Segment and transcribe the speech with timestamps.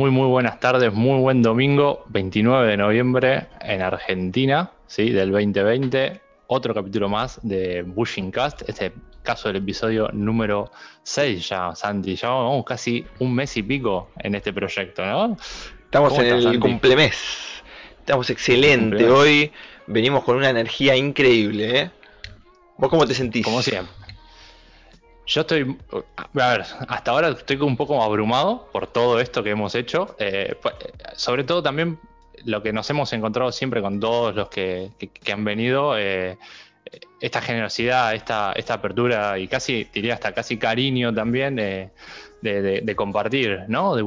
[0.00, 5.10] muy, muy buenas tardes, muy buen domingo, 29 de noviembre en Argentina, ¿sí?
[5.10, 6.22] Del 2020.
[6.46, 10.70] Otro capítulo más de Bushing Cast, este caso del episodio número
[11.02, 12.16] 6 ya, Santi.
[12.16, 15.36] Ya vamos casi un mes y pico en este proyecto, ¿no?
[15.84, 17.62] Estamos en el cumplemés.
[17.98, 19.06] Estamos excelente.
[19.06, 19.52] Hoy
[19.86, 21.90] venimos con una energía increíble, ¿eh?
[22.78, 23.44] ¿Vos cómo te sentís?
[23.44, 23.92] Como siempre.
[25.30, 25.76] Yo estoy,
[26.16, 30.16] a ver, hasta ahora estoy un poco abrumado por todo esto que hemos hecho.
[30.18, 30.74] Eh, pues,
[31.14, 32.00] sobre todo también
[32.46, 34.90] lo que nos hemos encontrado siempre con todos los que,
[35.32, 36.36] han venido, eh,
[37.20, 43.94] esta generosidad, esta, esta apertura y casi, diría hasta casi cariño también de, compartir, ¿no?
[43.94, 44.02] De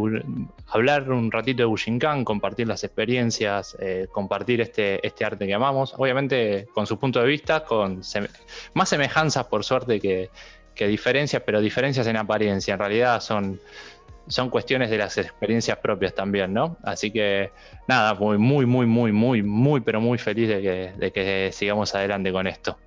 [0.68, 5.94] hablar un ratito de Bushinkan, compartir las experiencias, eh, compartir este, este arte que amamos,
[5.98, 8.02] obviamente con su punto de vista, con
[8.74, 10.30] más semejanzas por suerte que,
[10.76, 13.60] que diferencias, pero diferencias en apariencia, en realidad son,
[14.28, 16.78] son cuestiones de las experiencias propias también, ¿no?
[16.84, 17.52] Así que
[17.88, 21.94] nada, muy, muy, muy, muy, muy, muy, pero muy feliz de que, de que sigamos
[21.96, 22.78] adelante con esto.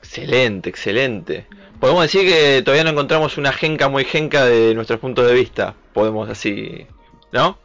[0.00, 1.46] Excelente, excelente.
[1.80, 5.74] Podemos decir que todavía no encontramos una genca muy genca de nuestro punto de vista.
[5.92, 6.86] Podemos así,
[7.32, 7.58] ¿no?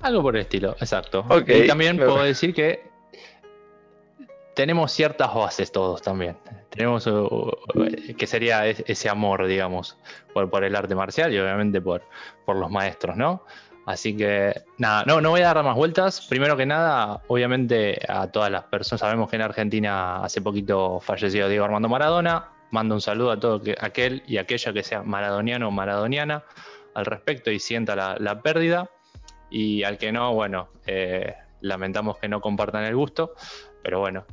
[0.00, 1.24] Algo por el estilo, exacto.
[1.46, 2.88] y también puedo decir que
[4.54, 6.36] tenemos ciertas bases todos también.
[6.70, 9.96] Tenemos uh, uh, que sería ese amor, digamos,
[10.32, 12.02] por, el arte marcial y obviamente por,
[12.44, 13.44] por los maestros, ¿no?
[13.86, 16.26] Así que nada, no, no voy a dar más vueltas.
[16.28, 21.48] Primero que nada, obviamente a todas las personas, sabemos que en Argentina hace poquito falleció
[21.48, 22.50] Diego Armando Maradona.
[22.70, 26.44] Mando un saludo a todo aquel y aquella que sea maradoniano o maradoniana
[26.94, 28.90] al respecto y sienta la, pérdida.
[29.50, 33.34] Y al que no, bueno, eh, lamentamos que no compartan el gusto
[33.82, 34.26] pero bueno,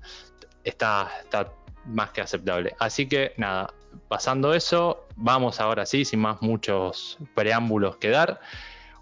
[0.63, 1.49] está, está
[1.85, 2.75] más que aceptable.
[2.79, 3.73] Así que nada,
[4.07, 8.39] pasando eso, vamos ahora sí, sin más muchos preámbulos que dar.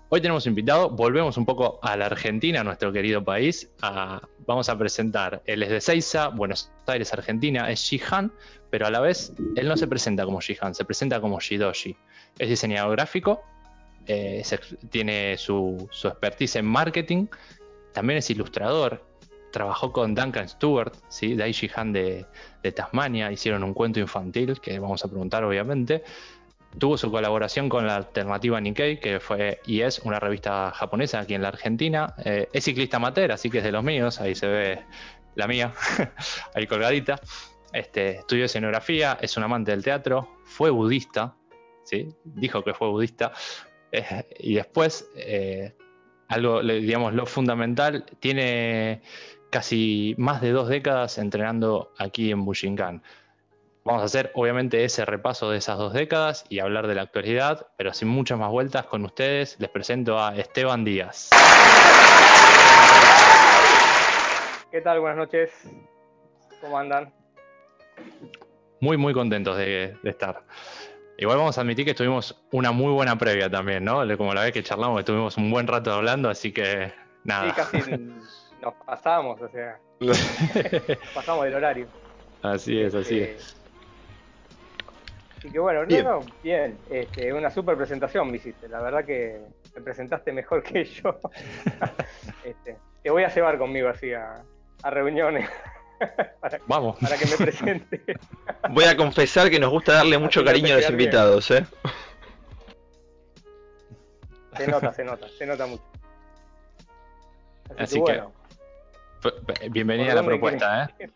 [0.10, 3.72] Hoy tenemos invitado, volvemos un poco a la Argentina, nuestro querido país.
[4.46, 8.32] vamos a presentar, él es de Seiza, Buenos Aires, Argentina, es Shihan,
[8.70, 11.98] pero a la vez él no se presenta como Shihan, se presenta como Shidoshi.
[12.38, 13.42] Es diseñador gráfico,
[14.06, 14.44] eh,
[14.92, 17.26] tiene su, su expertise en marketing,
[17.94, 19.04] también es ilustrador,
[19.54, 21.36] trabajó con Duncan Stewart, ¿sí?
[21.36, 22.26] Daishi Han de,
[22.76, 26.04] Tasmania, hicieron un cuento infantil, que vamos a preguntar obviamente.
[26.80, 31.36] Tuvo su colaboración con la alternativa Nikkei, que fue y es una revista japonesa aquí
[31.36, 32.16] en la Argentina.
[32.26, 34.80] Eh, es ciclista amateur, así que es de los míos, ahí se ve
[35.36, 35.72] la mía,
[36.56, 37.22] ahí colgadita.
[37.72, 41.36] Este, estudió escenografía, es un amante del teatro, fue budista,
[41.84, 42.10] ¿sí?
[42.24, 43.34] dijo que fue budista,
[43.92, 45.74] eh, y después, eh,
[46.28, 49.02] algo, digamos, lo fundamental, tiene
[49.54, 53.04] casi más de dos décadas entrenando aquí en Bushinkan.
[53.86, 57.68] Vamos a hacer obviamente ese repaso de esas dos décadas y hablar de la actualidad,
[57.78, 61.30] pero sin muchas más vueltas con ustedes, les presento a Esteban Díaz.
[64.72, 65.02] ¿Qué tal?
[65.02, 65.52] Buenas noches.
[66.60, 67.14] ¿Cómo andan?
[68.80, 70.42] Muy, muy contentos de, estar.
[71.20, 74.02] Igual vamos a admitir que tuvimos una muy buena previa también, ¿no?
[74.18, 76.92] Como la vez que charlamos, estuvimos un buen rato hablando, así que
[77.24, 77.50] nada.
[77.50, 78.14] Sí, casi
[78.64, 79.78] nos pasamos, o sea,
[81.14, 81.88] pasamos del horario.
[82.42, 83.30] Así es, así es.
[83.30, 83.58] Este,
[85.38, 86.06] así que bueno, bien.
[86.06, 89.42] no, no, bien, este, una super presentación me hiciste, la verdad que
[89.76, 91.20] me presentaste mejor que yo.
[92.44, 94.44] este, te voy a llevar conmigo así a,
[94.84, 95.50] reuniones.
[96.42, 96.98] para, Vamos.
[97.00, 98.02] Para que me presente.
[98.70, 101.66] Voy a confesar que nos gusta darle mucho cariño a los invitados, ¿eh?
[104.58, 105.84] Se nota, se nota, se nota mucho.
[107.78, 108.43] Así, que, bueno.
[109.72, 111.10] Bienvenida a la propuesta, ¿eh?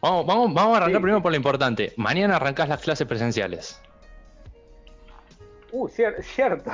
[0.00, 1.92] Vamos, vamos, vamos a arrancar primero por lo importante.
[1.96, 3.80] Mañana arrancás las clases presenciales.
[5.72, 6.72] Uh, cierto.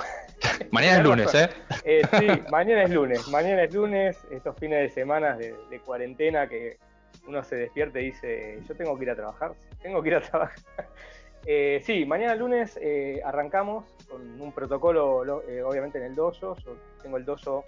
[0.70, 1.48] mañana es lunes, ¿eh?
[1.84, 2.02] ¿eh?
[2.18, 3.28] Sí, mañana es lunes.
[3.28, 6.78] Mañana es lunes, estos fines de semana de, cuarentena que
[7.26, 10.20] uno se despierta y dice, yo tengo que ir a trabajar, tengo que ir a
[10.20, 10.58] trabajar.
[11.44, 15.16] Eh, sí, mañana lunes eh, arrancamos con un protocolo,
[15.66, 16.54] obviamente en el dojo.
[16.58, 17.64] Yo tengo el dojo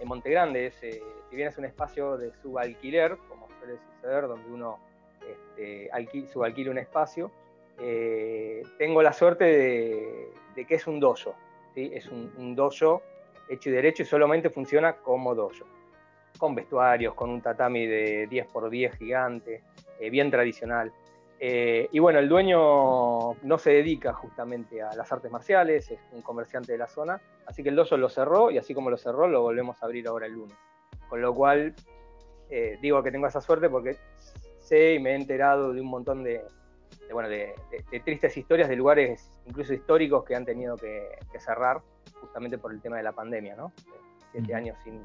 [0.00, 4.50] en Montegrande, es, eh, si bien es un espacio de subalquiler, como suele suceder, donde
[4.50, 4.78] uno
[5.56, 5.90] este,
[6.32, 7.30] subalquila un espacio,
[7.78, 11.34] eh, tengo la suerte de, que es un dojo,
[11.74, 13.02] es un, un, dojo
[13.48, 15.64] hecho y derecho y solamente funciona como dojo,
[16.38, 19.62] con vestuarios, con un tatami de 10x10 gigante,
[19.98, 20.92] eh, bien tradicional.
[21.42, 26.20] Eh, y bueno, el dueño no se dedica justamente a las artes marciales, es un
[26.20, 29.26] comerciante de la zona, así que el doso lo cerró y así como lo cerró
[29.26, 30.56] lo volvemos a abrir ahora el lunes.
[31.08, 31.74] Con lo cual,
[32.50, 33.96] eh, digo que tengo esa suerte porque
[34.58, 36.44] sé y me he enterado de un montón de,
[37.10, 37.54] bueno, de,
[38.04, 41.08] tristes historias de lugares incluso históricos que han tenido que,
[41.38, 41.80] cerrar
[42.20, 43.72] justamente por el tema de la pandemia, ¿no?
[44.30, 45.02] Siete años sin,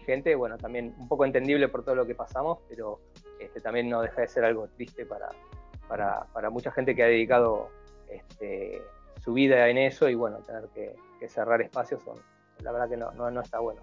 [0.00, 3.00] gente, bueno, también un poco entendible por todo lo que pasamos, pero
[3.38, 5.28] este, también no deja de ser algo triste para,
[6.32, 7.68] para, mucha gente que ha dedicado
[8.08, 8.82] este,
[9.22, 10.94] su vida en eso y bueno, tener que,
[11.28, 12.18] cerrar espacios, son,
[12.60, 13.80] la verdad que no, no, está bueno.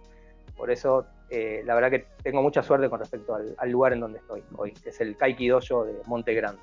[0.55, 4.19] Por eso, eh, la verdad que tengo mucha suerte con respecto al, lugar en donde
[4.19, 6.61] estoy hoy, que es el Kaiki Dojo de Monte Grande.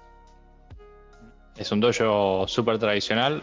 [1.56, 3.42] Es un dojo súper tradicional,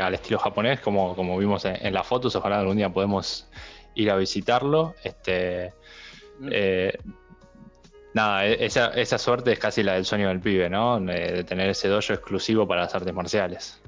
[0.00, 2.36] al estilo japonés, como, como vimos en, las fotos.
[2.36, 3.50] Ojalá algún día podemos
[3.96, 4.94] ir a visitarlo.
[5.02, 5.74] Este,
[6.38, 6.48] mm.
[6.52, 6.98] eh,
[8.14, 11.00] nada, e, esa, esa, suerte es casi la del sueño del pibe, ¿no?
[11.00, 13.82] De, tener ese dojo exclusivo para las artes marciales.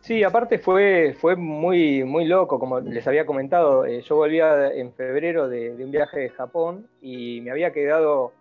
[0.00, 3.84] Sí, aparte fue, fue muy, muy loco, como les había comentado.
[3.84, 8.32] Eh, yo volvía en febrero de, un viaje de Japón y me había quedado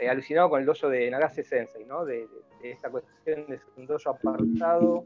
[0.00, 2.04] eh, alucinado con el dojo de Nagase Sensei, ¿no?
[2.04, 2.26] De,
[2.64, 5.04] esta cuestión de un dojo apartado,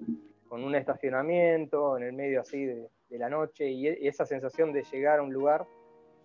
[0.49, 5.19] con un estacionamiento en el medio así de, la noche y, esa sensación de llegar
[5.19, 5.67] a un lugar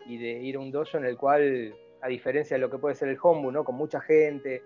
[0.05, 2.93] y de ir a un dojo en el cual, a diferencia de lo que puede
[2.93, 3.63] ser el Hombu, ¿no?
[3.63, 4.61] Con mucha gente,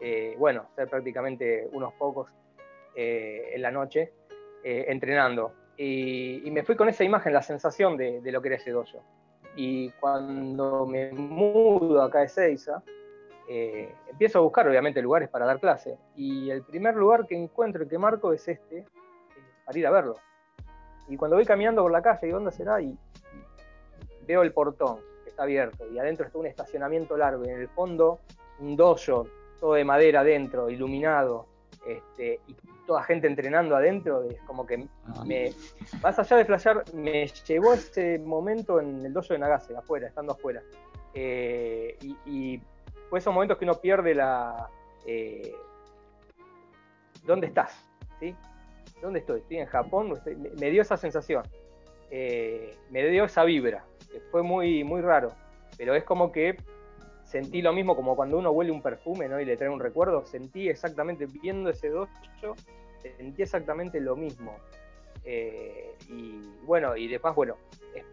[0.00, 2.28] eh, bueno, ser prácticamente unos pocos
[2.94, 4.12] en la noche
[4.62, 5.54] eh, entrenando.
[5.76, 9.02] Y, me fui con esa imagen, la sensación de, lo que era ese dojo.
[9.56, 12.82] Y cuando me mudo acá de Seiza,
[13.48, 15.96] eh, empiezo a buscar obviamente lugares para dar clase.
[16.14, 18.86] Y el primer lugar que encuentro y que marco es este, eh,
[19.64, 20.16] para ir a verlo.
[21.08, 22.80] Y cuando voy caminando por la calle, ¿y dónde será?
[22.82, 22.96] Y,
[24.26, 25.00] veo el portón
[25.40, 28.20] está abierto y adentro está un estacionamiento largo y en el fondo
[28.58, 29.26] un dojo,
[29.58, 31.46] todo de madera adentro, iluminado,
[31.86, 32.54] este, y
[32.86, 35.24] toda gente entrenando adentro, es como que ah.
[35.24, 35.50] me,
[36.02, 40.32] más allá de flashear, me llevó ese momento en el dojo de Nagase, afuera, estando
[40.32, 40.62] afuera.
[41.14, 41.96] Eh,
[42.26, 42.60] y,
[43.08, 44.68] fue esos momentos que uno pierde la...
[45.04, 45.52] Eh,
[47.24, 47.84] ¿Dónde estás?
[48.20, 48.36] ¿Sí?
[49.02, 49.40] ¿Dónde estoy?
[49.40, 50.14] ¿Estoy en Japón?
[50.60, 51.42] Me, dio esa sensación.
[52.10, 53.84] Eh, me dio esa vibra.
[54.30, 55.32] fue muy, muy raro.
[55.76, 56.56] Pero es como que
[57.24, 59.40] sentí lo mismo como cuando uno huele un perfume ¿no?
[59.40, 62.10] y le trae un recuerdo, sentí exactamente, viendo ese dojo,
[63.00, 64.56] sentí exactamente lo mismo.
[65.24, 67.56] Eh, y bueno, y después, bueno,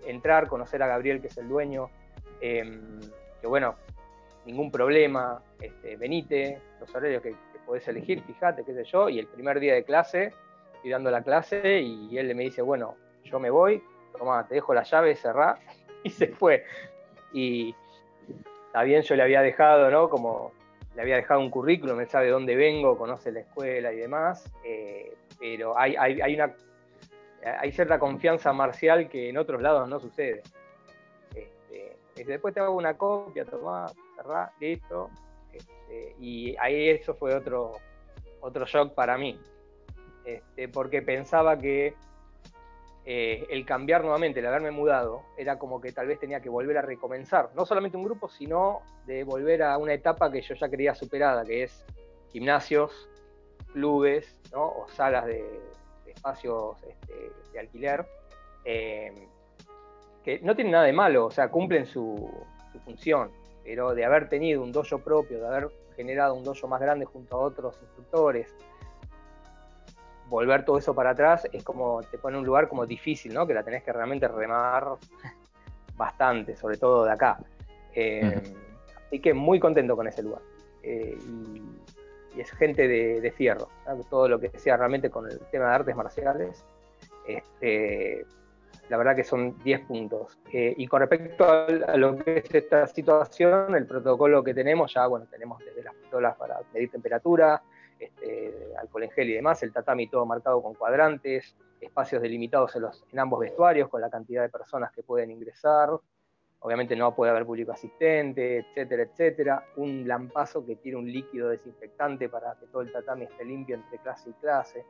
[0.06, 1.90] entrar, conocer a Gabriel, que es el dueño,
[2.42, 3.00] em,
[3.42, 3.76] que bueno,
[4.46, 7.36] ningún problema, este, venite, los horarios que,
[7.66, 10.32] podés elegir, fíjate, qué sé yo, y el primer día de clase,
[10.76, 12.96] estoy dando la clase y él me dice, bueno,
[13.28, 13.84] yo me voy,
[14.18, 15.60] toma, te dejo la llave, cerrá,
[16.04, 16.64] y se fue.
[17.34, 17.76] Y,
[18.68, 20.08] Está bien, yo le había dejado, ¿no?
[20.08, 20.52] Como
[20.96, 25.16] le había dejado un currículum, él sabe dónde vengo, conoce la escuela y demás, eh,
[25.40, 26.54] pero hay, hay, una,
[27.60, 30.44] hay cierta confianza marcial que en otros lados no sucede.
[31.34, 35.10] Este, después te hago una copia, tomá, cerrá, listo.
[35.54, 37.72] Este, y ahí eso fue otro,
[38.42, 39.40] otro shock para mí,
[40.26, 41.96] este, porque pensaba que
[43.10, 46.78] eh, el cambiar nuevamente, el haberme mudado, era como que tal vez tenía que volver
[46.78, 50.68] a recomenzar, no solamente un grupo, sino de volver a una etapa que yo ya
[50.68, 51.86] quería superada, que es
[52.34, 53.08] gimnasios,
[53.72, 55.42] clubes o salas de,
[56.06, 58.06] espacios este, de alquiler,
[58.66, 59.14] eh,
[60.26, 62.30] que no tienen nada de malo, o sea, cumplen su,
[62.74, 63.32] su función,
[63.64, 67.38] pero de haber tenido un dojo propio, de haber generado un dojo más grande junto
[67.38, 68.54] a otros instructores,
[70.30, 73.48] volver todo eso para atrás es como te pone en un lugar como difícil, ¿no?
[73.48, 74.96] Que la tenés que realmente remar
[75.96, 77.40] bastante, sobre todo de acá.
[77.94, 78.42] Eh,
[79.06, 80.42] así que muy contento con ese lugar.
[80.84, 81.64] Eh, y,
[82.40, 83.68] es gente de, fierro,
[84.12, 86.64] todo lo que sea realmente con el tema de artes marciales.
[87.28, 88.28] Este,
[88.90, 90.38] la verdad que son 10 puntos.
[90.52, 95.08] Eh, y con respecto a, lo que es esta situación, el protocolo que tenemos, ya
[95.08, 97.62] bueno, tenemos desde las pistolas para medir temperatura,
[98.00, 102.84] este, alcohol en gel y demás, el tatami todo marcado con cuadrantes, espacios delimitados en,
[102.84, 105.90] los, en ambos vestuarios con la cantidad de personas que pueden ingresar,
[106.60, 112.30] obviamente no puede haber público asistente, etcétera, etcétera, un lampazo que tiene un líquido desinfectante
[112.30, 114.86] para que todo el tatami esté limpio entre clase y clase.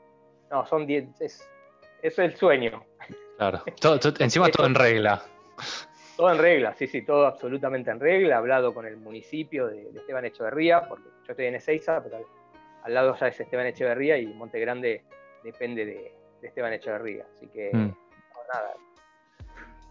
[0.50, 1.10] No, son 10,
[2.02, 2.84] eso es el sueño.
[3.38, 3.64] Claro,
[4.20, 5.22] encima todo en regla.
[6.16, 8.38] Todo en regla, sí, sí, todo absolutamente en regla.
[8.38, 12.26] hablado con el municipio de, Esteban Echeverría, porque yo estoy en Ezeiza, pero
[12.88, 15.04] al lado ya es Esteban Echeverría y Monte Grande
[15.44, 17.26] depende de, Esteban Echeverría.
[17.36, 17.94] Así que, mm.
[18.54, 18.74] nada,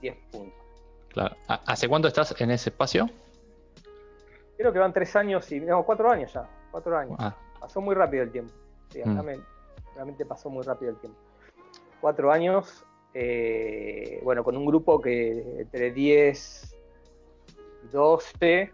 [0.00, 0.58] 10 puntos.
[1.10, 1.36] Claro.
[1.46, 3.10] ¿Hace cuánto estás en ese espacio?
[4.56, 5.60] Creo que van tres años y.
[5.60, 6.48] No, cuatro años ya.
[6.70, 7.16] Cuatro años.
[7.18, 7.36] Ah.
[7.60, 8.54] Pasó muy rápido el tiempo.
[8.88, 9.20] Sí, mm.
[9.94, 11.18] realmente pasó muy rápido el tiempo.
[12.00, 12.86] Cuatro años.
[13.12, 16.74] Eh, bueno, con un grupo que entre 10
[17.84, 18.72] y 12.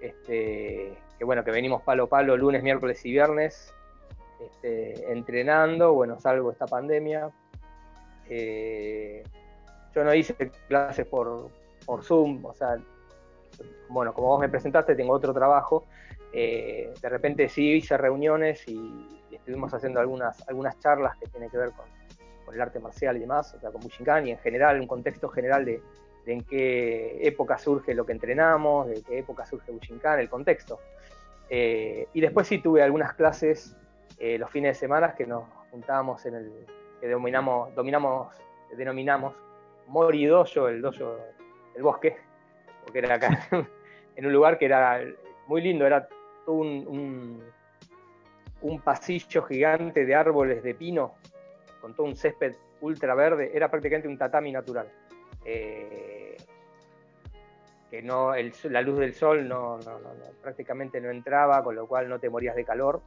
[0.00, 3.74] Este, que bueno, que venimos palo a palo lunes, miércoles y viernes
[4.40, 7.30] este, entrenando, bueno, salvo esta pandemia.
[8.28, 9.24] Eh,
[9.94, 10.34] yo no hice
[10.68, 11.50] clases por,
[11.84, 12.76] por Zoom, o sea,
[13.88, 15.86] bueno, como vos me presentaste, tengo otro trabajo.
[16.32, 21.56] Eh, de repente sí hice reuniones y, estuvimos haciendo algunas, algunas charlas que tienen que
[21.56, 21.86] ver con,
[22.52, 25.66] el arte marcial y demás, o sea, con Bushinkan y en general, un contexto general
[25.66, 25.82] de,
[26.24, 30.80] en qué época surge lo que entrenamos, de qué época surge Bushinkan, el contexto.
[31.50, 33.76] Eh, y después sí tuve algunas clases
[34.18, 36.52] eh, los fines de semana que nos juntábamos en el
[37.00, 38.34] que dominamos, dominamos
[38.76, 39.34] denominamos
[39.86, 41.16] Mori Dojo, el dojo
[41.74, 42.16] del bosque,
[42.84, 43.48] porque era acá
[44.16, 45.00] en un lugar que era
[45.46, 46.08] muy lindo, era
[46.46, 47.42] un,
[48.60, 51.14] un, pasillo gigante de árboles de pino
[51.80, 54.88] con todo un césped ultra verde, era prácticamente un tatami natural.
[55.44, 56.36] Eh,
[57.90, 58.32] que no,
[58.64, 59.78] la luz del sol no,
[60.42, 63.02] prácticamente no entraba, con lo cual no te morías de calor.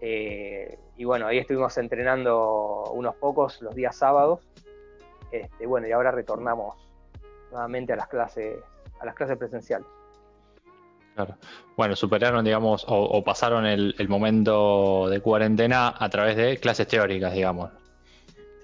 [0.00, 4.40] Eh, y bueno, ahí estuvimos entrenando unos pocos los días sábados.
[5.30, 6.76] Este, bueno, y ahora retornamos
[7.50, 8.58] nuevamente a las clases,
[9.00, 9.86] a las clases presenciales.
[11.14, 11.36] Claro.
[11.76, 17.70] Bueno, superaron, digamos, o, pasaron el, momento de cuarentena a través de clases teóricas, digamos.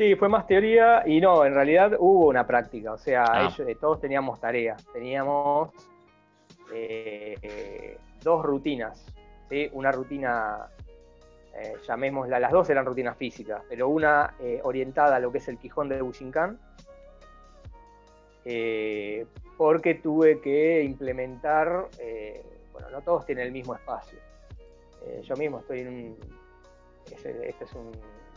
[0.03, 3.55] Sí, fue más teoría y no, en realidad hubo una práctica, o sea, ah.
[3.57, 5.71] eh, todos teníamos tareas, teníamos
[6.75, 9.07] eh, dos rutinas,
[9.49, 9.71] ¿sí?
[9.75, 10.67] una rutina,
[11.55, 15.59] eh, llamémosla, las dos eran rutinas físicas, pero una orientada a lo que es el
[15.59, 16.59] Quijón de Bushinkan,
[19.57, 21.87] porque tuve que implementar,
[22.73, 24.19] bueno, no todos tienen el mismo espacio.
[25.23, 26.17] yo mismo estoy en un,
[27.07, 27.93] este es un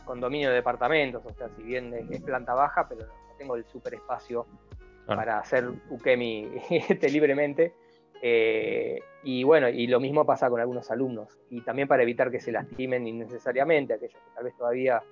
[0.06, 3.92] condominio de departamentos, o sea, si bien es, planta baja, pero no tengo el super
[3.92, 4.46] espacio
[5.06, 7.74] para hacer ukemi este, libremente.
[8.22, 11.38] Eh, y bueno, y lo mismo pasa con algunos alumnos.
[11.50, 15.02] Y también para evitar que se lastimen innecesariamente, aquellos que tal vez todavía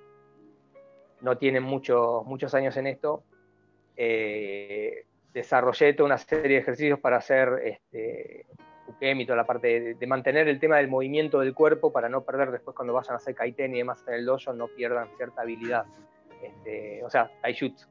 [1.21, 3.23] no tienen muchos muchos años en esto,
[3.95, 8.45] eh, desarrollé toda una serie de ejercicios para hacer este,
[8.99, 12.51] y toda la parte de, mantener el tema del movimiento del cuerpo para no perder
[12.51, 15.85] después cuando vayan a hacer kaiten y demás en el dojo, no pierdan cierta habilidad.
[16.41, 17.87] Este, o sea, taijutsu,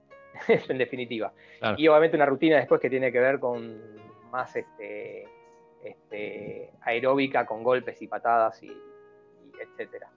[0.69, 1.33] en definitiva.
[1.77, 3.81] Y obviamente una rutina después que tiene que ver con
[4.31, 5.27] más este,
[5.83, 8.73] este, aeróbica, con golpes y patadas y,
[9.61, 10.11] etcétera.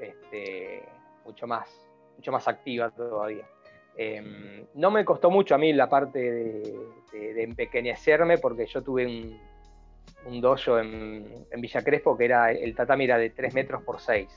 [0.00, 0.82] Este,
[1.24, 3.46] mucho más, mucho más activa todavía.
[3.96, 9.38] Em, no me costó mucho a mí la parte de empequeñecerme porque yo tuve un,
[10.26, 14.28] un dojo en, Villa Crespo que era el tatami era de 3 metros por 6.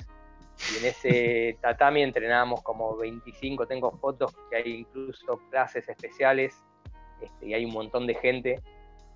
[0.74, 6.64] Y en ese tatami entrenábamos como 25, tengo fotos que hay incluso clases especiales
[7.22, 8.62] este, y hay un montón de gente,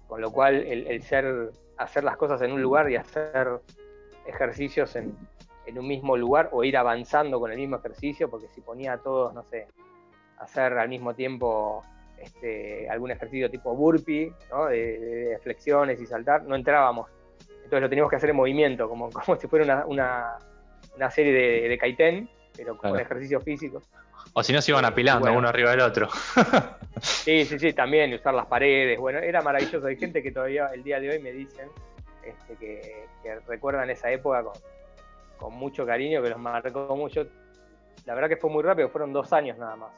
[0.07, 3.61] con lo cual el, ser, hacer las cosas en un lugar y hacer
[4.25, 5.15] ejercicios en,
[5.65, 8.97] en, un mismo lugar o ir avanzando con el mismo ejercicio, porque si ponía a
[8.97, 9.67] todos, no sé,
[10.37, 11.83] hacer al mismo tiempo
[12.21, 14.33] este, algún ejercicio tipo burpee,
[14.69, 17.09] de, flexiones y saltar, no entrábamos.
[17.39, 20.37] Entonces lo teníamos que hacer en movimiento, como, como si fuera una,
[21.09, 23.89] serie de, de kaiten, pero con ejercicios físicos.
[24.33, 26.07] O si no, se iban apilando uno arriba del otro.
[27.01, 28.99] sí, sí, sí, también, usar las paredes.
[28.99, 29.87] Bueno, era maravilloso.
[29.87, 31.69] Hay gente que todavía el día de hoy me dicen
[32.23, 33.07] este, que,
[33.47, 34.53] recuerdan esa época con,
[35.37, 37.25] con, mucho cariño, que los marcó mucho.
[38.05, 39.91] La verdad que fue muy rápido, fueron dos años nada más.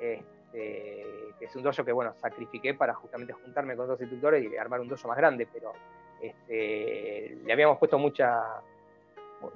[0.00, 4.56] Este, que es un dojo que, bueno, sacrifiqué para justamente juntarme con dos instructores y
[4.56, 5.72] armar un dojo más grande, pero
[6.20, 8.42] este, le habíamos puesto mucha,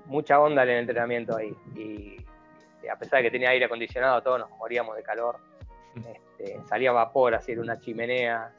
[0.07, 1.55] mucha onda en el entrenamiento ahí.
[1.75, 2.17] Y,
[2.89, 5.39] a pesar de que tenía aire acondicionado, todos nos moríamos de calor.
[5.97, 8.53] Este, salía vapor, así era una chimenea.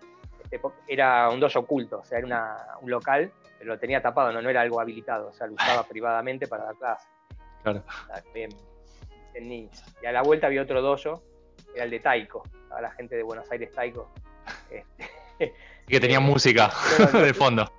[0.43, 4.41] Este, era un dojo oculto, o sea, era un local, pero lo tenía tapado, no,
[4.41, 7.07] no era algo habilitado, o sea, lo usaba privadamente para dar clase.
[7.63, 7.83] Claro.
[8.33, 8.49] Bien,
[9.37, 9.69] y
[10.05, 11.21] a la vuelta había otro dojo
[11.75, 14.11] era el de Taiko, a la gente de Buenos Aires Taiko.
[14.69, 15.53] Este,
[15.87, 16.71] que tenía música
[17.13, 17.69] de fondo.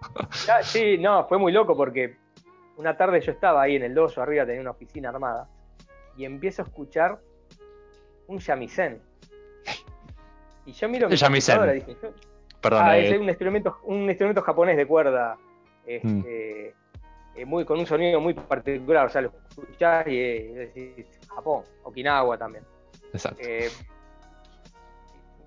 [0.62, 2.16] sí, no, fue muy loco porque
[2.76, 5.48] una tarde yo estaba ahí en el dojo, arriba tenía una oficina armada,
[6.16, 7.18] y empiezo a escuchar
[8.26, 9.00] un shamisen.
[10.66, 11.96] Y yo miro mi computadora y dije,
[12.60, 15.38] Perdón, ah, es un instrumento, un instrumento japonés de cuerda,
[15.86, 16.24] este, mm.
[17.36, 21.62] eh, muy, con un sonido muy particular, o sea, lo escuchás y eh, decís Japón,
[21.84, 22.64] Okinawa también.
[23.16, 23.42] Exacto.
[23.42, 23.70] Eh,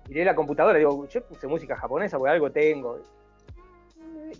[0.08, 3.00] miré la computadora y digo, yo puse música japonesa porque algo tengo.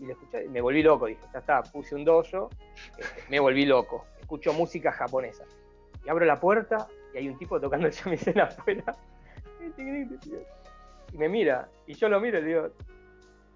[0.01, 2.49] Y le escuché, me volví loco, dije, ya está, puse un dojo,
[2.99, 5.45] este, me volví loco, escucho música japonesa.
[6.05, 8.97] Y abro la puerta y hay un tipo tocando el shamisen afuera.
[11.13, 12.69] Y me mira, y yo lo miro y le digo,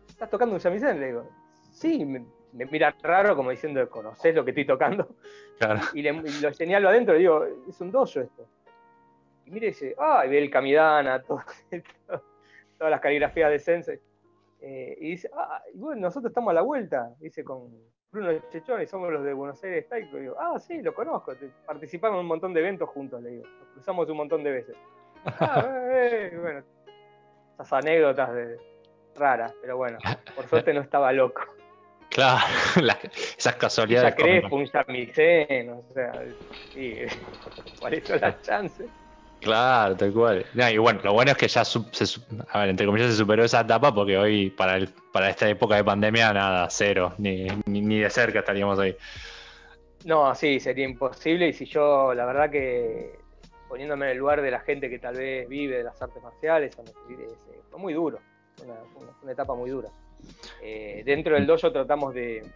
[0.08, 1.00] ¿estás tocando un shamisen?
[1.00, 1.28] Le digo,
[1.72, 5.08] sí, me, mira raro como diciendo, ¿conocés lo que estoy tocando?
[5.58, 5.80] Claro.
[5.94, 8.48] Y, le, lo señalo adentro y digo, es un dojo esto.
[9.46, 11.46] Y mire y dice, ah, y ve el Kamidana, todas
[12.78, 14.00] las caligrafías de Sensei.
[14.60, 17.70] Eh, y dice, ah, bueno, nosotros estamos a la vuelta, dice con
[18.10, 20.16] Bruno Chechón y somos los de Buenos Aires Taiko.
[20.16, 21.34] digo, ah, sí, lo conozco,
[21.66, 24.76] participamos en un montón de eventos juntos, le digo, nos cruzamos un montón de veces.
[25.24, 26.62] ah, eh, eh, bueno,
[27.54, 28.58] esas anécdotas de,
[29.16, 29.98] raras, pero bueno,
[30.34, 31.42] por suerte no estaba loco.
[32.10, 32.44] Claro,
[33.38, 34.10] esas casualidades.
[34.10, 36.24] Ya crees, un o sea,
[36.72, 36.96] sí,
[37.80, 38.88] ¿cuáles son las chances?
[39.44, 40.46] Claro, tal cual.
[40.54, 41.78] y bueno, lo bueno es que ya se,
[42.54, 46.32] entre comillas se superó esa etapa porque hoy para el, para esta época de pandemia
[46.32, 48.96] nada, cero, ni, ni, de cerca estaríamos ahí.
[50.06, 53.18] No, sí, sería imposible y si yo, la verdad que
[53.68, 56.74] poniéndome en el lugar de la gente que tal vez vive de las artes marciales,
[56.74, 58.20] fue muy duro,
[58.56, 58.66] fue
[59.22, 59.90] una, etapa muy dura.
[60.62, 62.46] Eh, dentro del dojo tratamos de,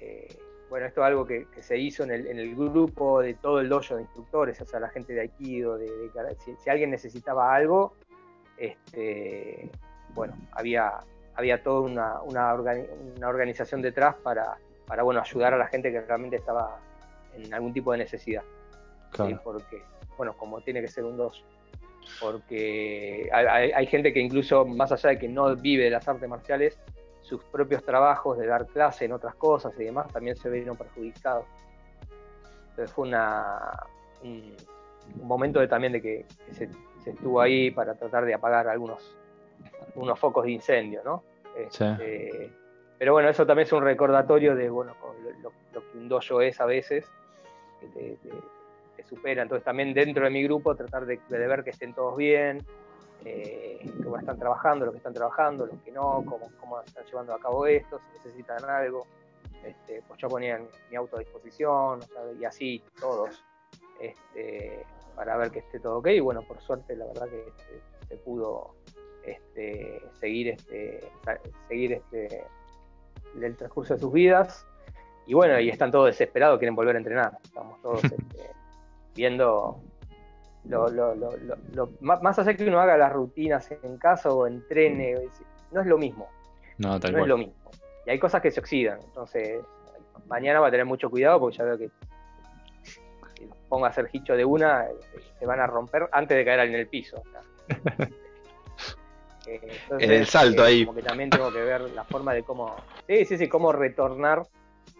[0.00, 0.36] eh,
[0.72, 4.02] bueno, esto es algo que, se hizo en el, grupo de todo el dojo de
[4.04, 5.86] instructores, o sea, la gente de Aikido, de,
[6.38, 7.92] si, alguien necesitaba algo,
[8.56, 9.70] este,
[10.14, 11.00] bueno, había,
[11.34, 12.54] había toda una, una,
[13.28, 16.80] organización detrás para, para, bueno, ayudar a la gente que realmente estaba
[17.34, 18.42] en algún tipo de necesidad.
[19.44, 19.82] Porque,
[20.16, 21.36] bueno, como tiene que ser un dojo.
[22.18, 26.26] Porque hay, hay gente que incluso, más allá de que no vive de las artes
[26.26, 26.80] marciales,
[27.32, 31.46] sus propios trabajos de dar clase en otras cosas y demás también se vieron perjudicados.
[32.68, 33.72] Entonces fue una,
[34.22, 34.54] un,
[35.22, 36.68] momento de, también de que, se,
[37.06, 39.16] estuvo ahí para tratar de apagar algunos,
[39.94, 41.22] unos focos de incendio, ¿no?
[41.56, 42.52] Este,
[42.98, 44.94] pero bueno, eso también es un recordatorio de bueno,
[45.42, 47.10] lo, que un dojo es a veces,
[47.80, 48.18] que
[48.96, 49.42] te, supera.
[49.42, 52.62] Entonces también dentro de mi grupo tratar de ver que estén todos bien,
[53.24, 57.34] eh, cómo están trabajando, los que están trabajando, los que no, cómo, cómo están llevando
[57.34, 59.06] a cabo esto, si necesitan algo.
[59.64, 60.60] Este, pues yo ponía
[60.90, 62.00] mi auto a disposición,
[62.40, 63.44] y así todos,
[64.00, 66.08] este, para ver que esté todo ok.
[66.08, 68.74] Y bueno, por suerte, la verdad que este, se pudo
[70.18, 71.12] seguir, este,
[71.68, 72.44] seguir este,
[73.40, 74.66] el transcurso de sus vidas.
[75.26, 77.38] Y bueno, y están todos desesperados, quieren volver a entrenar.
[77.44, 78.02] Estamos todos
[79.14, 79.80] viendo
[80.64, 85.16] lo, lo, lo, más allá que uno haga las rutinas en casa o entrene,
[85.72, 86.28] no es lo mismo.
[86.78, 87.54] No, tal no es lo mismo.
[88.06, 89.00] Y hay cosas que se oxidan.
[89.02, 89.60] Entonces,
[90.28, 91.90] mañana va a tener mucho cuidado porque ya veo que
[93.34, 94.86] si los pongo a hacer hicho de una,
[95.38, 97.22] se van a romper antes de caer en el piso.
[99.44, 99.60] Eh,
[99.98, 100.86] en el salto eh, ahí.
[100.86, 102.76] Como que también tengo que ver la forma de cómo.
[103.08, 104.44] Sí, sí, sí, cómo retornar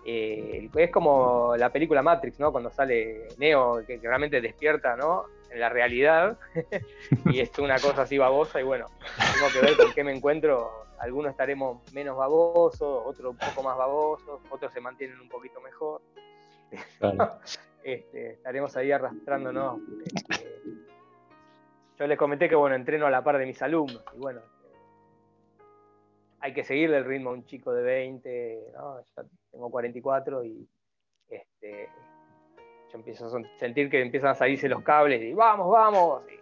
[0.04, 2.50] eh, es como la película Matrix, ¿no?
[2.50, 5.24] Cuando sale Neo, que, realmente despierta, ¿no?
[5.52, 6.38] En la realidad,
[7.26, 8.86] y es una cosa así babosa, y bueno,
[9.34, 10.86] tengo que ver con qué me encuentro.
[10.98, 16.00] Algunos estaremos menos babosos, otros un poco más babosos, otros se mantienen un poquito mejor.
[17.84, 19.80] Este, estaremos ahí arrastrándonos.
[20.06, 20.62] Este,
[21.98, 24.40] yo les comenté que, bueno, entreno a la par de mis alumnos, y bueno,
[26.38, 29.00] hay que seguirle el ritmo a un chico de 20, ¿no?
[29.16, 30.68] Ya tengo 44 y
[31.28, 31.88] este,
[32.92, 36.22] yo empiezo a sentir que empiezan a salirse los cables y vamos, vamos.
[36.30, 36.38] Y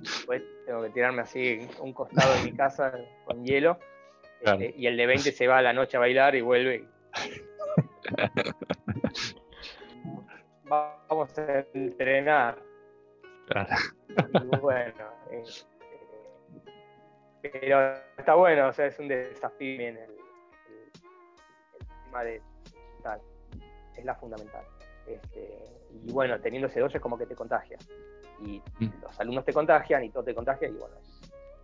[0.00, 2.92] después tengo que tirarme así un costado de mi casa
[3.24, 3.78] con hielo.
[4.40, 6.84] Este, y el de 20 se va a la noche a bailar y vuelve.
[10.64, 12.58] vamos a entrenar.
[14.18, 15.42] Y bueno, eh,
[17.42, 20.10] pero está bueno, o sea, es un desafío en el,
[22.04, 22.42] tema de
[23.02, 23.20] tal,
[23.96, 24.64] es la fundamental.
[25.08, 25.48] Este,
[26.04, 27.78] y bueno, teniendo ese dojo es como que te contagia.
[28.40, 29.02] Y mm.
[29.02, 30.96] los alumnos te contagian y todo te contagia y bueno,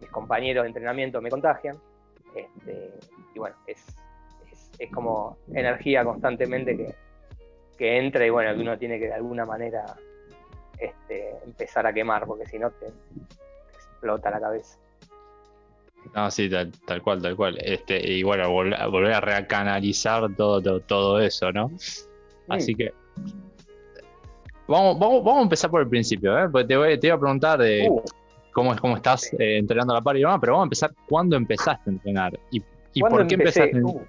[0.01, 1.77] mis compañeros de entrenamiento me contagian.
[2.35, 2.91] Este,
[3.35, 3.85] y bueno, es,
[4.79, 6.95] es, como energía constantemente que,
[7.79, 9.85] que, entra y bueno, que uno tiene que de alguna manera
[10.79, 12.87] este, empezar a quemar, porque si no te
[13.73, 14.79] explota la cabeza.
[16.13, 17.57] No, sí, tal, cual, tal cual.
[17.61, 21.71] Este, y bueno, volver a recanalizar todo, todo, eso, ¿no?
[22.49, 22.93] Así que.
[24.67, 26.49] Vamos, vamos, vamos a empezar por el principio, ¿eh?
[26.51, 28.03] Porque te, voy, te iba a preguntar de uh.
[28.53, 31.37] cómo, cómo estás eh, entrenando a la par y demás, pero vamos a empezar cuándo
[31.37, 32.63] empezaste a entrenar y,
[32.95, 33.83] y por qué empezaste.
[33.83, 34.03] Uh,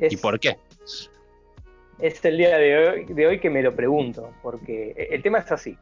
[0.00, 0.56] ¿Y por qué?
[1.98, 5.52] Es el día de hoy, de hoy que me lo pregunto, porque el tema es
[5.52, 5.76] así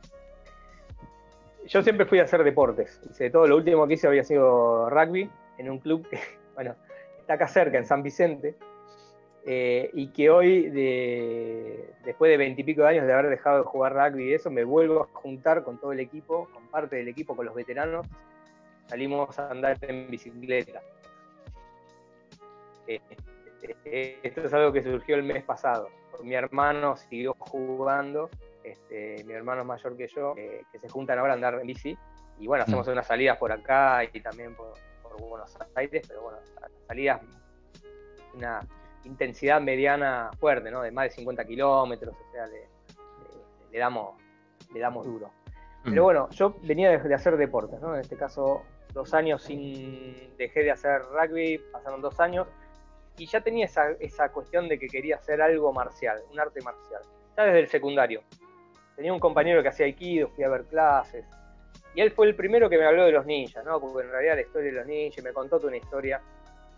[1.66, 3.00] yo siempre fui a hacer deportes.
[3.32, 6.18] todo lo último que hice había sido rugby en un club que,
[6.54, 6.74] bueno,
[7.20, 8.54] está acá cerca, en San Vicente,
[9.46, 10.70] eh, y que hoy,
[12.04, 15.02] después de veintipico de años de haber dejado de jugar rugby y eso, me vuelvo
[15.02, 18.06] a juntar con todo el equipo, con parte del equipo, con los veteranos.
[18.86, 20.82] Salimos a andar en bicicleta.
[22.86, 23.00] Eh,
[23.84, 25.88] eh, esto es algo que surgió el mes pasado.
[26.22, 28.30] Mi hermano siguió jugando
[28.62, 31.96] este, mi hermano es mayor que yo, que se juntan ahora a andar en bici.
[32.38, 32.92] Y bueno, hacemos mm.
[32.92, 34.72] unas salidas por acá y también por,
[35.20, 36.38] Buenos Aires, pero bueno,
[36.88, 37.20] salidas,
[38.34, 38.58] una
[39.04, 40.82] intensidad mediana fuerte, ¿no?
[40.82, 44.20] De más de 50 kilómetros, o sea, le, damos,
[44.72, 45.28] le damos duro.
[45.84, 45.90] Mm.
[45.90, 47.94] Pero bueno, yo venía de, hacer deportes, ¿no?
[47.94, 48.62] En este caso,
[48.92, 50.36] dos años sin.
[50.36, 52.48] Dejé de hacer rugby, pasaron dos años,
[53.16, 57.02] y ya tenía esa, esa cuestión de que quería hacer algo marcial, un arte marcial,
[57.36, 58.22] ya desde el secundario.
[58.96, 61.24] Tenía un compañero que hacía aikido, fui a ver clases,
[61.94, 63.80] y él fue el primero que me habló de los ninjas, ¿no?
[63.80, 66.20] Porque en realidad la historia de los ninjas, me contó toda una historia,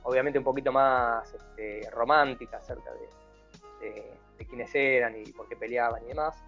[0.06, 3.08] obviamente un poquito más este, romántica acerca de,
[4.48, 6.42] quiénes eran y por qué peleaban y demás.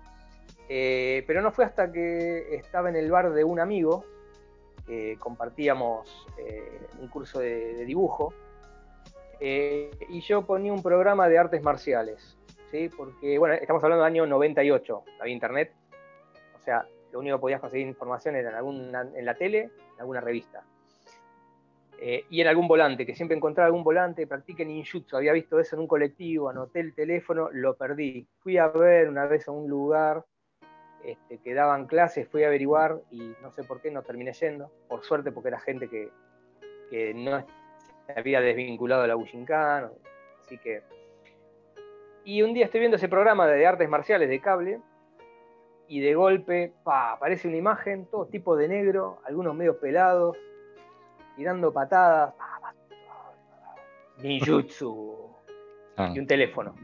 [0.68, 4.05] Eh, pero no fue hasta que estaba en el bar de un amigo,
[4.87, 8.33] que compartíamos eh, un curso de, dibujo,
[9.40, 12.37] eh, y yo ponía un programa de artes marciales,
[12.71, 12.88] ¿sí?
[12.97, 15.73] Porque, bueno, estamos hablando del año 98, había internet,
[16.57, 20.01] o sea, lo único que podías conseguir información era en, alguna, en la tele, en
[20.01, 20.64] alguna revista.
[22.01, 25.75] Eh, y en algún volante, que siempre encontraba algún volante, practique ninjutsu, había visto eso
[25.75, 28.29] en un colectivo, anoté el teléfono, lo perdí.
[28.39, 30.25] Fui a ver una vez a un lugar
[31.05, 34.71] este, que daban clases, fui a averiguar y no sé por qué no terminé yendo,
[34.89, 36.11] por suerte porque era gente que,
[36.89, 37.45] que no
[38.07, 39.91] se había desvinculado de la Bushinkan,
[40.41, 40.83] así que...
[42.25, 44.81] Y un día estoy viendo ese programa de artes marciales de cable
[45.89, 50.37] y de golpe pa, aparece una imagen, todo tipo de negro, algunos medio pelados,
[51.38, 52.35] tirando patadas.
[54.18, 55.37] Ninjutsu.
[55.96, 56.12] Ah.
[56.12, 56.74] Y un teléfono.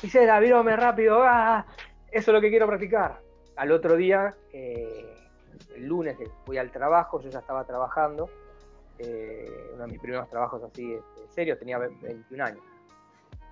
[0.00, 1.66] Dice, virome rápido, ah,
[2.12, 3.20] eso es lo que quiero practicar.
[3.56, 5.12] Al otro día, eh,
[5.74, 8.30] el lunes fui al trabajo, yo ya estaba trabajando,
[8.98, 12.62] eh, uno de mis primeros trabajos así este, serios, tenía 21 años.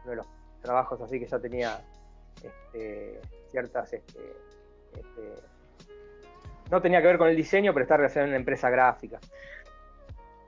[0.02, 0.28] Uno de los
[0.60, 1.84] trabajos así que ya tenía
[2.36, 3.92] este, ciertas...
[3.92, 4.36] Este,
[4.92, 5.51] este,
[6.72, 9.20] no tenía que ver con el diseño, pero está relacionado en una empresa gráfica.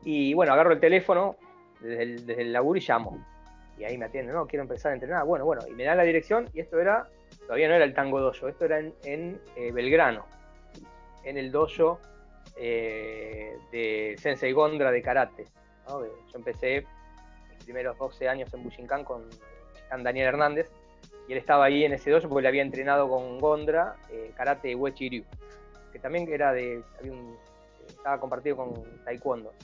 [0.02, 1.36] Y bueno, agarro el teléfono
[1.80, 3.22] desde el, desde laburo y llamo.
[3.76, 5.26] Y ahí me atiende, no, quiero empezar a entrenar.
[5.26, 7.08] Bueno, bueno, y me dan la dirección y esto era,
[7.40, 10.24] todavía no era el Tango Dojo, esto era en, eh, Belgrano,
[11.24, 12.00] en el dojo
[12.56, 15.44] eh, de Sensei Gondra de karate.
[15.86, 16.86] Yo empecé
[17.50, 19.28] mis primeros 12 años en Bushinkan con
[20.02, 20.70] Daniel Hernández,
[21.28, 24.72] y él estaba ahí en ese dojo porque le había entrenado con Gondra eh, karate
[24.72, 25.24] Ryu,
[25.94, 26.82] que también era de,
[27.86, 29.54] estaba compartido con taekwondo.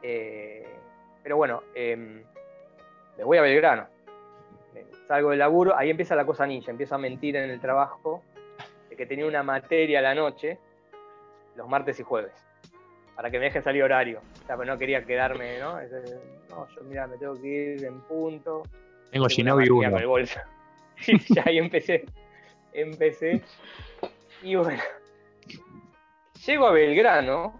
[0.00, 0.64] Eh,
[1.20, 2.22] pero bueno, em,
[3.18, 3.88] me voy a Belgrano,
[5.08, 8.22] salgo del laburo, ahí empieza la cosa ninja, empiezo a mentir en el trabajo
[8.88, 10.58] de que tenía una materia a la noche,
[11.56, 12.32] los martes y jueves,
[13.16, 14.20] para que me dejen salir horario.
[14.44, 15.80] O sea, pero no quería quedarme, ¿no?
[16.50, 18.62] no, yo mira, me tengo que ir en punto,
[19.10, 19.98] tengo Shinobi 1.
[19.98, 20.40] El bolso.
[21.06, 22.06] Y ya ahí empecé.
[22.72, 23.42] Empecé.
[24.42, 24.82] Y bueno.
[26.46, 27.54] Llego a Belgrano.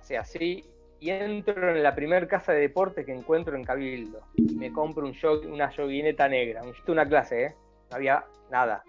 [0.00, 0.64] Sea, así.
[0.98, 4.20] Y entro en la primera casa de deportes que encuentro en Cabildo.
[4.56, 5.14] Me compro un
[5.52, 6.62] una joguineta negra.
[6.88, 7.54] Una clase, ¿eh?
[7.90, 8.82] No había nada.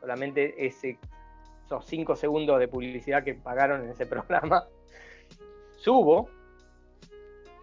[0.00, 4.64] Solamente esos cinco segundos de publicidad que pagaron en ese programa.
[5.76, 6.30] Subo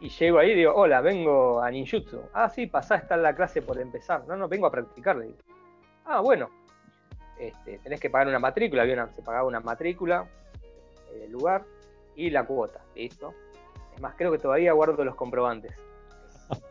[0.01, 2.21] y llego ahí y digo, hola, vengo a ninjutsu.
[2.33, 4.27] Ah, sí, pasá, está en la clase por empezar.
[4.27, 5.17] No, no, vengo a practicar.
[6.05, 6.62] Ah, bueno.
[7.39, 10.27] Este, tenés que pagar una matrícula, había se pagaba una matrícula,
[11.13, 11.63] el lugar
[12.15, 13.33] y la cuota, listo.
[13.95, 15.73] Es más, creo que todavía guardo los comprobantes.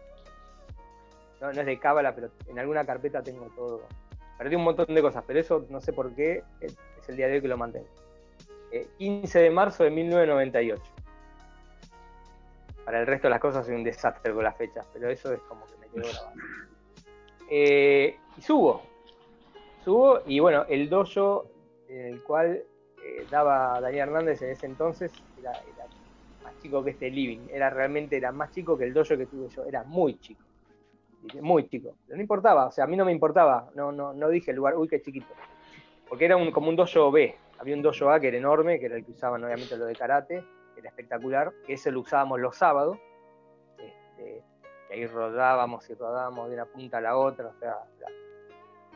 [1.40, 3.82] No, es de cábala, pero en alguna carpeta tengo todo.
[4.38, 6.76] Perdí un montón de cosas, pero eso no sé por qué es,
[7.08, 7.88] el día de hoy que lo mantengo.
[8.98, 10.80] 15 eh, de marzo de 1998
[12.84, 15.40] para el resto de las cosas soy un desastre con las fechas, pero eso es
[15.42, 16.32] como que me quedó grabado.
[17.54, 18.82] Eh, y subo,
[19.84, 21.46] subo y bueno, el dojo
[21.88, 22.62] en el cual
[23.04, 25.52] eh, daba Daniel Hernández en ese entonces era,
[26.42, 29.48] más chico que este living, era realmente era más chico que el dojo que tuve
[29.48, 30.42] yo, era muy chico,
[31.40, 34.28] muy chico, pero no importaba, o sea, a mí no me importaba, no, no, no
[34.28, 35.34] dije el lugar, uy, qué chiquito,
[36.08, 38.86] porque era un, como un dojo B, había un dojo A que era enorme, que
[38.86, 40.44] era el que usaban obviamente lo de karate,
[40.76, 42.98] era espectacular, que ese lo usábamos los sábados,
[43.78, 44.42] este,
[44.90, 47.76] y ahí rodábamos y rodábamos de una punta a la otra, o sea,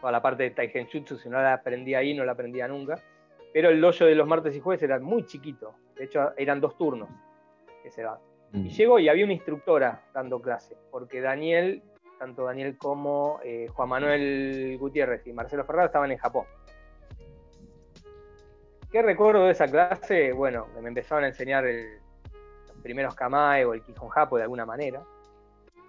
[0.01, 3.01] toda la parte de Taigenjutsu, si no la aprendía ahí, no la aprendía nunca.
[3.53, 6.77] Pero el dojo de los martes y jueves era muy chiquito, de hecho eran dos
[6.77, 7.09] turnos
[7.83, 8.21] que se daban.
[8.53, 8.69] Y mm.
[8.69, 11.83] llegó y había una instructora dando clase, porque Daniel,
[12.19, 16.47] tanto Daniel como eh, Juan Manuel Gutiérrez y Marcelo Ferrara estaban en Japón.
[18.91, 20.33] ¿Qué recuerdo de esa clase?
[20.33, 25.03] Bueno, me empezaron a enseñar los primeros Kamae o el Kihon Japo de alguna manera.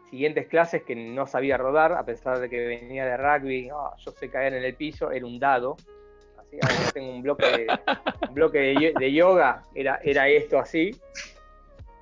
[0.09, 4.11] Siguientes clases que no sabía rodar, a pesar de que venía de rugby, ah, yo
[4.11, 5.75] sé caer en el piso, era un dado.
[6.37, 7.67] Así, ahora tengo un bloque de,
[8.31, 10.91] bloque de, yoga, era, era esto así.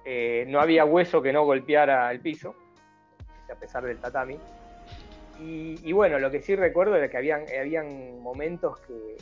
[0.06, 2.56] Eh, no había hueso que no golpeara el piso,
[3.52, 4.38] a pesar del tatami.
[5.40, 9.18] Y, bueno, lo que sí recuerdo era que habían, habían momentos que,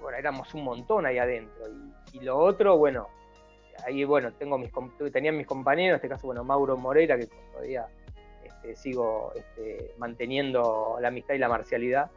[0.00, 1.66] bueno, éramos un montón ahí adentro.
[2.12, 3.08] Y, lo otro, bueno,
[3.86, 4.70] ahí bueno, tengo mis
[5.12, 7.86] tenían mis compañeros, en este caso, bueno, Mauro Moreira, que todavía
[8.42, 12.10] este, sigo este, manteniendo la amistad y la marcialidad.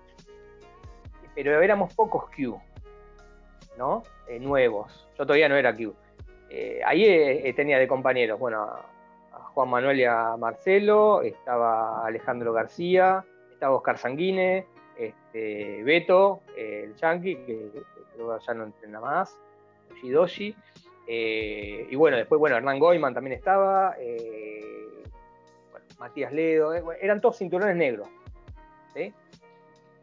[1.36, 2.60] Pero éramos pocos Q,
[3.78, 4.04] ¿no?
[4.28, 5.08] Eh, nuevos.
[5.18, 5.94] Yo todavía no era Q.
[6.50, 8.68] Eh, ahí eh, tenía de compañeros, bueno,
[9.54, 17.38] Juan Manuel y a Marcelo, estaba Alejandro García, estaba Oscar Sanguine, este, Beto, el Yankee,
[17.38, 17.84] que, que
[18.46, 19.36] ya no entrena más,
[20.02, 20.56] Shidoshi,
[21.08, 25.04] eh, y bueno, después, bueno, Hernán Goiman también estaba, eh,
[26.00, 28.08] Matías Ledo, eh, eran todos cinturones negros,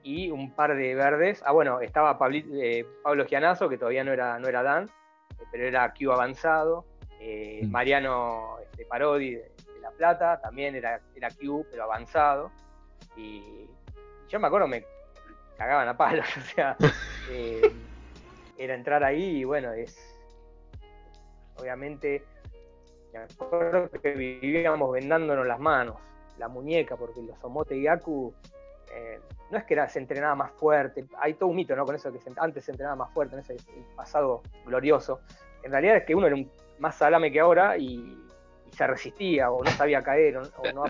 [0.02, 1.42] Y un par de verdes.
[1.44, 4.90] Ah, bueno, estaba Pablo Gianazo, que todavía no era, no era Dan,
[5.50, 6.84] pero era Q avanzado.
[7.20, 7.70] Mm.
[7.70, 12.50] Mariano este, Parodi de, La Plata, también era, era Q, pero avanzado.
[13.16, 13.68] Y,
[14.28, 14.84] yo me acuerdo, me
[15.58, 16.76] cagaban a palos, o sea,
[18.58, 20.09] era entrar ahí y bueno, es.
[21.60, 22.24] Obviamente,
[23.12, 25.96] me que vivíamos vendándonos las manos,
[26.38, 28.32] la muñeca, porque los Omote y Aku
[28.92, 29.20] eh,
[29.50, 31.84] no es que era, se entrenaba más fuerte, hay todo un mito ¿no?
[31.84, 33.56] con eso que antes se entrenaba más fuerte, en ese
[33.96, 35.20] pasado glorioso.
[35.62, 38.16] En realidad es que uno era un más salame que ahora y,
[38.70, 40.42] se resistía o no sabía caer o,
[40.72, 40.84] no,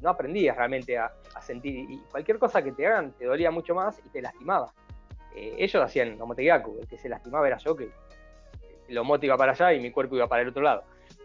[0.00, 1.12] no, aprendías realmente a,
[1.42, 1.88] sentir.
[1.90, 4.72] Y cualquier cosa que te hagan te dolía mucho más y te lastimaba.
[5.36, 7.90] Eh, ellos hacían Omotegaku, el que se lastimaba era yo, que
[8.88, 10.84] el Omote iba para allá y mi cuerpo iba para el otro lado.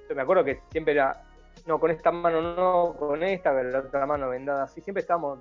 [0.10, 1.24] Yo me acuerdo que siempre era,
[1.66, 5.40] no, con esta mano no, con esta, pero la otra mano vendada así, siempre estábamos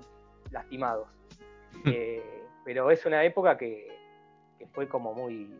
[0.51, 1.07] lastimados.
[1.85, 3.89] Eh, pero es una época que,
[4.73, 5.57] fue como muy,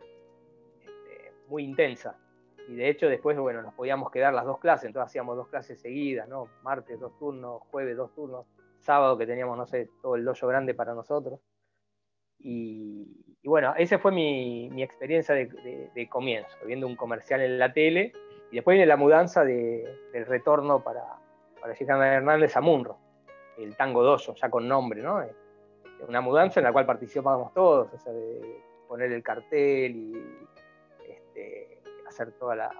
[0.80, 2.16] este, muy intensa
[2.68, 5.80] y de hecho después, bueno, nos podíamos quedar las dos clases, entonces hacíamos dos clases
[5.80, 6.48] seguidas, ¿no?
[6.62, 8.46] Martes dos turnos, jueves dos turnos,
[8.80, 11.40] sábado que teníamos, no sé, todo el dojo grande para nosotros.
[12.44, 13.06] Y,
[13.44, 18.12] bueno, esa fue mi, experiencia de, comienzo, viendo un comercial en la tele,
[18.50, 21.04] y después viene la mudanza de, del retorno para,
[21.60, 22.98] para Hernández a Munro,
[23.58, 25.22] el Tango Dojo, ya con nombre, ¿no?
[25.22, 25.34] Eh,
[26.08, 30.12] una mudanza en la cual participábamos todos, o sea, de poner el cartel y
[31.08, 32.70] este, hacer toda la.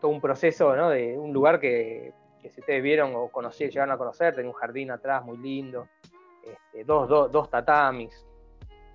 [0.00, 0.90] todo un proceso, ¿no?
[0.90, 2.12] De un lugar que,
[2.42, 5.88] si ustedes vieron o conocieron, llegaron a conocer, tenía un jardín atrás muy lindo,
[6.82, 8.26] dos, dos, dos, tatamis,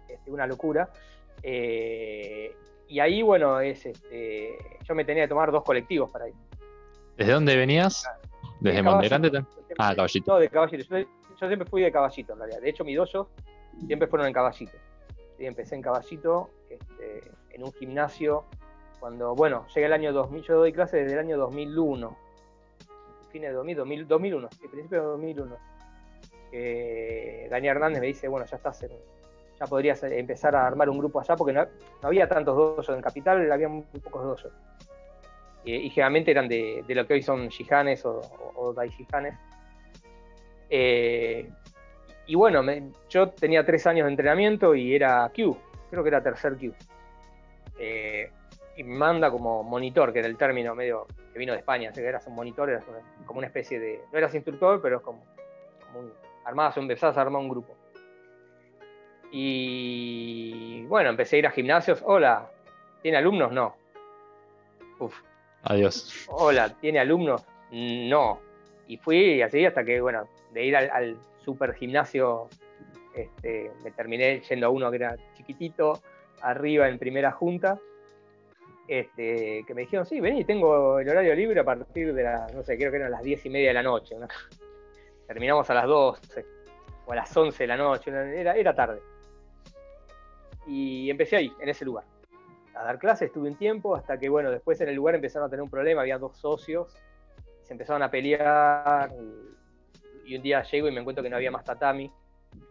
[0.08, 0.90] este, una locura.
[1.42, 2.54] Eh,
[2.88, 6.36] y ahí, bueno, es este, yo me tenía que tomar dos colectivos para ir.
[7.16, 8.06] ¿Desde dónde venías?
[8.60, 9.08] ¿Desde Monte
[9.78, 10.34] Ah, Caballito.
[10.34, 10.98] No, de Caballito.
[11.40, 12.62] Yo, siempre fui de Caballito, en realidad.
[12.62, 13.28] De hecho, mis dos
[13.86, 14.78] siempre fueron en Caballito.
[15.38, 18.46] empecé en Caballito, este, en un gimnasio
[19.00, 22.18] cuando, bueno, llega el año 2000, yo doy clases desde el año 2001,
[23.32, 25.58] fines de 2000, 2001, sí, principio de 2001.
[26.52, 28.86] Eh, Dani Hernández me dice, bueno, ya estás
[29.60, 31.68] ya podrías empezar a armar un grupo allá, porque no,
[32.02, 34.54] había tantos dojos en Capital, había muy pocos dojos.
[35.66, 38.22] y generalmente eran de, lo que hoy son shihanes o,
[38.56, 38.74] o,
[40.70, 41.50] eh,
[42.28, 42.64] y bueno,
[43.10, 45.58] yo tenía tres años de entrenamiento y era Q,
[45.90, 46.74] creo que era tercer Q.
[47.80, 48.32] Eh,
[48.78, 52.02] y me manda como monitor, que era el término medio que vino de España, así
[52.02, 52.86] que eras un monitor, eras
[53.26, 54.02] como una especie de.
[54.12, 55.24] No eras instructor, pero es como,
[55.88, 56.14] como un.
[56.50, 57.76] Armabas, empezabas a armar un grupo.
[59.32, 62.02] Y bueno, empecé a ir a gimnasios.
[62.04, 62.50] Hola,
[63.02, 63.52] ¿tiene alumnos?
[63.52, 63.76] No.
[65.00, 65.16] Uf.
[65.64, 66.26] Adiós.
[66.28, 67.46] Hola, ¿tiene alumnos?
[67.72, 68.40] No.
[68.88, 72.50] Y fui así hasta que, bueno, de ir al, super gimnasio,
[73.16, 76.02] este, me terminé yendo a uno que era chiquitito,
[76.42, 77.80] arriba en primera junta
[78.90, 82.64] este, que me dijeron, sí, vení, tengo el horario libre a partir de las, no
[82.64, 84.16] sé, creo que eran las 10 y media de la noche.
[85.30, 86.44] Terminamos a las 12
[87.06, 89.00] o a las 11 de la noche, era, era tarde.
[90.66, 92.04] Y empecé ahí, en ese lugar.
[92.74, 95.50] A dar clases, estuve un tiempo, hasta que, bueno, después en el lugar empezaron a
[95.52, 96.98] tener un problema, había dos socios,
[97.62, 99.12] se empezaron a pelear,
[100.26, 102.12] y, un día llego y me encuentro que no había más tatami,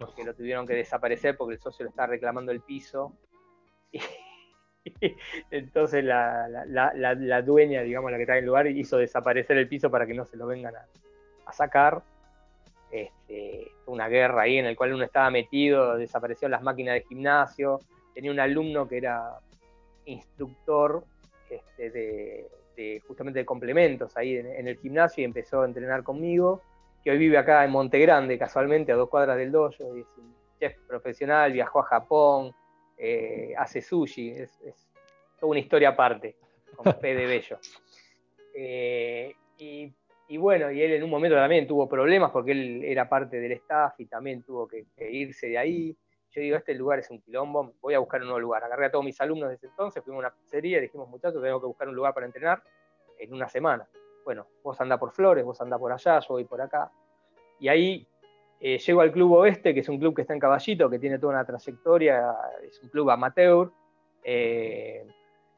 [0.01, 3.12] porque lo tuvieron que desaparecer porque el socio le estaba reclamando el piso.
[5.53, 10.09] Entonces la, dueña, digamos, la que está en el lugar, hizo desaparecer el piso para
[10.09, 12.03] que no se lo vengan a, sacar.
[12.90, 17.81] Este, una guerra ahí en la cual uno estaba metido, desapareció las máquinas de gimnasio,
[18.14, 19.38] tenía un alumno que era
[20.07, 21.05] instructor
[21.51, 22.48] este, de,
[22.79, 26.62] este, justamente de complementos ahí en, el gimnasio y empezó a entrenar conmigo,
[27.03, 30.33] que hoy vive acá en Monte Grande, casualmente, a dos cuadras del dojo, es un
[30.61, 32.55] chef profesional, viajó a Japón,
[32.96, 34.61] eh, hace sushi, es,
[35.40, 36.37] toda una historia aparte,
[36.77, 37.59] con P de Bello.
[38.55, 39.92] Eh, y,
[40.36, 43.98] bueno, y él en un momento también tuvo problemas porque él era parte del staff
[43.98, 45.96] y también tuvo que, irse de ahí.
[46.30, 48.62] Yo digo, este lugar es un quilombo, voy a buscar un nuevo lugar.
[48.62, 51.60] Agarré a todos mis alumnos desde entonces, fuimos a una pizzería y dijimos, muchachos, tengo
[51.60, 52.62] que buscar un lugar para entrenar
[53.18, 53.88] en una semana.
[54.24, 56.90] Bueno, vos andás por Flores, vos andás por allá, yo voy por acá.
[57.58, 58.06] Y ahí
[58.60, 61.18] eh, llego al Club Oeste, que es un club que está en Caballito, que tiene
[61.18, 63.70] toda una trayectoria, es un club amateur.
[64.22, 65.06] Eh,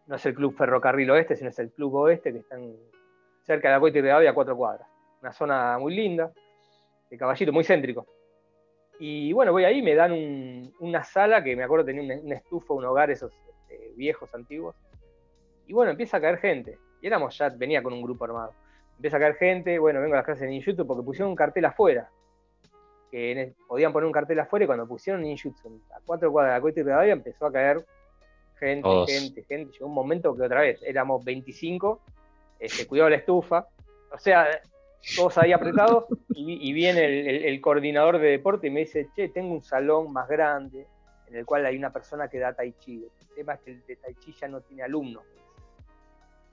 [0.06, 2.56] no es el Club Ferrocarril Oeste, sino es el Club Oeste, que está
[3.42, 4.88] cerca de la Coita y de a cuatro cuadras.
[5.22, 6.33] Una zona muy linda,
[7.11, 8.07] de Caballito, muy céntrico.
[8.98, 12.85] Y bueno, voy ahí, me dan una sala que me acuerdo tenía una, estufa, un
[12.85, 14.76] hogar, esos este, viejos, antiguos.
[15.66, 16.79] Y bueno, empieza a caer gente.
[17.00, 18.53] Y éramos ya, venía con un grupo armado.
[18.96, 21.64] Empieza a caer gente, bueno, vengo a las clases de ninjutsu porque pusieron un cartel
[21.64, 22.11] afuera.
[23.11, 26.61] Que podían poner un cartel afuera y cuando pusieron ninjutsu a cuatro cuadras de la
[26.61, 27.85] Coita y Rivadavia empezó a caer
[28.59, 29.72] gente, gente, gente.
[29.72, 32.03] Llegó un momento que otra vez éramos 25,
[32.61, 33.66] este, cuidado la estufa.
[34.12, 34.46] O sea,
[35.16, 39.62] todos ahí apretados y, viene el, coordinador de deporte y me dice, che, tengo un
[39.62, 40.87] salón más grande
[41.27, 43.05] en el cual hay una persona que da tai chi.
[43.20, 45.25] El tema es que el de tai chi ya no tiene alumnos.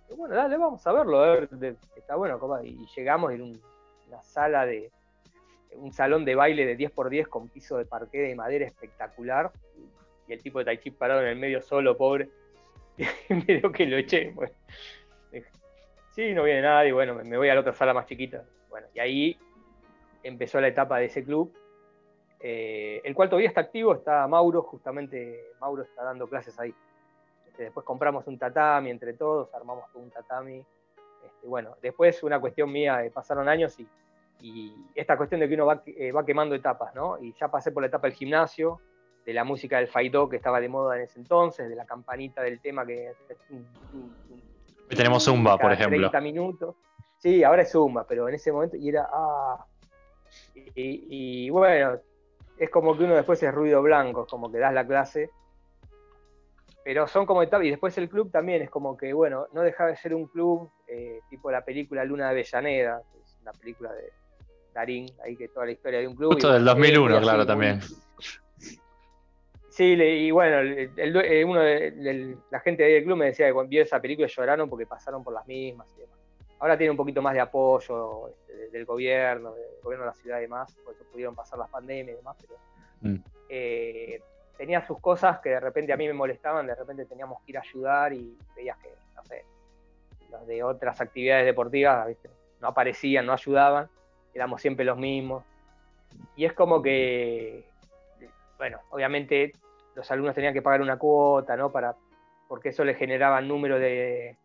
[0.10, 1.50] Y bueno, dale, vamos a verlo, a ver,
[1.96, 2.39] está bueno.
[2.63, 3.60] Y llegamos en
[4.08, 4.89] una sala de,
[5.74, 9.52] un salón de baile de 10x10 con piso de parqué de madera espectacular.
[10.28, 12.30] Y, el tipo de Tai Chi parado en el medio solo, pobre.
[13.30, 14.32] Y medio que lo eché.
[14.32, 14.52] Bueno
[16.17, 18.43] sí, no viene nadie, bueno, me voy a la otra sala más chiquita.
[18.69, 19.39] Bueno, y ahí
[20.23, 21.53] empezó la etapa de ese club,
[22.39, 26.73] eh, el cual todavía está activo, está Mauro, justamente Mauro está dando clases ahí.
[27.47, 30.65] Este, después compramos un tatami entre todos, armamos un tatami.
[31.23, 33.88] Este, bueno, después una cuestión mía, eh, pasaron años y,
[34.95, 37.19] esta cuestión de que uno eh, va, quemando etapas, ¿no?
[37.19, 38.82] Y ya pasé por la etapa del gimnasio,
[39.23, 42.41] de la música del Faido que estaba de moda en ese entonces, de la campanita
[42.41, 43.13] del tema que
[44.95, 46.10] tenemos Zumba, por ejemplo.
[46.10, 46.76] 30 minutos.
[47.17, 49.65] Sí, ahora es Zumba, pero en ese momento, y era, ah,
[50.76, 52.00] y, bueno,
[52.58, 55.32] es como que uno después es ruido blanco, es como que das la clase,
[56.84, 59.88] pero son como etapas, y después el club también es como que, bueno, no deja
[59.88, 64.12] de ser un club eh, tipo la película Luna de Avellaneda, es una película de
[64.73, 66.34] Darín, ahí que toda la historia de un club.
[66.34, 67.80] Justo del 2001, claro, también.
[69.78, 73.54] Sí, y bueno, el, uno de, la gente de ahí del club me decía que
[73.54, 76.18] cuando vio esa película lloraron porque pasaron por las mismas y demás.
[76.58, 80.40] Ahora tiene un poquito más de apoyo este, del gobierno, del gobierno de la ciudad
[80.40, 82.60] y demás, por eso pudieron pasar las pandemias y demás, pero
[83.02, 83.24] mm.
[83.50, 84.20] eh,
[84.58, 87.58] tenía sus cosas que de repente a mí me molestaban, de repente teníamos que ir
[87.60, 89.46] a ayudar y veías que, no sé,
[90.32, 92.18] los de otras actividades deportivas
[92.60, 93.88] no aparecían, no ayudaban,
[94.34, 95.44] éramos siempre los mismos.
[96.36, 97.63] Y es como que,
[98.58, 99.52] bueno, obviamente
[99.98, 101.72] los alumnos tenían que pagar una cuota, ¿no?
[101.72, 101.96] Para,
[102.48, 104.38] porque eso le generaba número de,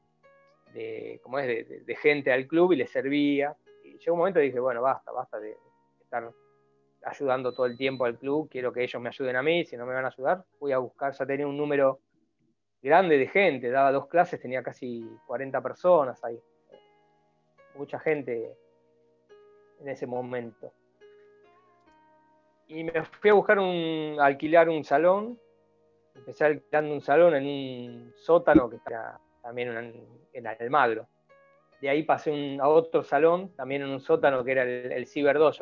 [0.73, 1.87] de, es?
[1.87, 3.55] De, gente al club y les servía.
[3.85, 5.55] Y llegó un momento y dije, bueno, basta, basta de
[6.01, 6.33] estar
[7.05, 9.85] ayudando todo el tiempo al club, quiero que ellos me ayuden a mí, si no
[9.85, 12.01] me van a ayudar, voy a buscar, ya tenía un número
[12.81, 16.41] grande de gente, daba dos clases, tenía casi 40 personas ahí,
[17.75, 18.57] mucha gente
[19.81, 20.73] en ese momento
[22.73, 25.39] y me fui a buscar un, alquilar un salón.
[26.15, 31.07] Empecé alquilando un salón en un sótano que está también en, en Almagro.
[31.81, 35.09] De ahí pasé a otro salón, también en un sótano que era el, el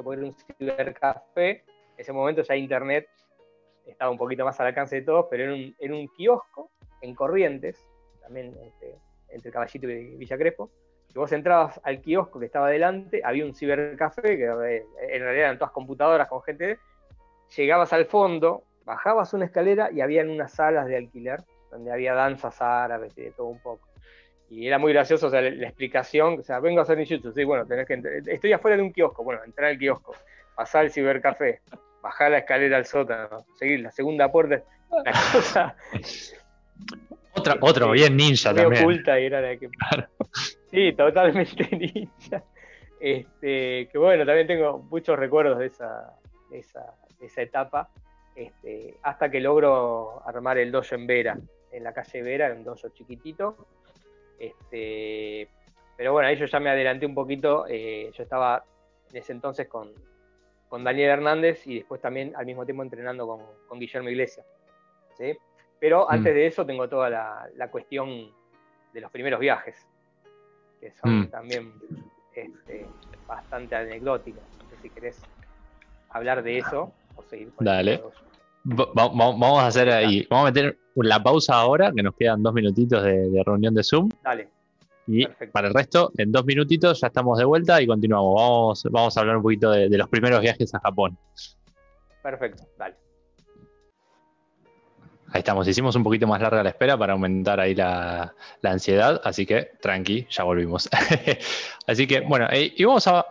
[0.02, 1.50] porque era un cibercafé.
[1.50, 1.64] En
[1.96, 3.08] ese momento ya internet
[3.86, 6.70] estaba un poquito más al alcance de todos, pero era un, kiosco
[7.00, 7.88] en Corrientes,
[8.20, 8.98] también este,
[9.30, 10.70] entre Caballito y Villa Crespo.
[11.08, 15.46] Si vos entrabas al kiosco que estaba delante, había un cibercafé, que eh, en realidad
[15.46, 16.78] eran todas computadoras con gente,
[17.56, 22.60] llegabas al fondo, bajabas una escalera y habían unas salas de alquiler donde había danzas
[22.60, 23.88] árabes y de todo un poco.
[24.48, 27.44] Y era muy gracioso, o sea, la, explicación, o sea, vengo a hacer ninjutsu, sí,
[27.44, 30.14] bueno, tenés que estoy afuera de un kiosco, bueno, entrar al kiosco,
[30.57, 31.61] pasar al cibercafé,
[32.03, 34.62] bajar la escalera al sótano, seguir la segunda puerta,
[35.05, 35.76] la cosa...
[37.32, 38.82] Otra, otro, bien ninja también.
[38.82, 39.68] oculta y era la que...
[40.70, 42.42] Sí, totalmente ninja.
[42.98, 46.12] Este, que bueno, también tengo muchos recuerdos de esa,
[46.51, 47.90] de esa, esa etapa,
[48.34, 51.38] este, hasta que logro armar el dojo en Vera,
[51.72, 53.66] en la calle Vera, un dojo chiquitito.
[54.38, 55.48] Este,
[55.96, 58.64] pero bueno, ahí yo ya me adelanté un poquito, eh, yo estaba
[59.10, 59.92] en ese entonces con,
[60.70, 63.26] Daniel Hernández y después también al mismo tiempo entrenando
[63.68, 64.46] con, Guillermo Iglesias.
[65.78, 66.12] Pero mm.
[66.12, 68.30] antes de eso tengo toda la, cuestión
[68.92, 69.86] de los primeros viajes.
[70.80, 71.28] que son mm.
[71.28, 71.72] también
[72.34, 72.86] este,
[73.26, 74.44] bastante anecdóticas.
[74.62, 75.20] No sé si querés
[76.08, 76.94] hablar de eso
[77.28, 78.02] seguir Dale.
[78.64, 83.02] vamos a hacer ahí, vamos a meter la pausa ahora, que nos quedan dos minutitos
[83.02, 84.08] de, reunión de Zoom.
[84.22, 84.48] Dale.
[85.06, 88.34] Y para el resto, en dos minutitos ya estamos de vuelta y continuamos.
[88.36, 91.18] Vamos, vamos a hablar un poquito de los primeros viajes a Japón.
[92.22, 92.96] Perfecto, dale.
[95.32, 98.34] Ahí estamos, hicimos un poquito más larga la espera para aumentar ahí la,
[98.64, 100.88] ansiedad, así que tranqui, ya volvimos.
[101.86, 103.26] así que bueno, eh, y vamos a,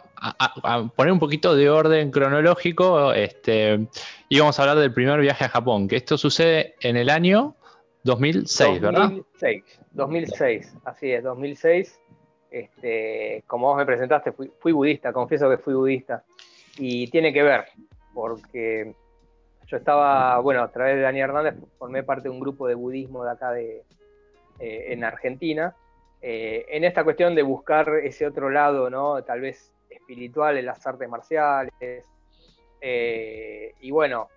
[0.96, 3.88] poner un poquito de orden cronológico este,
[4.28, 7.56] y vamos a hablar del primer viaje a Japón, que esto sucede en el año
[8.04, 9.10] 2006, ¿verdad?
[9.10, 12.00] 2006, 2006, así es, 2006.
[12.52, 16.24] Este, como vos me presentaste, fui, fui budista, confieso que fui budista,
[16.78, 17.66] y tiene que ver,
[18.14, 18.96] porque
[19.68, 23.24] yo estaba, bueno, a través de Dani Hernández formé parte de un grupo de budismo
[23.24, 23.84] de acá de,
[24.60, 25.76] eh, en Argentina,
[26.22, 29.24] eh, en esta cuestión de buscar ese otro lado, ¿no?
[29.24, 29.72] Tal vez
[30.10, 31.74] espiritual en las artes marciales.
[32.82, 34.30] Eh, y bueno,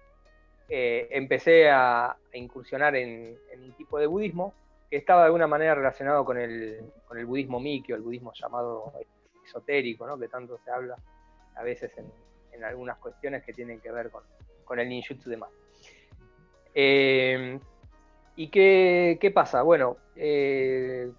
[0.69, 4.55] empecé a, incursionar en, un tipo de budismo
[4.91, 8.93] que estaba de alguna manera relacionado con el, con el budismo mikio, el budismo llamado
[9.45, 10.19] esotérico, ¿no?
[10.19, 10.97] Que tanto se habla
[11.57, 11.93] a veces
[12.53, 14.23] en algunas cuestiones que tienen que ver con,
[14.65, 15.51] con el ninjutsu de más.
[16.75, 17.59] Eh,
[18.37, 19.63] ¿Y qué, pasa?
[19.63, 21.11] Bueno, eh,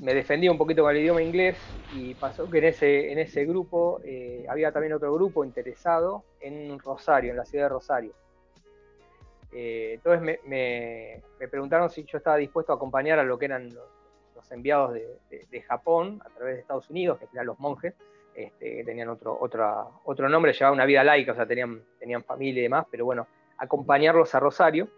[0.00, 1.58] me defendí un poquito con el idioma inglés
[1.94, 6.78] y pasó que en ese, en ese grupo eh, había también otro grupo interesado en
[6.78, 8.12] Rosario, en la ciudad de Rosario.
[9.52, 13.84] entonces me, preguntaron si yo estaba dispuesto a acompañar a lo que eran los,
[14.50, 17.94] enviados de, Japón a través de Estados Unidos, que eran los monjes,
[18.34, 22.60] este, que tenían otro, otro nombre, llevaban una vida laica, o sea, tenían, tenían familia
[22.60, 23.28] y demás, pero bueno,
[23.58, 24.88] acompañarlos a Rosario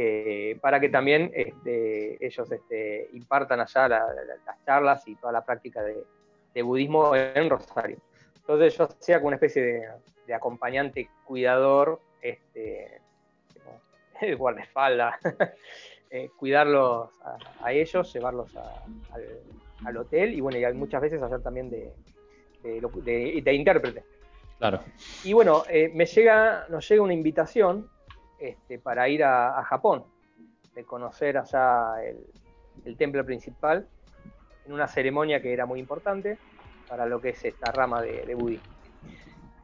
[0.00, 5.82] eh, para que también este, ellos este, impartan allá las charlas y toda la práctica
[5.82, 7.98] de, budismo en Rosario.
[8.36, 9.90] Entonces yo hacía como una especie
[10.24, 13.00] de, acompañante cuidador, este,
[14.20, 15.16] el guardaespaldas,
[16.10, 17.10] eh, cuidarlos
[17.60, 19.40] a, ellos, llevarlos al,
[19.84, 21.92] al, hotel y bueno, y muchas veces hacer también de,
[22.62, 24.04] de, intérprete.
[24.58, 24.80] Claro.
[25.24, 27.90] Y bueno, eh, me llega, nos llega una invitación
[28.38, 30.04] este, para ir a, Japón,
[30.74, 31.94] de conocer allá
[32.84, 33.86] el, templo principal,
[34.66, 36.38] en una ceremonia que era muy importante
[36.88, 38.66] para lo que es esta rama de, budismo.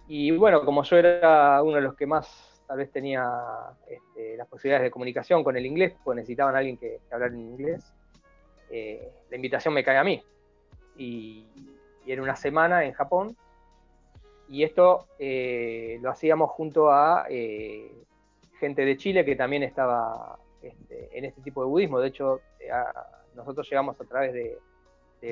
[0.07, 3.31] Y bueno, como yo era uno de los que más tal vez tenía
[3.89, 7.93] este, las posibilidades de comunicación con el inglés, pues necesitaban alguien que, hablara en inglés,
[8.70, 10.22] eh, la invitación me cae a mí.
[10.97, 11.47] Y,
[12.05, 13.37] y era una semana en Japón.
[14.49, 17.91] Y esto eh, lo hacíamos junto a eh,
[18.65, 22.01] gente de Chile que también estaba este, en este tipo de budismo.
[22.01, 22.71] De hecho, eh,
[23.35, 24.59] nosotros llegamos a través de,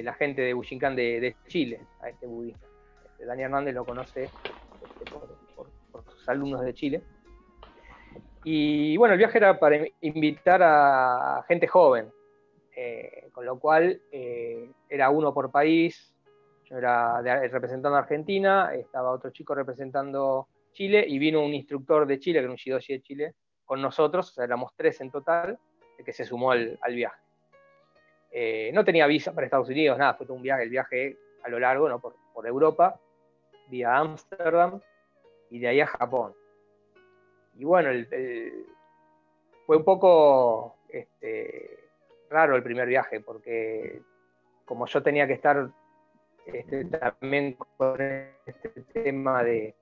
[0.03, 2.63] la gente de Bushinkan de, Chile a este budismo.
[3.07, 7.03] Este, Dani Hernández lo conoce este, por, sus alumnos de Chile.
[8.45, 12.11] Y bueno, el viaje era para invitar a gente joven,
[13.33, 14.01] con lo cual
[14.89, 16.13] era uno por país,
[16.69, 22.39] era representando a Argentina, estaba otro chico representando Chile y vino un instructor de Chile,
[22.39, 25.59] que era un Shidoshi de Chile, con nosotros, o sea, éramos tres en total,
[26.05, 27.21] que se sumó al, viaje.
[28.31, 31.49] Eh, no tenía visa para Estados Unidos, nada, fue todo un viaje, el viaje a
[31.49, 32.01] lo largo, ¿no?
[32.01, 32.15] por,
[32.47, 32.99] Europa,
[33.69, 34.81] vía Ámsterdam
[35.51, 36.35] y de ahí a Japón.
[37.57, 37.91] Y bueno,
[39.67, 41.79] fue un poco este,
[42.31, 44.01] raro el primer viaje, porque
[44.65, 45.71] como yo tenía que estar
[46.47, 48.01] este, también con
[48.47, 49.77] este tema de,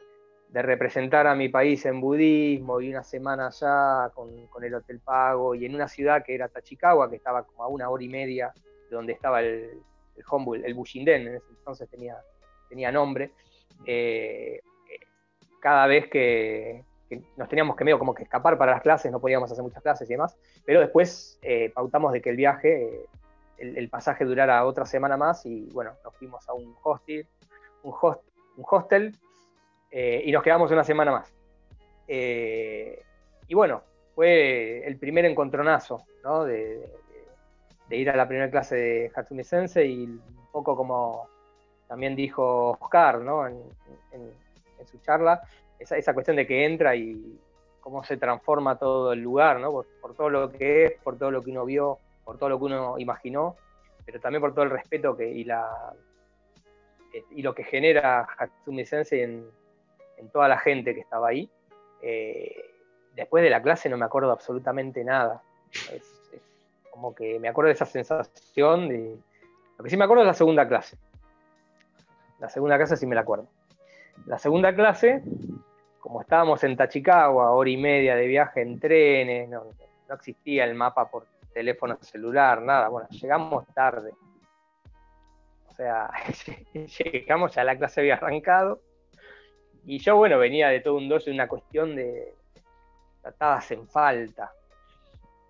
[0.53, 5.64] representar a mi país en budismo y una semana allá con, el hotel pago y
[5.64, 8.53] en una ciudad que era Tachikawa, que estaba como a una hora y media
[8.88, 9.80] de donde estaba el,
[10.16, 12.16] el el Bushinden, en ese entonces tenía,
[12.68, 13.30] tenía nombre.
[13.86, 14.61] Eh,
[15.61, 16.84] cada vez que,
[17.36, 20.09] nos teníamos que medio como que escapar para las clases, no podíamos hacer muchas clases
[20.09, 23.07] y demás, pero después eh, pautamos de que el viaje
[23.59, 27.26] el, pasaje durara otra semana más y bueno, nos fuimos a un hostel,
[27.82, 27.94] un,
[28.57, 29.14] un hostel
[29.91, 31.32] eh, y nos quedamos una semana más.
[32.07, 33.03] Eh,
[33.49, 33.82] y bueno,
[34.14, 36.45] fue el primer encontronazo, ¿no?
[36.45, 36.88] De,
[37.91, 41.28] ir a la primera clase de Hatsumi Sensei y un poco como
[41.88, 43.47] también dijo Oscar, ¿no?
[43.47, 43.61] En,
[44.86, 45.43] su charla,
[45.78, 47.38] esa, cuestión de que entra y
[47.80, 49.84] cómo se transforma todo el lugar, ¿no?
[50.01, 51.99] por todo lo que es, por todo lo que uno vio
[52.30, 53.57] por todo lo que uno imaginó,
[54.05, 55.93] pero también por todo el respeto que, y, la,
[57.32, 59.51] y lo que genera Hatsumi Sensei en,
[60.28, 61.50] toda la gente que estaba ahí.
[62.02, 62.70] Eh,
[63.14, 65.42] después de la clase no me acuerdo absolutamente nada.
[66.90, 69.16] Como que me acuerdo de esa sensación de,
[69.78, 70.98] Lo que sí me acuerdo es la segunda clase.
[72.38, 73.46] La segunda clase sí me la acuerdo.
[74.26, 75.22] La segunda clase,
[76.00, 79.64] como estábamos en Tachicagua, hora y media de viaje en trenes, no,
[80.08, 82.88] no existía el mapa por teléfono celular, nada.
[82.88, 84.12] Bueno, llegamos tarde.
[85.68, 86.10] O sea,
[86.74, 88.80] llegamos, ya la clase había arrancado.
[89.87, 92.35] Y yo, bueno, venía de todo un dos de una cuestión de
[93.22, 94.53] tratadas en falta.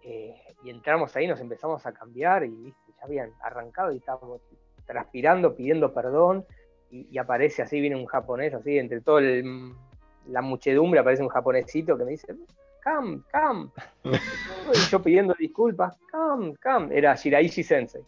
[0.03, 4.41] Eh, y entramos ahí, nos empezamos a cambiar y ya habían arrancado y estábamos
[4.87, 6.45] transpirando, pidiendo perdón.
[6.91, 9.22] Y, aparece así, viene un japonés, así, entre toda
[10.26, 12.35] la muchedumbre aparece un japonesito que me dice,
[12.81, 13.70] Cam, Cam.
[14.05, 16.91] y yo pidiendo disculpas, Cam, Cam.
[16.91, 18.03] Era Shiraishi Sensei.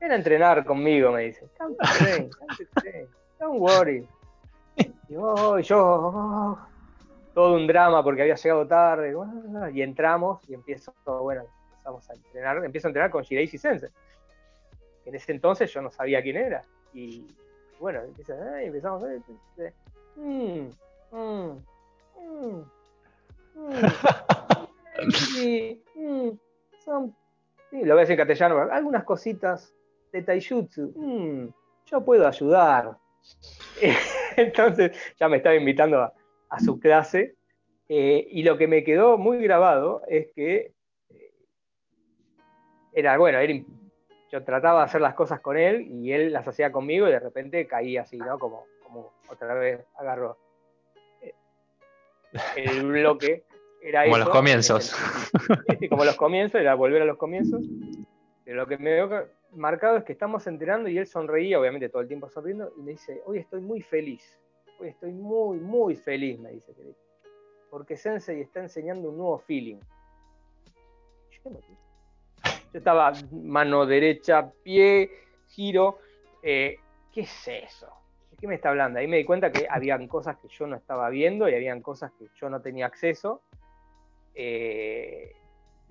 [0.00, 1.46] Ven a entrenar conmigo, me dice.
[1.58, 2.30] Come train,
[3.38, 4.06] don't worry.
[5.08, 6.58] Y yo,
[7.34, 9.14] todo un drama porque había llegado tarde.
[9.72, 13.90] Y entramos y empiezo, bueno, empezamos a entrenar, empiezo a entrenar con Shiraishi Sensei.
[15.04, 16.64] En ese entonces yo no sabía quién era.
[16.92, 17.26] Y
[17.78, 19.20] bueno, empieza, empezamos a ver.
[20.16, 20.68] Mmm,
[21.10, 21.58] mmm,
[22.18, 22.62] mmm.
[25.32, 26.28] Sí, mm,
[26.84, 27.14] son,
[27.72, 29.72] lo decir en castellano, algunas cositas
[30.12, 30.92] de taijutsu.
[30.94, 31.48] Mm,
[31.86, 32.98] yo puedo ayudar.
[34.40, 37.36] Entonces ya me estaba invitando a, su clase
[37.88, 40.72] eh, y lo que me quedó muy grabado es que
[41.10, 41.32] eh,
[42.92, 43.38] era, bueno,
[44.32, 47.20] yo trataba de hacer las cosas con él y él las hacía conmigo y de
[47.20, 48.38] repente caía así, ¿no?
[48.38, 50.36] Como, como otra vez agarró
[52.56, 53.44] el bloque
[53.82, 54.94] era como los comienzos.
[55.88, 57.62] como los comienzos, era volver a los comienzos.
[58.44, 62.02] Pero lo que me veo marcado es que estamos entrenando y él sonreía, obviamente todo
[62.02, 64.38] el tiempo sonriendo, y me dice, hoy estoy muy feliz.
[64.78, 66.72] Hoy estoy muy, muy feliz, me dice.
[67.70, 69.78] Porque Sensei está enseñando un nuevo feeling.
[72.72, 75.10] Yo estaba mano derecha, pie,
[75.48, 75.98] giro.
[76.42, 76.78] Eh,
[77.12, 77.88] ¿Qué es eso?
[78.40, 78.98] qué me está hablando?
[78.98, 82.10] Ahí me di cuenta que habían cosas que yo no estaba viendo y habían cosas
[82.18, 83.42] que yo no tenía acceso.
[84.34, 85.36] Eh,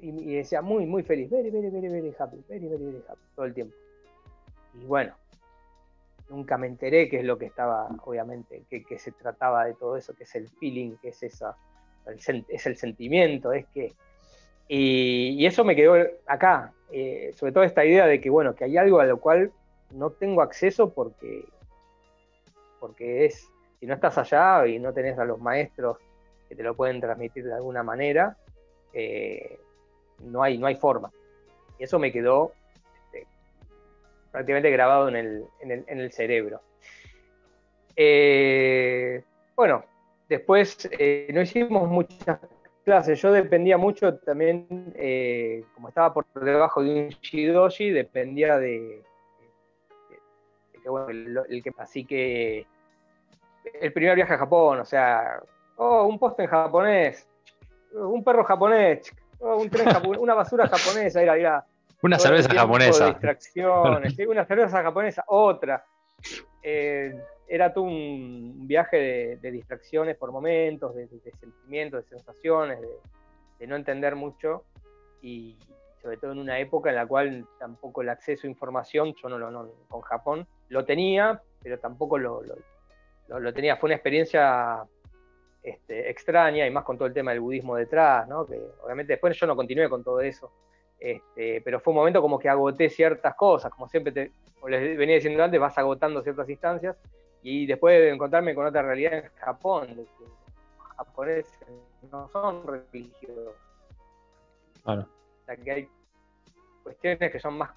[0.02, 3.46] y, decía muy, muy feliz, very, very, very, very happy, very, very, very happy, todo
[3.46, 3.76] el tiempo.
[4.74, 5.14] Y bueno,
[6.30, 10.14] nunca me enteré qué es lo que estaba, obviamente, que, se trataba de todo eso,
[10.14, 11.58] que es el feeling, que es esa,
[12.08, 13.94] es el sentimiento, es que...
[14.68, 15.96] Y, eso me quedó
[16.28, 19.52] acá, eh, sobre todo esta idea de que, bueno, que hay algo a lo cual
[19.92, 21.46] no tengo acceso porque
[22.80, 25.98] porque es, si no estás allá y no tenés a los maestros
[26.48, 28.38] que te lo pueden transmitir de alguna manera,
[28.94, 29.60] eh,
[30.22, 31.12] no, hay, no hay forma.
[31.78, 32.54] Y eso me quedó
[33.06, 33.28] este,
[34.32, 36.62] prácticamente grabado en el, cerebro.
[37.96, 39.24] Eh,
[39.56, 39.84] bueno,
[40.28, 42.40] después eh, no hicimos muchas
[42.84, 43.22] clases.
[43.22, 44.66] Yo dependía mucho también,
[45.76, 49.04] como estaba por debajo de un shidoshi, dependía de,
[51.10, 52.66] el, que, así que
[53.80, 55.42] el primer viaje a Japón, o sea,
[55.78, 57.28] oh, un poste en japonés,
[57.94, 59.88] un perro japonés, oh, un tren
[60.20, 61.66] una basura japonesa, era, era
[62.02, 63.08] una cerveza japonesa.
[63.08, 65.84] Distracciones, una cerveza japonesa, otra.
[66.62, 67.14] Eh,
[67.48, 71.08] era todo un viaje de, distracciones por momentos, de,
[71.40, 72.80] sentimientos, de sensaciones,
[73.60, 74.64] de, no entender mucho
[75.22, 75.58] y
[76.02, 79.38] sobre todo en una época en la cual tampoco el acceso a información, yo no
[79.38, 82.42] lo no, con Japón lo tenía, pero tampoco lo,
[83.28, 84.84] lo, tenía, fue una experiencia
[85.62, 88.46] este, extraña y más con todo el tema del budismo detrás, ¿no?
[88.46, 90.52] que obviamente después yo no continué con todo eso,
[91.00, 94.98] este, pero fue un momento como que agoté ciertas cosas, como siempre te, como les
[94.98, 96.98] venía diciendo antes, vas agotando ciertas instancias
[97.42, 101.68] y después de encontrarme con otra realidad en Japón, de que los japoneses
[102.12, 103.56] no son religiosos.
[104.84, 105.06] O
[105.46, 105.90] sea que hay
[106.84, 107.72] cuestiones que son más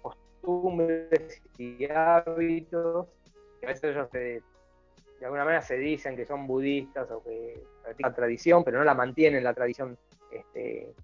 [0.00, 3.06] costumbres y hábitos
[3.60, 4.42] que a veces ellos se,
[5.18, 8.84] de alguna manera se dicen que son budistas o que practican la tradición, pero no
[8.84, 9.96] la mantienen la tradición
[10.30, 10.94] este,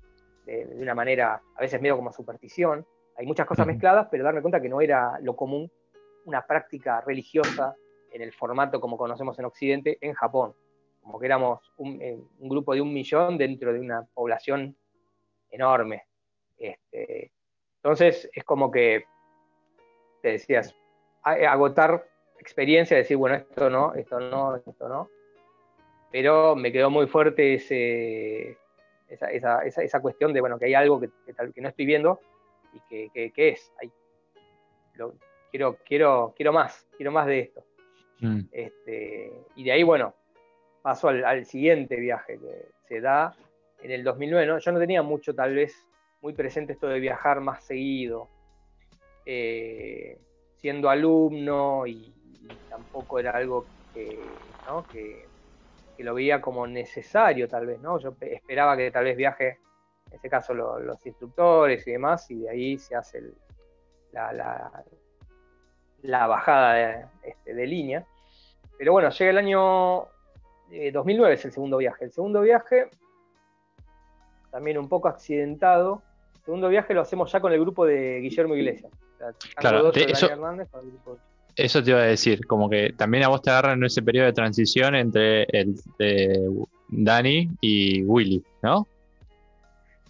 [0.46, 2.86] de, una manera, a veces medio como superstición.
[3.16, 5.70] Hay muchas cosas mezcladas, pero darme cuenta que no era lo común
[6.24, 7.74] una práctica religiosa
[8.12, 10.54] en el formato como conocemos en Occidente en Japón.
[11.02, 14.76] Como que éramos un, eh, grupo de un millón dentro de una población
[15.50, 16.04] enorme.
[16.58, 17.32] Este,
[17.76, 19.04] entonces es como que,
[20.20, 20.76] te decías,
[21.22, 22.09] agotar
[22.40, 25.08] experiencia de decir, bueno, esto no, esto no, esto no.
[26.10, 28.56] Pero me quedó muy fuerte ese,
[29.08, 32.20] esa, cuestión de, bueno, que hay algo que, que, no estoy viendo
[32.72, 33.72] y que, es.
[35.50, 37.64] quiero, quiero, quiero más, quiero más de esto.
[38.20, 38.40] Mm.
[38.50, 40.14] Este, y de ahí, bueno,
[40.82, 43.36] paso al, siguiente viaje que se da
[43.82, 44.60] en el 2009.
[44.60, 45.86] Yo no tenía mucho, tal vez,
[46.22, 48.28] muy presente esto de viajar más seguido.
[49.26, 50.18] eh,
[50.60, 52.14] siendo alumno y,
[52.68, 54.18] tampoco era algo que,
[54.92, 55.26] que,
[56.04, 57.98] lo veía como necesario tal vez, ¿no?
[57.98, 59.58] Yo esperaba que tal vez viaje,
[60.06, 63.22] en este caso los instructores y demás, y de ahí se hace
[64.12, 64.32] la,
[66.02, 68.06] la, bajada este, de, línea.
[68.78, 70.08] Pero bueno, llega el año
[70.92, 72.06] 2009, eh, es el segundo viaje.
[72.06, 72.88] El segundo viaje,
[74.50, 76.02] también un poco accidentado,
[76.36, 78.90] el segundo viaje lo hacemos ya con el grupo de Guillermo Iglesias.
[79.56, 80.28] claro, eso,
[81.64, 84.26] eso te iba a decir, como que también a vos te agarran en ese periodo
[84.26, 88.86] de transición entre el de Dani y Willy, ¿no?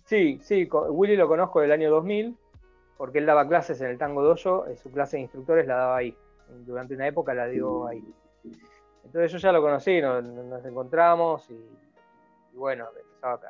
[0.04, 2.36] Sí, sí, Willy lo conozco del año 2000,
[2.96, 6.14] porque él daba clases en el Tango Dojo, su clase de instructores la daba ahí.
[6.66, 8.02] Durante una época la dio ahí.
[9.04, 13.40] Entonces yo ya lo conocí, nos, encontramos y, bueno, empezaba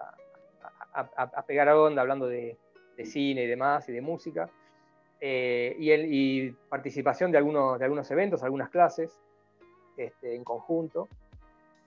[0.93, 2.57] a, pegar a onda hablando de,
[3.05, 4.51] cine y demás y de música.
[5.21, 9.21] Eh, y, y, participación de algunos, de algunos eventos, algunas clases
[9.97, 11.09] este, en conjunto.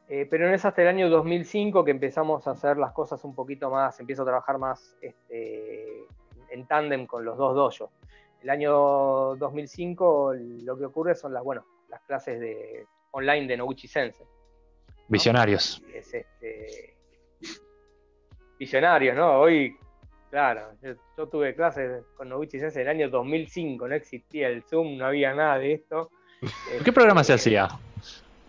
[0.10, 3.34] Eh, pero no es hasta el año 2005 que empezamos a hacer las cosas un
[3.34, 6.06] poquito más, empiezo a trabajar más este,
[6.50, 7.90] en tándem con los dos dojos.
[8.42, 13.88] El año 2005 lo que ocurre son las, bueno, las clases de, online de Noguchi
[13.88, 14.28] Sensei.
[15.08, 15.82] Visionarios.
[15.94, 16.96] Es este,
[18.60, 19.40] visionarios, ¿no?
[19.40, 19.78] Hoy
[20.34, 24.98] Claro, yo, tuve clases con Noguchi Sensei en el año 2005, no existía el Zoom,
[24.98, 26.10] no había nada de esto.
[26.84, 27.68] ¿Qué programa se hacía?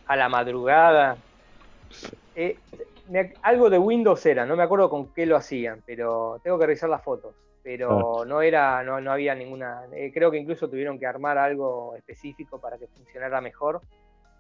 [0.07, 1.19] A la madrugada.
[2.35, 2.57] Eh,
[3.43, 6.89] algo de Windows era, no me acuerdo con qué lo hacían, pero tengo que revisar
[6.89, 7.35] las fotos.
[7.63, 8.25] Pero ah.
[8.25, 9.83] no era, no, no había ninguna.
[9.93, 13.83] Eh, creo que incluso tuvieron que armar algo específico para que funcionara mejor,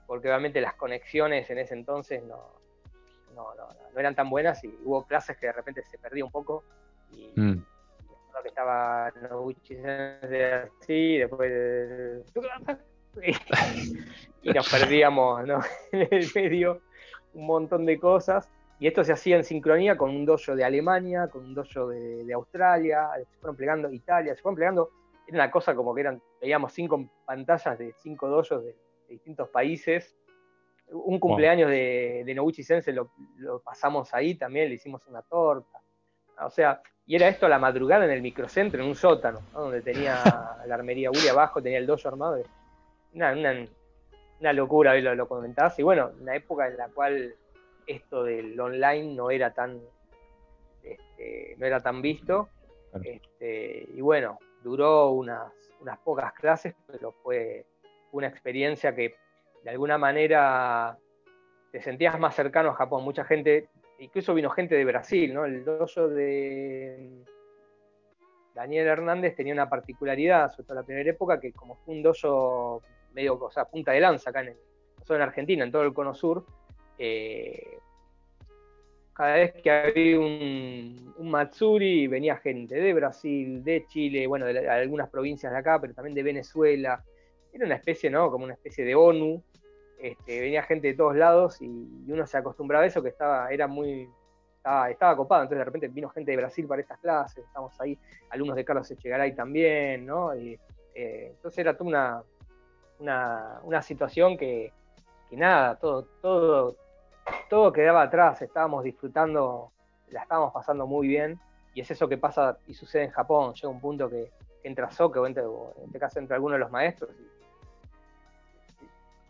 [0.07, 2.55] porque obviamente las conexiones en ese entonces no,
[3.35, 6.33] no, no, no eran tan buenas y hubo clases que de repente se perdía un
[6.33, 6.65] poco
[7.17, 7.65] y mm.
[8.43, 9.12] que estaba
[10.81, 12.25] así, después
[14.43, 15.61] y nos perdíamos ¿no?
[15.93, 16.81] en el medio
[17.35, 18.51] un montón de cosas.
[18.79, 22.33] Y esto se hacía en sincronía con un dojo de Alemania, con un dojo de,
[22.35, 24.91] Australia, se fueron plegando Italia, se fueron plegando,
[25.27, 28.75] era una cosa como que eran, veíamos cinco pantallas de cinco dojos de,
[29.09, 30.17] distintos países.
[30.91, 35.81] Un cumpleaños de, de Noguchi lo, lo, pasamos ahí también, le hicimos una torta.
[36.45, 39.83] O sea, y era esto a la madrugada en el microcentro, en un sótano, donde
[39.83, 40.23] tenía
[40.67, 42.43] la armería Willy abajo, tenía el dojo armado.
[43.13, 43.33] Una,
[44.41, 45.79] una, locura, hoy lo, lo comentabas.
[45.79, 47.35] Y bueno, una época en la cual
[47.87, 49.81] esto del online no era tan,
[50.83, 52.49] este, no era tan visto.
[53.03, 57.67] Este, y bueno, duró unas, unas pocas clases, pero fue
[58.13, 59.15] una experiencia que
[59.63, 60.97] de alguna manera
[61.73, 63.05] te sentías más cercano a Japón.
[63.05, 63.69] Mucha gente
[63.99, 65.45] incluso vino gente de Brasil, ¿no?
[65.45, 67.25] El dojo de
[68.55, 72.03] Daniel Hernández tenía una particularidad, sobre todo en la primera época, que como fue un
[72.03, 72.83] dojo
[73.13, 74.57] medio, o sea, punta de lanza acá en,
[75.09, 76.45] en Argentina, en todo el cono sur,
[76.99, 77.79] eh,
[79.15, 85.09] cada vez que había un, Matsuri venía gente de Brasil, de Chile, bueno, de, algunas
[85.09, 87.03] provincias de acá, pero también de Venezuela.
[87.53, 88.31] Era una especie, ¿no?
[88.31, 89.43] Como una especie de ONU
[89.99, 91.67] este, venía gente de todos lados y,
[92.09, 94.09] uno se acostumbraba a eso que estaba, era muy,
[94.57, 97.99] estaba, copado, entonces de repente vino gente de Brasil para estas clases, estamos ahí,
[98.31, 100.35] alumnos de Carlos Echegaray también, ¿no?
[100.37, 100.59] Y,
[100.95, 102.25] eh, entonces era toda
[103.01, 104.73] una, una, situación que,
[105.33, 106.77] nada, todo, todo,
[107.51, 109.73] todo quedaba atrás, estábamos disfrutando,
[110.11, 111.41] la estábamos pasando muy bien,
[111.75, 114.31] y es eso que pasa y sucede en Japón, llega un punto que,
[114.65, 117.11] entra Soke, o, en este caso entra alguno de los maestros,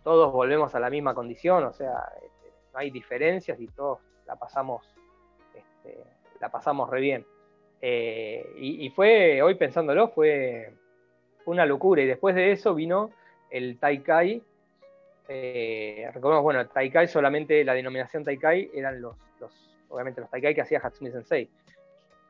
[0.05, 4.37] todos volvemos a la misma condición, o sea, este, no hay diferencias y todos la
[4.37, 4.87] pasamos,
[5.55, 6.05] este,
[6.41, 7.27] la pasamos re bien.
[7.81, 10.73] Eh, y, fue, hoy pensándolo, fue,
[11.47, 12.03] una locura.
[12.03, 13.11] Y después de eso vino
[13.51, 14.43] el Taikai.
[15.29, 19.17] Eh, recordemos, bueno, el Taikai solamente, la denominación Taikai eran los,
[19.91, 21.51] obviamente los Taikai que hacía Hatsumi Sensei.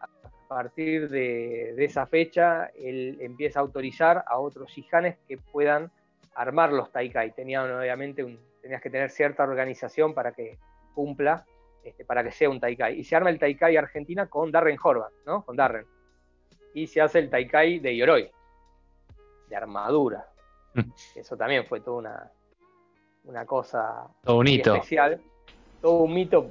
[0.00, 0.08] A
[0.48, 5.90] partir de, de esa fecha, él empieza a autorizar a otros shihanes que puedan
[6.34, 7.32] armar los Taikai.
[7.32, 10.58] Tenían obviamente tenías que tener cierta organización para que
[10.94, 11.44] cumpla,
[11.82, 12.98] este, para que sea un Taikai.
[12.98, 15.44] Y se arma el Taikai Argentina con Darren Horvath, ¿no?
[15.44, 15.86] Con Darren.
[16.72, 18.30] Y se hace el Taikai de Yoroi,
[19.48, 20.26] de armadura.
[20.74, 20.90] Mm.
[21.14, 22.32] Eso también fue toda una,
[23.24, 25.20] una cosa todo un especial.
[25.80, 26.42] Todo un mito.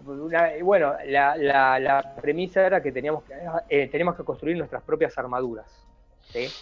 [0.62, 3.34] bueno, la, premisa era que teníamos que,
[3.70, 5.88] eh, teníamos que construir nuestras propias armaduras.
[6.22, 6.48] ¿sí?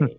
[0.00, 0.18] Eh,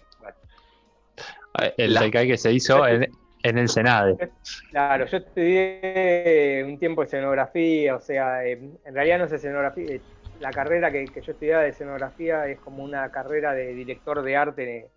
[1.78, 3.08] el Taikai que se hizo en,
[3.44, 4.32] el Senade.
[4.72, 10.02] Claro, yo estudié un tiempo de escenografía, o sea, en realidad no es escenografía, eh,
[10.40, 14.90] la carrera que, yo estudiaba de escenografía es como una carrera de director de arte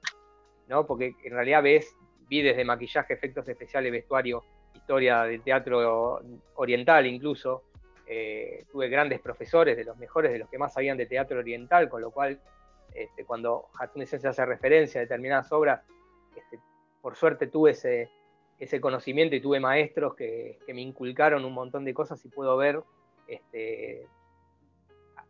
[0.68, 0.86] ¿no?
[0.86, 1.94] Porque en realidad ves,
[2.28, 4.44] vi desde maquillaje, efectos especiales, vestuario,
[4.74, 6.20] historia del teatro
[6.54, 7.64] oriental incluso.
[8.06, 11.88] Eh, tuve grandes profesores, de los mejores, de los que más sabían de teatro oriental,
[11.88, 12.40] con lo cual,
[12.94, 15.82] este, cuando Hatsune se hace referencia a determinadas obras,
[16.38, 16.60] este,
[17.00, 18.10] por suerte tuve ese,
[18.58, 22.80] ese conocimiento y tuve maestros que, me inculcaron un montón de cosas y puedo ver
[23.26, 24.06] este,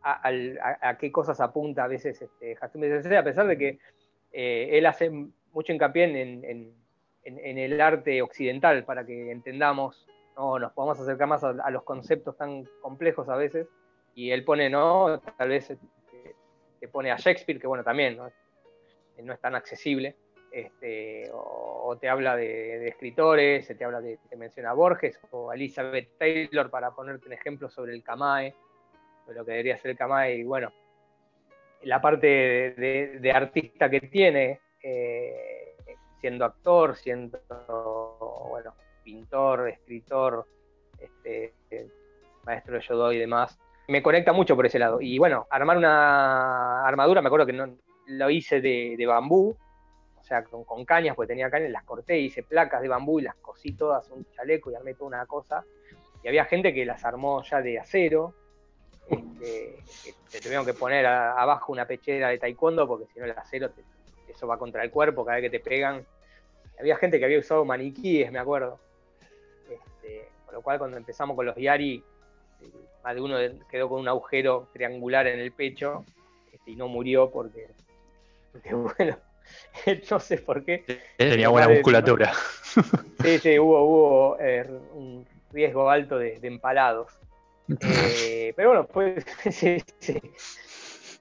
[0.03, 2.57] a, qué cosas apunta a veces este,
[3.17, 3.79] a pesar de que
[4.33, 6.75] eh, él hace mucho hincapié en,
[7.25, 10.07] el arte occidental para que entendamos,
[10.37, 10.59] ¿no?
[10.59, 13.69] nos podamos acercar más a, los conceptos tan complejos a veces,
[14.15, 15.21] y él pone, ¿no?
[15.37, 16.35] Tal vez este,
[16.81, 18.31] te pone a Shakespeare, que bueno, también no,
[19.23, 20.17] no es tan accesible,
[20.51, 26.71] este, o, te habla de, escritores, te habla de, te menciona Borges o Elizabeth Taylor
[26.71, 28.55] para ponerte un ejemplo sobre el Kamae,
[29.29, 30.73] lo que debería ser el Kamae, y bueno,
[31.83, 35.75] la parte de, artista que tiene, eh,
[36.21, 37.41] siendo actor, siendo
[38.49, 38.75] bueno,
[39.05, 40.47] pintor, escritor,
[40.99, 41.55] este,
[42.45, 45.01] maestro de Yodo y demás, me conecta mucho por ese lado.
[45.01, 47.77] Y bueno, armar una armadura, me acuerdo que no,
[48.07, 49.57] lo hice de bambú,
[50.29, 53.73] sea, con, cañas, porque tenía cañas, las corté, hice placas de bambú y las cosí
[53.73, 55.65] todas un chaleco y armé toda una cosa.
[56.23, 58.35] Y había gente que las armó ya de acero,
[59.09, 59.83] este,
[60.31, 63.71] te tuvieron que poner abajo una pechera de taekwondo porque si no el acero
[64.29, 66.05] eso va contra el cuerpo cada vez que te pegan.
[66.79, 68.79] Había gente que había usado maniquíes, me acuerdo.
[69.69, 72.05] Este, con lo cual cuando empezamos con los Yari,
[72.61, 72.71] eh,
[73.03, 73.37] más de uno
[73.71, 76.05] quedó con un agujero triangular en el pecho
[76.53, 77.69] este, y no murió porque,
[78.53, 79.17] porque bueno,
[80.11, 80.85] no sé por qué.
[81.17, 82.33] Tenía buena musculatura.
[83.23, 87.13] Sí, sí, hubo, hubo eh, un riesgo alto de, empalados.
[87.81, 90.21] Eh, pero bueno, fue, sí, sí.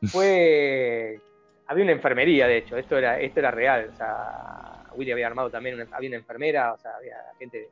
[0.07, 1.19] fue.
[1.67, 3.89] Había una enfermería, de hecho, esto era, esto era real.
[3.93, 7.69] O sea, Willy había armado también, había una enfermera, o sea, había gente.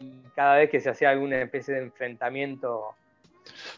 [0.00, 2.94] y cada vez que se hacía alguna especie de enfrentamiento,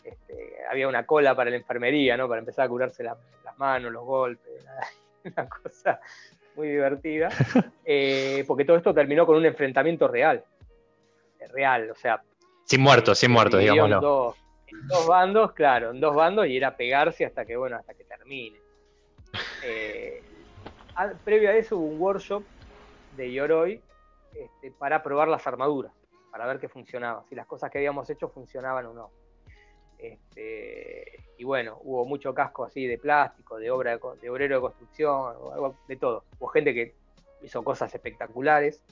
[0.02, 2.28] este, había una cola para la enfermería, ¿no?
[2.28, 3.16] Para empezar a curarse las
[3.56, 4.66] manos, los golpes.
[5.36, 6.00] una cosa
[6.56, 7.28] muy divertida,
[7.84, 10.44] eh, porque todo esto terminó con un enfrentamiento real,
[11.40, 12.22] eh, real, o sea...
[12.64, 14.00] Sin muertos, sin muertos, digámoslo.
[14.00, 14.36] Dos,
[14.68, 18.04] en dos bandos, claro, en dos bandos y era pegarse hasta que, bueno, hasta que
[18.04, 18.58] termine.
[19.64, 20.22] Eh,
[21.24, 22.44] previo a eso hubo un workshop
[23.16, 23.82] de Yoroi
[24.32, 25.92] este, para probar las armaduras,
[26.30, 29.10] para ver qué funcionaba, si las cosas que habíamos hecho funcionaban o no.
[29.98, 35.34] Este, y bueno, hubo mucho casco así de plástico, de obra de, obrero de construcción,
[35.88, 36.24] de todo.
[36.38, 36.94] Hubo gente que
[37.42, 38.82] hizo cosas espectaculares.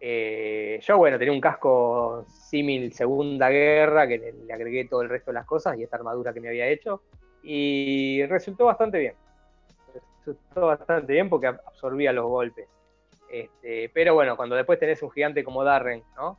[0.00, 5.30] Eh, yo, bueno, tenía un casco símil Segunda Guerra, que le, agregué todo el resto
[5.30, 7.02] de las cosas y esta armadura que me había hecho.
[7.42, 9.14] Y resultó bastante bien.
[10.18, 12.68] Resultó bastante bien porque absorbía los golpes.
[13.30, 16.38] Este, pero bueno, cuando después tenés un gigante como Darren, ¿no?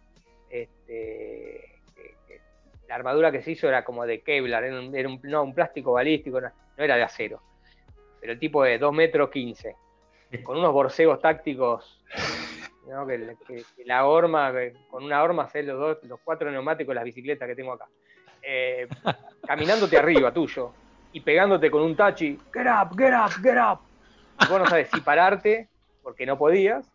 [0.49, 1.76] Este,
[2.87, 6.39] la armadura que se hizo era como de Kevlar, era un, no, un plástico balístico,
[6.39, 7.41] no, era de acero.
[8.19, 9.75] Pero el tipo de 2 metros 15,
[10.43, 12.03] con unos borcegos tácticos,
[13.45, 14.53] que, la horma,
[14.89, 17.85] con una horma hacer los, dos, los cuatro neumáticos de las bicicletas que tengo acá.
[18.41, 18.87] Eh,
[19.45, 20.71] caminándote arriba tuyo
[21.11, 23.79] y pegándote con un tachi, get up, get up, get up.
[24.41, 25.67] Y vos no sabes si pararte,
[26.01, 26.89] porque no podías,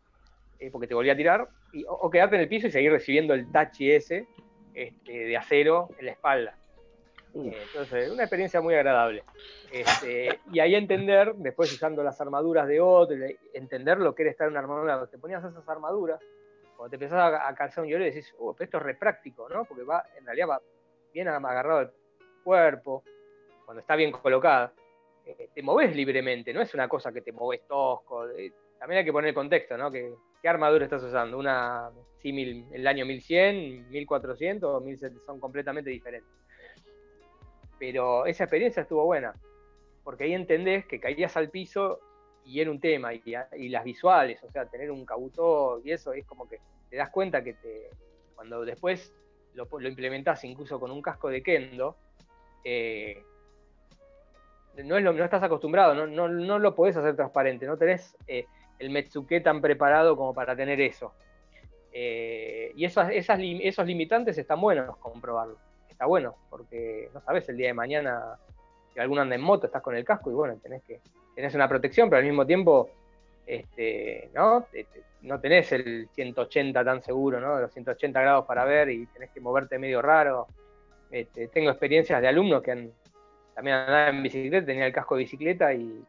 [0.59, 1.49] eh, porque te volvía a tirar,
[1.89, 4.27] o, quedarte en el piso y seguir recibiendo el tachi ese
[4.75, 6.57] este, de acero en la espalda.
[7.35, 9.25] Eh, entonces, una experiencia muy agradable.
[9.71, 13.17] Este, y ahí entender, después usando las armaduras de otro,
[13.55, 15.07] entender lo que era estar en una armadura.
[15.07, 16.21] Te ponías esas armaduras,
[16.77, 19.65] cuando te empezás a, calzar un lloro, decís, oh, pero esto es re práctico, ¿no?
[19.65, 20.63] Porque va, en realidad va
[21.13, 21.91] bien agarrado el
[22.43, 23.03] cuerpo,
[23.65, 24.73] cuando está bien colocada.
[25.25, 28.29] Eh, te moves libremente, no es una cosa que te moves tosco.
[28.31, 29.91] Eh, también hay que poner el contexto, ¿no?
[29.91, 30.13] Que,
[30.43, 31.39] ¿Qué armadura estás usando?
[31.39, 31.89] ¿Una
[32.23, 35.27] símil el año 1100, 1400 o 1700?
[35.27, 36.31] Son completamente diferentes.
[37.79, 39.35] Pero esa experiencia estuvo buena,
[40.05, 42.01] porque ahí entendés que caías al piso
[42.45, 46.27] y era un tema, y, las visuales, o sea, tener un cabuto y eso es
[46.27, 46.59] como que
[46.91, 47.91] te das cuenta que te,
[48.35, 49.15] cuando después
[49.55, 51.97] lo, lo implementás incluso con un casco de kendo,
[52.65, 53.23] eh,
[54.85, 58.17] no, es lo, no estás acostumbrado, no, no, no, lo podés hacer transparente, no tenés
[58.27, 58.47] eh,
[58.79, 61.15] el Metsuke tan preparado como para tener eso.
[61.93, 65.59] Eh, y esas, esas, esos limitantes están buenos comprobarlo.
[65.89, 68.39] Está bueno, porque no sabes el día de mañana
[68.93, 71.01] si alguno anda en moto, estás con el casco y bueno, tenés que
[71.35, 72.91] tenés una protección, pero al mismo tiempo
[73.47, 74.67] este, ¿no?
[75.23, 77.59] no tenés el 180 tan seguro, ¿no?
[77.61, 80.47] Los 180 grados para ver y tenés que moverte medio raro.
[81.11, 82.93] Este, tengo experiencias de alumnos que han,
[83.55, 86.05] también andaban en bicicleta, tenía el casco de bicicleta y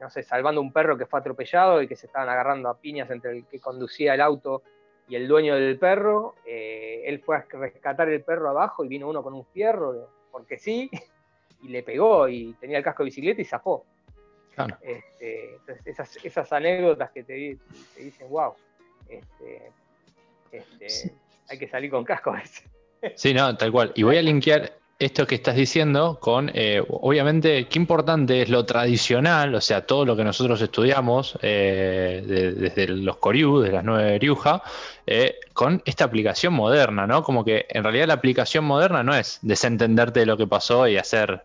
[0.00, 3.10] no sé, salvando un perro que fue atropellado y que se estaban agarrando a piñas
[3.10, 4.62] entre el que conducía el auto
[5.08, 6.34] y el dueño del perro.
[6.46, 10.58] Eh, él fue a rescatar el perro abajo y vino uno con un fierro, porque
[10.58, 10.90] sí,
[11.62, 13.84] y le pegó y tenía el casco de bicicleta y zafó.
[14.82, 17.58] Este, entonces esas, anécdotas que te,
[17.96, 18.54] dicen, wow,
[19.08, 19.72] este,
[20.52, 21.12] este,
[21.48, 22.64] hay que salir con casco a veces.
[23.16, 23.92] Sí, no, tal cual.
[23.96, 28.64] Y voy a linkear esto que estás diciendo con, eh, obviamente, qué importante es lo
[28.64, 32.22] tradicional, o sea, todo lo que nosotros estudiamos eh,
[32.56, 34.62] desde los Koryu, de las nueve Ryuja,
[35.06, 37.22] eh, con esta aplicación moderna, ¿no?
[37.22, 40.96] Como que en realidad la aplicación moderna no es desentenderte de lo que pasó y
[40.96, 41.42] hacer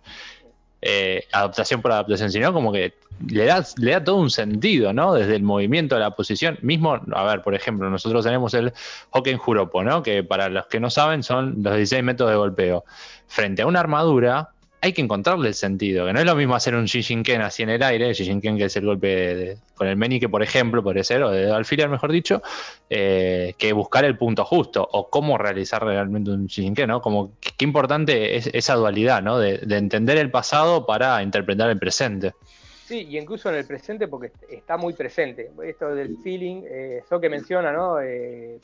[0.82, 2.94] eh, adaptación por adaptación, sino como que
[3.28, 5.14] le da, le da todo un sentido, ¿no?
[5.14, 6.58] Desde el movimiento de la posición.
[6.62, 8.72] Mismo, a ver, por ejemplo, nosotros tenemos el
[9.12, 10.02] Hoken Juropo, ¿no?
[10.04, 12.86] Que para los que no saben son los 16 métodos de golpeo.
[13.28, 14.52] Frente a una armadura,
[14.82, 17.70] hay que encontrarle el sentido, que no es lo mismo hacer un Shishinken así en
[17.70, 21.32] el aire, Shishinken que es el golpe con el menique, por ejemplo, puede ser, o
[21.32, 22.42] de alfiler, mejor dicho,
[22.90, 27.02] eh, que buscar el punto justo, o cómo realizar realmente un Shishinken, ¿no?
[27.02, 29.38] Como qué importante es esa dualidad, ¿no?
[29.38, 32.34] De, entender el pasado para interpretar el presente.
[32.86, 35.52] Sí, y incluso en el presente porque está muy presente.
[35.64, 38.00] Esto del feeling, eh, eso que menciona, ¿no?
[38.02, 38.60] Eh,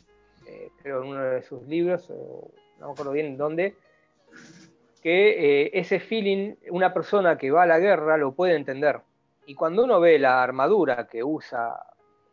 [0.82, 2.10] creo en uno de sus libros,
[2.80, 3.76] no me acuerdo bien dónde,
[5.06, 9.02] que eh, ese feeling una persona que va a la guerra lo puede entender.
[9.46, 11.80] Y cuando uno ve la armadura que usa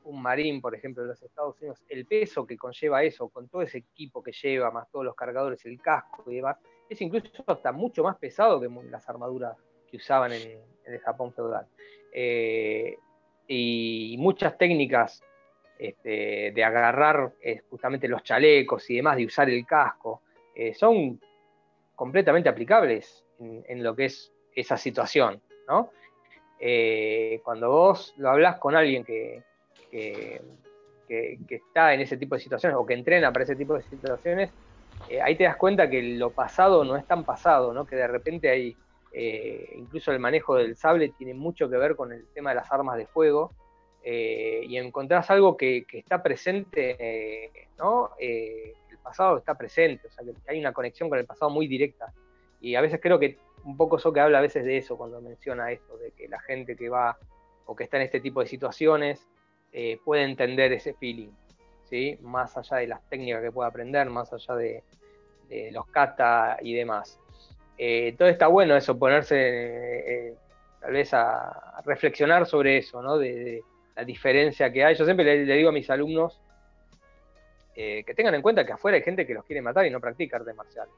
[0.05, 3.61] un marín, por ejemplo, de los Estados Unidos, el peso que conlleva eso, con todo
[3.61, 6.57] ese equipo que lleva, más todos los cargadores, el casco y demás,
[6.89, 9.55] es incluso hasta mucho más pesado que las armaduras
[9.91, 11.67] que usaban en, el Japón feudal.
[12.11, 12.97] Eh,
[13.49, 15.23] y muchas técnicas
[15.79, 20.23] este, de agarrar eh, justamente los chalecos y demás, de usar el casco,
[20.75, 21.21] son
[22.03, 25.91] completamente aplicables en, lo que es esa situación, ¿no?
[26.59, 29.45] Eh, cuando vos lo hablas con alguien que,
[29.89, 30.41] que,
[31.49, 34.51] está en ese tipo de situaciones o que entrena para ese tipo de situaciones,
[35.09, 37.87] eh, ahí te das cuenta que lo pasado no es tan pasado, ¿no?
[37.87, 38.77] Que de repente hay,
[39.13, 42.73] eh, incluso el manejo del sable tiene mucho que ver con el tema de las
[42.73, 43.53] armas de fuego,
[44.05, 48.11] y encontrás algo que, está presente, ¿no?
[49.03, 52.13] Pasado está presente, o sea, que hay una conexión con el pasado muy directa.
[52.61, 55.21] Y a veces creo que un poco eso que habla a veces de eso cuando
[55.21, 57.19] menciona esto, de que la gente que va
[57.67, 59.29] o que está en este tipo de situaciones
[59.73, 61.31] eh, puede entender ese feeling,
[61.85, 62.19] ¿sí?
[62.23, 64.83] más allá de las técnicas que pueda aprender, más allá de,
[65.71, 67.21] los kata y demás.
[67.77, 70.35] Eh, entonces está bueno eso, ponerse eh,
[70.81, 73.19] tal vez a, reflexionar sobre eso, ¿no?
[73.19, 73.63] de,
[73.95, 74.95] la diferencia que hay.
[74.95, 76.41] Yo siempre le digo a mis alumnos,
[77.75, 80.01] eh, que tengan en cuenta que afuera hay gente que los quiere matar y no
[80.01, 80.89] practica arte marcial.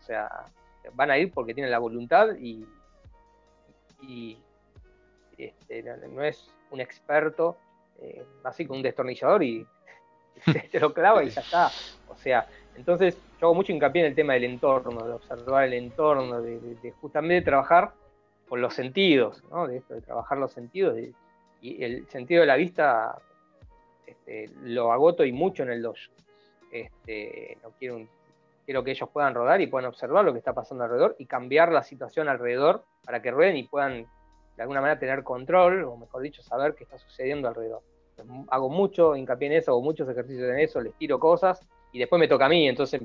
[0.00, 0.28] O sea,
[0.94, 2.66] van a ir porque tienen la voluntad y,
[5.38, 7.56] este, no es un experto,
[8.00, 9.66] eh, así con un destornillador y
[10.70, 11.70] te lo clava y ya está.
[12.08, 12.46] O sea,
[12.76, 16.92] entonces yo hago mucho hincapié en el tema del entorno, de observar el entorno, de,
[17.00, 17.92] justamente trabajar
[18.48, 19.66] con los sentidos, ¿no?
[19.66, 20.98] de esto, de trabajar los sentidos.
[21.62, 23.18] y el sentido de la vista
[24.06, 25.98] este, lo agoto y mucho en el dojo.
[26.70, 28.06] Este, no quiero,
[28.64, 31.70] quiero que ellos puedan rodar y puedan observar lo que está pasando alrededor y cambiar
[31.70, 34.06] la situación alrededor para que rueden y puedan
[34.56, 37.82] de alguna manera tener control, o mejor dicho, saber qué está sucediendo alrededor.
[38.48, 42.20] hago mucho hincapié en eso, hago muchos ejercicios en eso, les tiro cosas y después
[42.20, 43.02] me toca a mí, entonces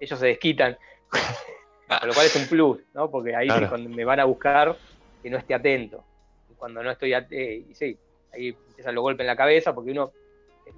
[0.00, 0.76] ellos se desquitan.
[2.04, 3.10] lo cual es un plus, ¿no?
[3.10, 4.76] Porque ahí es cuando me van a buscar
[5.22, 6.02] que no esté atento.
[6.50, 7.96] Y cuando no estoy atento, eh, sí,
[8.32, 10.10] ahí empiezan los golpes en la cabeza porque uno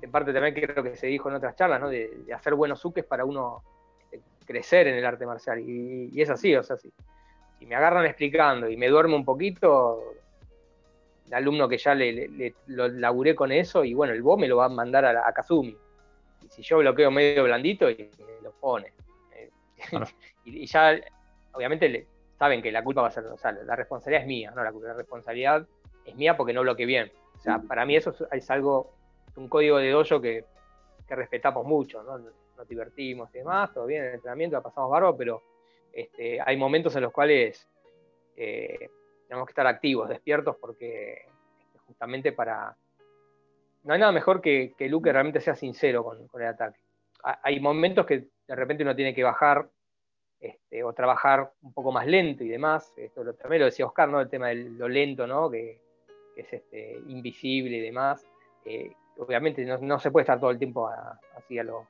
[0.01, 1.89] en parte también creo que se dijo en otras charlas, ¿no?
[1.89, 3.63] de, hacer buenos suques para uno
[4.11, 5.61] este, crecer en el arte marcial.
[5.61, 6.93] Y, es así, o sea, si,
[7.59, 10.15] si, me agarran explicando y me duermo un poquito,
[11.27, 14.57] el alumno que ya le, lo laburé con eso, y bueno, el vos me lo
[14.57, 15.77] va a mandar a, Kazumi.
[16.45, 18.93] Y si yo bloqueo medio blandito, y me lo pone.
[19.35, 19.51] Eh,
[20.45, 20.99] y, ya,
[21.53, 22.07] obviamente,
[22.39, 24.63] saben que la culpa va a ser, o sea, la responsabilidad es mía, ¿no?
[24.63, 25.67] La, la responsabilidad
[26.05, 27.11] es mía porque no bloqueé bien.
[27.35, 28.98] O sea, para mí eso es algo
[29.39, 30.45] un código de dojo que,
[31.09, 32.19] respetamos mucho, ¿no?
[32.19, 35.43] Nos divertimos y demás, todo bien en el entrenamiento, la pasamos barro, pero
[35.91, 37.67] este, hay momentos en los cuales
[38.37, 38.91] eh,
[39.27, 41.27] tenemos que estar activos, despiertos, porque
[41.61, 42.77] este, justamente para...
[43.85, 46.81] No hay nada mejor que, que Luke realmente sea sincero con, el ataque.
[47.23, 49.71] Hay momentos que de repente uno tiene que bajar
[50.41, 52.93] este, o trabajar un poco más lento y demás.
[52.97, 54.21] Esto también lo decía Oscar, ¿no?
[54.21, 55.51] El tema de lo lento, ¿no?
[55.51, 55.81] Que,
[56.37, 58.25] es este, invisible y demás.
[58.65, 60.89] Eh, obviamente no, se puede estar todo el tiempo
[61.37, 61.87] así a lo,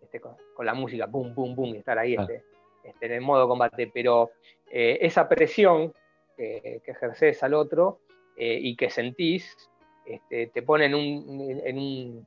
[0.00, 2.44] este, con, la música, pum, pum, pum, y estar ahí este,
[2.84, 4.30] este, en el modo combate, pero
[4.70, 5.92] eh, esa presión
[6.36, 8.00] que, ejerces al otro
[8.36, 9.54] y que sentís,
[10.04, 12.26] este, te pone en un, en un,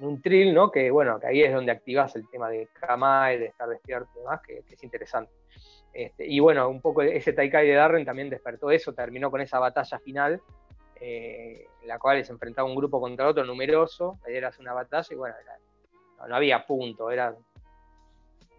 [0.00, 0.70] un trill, ¿no?
[0.70, 4.18] Que bueno, que ahí es donde activas el tema de Kamai, de estar despierto y
[4.20, 5.32] demás, que, es interesante.
[5.92, 9.58] Este, y bueno, un poco ese Taikai de Darren también despertó eso, terminó con esa
[9.58, 10.40] batalla final,
[11.00, 15.14] eh, en la cual se enfrentaba un grupo contra otro numeroso, era una batalla y
[15.14, 15.34] bueno,
[16.28, 17.34] no, había punto, era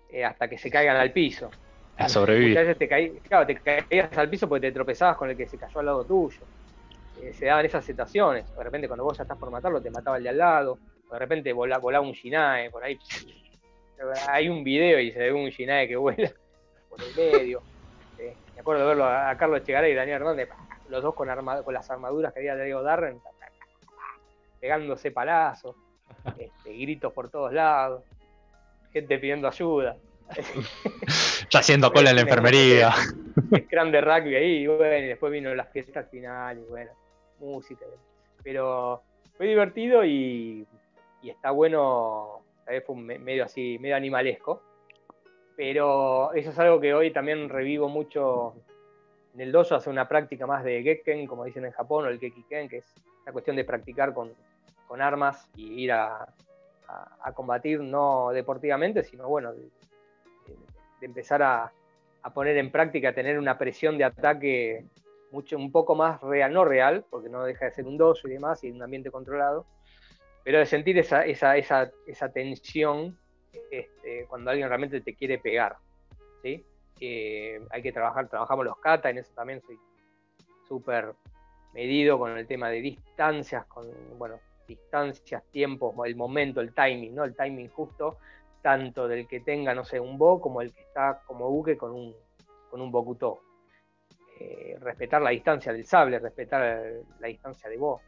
[0.09, 1.51] eh, hasta que se caigan al piso.
[1.97, 2.49] A sobrevivir.
[2.49, 5.57] Muchas veces te, claro, te caías al piso porque te tropezabas con el que se
[5.57, 6.41] cayó al lado tuyo.
[7.21, 8.55] Eh, se daban esas situaciones.
[8.55, 10.79] De repente, cuando vos ya estás por matarlo, te mataba el de al lado.
[11.11, 12.97] De repente volaba, un Shinae por ahí.
[14.29, 16.31] Hay un video y se ve un Shinae que vuela
[16.89, 17.61] por el medio.
[18.17, 20.49] me acuerdo de verlo a, Carlos Chegaray y Daniel Hernández,
[20.91, 21.29] los dos con,
[21.63, 23.19] con las armaduras que había Diego Darren,
[24.59, 25.75] pegándose palazos,
[26.37, 28.03] este, gritos por todos lados,
[28.91, 29.97] gente pidiendo ayuda.
[31.49, 32.91] ya haciendo cola en la enfermería.
[33.65, 36.91] Scrum de rugby ahí, y bueno, y después vino las fiestas finales, bueno,
[37.39, 37.85] música.
[38.43, 39.01] Pero
[39.37, 40.65] fue divertido y,
[41.23, 44.61] está bueno, tal vez fue medio así, medio animalesco.
[45.55, 48.55] Pero eso es algo que hoy también revivo mucho
[49.33, 52.19] en el dojo, hacer una práctica más de Gekken, como dicen en Japón, o el
[52.19, 52.93] Gekiken, que es
[53.25, 54.33] la cuestión de practicar con,
[54.99, 56.27] armas y ir a,
[57.33, 59.69] combatir no deportivamente, sino bueno, de,
[61.01, 61.71] empezar a,
[62.33, 64.85] poner en práctica, tener una presión de ataque
[65.31, 68.31] mucho, un poco más real, no real, porque no deja de ser un dojo y
[68.31, 69.65] demás, y un ambiente controlado,
[70.43, 73.17] pero de sentir esa tensión
[73.69, 75.77] este, cuando alguien realmente te quiere pegar.
[76.43, 76.65] ¿sí?
[77.69, 79.79] Hay que trabajar, trabajamos los kata, en eso también soy
[80.67, 81.13] súper
[81.73, 83.87] medido con el tema de distancias, con,
[84.17, 87.23] bueno, distancias, tiempos, el momento, el timing, ¿no?
[87.23, 88.17] El timing justo,
[88.61, 91.91] tanto del que tenga, no sé, un bo, como el que está como buque con
[91.91, 92.15] un,
[92.69, 92.91] con un.
[94.39, 96.83] Eh, respetar la distancia del sable, respetar
[97.19, 98.01] la distancia de vos.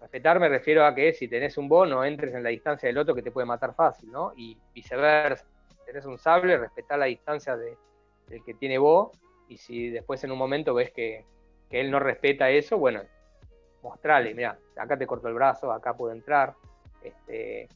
[0.00, 2.98] Respetar me refiero a que si tenés un bo, no entres en la distancia del
[2.98, 4.32] otro que te puede matar fácil, ¿no?
[4.36, 5.46] Y viceversa.
[5.68, 7.56] Si tenés un sable, respetar la distancia
[8.28, 9.10] del que tiene vos.
[9.48, 11.24] Y si después en un momento ves que,
[11.70, 13.00] él no respeta eso, bueno,
[13.82, 16.54] mostrale, mira, acá te corto el brazo, acá puedo entrar.
[17.02, 17.66] Este,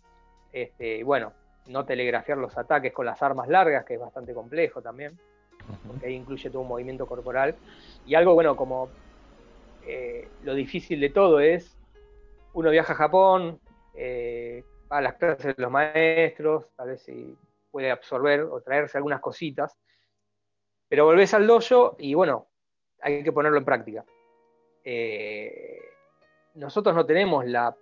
[0.53, 1.33] este, bueno,
[1.69, 5.19] no telegrafiar los ataques con las armas largas, que es bastante complejo también
[5.87, 7.55] porque ahí incluye todo un movimiento corporal.
[8.07, 8.89] Y algo, bueno, como
[9.87, 11.77] eh, lo difícil de todo es,
[12.53, 13.61] uno viaja a Japón,
[13.95, 17.37] eh, va a las clases de los maestros, tal vez si
[17.71, 19.77] puede absorber o traerse algunas cositas,
[20.89, 22.47] pero volvés al dojo y bueno,
[23.01, 24.05] hay que ponerlo en práctica.
[24.85, 25.81] Eh,
[26.55, 27.77] nosotros no tenemos la,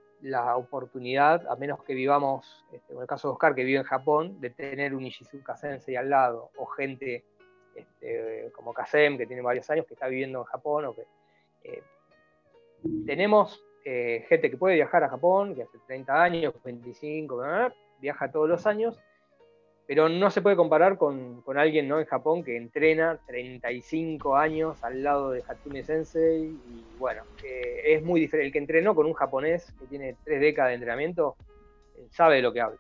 [0.57, 4.41] oportunidad, a menos que vivamos, este, en el caso de Oscar, que vive en Japón,
[4.41, 7.25] de tener un Ishizuka Sensei al lado o gente
[7.75, 10.87] este, como Kasem, que tiene varios años, que está viviendo en Japón.
[10.87, 11.07] O que,
[11.65, 11.83] eh,
[13.07, 17.43] tenemos eh, gente que puede viajar a Japón, que hace 30 años, 25,
[18.01, 18.99] viaja todos los años,
[19.87, 21.99] pero no se puede comparar con, alguien ¿no?
[22.01, 26.45] en Japón que entrena 35 años al lado de Hatsune Sensei.
[26.45, 28.47] Y bueno, eh, es muy diferente.
[28.47, 31.37] El que entrenó con un japonés que tiene tres décadas de entrenamiento
[32.11, 32.79] sabe de lo que habla.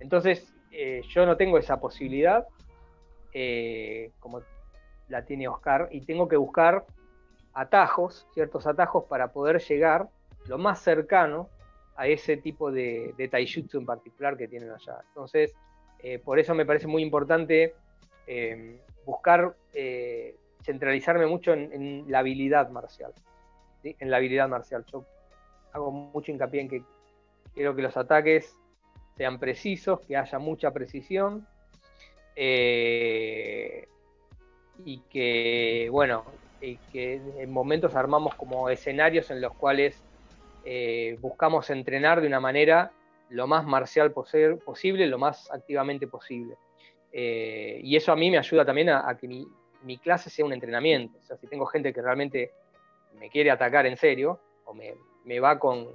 [0.00, 0.52] entonces,
[1.08, 2.46] yo no tengo esa posibilidad
[3.36, 4.42] eh, como
[5.08, 6.84] la tiene Oscar, y tengo que buscar
[7.52, 10.08] atajos, ciertos atajos para poder llegar
[10.46, 11.48] lo más cercano
[11.96, 15.00] a ese tipo de, taijutsu en particular que tienen allá.
[15.08, 15.54] Entonces,
[16.00, 17.74] eh, por eso me parece muy importante
[18.26, 19.54] eh, buscar
[20.62, 23.12] centralizarme mucho en, la habilidad marcial.
[23.82, 24.84] En la habilidad marcial.
[24.90, 25.04] Yo
[25.72, 26.82] hago mucho hincapié en que
[27.54, 28.56] quiero que los ataques
[29.16, 31.46] sean precisos, que haya mucha precisión,
[32.36, 33.86] eh,
[34.84, 36.24] y que, bueno,
[36.60, 40.02] que en momentos armamos como escenarios en los cuales
[40.64, 42.92] eh, buscamos entrenar de una manera
[43.30, 46.56] lo más marcial posible, lo más activamente posible.
[47.12, 51.18] Eh, y eso a mí me ayuda también a, que mi, clase sea un entrenamiento.
[51.18, 52.52] O sea, si tengo gente que realmente
[53.18, 55.88] me quiere atacar en serio, o me, va con,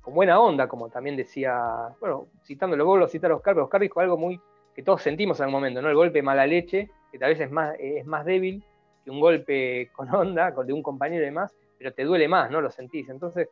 [0.00, 4.00] con, buena onda, como también decía, bueno, citándolo vos, lo citaron Oscar, pero Oscar dijo
[4.00, 4.40] algo muy
[4.74, 5.88] que todos sentimos en algún momento, ¿no?
[5.88, 8.62] El golpe mala leche, que tal vez es más, es más débil
[9.04, 12.60] que un golpe con onda, de un compañero y demás, pero te duele más, ¿no?
[12.60, 13.08] Lo sentís.
[13.08, 13.48] Entonces,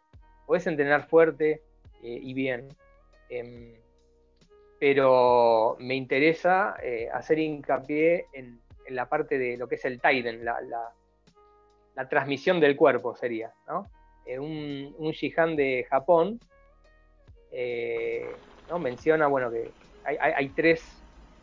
[0.47, 1.63] podés entrenar fuerte
[2.03, 2.69] eh, y bien.
[3.29, 3.75] Em,
[4.79, 10.45] pero me interesa eh, hacer hincapié en, la parte de lo que es el Taiden,
[10.45, 10.93] la,
[12.09, 13.91] transmisión del cuerpo sería, ¿no?
[14.27, 16.39] Eh, un, un Shihan de Japón
[18.71, 18.79] ¿no?
[18.79, 19.71] menciona, bueno, que
[20.05, 20.85] hay, hay tres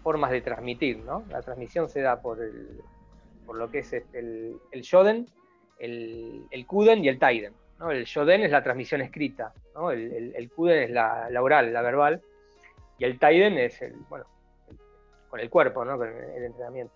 [0.04, 1.24] formas de transmitir, ¿no?
[1.30, 2.82] La transmisión se da por, el,
[3.46, 5.26] por lo que es el, el Shoden,
[5.80, 7.54] el, el Kuden y el Taiden.
[7.92, 9.54] El Shoden es la transmisión escrita,
[9.92, 12.22] el, Kuden es la, oral, la verbal,
[12.98, 14.26] y el Taiden es el, bueno,
[15.30, 16.94] con el cuerpo, con el, entrenamiento.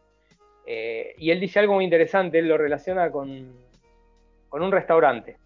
[0.65, 3.53] Eh, y él dice algo muy interesante, él lo relaciona con,
[4.51, 5.37] un restaurante.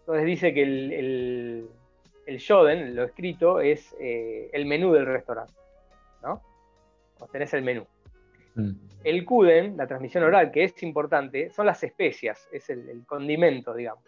[0.00, 1.68] Entonces dice que el,
[2.26, 5.54] el, Shoden, lo escrito, es eh, el menú del restaurante.
[6.22, 6.42] ¿no?
[7.18, 7.86] Vos tenés el menú.
[8.54, 8.72] Mm.
[9.04, 14.02] El Kuden, la transmisión oral, que es importante, son las especias, es el, condimento, digamos.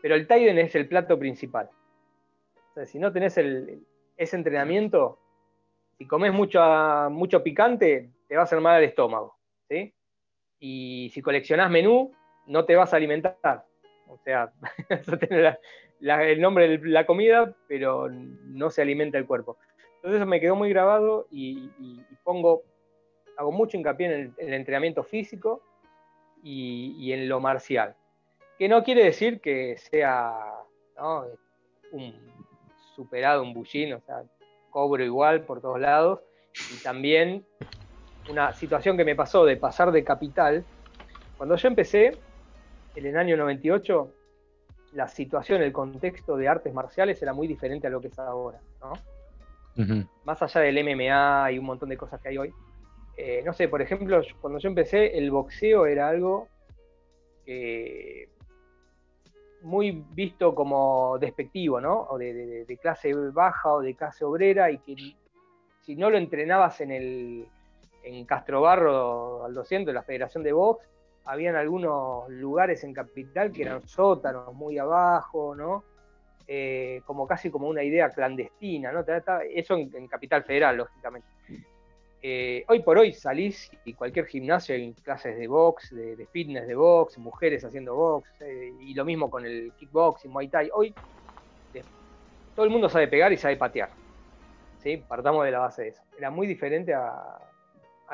[0.00, 1.70] Pero el Taiden es el plato principal.
[2.70, 5.18] O sea, si no tenés ese entrenamiento,
[5.96, 6.60] si comes mucho,
[7.10, 9.36] mucho picante, te va a hacer mal al estómago.
[9.68, 9.94] ¿sí?
[10.58, 12.12] Y si coleccionás menú,
[12.46, 13.64] no te vas a alimentar.
[14.08, 14.52] O sea,
[15.20, 15.56] tiene
[16.00, 19.56] el nombre de la comida, pero no se alimenta el cuerpo.
[19.96, 21.70] Entonces eso me quedó muy grabado y
[22.24, 22.64] pongo
[23.36, 25.62] hago mucho hincapié en el, entrenamiento físico
[26.42, 27.94] y, en lo marcial.
[28.58, 30.38] Que no quiere decir que sea
[31.92, 32.14] un
[32.94, 34.22] superado, un bullín, o sea,
[34.70, 36.20] cobro igual por todos lados.
[36.74, 37.44] Y también
[38.30, 40.64] una situación que me pasó de pasar de capital.
[41.36, 42.18] Cuando yo empecé,
[42.94, 44.12] en el año 98,
[44.92, 48.60] la situación, el contexto de artes marciales era muy diferente a lo que es ahora,
[50.24, 52.52] Más allá del MMA y un montón de cosas que hay hoy,
[53.16, 56.48] eh, no sé, por ejemplo, cuando yo empecé, el boxeo era algo
[59.62, 62.00] muy visto como despectivo, ¿no?
[62.10, 64.96] O de, clase baja o de clase obrera y que
[65.80, 67.46] si no lo entrenabas en el
[68.04, 70.84] en Castrobarro al 200, la Federación de Box,
[71.24, 75.84] habían algunos lugares en Capital que eran sótanos muy abajo, ¿no?
[76.48, 79.04] Eh, como casi como una idea clandestina, ¿no?
[79.54, 81.28] Eso en Capital Federal, lógicamente.
[82.24, 86.76] Eh, hoy por hoy salís y cualquier gimnasio hay clases de box, de, fitness de
[86.76, 90.70] box, mujeres haciendo box, eh, y lo mismo con el kickboxing, muay thai.
[90.72, 90.94] Hoy
[92.54, 93.90] todo el mundo sabe pegar y sabe patear.
[94.78, 95.02] ¿sí?
[95.08, 96.02] Partamos de la base de eso.
[96.16, 97.38] Era muy diferente a,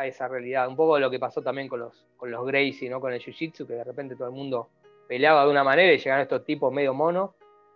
[0.05, 0.69] esa realidad.
[0.69, 3.01] Un poco lo que pasó también con los, con los Gracie, ¿no?
[3.01, 4.69] con el Jiu-Jitsu, que de repente todo el mundo
[5.09, 7.31] peleaba de una manera y llegaron estos tipos medio monos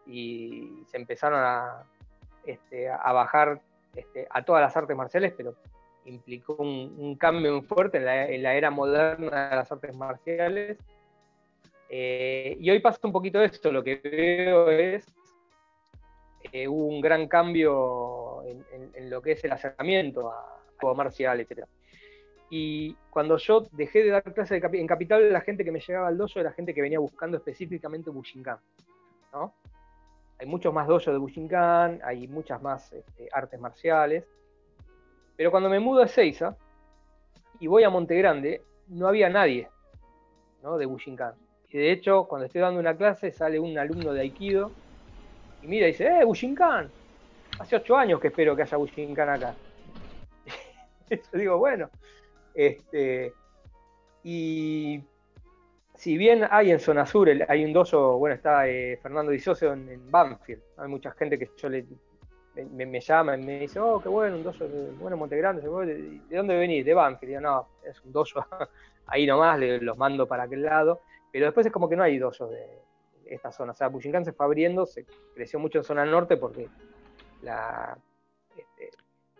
[0.07, 1.83] y se empezaron a,
[2.47, 3.61] este, bajar
[3.97, 5.57] este, a todas las artes marciales, pero
[6.05, 8.05] implicó un, cambio muy fuerte en
[8.43, 10.79] la, era moderna de las artes marciales.
[11.89, 15.05] Eh, y hoy pasa un poquito esto, lo que veo es
[16.51, 21.65] que hubo un gran cambio en, lo que es el acercamiento a juego marcial, etc.
[22.51, 26.19] Y cuando yo dejé de dar clases en Capital, la gente que me llegaba al
[26.19, 28.59] dojo era gente que venía buscando específicamente Bushinkan.
[29.33, 29.55] ¿no?
[30.39, 34.25] Hay muchos más dojos de Bushinkan, hay muchas más este, artes marciales.
[35.43, 36.57] Pero cuando me mudo a Seiza
[37.59, 39.69] y voy a Monte Grande, no había nadie
[40.63, 40.79] ¿no?
[40.79, 41.35] de Bushinkan.
[41.69, 44.71] Y de hecho, cuando estoy dando una clase, sale un alumno de Aikido
[45.61, 46.89] y mira y dice, ¡eh, Bushinkan!
[47.59, 49.57] Hace ocho años que espero que haya Bushinkan acá.
[51.11, 51.91] Yo digo, bueno,
[52.55, 53.33] este,
[54.23, 55.03] y
[55.97, 59.89] si bien hay en zona sur, hay un dojo, bueno, está eh, Fernando Di en,
[59.89, 61.85] en, Banfield, hay mucha gente que yo le
[62.55, 66.37] me, me, y me dice, oh, qué bueno, un dojo de, bueno, Montegrande, ¿de, ¿de
[66.37, 66.85] dónde venís?
[66.85, 67.39] De Banfield.
[67.39, 68.45] Y no, es un dojo
[69.07, 71.01] ahí nomás, los mando para aquel lado.
[71.31, 72.83] Pero después es como que no hay dojos de
[73.25, 73.73] esta zona.
[73.73, 76.69] O sea, Bushinkan se fue abriendo, se creció mucho en zona norte porque
[77.41, 77.97] la,
[78.55, 78.91] este,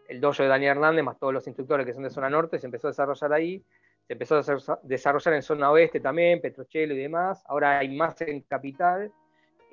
[0.09, 2.67] el dojo de Daniel Hernández, más todos los instructores que son de zona norte, se
[2.67, 3.63] empezó a desarrollar ahí.
[4.07, 7.45] Se empezó a desarrollar en zona oeste también, Petrochelo y demás.
[7.47, 9.13] Ahora hay más en capital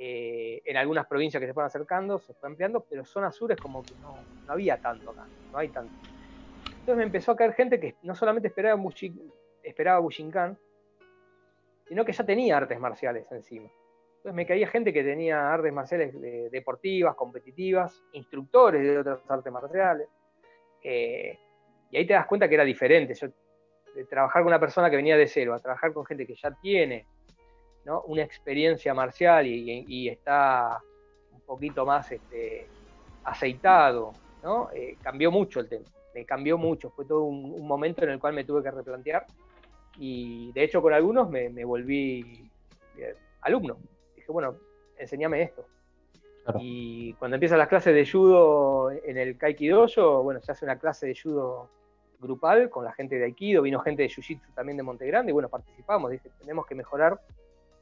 [0.01, 3.57] eh, en algunas provincias que se fueron acercando, se fue ampliando, pero zona sur es
[3.57, 4.15] como que no,
[4.47, 5.93] había tanto acá, no hay tanto.
[6.71, 8.81] Entonces me empezó a caer gente que no solamente esperaba,
[9.61, 10.57] esperaba Bushinkan,
[11.85, 13.69] sino que ya tenía artes marciales encima.
[14.19, 16.13] Entonces me caía gente que tenía artes marciales
[16.49, 20.07] deportivas, competitivas, instructores de otras artes marciales.
[20.81, 21.37] Eh,
[21.91, 23.13] y ahí te das cuenta que era diferente.
[23.15, 23.27] Yo,
[23.95, 26.51] de trabajar con una persona que venía de cero a trabajar con gente que ya
[26.61, 27.05] tiene
[28.05, 30.79] una experiencia marcial y, está
[31.31, 32.67] un poquito más este,
[33.23, 34.69] aceitado, ¿no?
[34.73, 38.33] Eh, cambió mucho el tema, me cambió mucho, fue todo un, momento en el cual
[38.33, 39.25] me tuve que replantear
[39.97, 42.49] y de hecho con algunos me, volví
[42.97, 43.77] eh, alumno.
[44.15, 44.55] Dije, bueno,
[44.97, 45.65] enséñame esto.
[46.59, 51.05] Y cuando empiezan las clases de judo en el Kaikidoyo, bueno, se hace una clase
[51.05, 51.69] de judo
[52.19, 55.49] grupal con la gente de Aikido, vino gente de Jiu-Jitsu también de Montegrande y bueno,
[55.49, 57.19] participamos, dije, tenemos que mejorar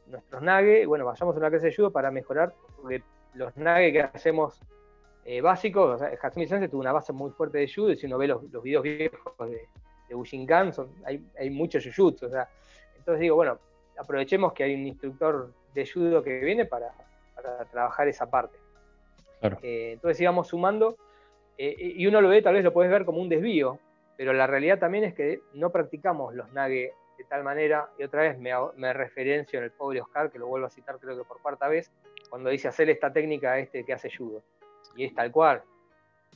[0.09, 3.03] nuestros nage, bueno, vayamos a una clase de judo para mejorar, porque
[3.33, 4.59] los nage que hacemos
[5.25, 8.05] eh, básicos, o sea, Hatsumi Sensei tuvo una base muy fuerte de judo, y si
[8.05, 9.67] uno ve los, videos viejos de,
[10.07, 12.47] de Bushinkan, son, hay, hay mucho jujutsu, o sea,
[12.97, 13.59] entonces digo, bueno,
[13.97, 16.93] aprovechemos que hay un instructor de judo que viene para,
[17.71, 18.57] trabajar esa parte.
[19.61, 20.97] Eh, entonces íbamos sumando
[21.57, 23.79] eh, y uno lo ve, tal vez lo puedes ver como un desvío,
[24.17, 28.21] pero la realidad también es que no practicamos los nage de tal manera, y otra
[28.21, 31.23] vez me, me referencio en el pobre Oscar, que lo vuelvo a citar creo que
[31.23, 31.91] por cuarta vez,
[32.29, 34.43] cuando dice hacer esta técnica este que hace judo.
[34.95, 35.63] Y es tal cual.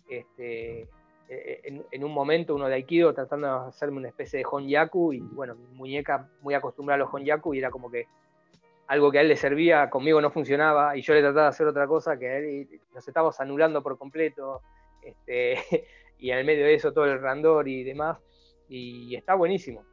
[0.09, 0.87] Este,
[1.29, 5.19] eh, en, un momento uno de Aikido tratando de hacerme una especie de Honyaku y
[5.19, 8.07] bueno, mi muñeca muy acostumbrada a los Honyaku y era como que
[8.87, 11.67] algo que a él le servía, conmigo no funcionaba y yo le trataba de hacer
[11.67, 14.61] otra cosa que a él nos estábamos anulando por completo
[15.01, 15.87] este,
[16.19, 18.17] y en el medio de eso todo el randor y demás
[18.67, 19.85] y está buenísimo.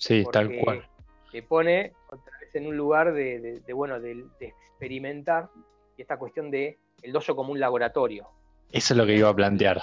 [0.00, 0.82] Sí, tal cual.
[1.30, 5.50] Te pone otra vez en un lugar de, bueno, de, experimentar
[5.96, 8.26] y esta cuestión de el dojo como un laboratorio.
[8.72, 9.82] Eso es lo que iba a plantear.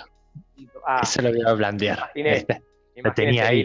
[0.85, 2.11] Ah, Eso lo voy a plantear.
[2.15, 2.63] Este,
[2.95, 3.63] lo tenía ahí.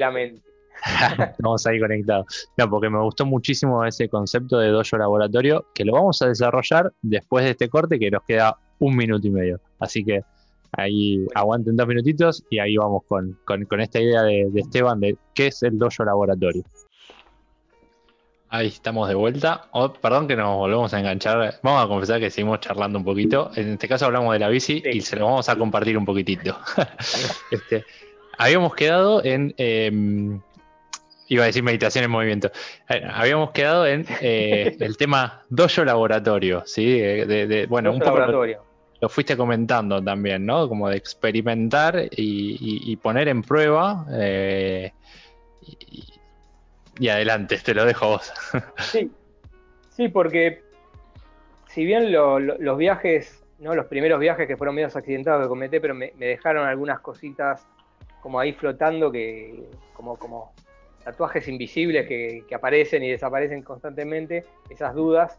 [1.38, 2.50] Vamos ahí conectados.
[2.58, 6.92] No, porque me gustó muchísimo ese concepto de dojo laboratorio, que lo vamos a desarrollar
[7.00, 9.60] después de este corte, que nos queda un minuto y medio.
[9.78, 10.22] Así que
[10.72, 13.36] ahí aguanten dos minutitos y ahí vamos con,
[13.78, 16.64] esta idea de, de, Esteban de qué es el dojo laboratorio.
[18.48, 19.68] Ahí estamos de vuelta.
[19.70, 21.58] Oh, perdón que nos volvemos a enganchar.
[21.62, 23.50] Vamos a confesar que seguimos charlando un poquito.
[23.56, 26.58] En este caso hablamos de la bici y se lo vamos a compartir un poquitito.
[27.50, 27.86] este,
[28.36, 29.54] habíamos quedado en.
[29.56, 30.38] Em,
[31.28, 32.50] iba a decir meditación en movimiento.
[32.90, 36.98] Eh, habíamos quedado en eh, el tema dojo laboratorio, ¿sí?
[36.98, 38.44] De, bueno, un poco
[39.02, 40.68] Lo, fuiste comentando también, ¿no?
[40.68, 44.06] Como de experimentar y, poner en prueba.
[44.12, 44.92] Eh,
[46.98, 48.32] y adelante, te lo dejo a vos.
[48.78, 49.10] Sí,
[49.90, 50.62] sí porque
[51.72, 53.74] si bien los viajes, ¿no?
[53.74, 57.66] los primeros viajes que fueron medio accidentados que cometí, pero me, dejaron algunas cositas
[58.20, 60.52] como ahí flotando, que como, como
[61.02, 65.38] tatuajes invisibles que, aparecen y desaparecen constantemente, esas dudas.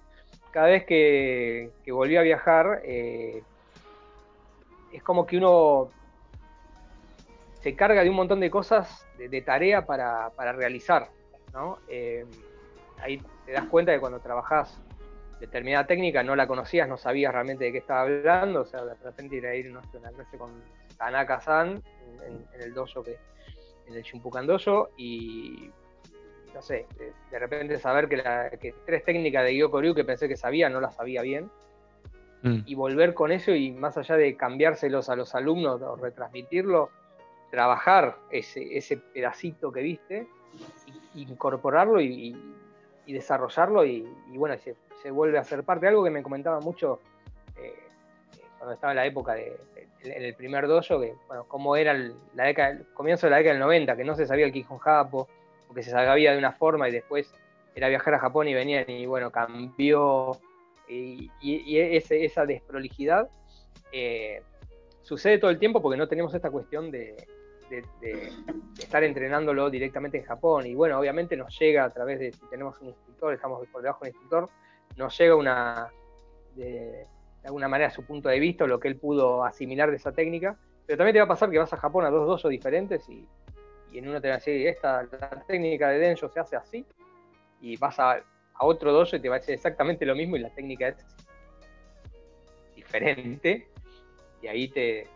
[0.52, 3.44] Cada vez que, volví a viajar, eh,
[4.94, 5.90] es como que uno
[7.62, 11.10] se carga de un montón de cosas, de, tarea para, para realizar.
[11.88, 12.26] Eh,
[13.00, 14.82] ahí te das cuenta que cuando trabajás
[15.40, 18.96] determinada técnica no la conocías, no sabías realmente de qué estaba hablando, o sea, de
[18.96, 20.52] repente ir a ir no una clase con
[20.98, 21.84] Tanaka-san
[22.26, 23.18] en, el dojo que
[23.88, 25.70] en el Shimpukan Dojo y
[26.54, 26.86] no sé,
[27.32, 31.22] de, repente saber que, tres técnicas de Gyokoryu que pensé que sabía, no las sabía
[31.24, 31.50] bien.
[32.44, 32.60] Mm.
[32.66, 36.90] Y volver con eso y más allá de cambiárselos a los alumnos o retransmitirlo,
[37.50, 40.28] trabajar ese, ese pedacito que viste
[41.16, 42.36] incorporarlo y,
[43.08, 45.88] desarrollarlo y, bueno, se, vuelve a ser parte.
[45.88, 47.00] Algo que me comentaba mucho
[47.58, 47.76] eh,
[48.58, 49.58] cuando estaba en la época de,
[50.04, 53.54] en el primer dojo, que bueno, cómo era la década, el comienzo de la década
[53.54, 55.28] del 90, que no se sabía el Kihon Japo,
[55.68, 57.34] porque se sabía de una forma y después
[57.76, 60.40] era viajar a Japón y venían y bueno, cambió
[60.88, 63.30] y, esa desprolijidad
[63.92, 64.42] eh,
[65.02, 67.16] sucede todo el tiempo porque no tenemos esta cuestión de,
[68.02, 68.32] de,
[68.78, 70.66] estar entrenándolo directamente en Japón.
[70.66, 74.04] Y bueno, obviamente nos llega a través de, si tenemos un instructor, estamos por debajo
[74.04, 74.50] del instructor,
[74.98, 75.90] nos llega una,
[76.56, 77.08] de,
[77.44, 80.58] alguna manera su punto de vista, lo que él pudo asimilar de esa técnica.
[80.86, 83.28] Pero también te va a pasar que vas a Japón a dos dosos diferentes y,
[83.94, 86.84] en uno te va a decir, esta la técnica de Denjo se hace así,
[87.62, 88.24] y vas a,
[88.56, 91.06] a otro doso y te va a decir exactamente lo mismo y la técnica es
[92.76, 93.68] diferente,
[94.44, 95.08] y ahí te,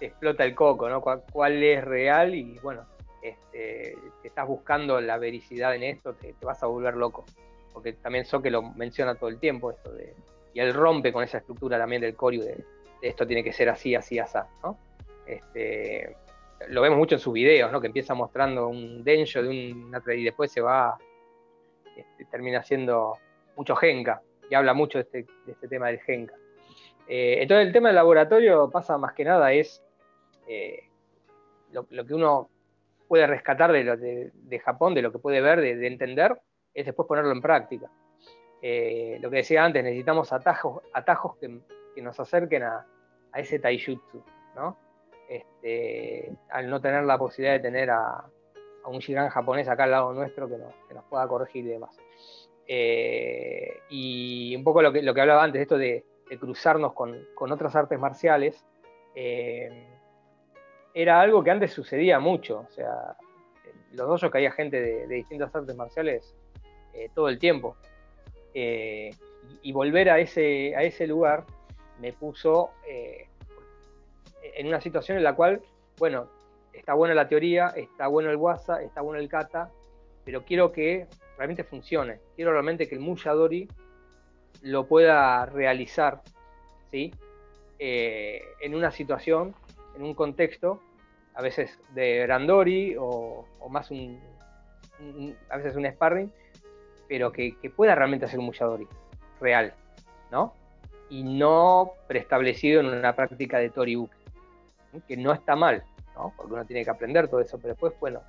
[0.00, 1.00] explota el coco, ¿no?
[1.00, 2.34] ¿Cuál, es real?
[2.34, 2.84] Y bueno,
[3.22, 7.24] este, si estás buscando la vericidad en esto, te, vas a volver loco.
[7.72, 9.90] Porque también que lo menciona todo el tiempo, esto.
[10.52, 12.64] Y él rompe con esa estructura también del Coryu de,
[13.00, 14.78] esto tiene que ser así, así, así, ¿no?
[15.26, 16.16] Este,
[16.68, 17.80] lo vemos mucho en sus videos, ¿no?
[17.80, 20.98] Que empieza mostrando un denjo de un y después se va,
[21.96, 23.18] este, termina siendo
[23.56, 26.34] mucho genka, y habla mucho de este, este tema del genka.
[27.08, 29.82] Eh, entonces el tema del laboratorio pasa más que nada es
[30.46, 30.88] eh,
[31.72, 32.48] lo, que uno
[33.08, 36.38] puede rescatar de, de, Japón, de lo que puede ver, de, entender,
[36.74, 37.90] es después ponerlo en práctica.
[38.60, 41.60] Eh, lo que decía antes, necesitamos atajos, atajos que,
[42.00, 42.86] nos acerquen a,
[43.34, 44.24] ese taijutsu,
[44.54, 44.76] ¿no?
[45.28, 48.24] Este, al no tener la posibilidad de tener a,
[48.84, 51.96] un shigan japonés acá al lado nuestro que nos, pueda corregir y demás.
[52.66, 56.04] Eh, y un poco lo que, lo que hablaba antes, esto de,
[56.40, 58.64] cruzarnos con, otras artes marciales,
[60.94, 62.66] era algo que antes sucedía mucho.
[62.68, 63.16] O sea,
[63.92, 66.34] los que había gente de, distintas artes marciales
[66.92, 67.76] eh, todo el tiempo.
[68.54, 69.10] Eh,
[69.62, 71.44] y, volver a ese, a ese lugar
[71.98, 73.28] me puso eh,
[74.42, 75.62] en una situación en la cual,
[75.98, 76.28] bueno,
[76.72, 79.70] está buena la teoría, está bueno el WhatsApp, está bueno el kata,
[80.24, 82.20] pero quiero que realmente funcione.
[82.36, 83.68] Quiero realmente que el Muyadori
[84.62, 86.22] lo pueda realizar,
[86.90, 87.12] ¿sí?
[87.78, 89.54] Eh, en una situación,
[89.96, 90.80] en un contexto,
[91.34, 94.20] a veces de Randori o, más un,
[95.50, 96.32] a veces un sparring,
[97.08, 98.86] pero que, pueda realmente hacer un Muyadori
[99.40, 99.74] real,
[100.30, 100.54] ¿no?
[101.10, 104.08] Y no preestablecido en una práctica de Tori
[105.08, 105.84] que no está mal,
[106.22, 106.32] ¿no?
[106.36, 108.20] Porque uno tiene que aprender todo eso, pero después, bueno,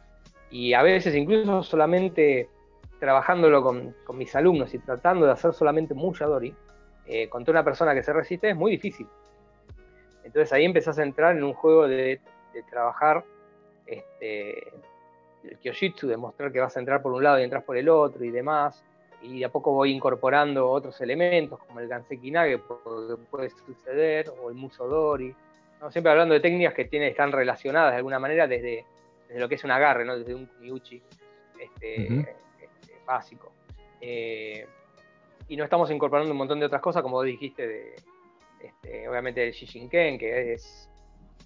[0.49, 2.49] y a veces incluso solamente
[2.99, 6.55] trabajándolo con, mis alumnos y tratando de hacer solamente Muyadori,
[7.05, 9.07] eh, con toda una persona que se resiste es muy difícil.
[10.23, 12.21] Entonces ahí empezás a entrar en un juego de,
[12.69, 13.25] trabajar
[13.87, 14.69] este,
[15.43, 17.89] el Kyojitsu, de mostrar que vas a entrar por un lado y entras por el
[17.89, 18.83] otro y demás.
[19.21, 24.31] Y de a poco voy incorporando otros elementos, como el Ganseki Nage, porque puede suceder,
[24.41, 25.35] o el Musodori.
[25.83, 25.91] ¿No?
[25.91, 28.85] Siempre hablando de técnicas que tienen, están relacionadas de alguna manera desde,
[29.35, 30.17] lo que es un agarre, ¿no?
[30.17, 31.01] desde un Kumiuchi
[31.59, 33.51] este, este, básico.
[33.99, 34.65] Eh,
[35.49, 37.95] y no estamos incorporando un montón de otras cosas, como vos dijiste, de,
[38.61, 40.89] este, obviamente el Shishinken, que es,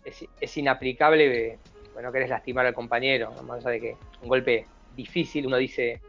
[0.06, 1.58] es, inaplicable,
[1.94, 4.66] bueno, querés lastimar al compañero, más allá de que un golpe
[4.96, 6.00] difícil, uno dice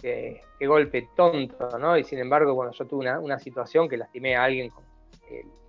[0.00, 1.96] que, golpe tonto, ¿no?
[1.96, 4.84] Y sin embargo, bueno, yo tuve una, situación que lastimé a alguien con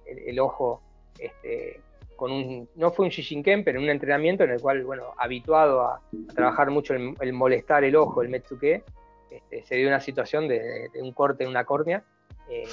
[0.05, 0.81] el, ojo,
[1.19, 1.81] este,
[2.15, 6.01] con un, no fue un Shishinken, pero un entrenamiento en el cual, bueno, habituado a,
[6.35, 8.83] trabajar mucho el, molestar el ojo, el Metsuke,
[9.29, 12.03] este, se dio una situación de, un corte en una córnea,
[12.49, 12.67] eh,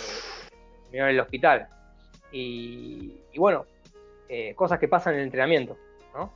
[0.92, 1.68] en el hospital.
[2.32, 3.66] Y, bueno,
[4.28, 5.76] eh, cosas que pasan en el entrenamiento,
[6.14, 6.32] ¿no?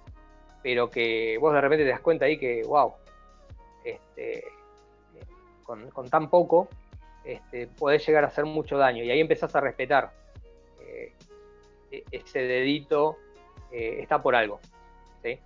[0.62, 2.92] Pero que vos de repente te das cuenta ahí que, wow,
[3.84, 4.44] este,
[5.64, 6.68] con, tan poco
[7.24, 9.02] este, podés llegar a hacer mucho daño.
[9.02, 10.12] Y ahí empezás a respetar.
[11.90, 13.16] Eh, ese dedito
[13.72, 14.60] eh, está por algo.
[15.22, 15.38] ¿sí?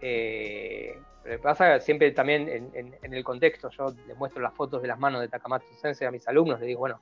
[0.00, 3.68] pero pasa siempre también en, el contexto.
[3.70, 6.68] Yo les muestro las fotos de las manos de Takamatsu Sensei a mis alumnos, les
[6.68, 7.00] digo, bueno,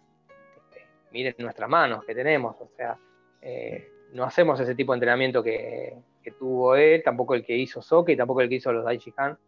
[1.13, 2.99] miren nuestras manos que tenemos, o sea,
[3.41, 5.97] eh, no hacemos ese tipo de entrenamiento que,
[6.39, 9.39] tuvo él, tampoco el que hizo Soke tampoco el que hizo los Daichi-Han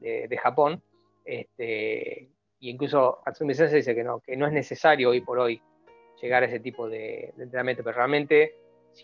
[0.00, 0.82] de, Japón.
[1.24, 2.28] Este,
[2.58, 5.62] y incluso Hatsumi Sensei dice que no, que no es necesario hoy por hoy
[6.20, 8.54] llegar a ese tipo de, entrenamiento, pero realmente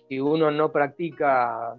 [0.09, 1.77] si uno no practica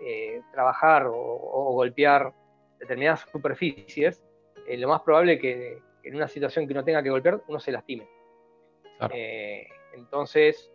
[0.00, 2.32] eh, trabajar o, golpear
[2.78, 4.22] determinadas superficies,
[4.66, 7.60] eh, lo más probable es que en una situación que uno tenga que golpear, uno
[7.60, 8.08] se lastime.
[9.12, 10.72] Eh, entonces,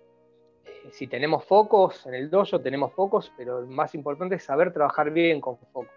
[0.92, 5.12] si tenemos focos en el dojo, tenemos focos, pero lo más importante es saber trabajar
[5.12, 5.92] bien con focos.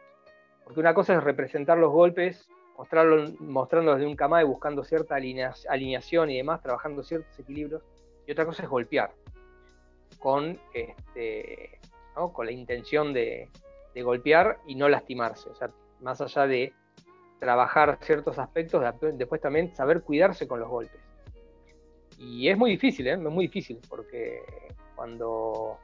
[0.65, 6.31] Porque una cosa es representar los golpes, mostrarlo, mostrándolos de un y buscando cierta alineación
[6.31, 7.83] y demás, trabajando ciertos equilibrios,
[8.27, 9.13] y otra cosa es golpear,
[10.19, 11.79] con, este,
[12.33, 13.49] con la intención de,
[14.03, 15.49] golpear y no lastimarse.
[15.49, 15.71] O sea,
[16.01, 16.75] más allá de
[17.39, 18.85] trabajar ciertos aspectos,
[19.15, 21.01] después también saber cuidarse con los golpes.
[22.19, 23.13] Y es muy difícil, ¿eh?
[23.13, 24.43] es muy difícil, porque
[24.95, 25.79] cuando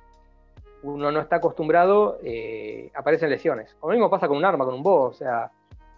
[0.83, 3.77] uno no está acostumbrado, eh, aparecen lesiones.
[3.83, 5.51] Lo mismo pasa con un arma, con un bo, o sea,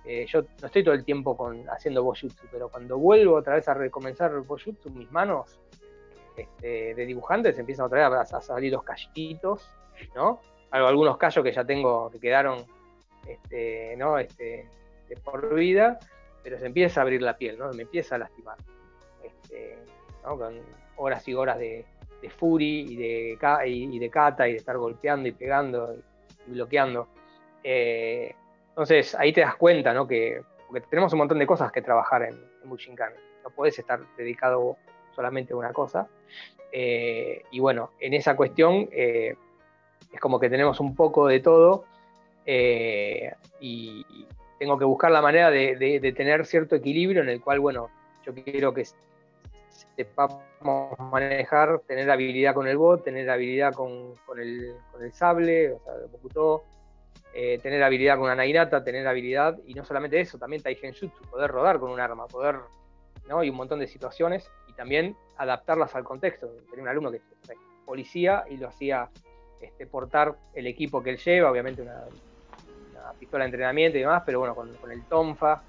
[0.05, 3.67] eh, yo no estoy todo el tiempo con, haciendo bojutsu, pero cuando vuelvo otra vez
[3.69, 5.59] a recomenzar el bojutsu, mis manos
[6.37, 9.71] este, de dibujantes empiezan otra vez a, salir los callitos,
[10.15, 10.41] ¿no?
[10.71, 12.65] Algunos callos que ya tengo, que quedaron,
[13.29, 14.19] este, ¿no?
[14.19, 14.69] Este,
[15.09, 15.99] de por vida,
[16.43, 17.71] pero se empieza a abrir la piel, ¿no?
[17.73, 18.57] Me empieza a lastimar.
[19.23, 19.79] Este,
[20.23, 20.61] con
[20.97, 21.85] horas y horas de,
[22.21, 25.95] de Fury y de, y, de Kata y de estar golpeando y pegando
[26.47, 27.09] y, bloqueando.
[27.63, 28.35] Eh,
[28.71, 30.07] entonces ahí te das cuenta ¿no?
[30.09, 33.13] que porque tenemos un montón de cosas que trabajar en, en Bushinkan.
[33.45, 34.77] No puedes estar dedicado
[35.15, 36.09] solamente una cosa.
[36.73, 39.35] Eh, y bueno, en esa cuestión eh,
[40.13, 41.85] es como que tenemos un poco de todo
[42.47, 44.05] y
[44.59, 47.91] tengo que buscar la manera de, tener cierto equilibrio en el cual, bueno,
[48.25, 48.85] yo quiero que
[49.97, 50.41] sepamos
[50.99, 54.75] manejar, tener habilidad con el bot, tener habilidad con, el,
[55.13, 56.61] sable, o sea, el
[57.37, 61.51] eh, tener habilidad con una Nainata, tener habilidad, y no solamente eso, también Taigenjutsu, poder
[61.51, 62.57] rodar con un arma, poder,
[63.29, 63.43] ¿no?
[63.43, 66.49] Y un montón de situaciones, también adaptarlas al contexto.
[66.71, 67.23] Tenía un alumno que es
[67.85, 69.09] policía y lo hacía
[69.61, 72.05] este, portar el equipo que él lleva, obviamente una,
[73.19, 75.63] pistola de entrenamiento y demás, pero bueno, con, el Tonfa,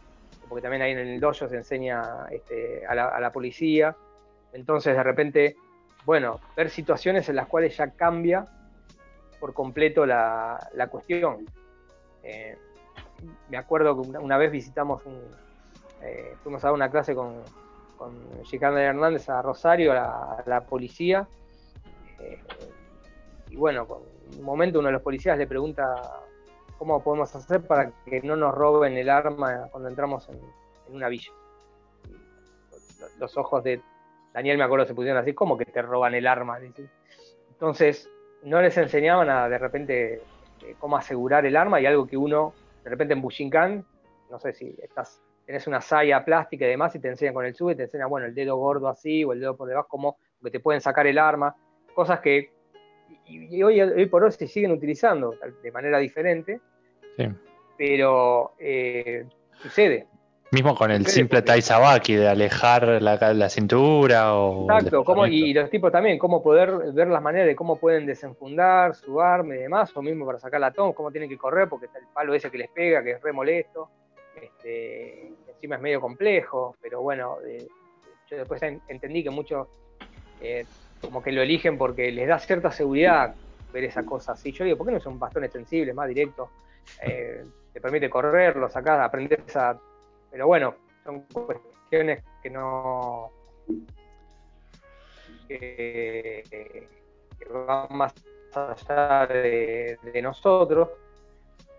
[0.48, 3.96] porque también ahí en el dojo se enseña este, a, la, policía.
[4.54, 5.58] Entonces, de repente,
[6.06, 8.48] bueno, ver situaciones en las cuales ya cambia
[9.40, 11.46] por completo la, cuestión.
[12.24, 12.58] Eh,
[13.50, 15.20] me acuerdo que una, vez visitamos un.
[16.02, 17.44] Eh, fuimos a dar una clase con,
[17.98, 18.14] con
[18.52, 21.28] Hernández a Rosario, a la, policía.
[22.20, 22.40] Eh,
[23.50, 23.88] y bueno,
[24.32, 26.22] en un momento uno de los policías le pregunta
[26.78, 30.40] cómo podemos hacer para que no nos roben el arma cuando entramos en,
[30.94, 31.32] una villa.
[33.20, 33.82] Los ojos de
[34.34, 36.60] Daniel, me acuerdo, se pusieron así, como que te roban el arma.
[37.50, 38.10] Entonces,
[38.44, 40.22] no les enseñaban a de repente
[40.62, 42.54] eh, cómo asegurar el arma y algo que uno,
[42.84, 43.86] de repente en Bushinkan,
[44.30, 47.56] no sé si estás, tenés una saya plástica y demás y te enseñan con el
[47.56, 50.52] sube, te enseñan, bueno, el dedo gordo así o el dedo por debajo, como que
[50.52, 51.56] te pueden sacar el arma,
[51.94, 52.52] cosas que
[53.28, 56.60] y, hoy, por hoy se siguen utilizando de manera diferente,
[57.78, 59.26] pero eh,
[59.62, 60.08] sucede.
[60.52, 64.72] Mismo con el simple Taizabaki de alejar la, cintura o.
[64.72, 69.20] Exacto, y los tipos también, cómo poder ver las maneras de cómo pueden desenfundar su
[69.20, 71.98] arma y demás, o mismo para sacar la toma, cómo tienen que correr, porque está
[71.98, 73.90] el palo ese que les pega, que es re molesto.
[74.42, 77.68] Este, encima es medio complejo, pero bueno, eh,
[78.30, 79.68] yo después entendí que muchos
[80.42, 80.66] eh,
[81.02, 83.36] como que lo eligen porque les da cierta seguridad
[83.72, 84.52] ver esa cosa así.
[84.52, 86.50] Yo digo, ¿por qué no es un bastón extensible, más directo?
[87.02, 87.44] Eh,
[87.74, 89.80] te permite correr, lo sacás, aprendes a...
[90.32, 93.32] Pero bueno, son cuestiones que no...
[95.48, 96.88] que,
[97.52, 98.14] van más
[98.54, 100.90] allá de, nosotros.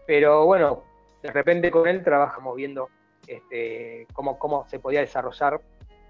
[0.06, 0.84] Pero bueno,
[1.26, 2.88] de repente con él trabajamos viendo
[3.26, 5.60] este, cómo, cómo se podía desarrollar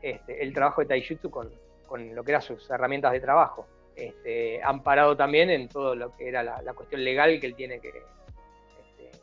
[0.03, 1.51] este, el trabajo de Taijutsu con,
[1.87, 3.67] con lo que eran sus herramientas de trabajo.
[3.95, 7.81] Este, han parado también en todo lo que era la, cuestión legal que él tiene
[7.81, 9.19] que, este,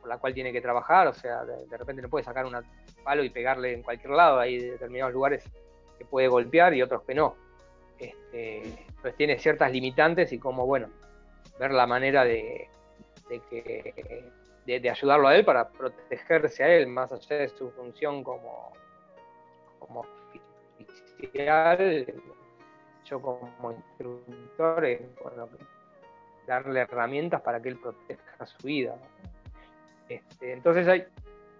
[0.00, 2.54] por la cual tiene que trabajar, o sea, de, repente no puede sacar un
[3.02, 5.44] palo y pegarle en cualquier lado, hay determinados lugares
[5.96, 7.36] que puede golpear y otros que no.
[7.98, 10.88] Este, pues tiene ciertas limitantes y como, bueno,
[11.58, 12.68] ver la manera de,
[13.50, 14.30] que,
[14.76, 18.72] de, ayudarlo a él para protegerse a él, más allá de su función como,
[19.78, 20.04] como
[23.04, 25.00] yo como instructor, es
[26.46, 28.94] darle herramientas para que él proteja su vida.
[30.08, 31.06] Este, entonces hay,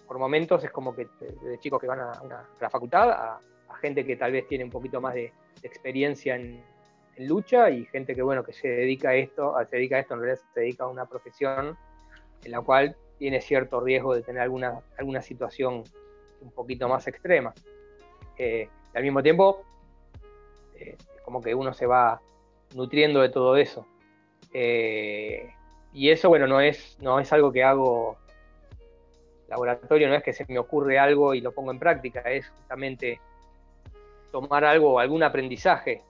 [0.07, 3.41] por momentos es como que de chicos que van a, la facultad, a,
[3.81, 5.33] gente que tal vez tiene un poquito más de,
[5.63, 6.63] experiencia en,
[7.19, 10.21] lucha y gente que bueno que se dedica a esto, se dedica a esto, en
[10.21, 11.77] realidad se dedica a una profesión
[12.45, 15.85] en la cual tiene cierto riesgo de tener alguna, alguna situación
[16.41, 17.53] un poquito más extrema.
[18.37, 19.65] Eh, al mismo tiempo,
[20.77, 22.21] eh, como que uno se va
[22.75, 23.87] nutriendo de todo eso.
[24.53, 25.53] Eh,
[25.93, 28.19] y eso, bueno, no es, no es algo que hago
[29.49, 33.21] laboratorio, no es que se me ocurre algo y lo pongo en práctica, es justamente
[34.31, 36.03] tomar algo, algún aprendizaje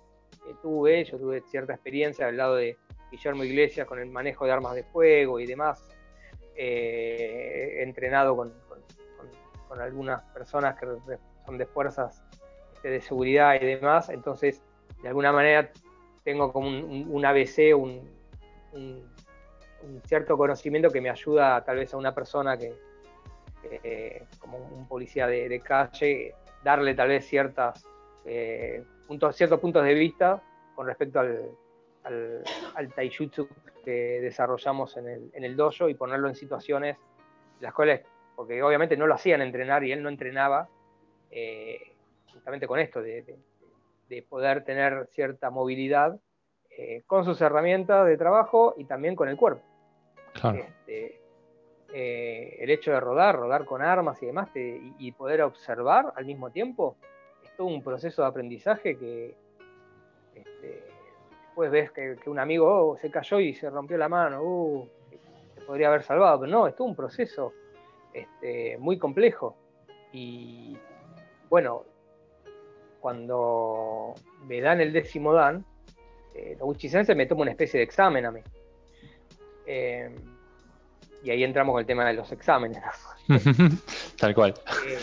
[0.45, 2.77] que tuve, yo tuve cierta experiencia al lado de
[3.11, 5.85] Guillermo Iglesias con el manejo de armas de fuego y demás,
[6.61, 8.53] eh, entrenado con,
[9.81, 10.87] algunas personas que
[11.47, 12.25] son de fuerzas
[12.83, 14.61] de seguridad y demás, entonces
[15.03, 15.71] de alguna manera
[16.25, 18.11] tengo como un, ABC, un,
[20.07, 22.75] cierto conocimiento que me ayuda tal vez a una persona que,
[24.41, 27.87] como un policía de, calle, darle tal vez ciertas,
[28.25, 30.43] eh, puntos, ciertos puntos de vista
[30.75, 33.49] con respecto al, taijutsu
[33.89, 36.99] que desarrollamos en el, en el dojo y ponerlo en situaciones
[37.61, 38.03] las cuales,
[38.37, 40.69] porque obviamente no lo hacían entrenar y él no entrenaba,
[41.31, 41.95] eh,
[42.31, 43.25] justamente con esto, de,
[44.29, 46.21] poder tener cierta movilidad
[46.69, 49.63] eh, con sus herramientas de trabajo y también con el cuerpo.
[50.35, 51.19] Este,
[51.95, 56.51] eh, el hecho de rodar, rodar con armas y demás, y, poder observar al mismo
[56.51, 56.99] tiempo,
[57.43, 59.35] es todo un proceso de aprendizaje que
[60.35, 60.98] este,
[61.59, 64.89] después ves que, un amigo oh, se cayó y se rompió la mano, uh,
[65.55, 67.53] se podría haber salvado, pero no, es todo un proceso
[68.13, 69.57] este, muy complejo.
[70.13, 70.79] Y
[71.49, 71.85] bueno,
[73.01, 74.15] cuando
[74.47, 75.65] me dan el décimo dan,
[76.35, 78.41] eh, los me toma una especie de examen a mí.
[79.67, 80.15] Eh,
[81.25, 82.79] y ahí entramos con el tema de los exámenes.
[84.17, 84.55] Tal cual.
[84.87, 84.99] Eh,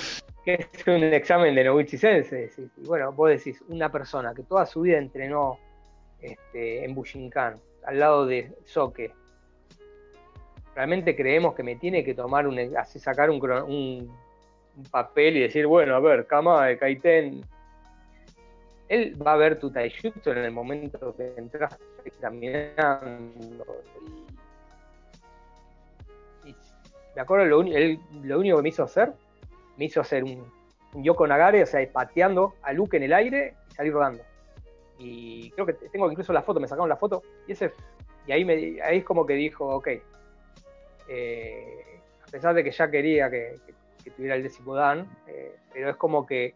[0.46, 2.50] ¿Qué es un examen de Noguchi Sensei?
[2.78, 5.60] bueno, vos decís, una persona que toda su vida entrenó
[6.22, 9.14] este, en Bushinkan, al lado de Soke,
[10.76, 14.26] realmente creemos que me tiene que tomar un, así sacar un, un,
[14.92, 17.46] papel y decir, bueno, a ver, Kama de Kaiten
[18.88, 21.78] él va a ver tu taijutsu en el momento que entras
[22.22, 23.66] caminando.
[26.46, 26.56] Y,
[27.16, 29.14] me acuerdo lo, lo, único que me hizo hacer,
[29.78, 30.52] me hizo hacer un,
[30.94, 34.24] Yoko Nagare, o sea, pateando a Luke en el aire y salir rodando.
[34.98, 37.74] Y creo que tengo incluso la foto, me sacaron la foto, y ese
[38.28, 39.88] y ahí, me, ahí es como que dijo, ok,
[41.08, 43.60] eh, a pesar de que ya quería que,
[44.16, 46.54] tuviera el décimo dan, eh, pero es como que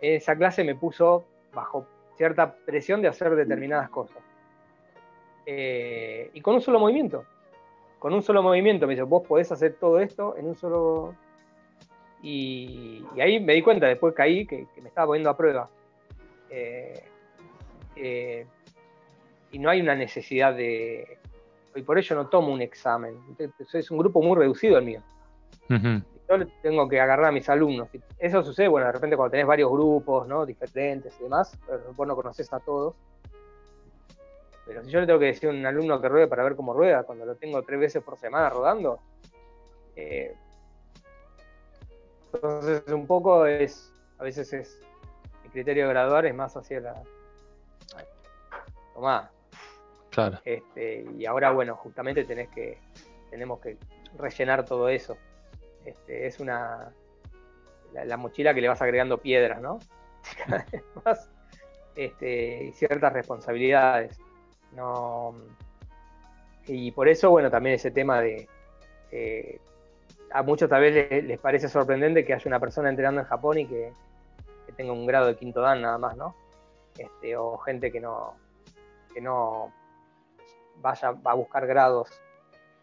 [0.00, 1.24] esa clase me puso
[1.54, 1.86] bajo
[2.16, 4.22] cierta presión de hacer determinadas cosas.
[5.46, 7.24] Eh, y con un solo movimiento.
[7.98, 11.14] Con un solo movimiento me dice, vos podés hacer todo esto en un solo...
[12.22, 15.68] Y, ahí me di cuenta, después caí, que, que me estaba poniendo a prueba.
[17.96, 18.46] Eh,
[19.52, 21.18] y no hay una necesidad de...
[21.74, 23.18] Y por ello no tomo un examen.
[23.72, 25.02] es un grupo muy reducido el mío.
[25.68, 27.88] Yo tengo que agarrar a mis alumnos.
[28.18, 30.46] Eso sucede, bueno, de repente cuando tenés varios grupos, ¿no?
[30.46, 32.94] Diferentes y demás, pero vos no conoces a todos.
[34.66, 36.72] Pero si yo le tengo que decir a un alumno que ruede para ver cómo
[36.72, 39.00] rueda, cuando lo tengo tres veces por semana rodando,
[39.96, 40.34] eh,
[42.32, 44.80] entonces un poco es, a veces es,
[45.44, 47.02] el criterio de graduar es más hacia la...
[48.94, 49.30] Tomá.
[50.10, 50.38] Claro.
[50.44, 52.78] Este, y ahora, bueno, justamente tenés que,
[53.30, 53.76] tenemos que
[54.16, 55.16] rellenar todo eso.
[55.84, 56.92] Este, es una,
[57.92, 59.80] la, mochila que le vas agregando piedras, ¿no?
[60.46, 61.28] Cada vez más
[61.96, 64.18] este, y ciertas responsabilidades.
[64.72, 65.34] No,
[66.66, 68.48] y por eso, bueno, también ese tema de...
[69.10, 69.60] Eh,
[70.32, 73.66] a muchos tal vez les, parece sorprendente que haya una persona entrenando en Japón y
[73.66, 73.92] que,
[74.76, 76.34] tenga un grado de quinto dan nada más, ¿no?
[76.98, 78.34] Este, o gente que no,
[79.14, 79.72] que no
[80.82, 82.10] vaya a buscar grados.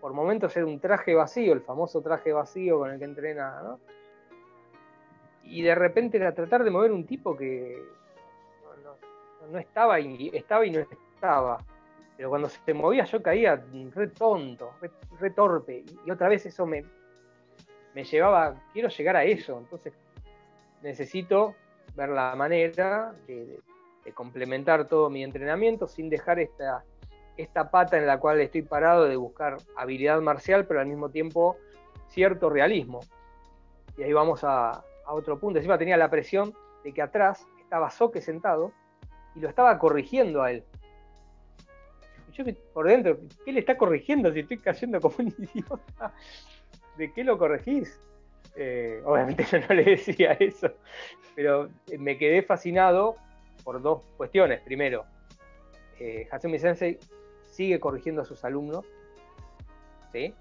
[0.00, 3.80] por momentos era un traje vacío, el famoso traje vacío con el que entrena, ¿no?
[5.42, 7.82] Y de repente era tratar de mover un tipo que
[9.50, 11.58] no, estaba y estaba y no estaba.
[12.16, 13.62] Pero cuando se movía yo caía
[13.94, 14.72] re tonto,
[15.20, 15.84] re, torpe.
[16.04, 16.84] Y otra vez eso me,
[17.94, 19.58] me llevaba, quiero llegar a eso.
[19.58, 19.92] Entonces
[20.82, 21.54] necesito
[21.94, 23.60] ver la manera de
[24.14, 26.84] complementar todo mi entrenamiento sin dejar esta,
[27.36, 31.56] esta pata en la cual estoy parado de buscar habilidad marcial, pero al mismo tiempo
[32.08, 33.00] cierto realismo.
[33.96, 35.58] Y ahí vamos a, otro punto.
[35.58, 36.52] Encima tenía la presión
[36.82, 38.72] de que atrás estaba Soque sentado
[39.34, 40.64] y lo estaba corrigiendo a él.
[42.36, 42.44] Yo
[42.74, 46.12] por dentro, ¿qué le está corrigiendo si estoy cayendo como un idiota?
[46.98, 47.98] ¿De qué lo corregís?
[48.56, 50.70] Eh, obviamente yo no le decía eso,
[51.34, 51.68] pero
[51.98, 53.16] me quedé fascinado
[53.64, 54.60] por dos cuestiones.
[54.60, 55.04] Primero,
[55.98, 56.58] eh, Hatsumi
[57.46, 58.84] sigue corrigiendo a sus alumnos,
[60.12, 60.34] ¿sí?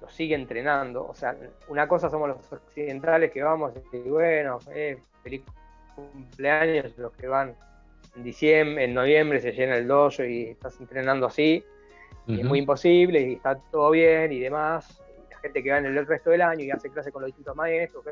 [0.00, 1.06] los sigue entrenando.
[1.06, 1.36] O sea,
[1.68, 5.42] una cosa somos los occidentales que vamos y bueno, eh, feliz
[5.94, 7.54] cumpleaños, los que van
[8.16, 11.64] en diciembre, en noviembre se llena el dojo y estás entrenando así,
[12.26, 15.02] y es muy imposible y está todo bien y demás.
[15.26, 17.28] Y la gente que va en el resto del año y hace clase con los
[17.28, 18.04] distintos maestros.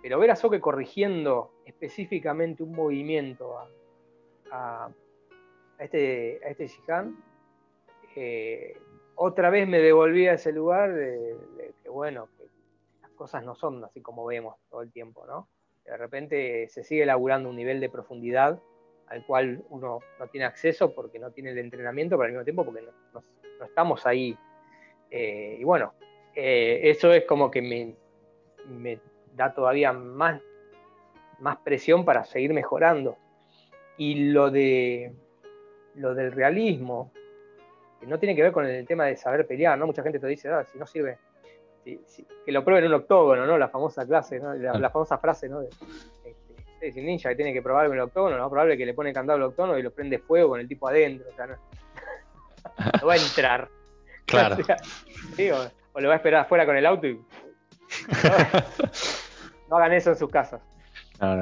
[0.00, 3.58] Pero ver a Soke corrigiendo específicamente un movimiento
[4.52, 4.88] a,
[5.80, 7.16] este, a este Shihan,
[9.16, 11.36] otra vez me devolví a ese lugar de,
[11.82, 12.44] que, bueno, que
[13.02, 15.48] las cosas no son así como vemos todo el tiempo, ¿no?
[15.84, 18.60] De repente se sigue elaborando un nivel de profundidad
[19.08, 22.64] al cual uno no tiene acceso porque no tiene el entrenamiento, pero al mismo tiempo
[22.64, 23.22] porque no,
[23.64, 24.36] estamos ahí.
[25.10, 25.94] Eh, y bueno,
[26.34, 27.94] eh, eso es como que me,
[28.68, 29.00] me
[29.34, 30.40] da todavía más,
[31.38, 33.16] más presión para seguir mejorando.
[33.98, 35.12] Y lo de
[35.96, 37.10] lo del realismo,
[38.06, 39.86] no tiene que ver con el tema de saber pelear, ¿no?
[39.86, 41.18] Mucha gente te dice, ah, si no sirve,
[41.84, 43.58] que lo prueben en un octógono, ¿no?
[43.58, 44.54] La famosa clase, ¿no?
[44.54, 45.62] La, famosa frase, ¿no?
[46.80, 49.38] Es un ninja que tiene que probar el octógono, lo probable que le pone candado
[49.38, 51.56] al octógono y lo prende fuego con el tipo adentro, o sea, no,
[53.06, 53.68] va a entrar.
[54.26, 54.56] Claro.
[55.94, 57.14] o, lo va a esperar afuera con el auto y...
[59.70, 60.60] no hagan eso en sus casas.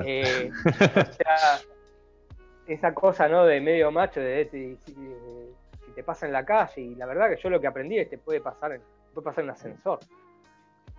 [0.04, 1.60] Eh, o sea,
[2.66, 3.44] esa cosa, ¿no?
[3.44, 4.78] De medio macho, de, si,
[5.94, 8.16] te pasa en la calle, y la verdad que yo lo que aprendí es que
[8.16, 8.82] te puede pasar en,
[9.12, 10.00] puede pasar en un ascensor,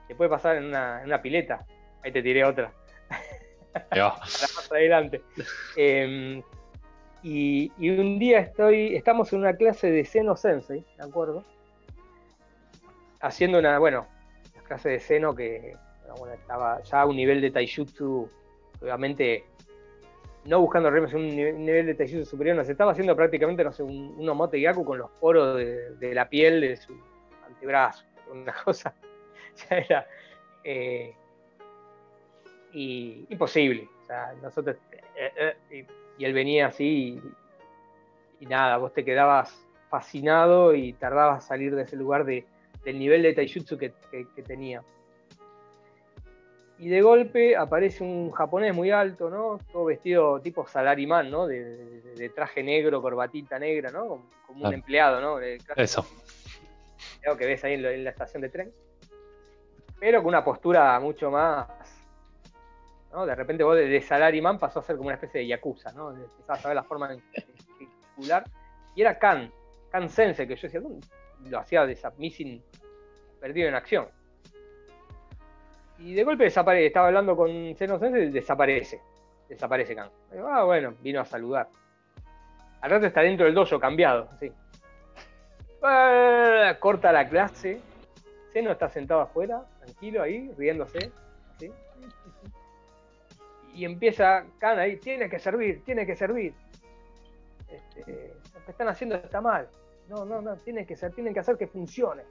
[0.07, 1.65] te puede pasar en una, pileta,
[2.03, 2.71] ahí te tiré otra.
[4.71, 5.21] Adelante.
[5.75, 6.41] Em,
[7.23, 11.43] y, un día estoy, estamos en una clase de Seno Sensei, ¿de acuerdo?
[13.21, 14.07] Haciendo una, bueno,
[14.53, 15.75] una clase de Seno que
[16.33, 18.29] estaba ya a un nivel de Taijutsu,
[18.81, 19.45] obviamente
[20.45, 23.83] no buscando remes un nivel, de taijutsu superior, no se estaba haciendo prácticamente, no sé,
[23.83, 26.95] un, un omote yaku con los poros de, la piel de su
[27.45, 28.93] antebrazo, una cosa,
[29.69, 30.07] ya era
[30.63, 31.15] eh,
[32.75, 33.87] y, imposible.
[34.03, 34.77] O sea, nosotros,
[35.15, 35.85] eh, eh,
[36.17, 37.21] y, él venía así
[38.39, 42.45] y, nada, vos te quedabas fascinado y tardabas a salir de ese lugar de,
[42.83, 43.93] del nivel de taijutsu que
[44.45, 44.83] tenía
[46.77, 49.59] y de golpe aparece un japonés muy alto, ¿no?
[49.71, 51.47] Todo vestido tipo salarimán, ¿no?
[51.47, 54.23] De, traje negro, corbatita negra, ¿no?
[54.45, 55.39] Como, un empleado, ¿no?
[55.39, 56.05] Eso.
[57.21, 58.73] Creo que ves ahí en, la estación de tren.
[59.99, 61.67] Pero con una postura mucho más.
[63.11, 66.11] De repente vos de, salarimán pasó a ser como una especie de yakuza, ¿no?
[66.11, 67.15] Empezabas a ver la forma
[67.77, 68.43] circular.
[68.93, 69.51] Y era Kan,
[69.89, 70.81] Kan Sense, que yo decía,
[71.49, 72.61] lo hacía de Submissing
[73.39, 74.07] perdido en acción
[75.99, 76.87] y de golpe desaparece.
[76.87, 79.01] Estaba hablando con Seno y desaparece.
[79.47, 80.09] Desaparece Khan.
[80.47, 81.69] Ah, bueno, vino a saludar.
[82.81, 84.51] Al rato está dentro del dojo, cambiado, así.
[85.81, 87.81] Ah, corta la clase.
[88.51, 91.11] Seno está sentado afuera, tranquilo ahí, riéndose.
[93.75, 96.53] Y empieza Khan ahí, tiene que servir, tiene que servir.
[97.69, 99.67] Este, lo que están haciendo está mal.
[100.09, 102.23] No, no, no, tienen que, ser, tienen que hacer que funcione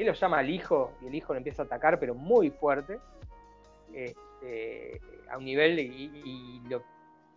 [0.00, 2.98] él lo llama al hijo y el hijo lo empieza a atacar, pero muy fuerte,
[3.92, 6.82] este, a un nivel y, lo,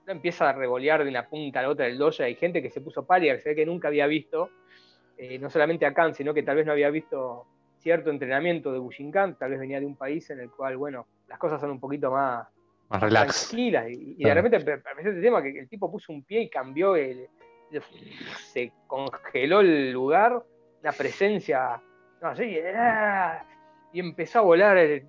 [0.07, 2.23] empieza a revolear de una punta a la otra del dojo.
[2.23, 4.49] Hay gente que se puso pálida, que se ve que nunca había visto,
[5.17, 7.45] eh, no solamente a Khan, sino que tal vez no había visto
[7.79, 11.37] cierto entrenamiento de Bushinkan, tal vez venía de un país en el cual, bueno, las
[11.37, 12.47] cosas son un poquito más,
[12.89, 13.49] más relax.
[13.49, 13.87] tranquilas.
[13.89, 17.27] Y, de repente apareció este tema que el tipo puso un pie y cambió, el,
[18.51, 20.43] se congeló el lugar,
[20.81, 21.81] la presencia
[23.91, 25.07] y empezó a volar el,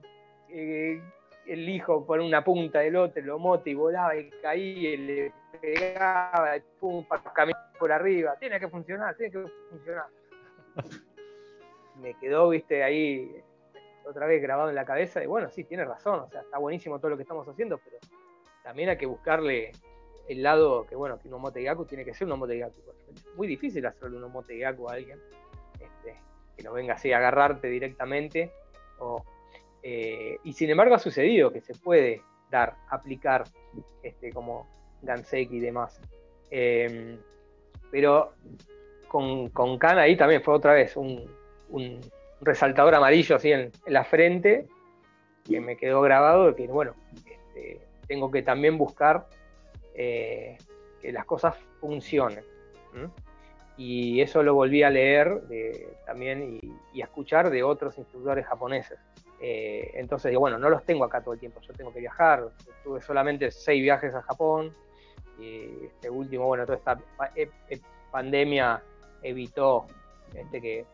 [1.47, 6.57] hijo por una punta del otro, lo mote y volaba y caía y le pegaba,
[6.81, 8.37] pum, para caminar por arriba.
[8.39, 10.07] Tiene que funcionar, tiene que funcionar.
[12.01, 13.31] Me quedó, viste, ahí
[14.07, 16.99] otra vez grabado en la cabeza y bueno, sí, tiene razón, o sea, está buenísimo
[16.99, 17.99] todo lo que estamos haciendo, pero
[18.63, 19.73] también hay que buscarle
[20.29, 22.81] el lado que, bueno, que un Omote Gaku tiene que ser un Omote Gaku.
[23.15, 25.21] Es muy difícil hacerle un Omote Gaku a alguien.
[25.75, 26.17] Este,
[26.57, 28.53] que no venga así a agarrarte directamente.
[29.83, 33.45] Eh, y sin embargo ha sucedido que se puede dar, aplicar
[34.03, 34.67] este, como
[35.03, 36.01] Ganseki y demás.
[36.51, 37.19] Em,
[37.91, 38.33] pero
[39.09, 41.29] con, con Khan ahí también fue otra vez un,
[42.45, 44.67] resaltador amarillo así en, la frente
[45.45, 49.27] que me quedó grabado que bueno, este, tengo que también buscar
[49.95, 50.57] eh,
[51.01, 52.45] que las cosas funcionen
[53.77, 55.43] y eso lo volví a leer
[56.07, 56.61] también
[56.93, 58.99] y, a escuchar de otros instructores japoneses.
[59.41, 62.49] Eh, entonces, bueno, no los tengo acá todo el tiempo, yo tengo que viajar,
[62.83, 64.73] tuve solamente seis viajes a Japón
[65.39, 66.99] y este último, bueno, toda esta
[68.11, 68.81] pandemia
[69.23, 69.87] evitó
[70.35, 70.87] este, que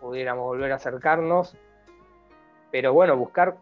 [0.00, 1.56] pudiéramos volver a acercarnos,
[2.70, 3.56] pero bueno, buscar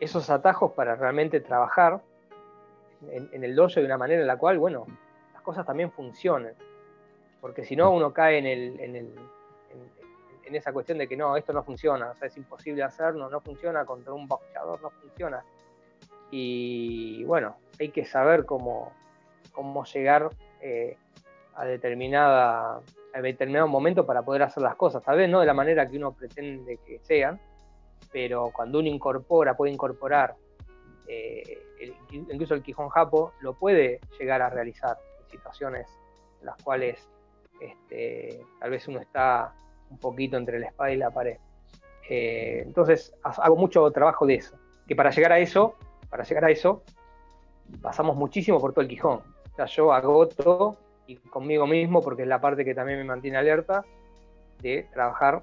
[0.00, 2.00] esos atajos para realmente trabajar
[3.10, 4.86] en, el dojo de una manera en la cual, bueno,
[5.32, 6.54] las cosas también funcionen
[7.42, 9.14] porque si no uno cae en, el, en, el,
[10.46, 13.40] en, esa cuestión de que no, esto no funciona, o sea, es imposible hacerlo, no
[13.40, 15.44] funciona contra un boxeador, no funciona.
[16.30, 18.92] Y bueno, hay que saber cómo,
[19.50, 20.30] cómo llegar
[20.60, 20.96] eh,
[21.56, 22.80] a, determinada,
[23.20, 26.12] determinado momento para poder hacer las cosas, tal vez no de la manera que uno
[26.12, 27.40] pretende que sean,
[28.10, 30.34] pero cuando uno incorpora, puede incorporar,
[31.06, 31.58] eh,
[32.10, 35.86] incluso el Quijón Japo, lo puede llegar a realizar en situaciones
[36.40, 37.08] en las cuales
[37.60, 39.54] este, tal vez uno está
[39.90, 41.36] un poquito entre la espada y la pared.
[42.08, 44.56] Eh, entonces hago mucho trabajo de eso.
[44.86, 45.76] Que para llegar a eso,
[46.10, 46.82] para llegar a eso,
[47.80, 49.20] pasamos muchísimo por todo el Quijón.
[49.52, 50.76] O sea, yo agoto
[51.12, 53.84] y conmigo mismo, porque es la parte que también me mantiene alerta,
[54.60, 55.42] de trabajar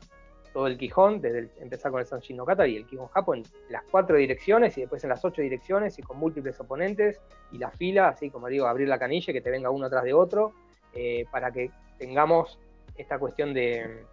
[0.53, 3.83] todo el Quijón, desde empezar con el no Kata y el Quijón Japo en las
[3.83, 7.21] cuatro direcciones y después en las ocho direcciones y con múltiples oponentes
[7.51, 10.13] y la fila, así como digo, abrir la canilla, que te venga uno atrás de
[10.13, 10.53] otro,
[10.93, 12.59] eh, para que tengamos
[12.97, 14.03] esta cuestión de,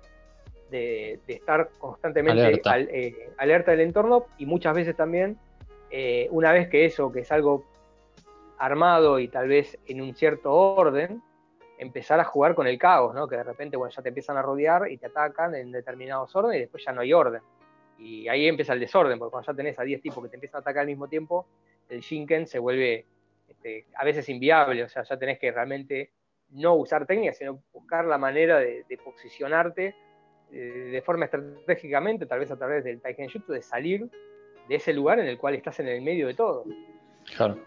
[0.71, 2.61] de, estar constantemente
[2.91, 3.71] eh, alerta.
[3.71, 5.39] del entorno y muchas veces también,
[5.91, 7.65] eh, una vez que eso, que es algo
[8.59, 11.23] armado y tal vez en un cierto orden,
[11.79, 13.29] empezar a jugar con el caos, ¿no?
[13.29, 16.59] que de repente bueno, ya te empiezan a rodear y te atacan en determinados órdenes
[16.59, 17.43] y después ya no hay orden.
[17.99, 20.59] Y ahí empieza el desorden, porque cuando ya tenés a 10 tipos que te empiezan
[20.59, 21.47] a atacar al mismo tiempo,
[21.89, 23.07] el Shinken se vuelve
[23.49, 26.13] este, a veces inviable, o sea, ya tenés que realmente
[26.51, 29.95] no usar técnicas, sino buscar la manera de, posicionarte
[30.53, 34.09] eh, de forma estratégicamente, tal vez a través del Taikenjutsu, de salir
[34.69, 36.65] de ese lugar en el cual estás en el medio de todo.
[37.37, 37.59] Claro.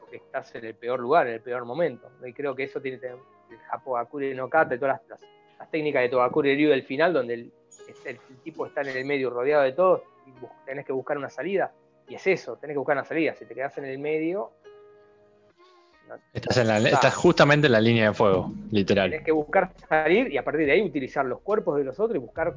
[0.00, 2.10] porque estás en el peor lugar, en el peor momento.
[2.24, 2.98] Y creo que eso tiene
[3.52, 7.34] el Japo Akure no Kata y todas las, técnicas de Tobakure Ryu del final, donde
[7.34, 7.52] el,
[8.42, 10.32] tipo está en el medio rodeado de todo y
[10.66, 11.72] tenés que buscar una salida.
[12.08, 13.34] Y es eso, tenés que buscar una salida.
[13.34, 14.52] Si te quedas en el medio,
[16.32, 19.08] Estás, justamente en la línea de fuego, literal.
[19.08, 22.16] Tienes que buscar salir y a partir de ahí utilizar los cuerpos de los otros
[22.16, 22.54] y buscar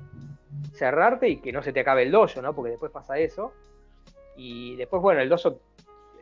[0.74, 2.54] cerrarte y que no se te acabe el dojo, ¿no?
[2.54, 3.54] Porque después pasa eso.
[4.36, 5.62] Y después, bueno, el dojo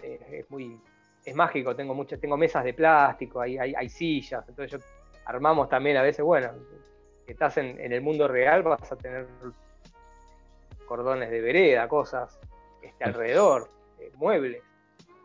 [0.04, 0.80] eh, es muy
[1.26, 4.86] es mágico, tengo muchas, tengo mesas de plástico, hay, hay, sillas, entonces yo
[5.26, 6.52] armamos también a veces, bueno,
[7.26, 9.28] que estás en, el mundo real, vas a tener
[10.86, 12.40] cordones de vereda, cosas
[12.82, 13.70] este, alrededor,
[14.00, 14.62] eh, muebles.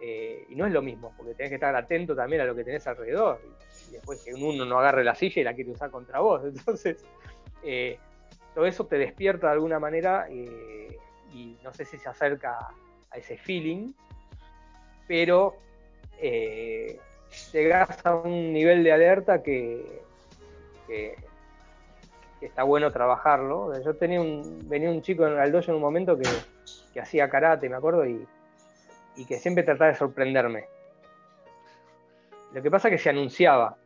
[0.01, 2.62] Eh, y no es lo mismo, porque tenés que estar atento también a lo que
[2.62, 3.41] tenés alrededor.
[3.89, 6.43] Y, después que uno no agarre la silla y la quiere usar contra vos.
[6.45, 7.05] Entonces,
[7.65, 7.99] eh,
[8.55, 12.57] todo eso te despierta de alguna manera y no sé si se acerca
[13.11, 13.93] a ese feeling,
[15.09, 15.57] pero
[17.53, 20.03] llegas a un nivel de alerta que,
[22.40, 23.78] está bueno trabajarlo.
[23.82, 26.28] Yo tenía un, venía un chico en el dojo en un momento que,
[26.95, 28.27] que hacía karate, me acuerdo, y
[29.19, 30.66] y que siempre trataba de sorprenderme.
[32.55, 33.77] Lo que pasa es que se anunciaba.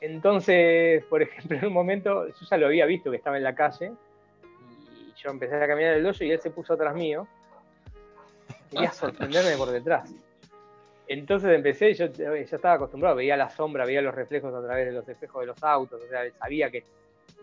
[0.00, 3.92] Entonces, por ejemplo, en un momento, ya lo había visto que estaba en la calle,
[4.96, 7.26] y yo empecé a caminar el hoyo y él se puso atrás mío.
[8.70, 10.08] Quería sorprenderme por detrás.
[11.08, 14.92] Entonces empecé, yo ya estaba acostumbrado, veía la sombra, veía los reflejos a través de
[14.92, 16.84] los espejos de los autos, o sea, sabía que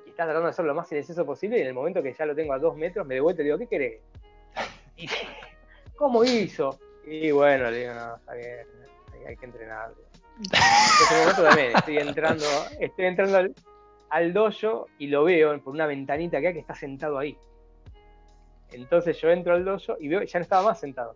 [0.05, 2.35] estaba tratando de hacer lo más silencioso posible y en el momento que ya lo
[2.35, 4.01] tengo a dos metros me devuelvo y digo, ¿qué querés?
[5.95, 6.79] ¿Cómo hizo?
[7.07, 8.67] Y bueno, le digo, no, está bien,
[9.27, 9.91] hay, que entrenar.
[10.37, 12.45] En ese momento también estoy entrando,
[12.79, 13.55] estoy entrando al,
[14.09, 17.35] al dojo y lo veo por una ventanita que hay que está sentado ahí.
[18.71, 21.15] Entonces yo entro al dojo y veo ya no estaba más sentado.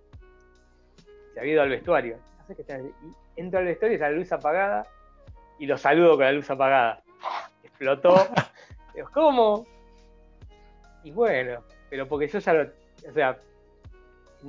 [1.34, 2.18] Se había ido al vestuario.
[2.50, 4.86] Y entro al vestuario y está la luz apagada
[5.60, 7.04] y lo saludo con la luz apagada.
[7.64, 8.28] Explotó.
[8.96, 9.68] Digo, ¿cómo?
[11.04, 12.64] Y bueno, pero porque yo ya lo.
[12.64, 13.38] O sea,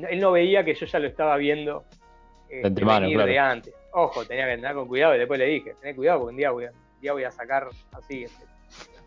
[0.09, 1.85] él no veía que yo ya lo estaba viendo
[2.48, 3.74] eh, de antes.
[3.93, 6.51] Ojo, tenía que andar con cuidado y después le dije, ten cuidado porque un día
[6.51, 8.44] voy a, día voy a sacar así este,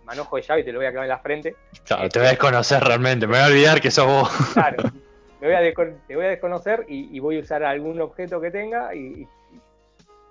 [0.03, 1.56] manojo de llave y te lo voy a clavar en la frente.
[1.86, 4.30] Claro, te voy a desconocer realmente, me voy a olvidar que sos vos.
[4.53, 4.84] Claro,
[5.45, 5.74] voy a
[6.07, 9.28] te voy a desconocer y, voy a usar algún objeto que tenga y,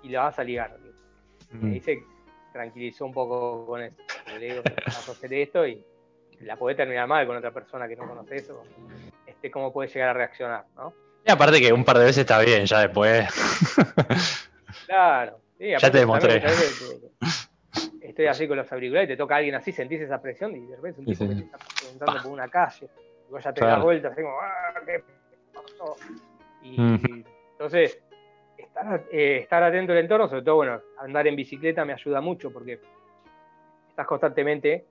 [0.03, 0.77] y, lo vas a ligar.
[1.51, 1.73] Me mm.
[1.73, 2.03] dice,
[2.51, 3.95] tranquilizó un poco con eso.
[4.27, 5.83] Le digo, vas a hacer esto y
[6.41, 8.63] la podés terminar mal con otra persona que no conoce eso
[9.51, 10.93] cómo puede llegar a reaccionar, ¿no?
[11.25, 13.27] Y aparte que un par de veces está bien, ya después.
[14.87, 15.39] claro.
[15.59, 16.43] ya te demostré.
[18.01, 20.67] Estoy así con los auriculares y te toca a alguien así, sentís esa presión y
[20.67, 22.89] de repente un tipo que te está preguntando por una calle.
[23.39, 25.03] Ya te das vuelta, así como, ¡ah, qué
[25.53, 25.95] pasó!
[26.61, 27.25] Y, mm.
[27.51, 28.01] entonces,
[28.57, 32.51] estar, eh, estar atento al entorno, sobre todo, bueno, andar en bicicleta me ayuda mucho
[32.51, 32.79] porque
[33.89, 34.85] estás constantemente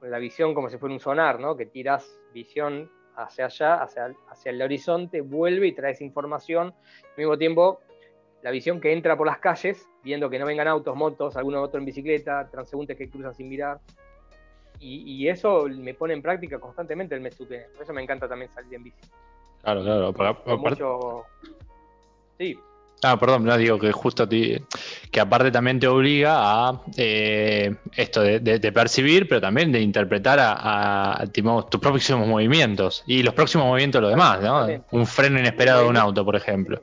[0.00, 1.56] con la visión como si fuera un sonar, ¿no?
[1.56, 6.68] Que tiras visión hacia allá, hacia, hacia el horizonte, vuelve y trae esa información.
[6.68, 7.80] Al mismo tiempo,
[8.42, 11.80] la visión que entra por las calles, viendo que no vengan autos, motos, alguno otro
[11.80, 13.80] en bicicleta, transeúntes que cruzan sin mirar.
[14.80, 17.68] Y, eso me pone en práctica constantemente el Metsuke.
[17.74, 19.00] Por eso me encanta también salir en bici.
[19.62, 20.58] Claro, claro.
[20.58, 21.24] mucho...
[22.38, 22.56] Sí,
[23.02, 28.72] Ah, perdón, no digo que justo que aparte también te obliga a eh, esto de,
[28.72, 34.10] percibir, pero también de interpretar a, tus próximos movimientos y los próximos movimientos de los
[34.10, 34.84] demás, ¿no?
[34.90, 36.82] Un freno inesperado de un auto, por ejemplo.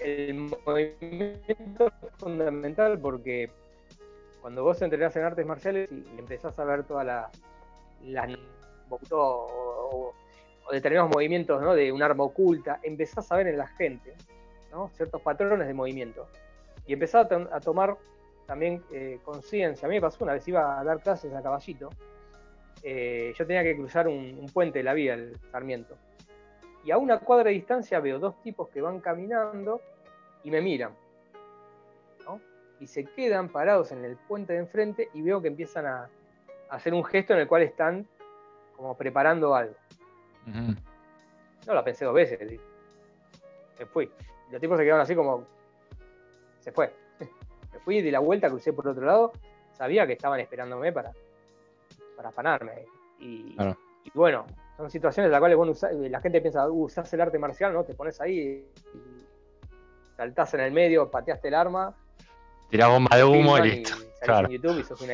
[0.00, 3.50] El movimiento es fundamental porque
[4.46, 7.28] cuando vos entrenás en artes marciales y empezás a ver toda la,
[8.04, 8.28] la
[8.90, 10.12] o,
[10.64, 11.74] o determinados movimientos ¿no?
[11.74, 14.14] de un arma oculta, empezás a ver en la gente
[14.70, 14.88] ¿no?
[14.90, 16.28] ciertos patrones de movimiento
[16.86, 17.96] y empezás a, tomar
[18.46, 19.86] también eh, conciencia.
[19.86, 21.90] A mí me pasó una vez, iba a dar clases a caballito,
[22.84, 25.96] eh, yo tenía que cruzar un, puente de la vía, el Sarmiento.
[26.84, 29.80] Y a una cuadra de distancia veo dos tipos que van caminando
[30.44, 30.92] y me miran.
[32.80, 36.08] Y se quedan parados en el puente de enfrente y veo que empiezan a,
[36.70, 38.06] hacer un gesto en el cual están
[38.76, 39.74] como preparando algo.
[41.66, 42.38] No la pensé dos veces.
[43.78, 44.10] Me fui.
[44.50, 45.44] Los tipos se quedaron así como.
[46.60, 46.94] Se fue.
[47.72, 49.32] Me fui, di la vuelta, crucé por otro lado.
[49.72, 51.12] Sabía que estaban esperándome para,
[52.16, 52.84] para afanarme.
[53.18, 53.56] Y,
[54.14, 54.46] bueno,
[54.76, 55.72] son situaciones en las cuales bueno,
[56.08, 57.84] la gente piensa, uh, usás el arte marcial, ¿no?
[57.84, 58.38] Te pones ahí
[58.94, 61.94] y saltás en el medio, pateaste el arma.
[62.70, 63.96] Tirás bomba de humo y listo.
[64.22, 64.48] Claro.
[64.48, 65.10] YouTube y sos un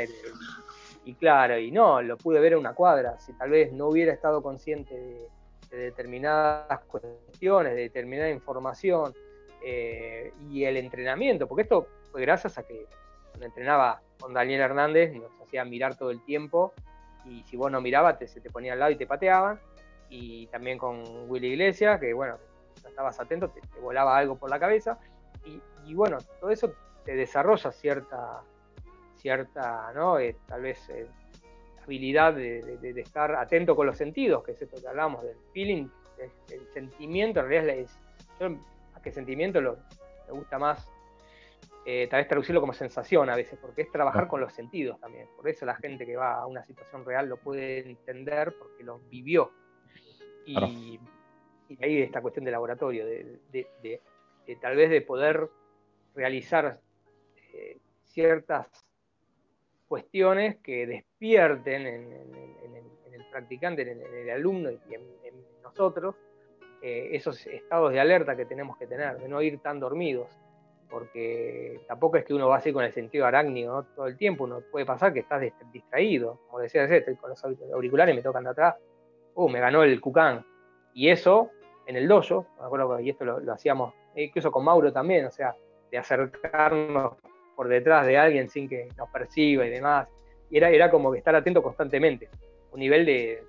[1.04, 3.18] Y claro, y no, lo pude ver en una cuadra.
[3.18, 5.28] Si tal vez no hubiera estado consciente
[5.68, 9.12] de, determinadas cuestiones, de determinada información
[9.62, 12.86] eh, y el entrenamiento, porque esto fue gracias a que
[13.30, 16.72] cuando entrenaba con Daniel Hernández nos hacía mirar todo el tiempo
[17.24, 19.60] y si vos no mirabas te, se te ponía al lado y te pateaban.
[20.08, 22.36] Y también con Willy Iglesias, que bueno,
[22.88, 24.98] estabas atento, te, volaba algo por la cabeza.
[25.84, 26.72] Y, bueno, todo eso
[27.04, 28.42] te desarrolla cierta,
[29.16, 30.18] cierta ¿no?
[30.18, 31.06] Eh, tal vez eh,
[31.84, 35.88] habilidad de, estar atento con los sentidos, que es esto que hablamos del feeling,
[36.50, 37.98] el, sentimiento, en realidad es,
[38.38, 39.78] yo más que sentimiento lo,
[40.28, 40.88] me gusta más
[41.84, 45.26] eh, tal vez traducirlo como sensación a veces, porque es trabajar con los sentidos también.
[45.36, 49.00] Por eso la gente que va a una situación real lo puede entender porque lo
[49.10, 49.50] vivió.
[50.46, 51.00] Y,
[51.80, 54.00] ahí esta cuestión de laboratorio, de,
[54.60, 55.48] tal vez de poder
[56.14, 56.80] realizar
[57.52, 58.66] eh, ciertas
[59.88, 62.12] cuestiones que despierten en,
[63.12, 65.02] el, practicante, en el, alumno y en,
[65.62, 66.14] nosotros
[66.82, 70.28] eh, esos estados de alerta que tenemos que tener, de no ir tan dormidos
[70.92, 74.60] porque tampoco es que uno va así con el sentido arácnido todo el tiempo, uno
[74.70, 75.40] puede pasar que estás
[75.72, 77.42] distraído, como decía, estoy con los
[77.72, 78.76] auriculares, me tocan de atrás,
[79.34, 80.44] uh, me ganó el cucán,
[80.92, 81.48] y eso
[81.86, 82.46] en el dojo,
[83.00, 85.56] y esto lo, hacíamos incluso con Mauro también, o sea,
[85.90, 87.14] de acercarnos
[87.56, 90.08] por detrás de alguien sin que nos perciba y demás,
[90.50, 92.28] y era, era como que estar atento constantemente,
[92.72, 93.42] un nivel de,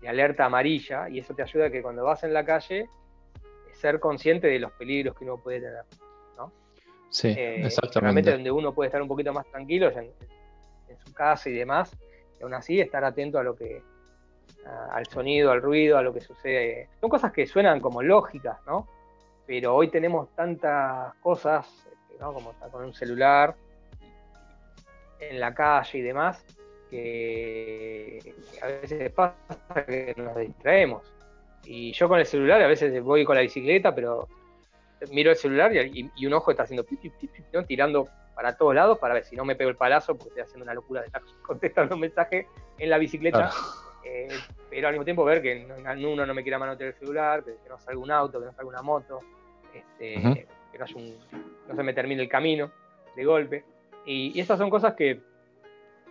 [0.00, 2.88] de alerta amarilla, y eso te ayuda a que cuando vas en la calle,
[3.72, 5.84] ser consciente de los peligros que uno puede tener.
[7.10, 8.00] Sí, eh, exactamente.
[8.00, 10.12] Realmente donde uno puede estar un poquito más tranquilo en,
[11.04, 11.96] su casa y demás,
[12.38, 13.82] y aún así estar atento a lo que,
[14.90, 16.88] al sonido, al ruido, a lo que sucede.
[17.00, 18.88] Son cosas que suenan como lógicas, ¿no?
[19.46, 21.66] Pero hoy tenemos tantas cosas,
[22.20, 22.32] ¿no?
[22.32, 23.54] Como estar con un celular
[25.18, 26.44] en la calle y demás,
[26.88, 29.34] que a veces pasa
[29.86, 31.12] que nos distraemos.
[31.64, 34.28] Y yo con el celular a veces voy con la bicicleta, pero
[35.10, 36.84] miro el celular y, un ojo está haciendo
[37.66, 40.64] tirando para todos lados para ver si no me pego el palazo porque estoy haciendo
[40.64, 42.46] una locura de estar contestando un mensaje
[42.78, 43.50] en la bicicleta.
[44.02, 44.28] Eh,
[44.70, 45.66] pero al mismo tiempo ver que
[46.06, 48.68] uno no me quiera manotear el celular, que, no salga un auto, que no salga
[48.68, 49.20] una moto,
[49.74, 52.70] este, que no, se me termine el camino
[53.16, 53.64] de golpe.
[54.06, 55.20] Y, estas son cosas que,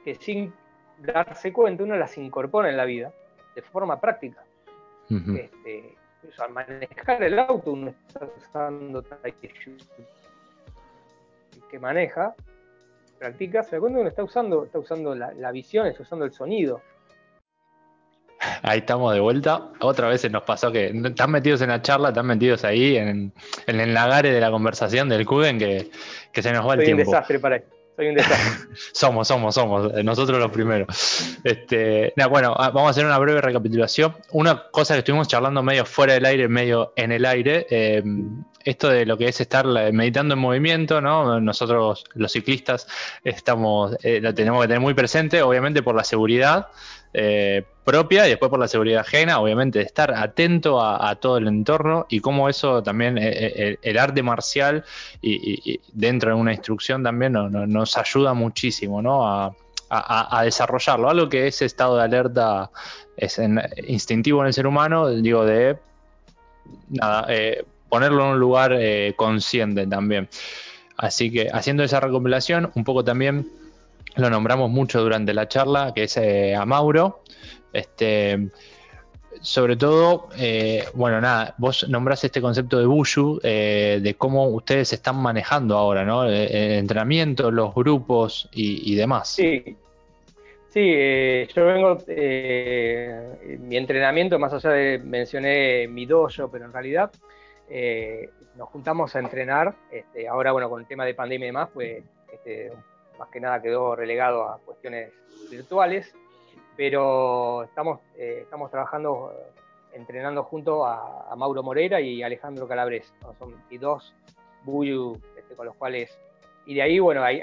[0.04, 0.54] que sin
[1.00, 3.14] darse cuenta uno las incorpora en la vida
[3.56, 4.44] de forma práctica.
[5.10, 5.96] este,
[6.38, 9.04] al manejar el auto uno está usando
[11.70, 12.36] que maneja,
[13.18, 16.32] practica, se da cuenta que uno está usando, está usando la, visión, está usando el
[16.32, 16.82] sonido.
[18.62, 19.70] Ahí estamos de vuelta.
[19.80, 23.34] Otra vez nos pasó que están metidos en la charla, están metidos ahí en,
[23.68, 25.90] el lagare de la conversación del Kugen que,
[26.42, 27.04] se nos va el tiempo.
[27.04, 27.74] un desastre para esto.
[28.94, 31.38] somos, somos, somos, eh, nosotros los primeros.
[31.44, 34.16] Este, bueno, ah, vamos a hacer una breve recapitulación.
[34.32, 38.04] Una cosa que estuvimos charlando medio fuera del aire, medio en el aire, eh,
[38.64, 41.40] esto de lo que es estar meditando en movimiento, ¿no?
[41.40, 42.88] Nosotros los ciclistas
[43.24, 46.68] estamos, eh, lo tenemos que tener muy presente, obviamente por la seguridad.
[47.14, 52.06] Eh, propia y después por la seguridad ajena, obviamente estar atento a, todo el entorno
[52.08, 54.86] y cómo eso también, eh, eh, el, arte marcial
[55.20, 59.28] y, dentro de una instrucción también nos ayuda muchísimo ¿no?
[59.28, 59.56] a,
[60.44, 61.10] desarrollarlo.
[61.10, 62.70] Algo que ese estado de alerta
[63.18, 63.42] es
[63.88, 65.80] instintivo en el ser humano, digo, de
[66.90, 67.28] nada,
[67.90, 68.78] ponerlo en un lugar
[69.16, 70.30] consciente también.
[70.96, 73.50] Así que haciendo esa recopilación, un poco también
[74.16, 77.22] lo nombramos mucho durante la charla, que es eh, a Mauro.
[77.72, 78.50] Este,
[79.42, 84.92] sobre todo, eh, bueno, nada, vos nombrás este concepto de Bushu, eh, de cómo ustedes
[84.92, 86.26] están manejando ahora, ¿no?
[86.26, 86.34] El,
[86.80, 89.30] entrenamiento, los grupos y, demás.
[89.30, 89.78] Sí,
[90.70, 91.98] sí, yo vengo,
[93.60, 97.12] mi entrenamiento, más allá de, mencioné mi dojo, pero en realidad
[98.58, 102.04] nos juntamos a entrenar, este, ahora, bueno, con el tema de pandemia y demás, pues
[102.34, 102.74] este,
[103.20, 105.12] más que nada quedó relegado a cuestiones
[105.52, 106.16] virtuales,
[106.76, 109.34] pero estamos, eh, estamos trabajando,
[109.94, 114.16] entrenando junto a, Mauro Moreira y Alejandro Calabres, son y dos
[114.64, 116.18] Buyu este, con los cuales
[116.66, 117.42] y de ahí, bueno, hay,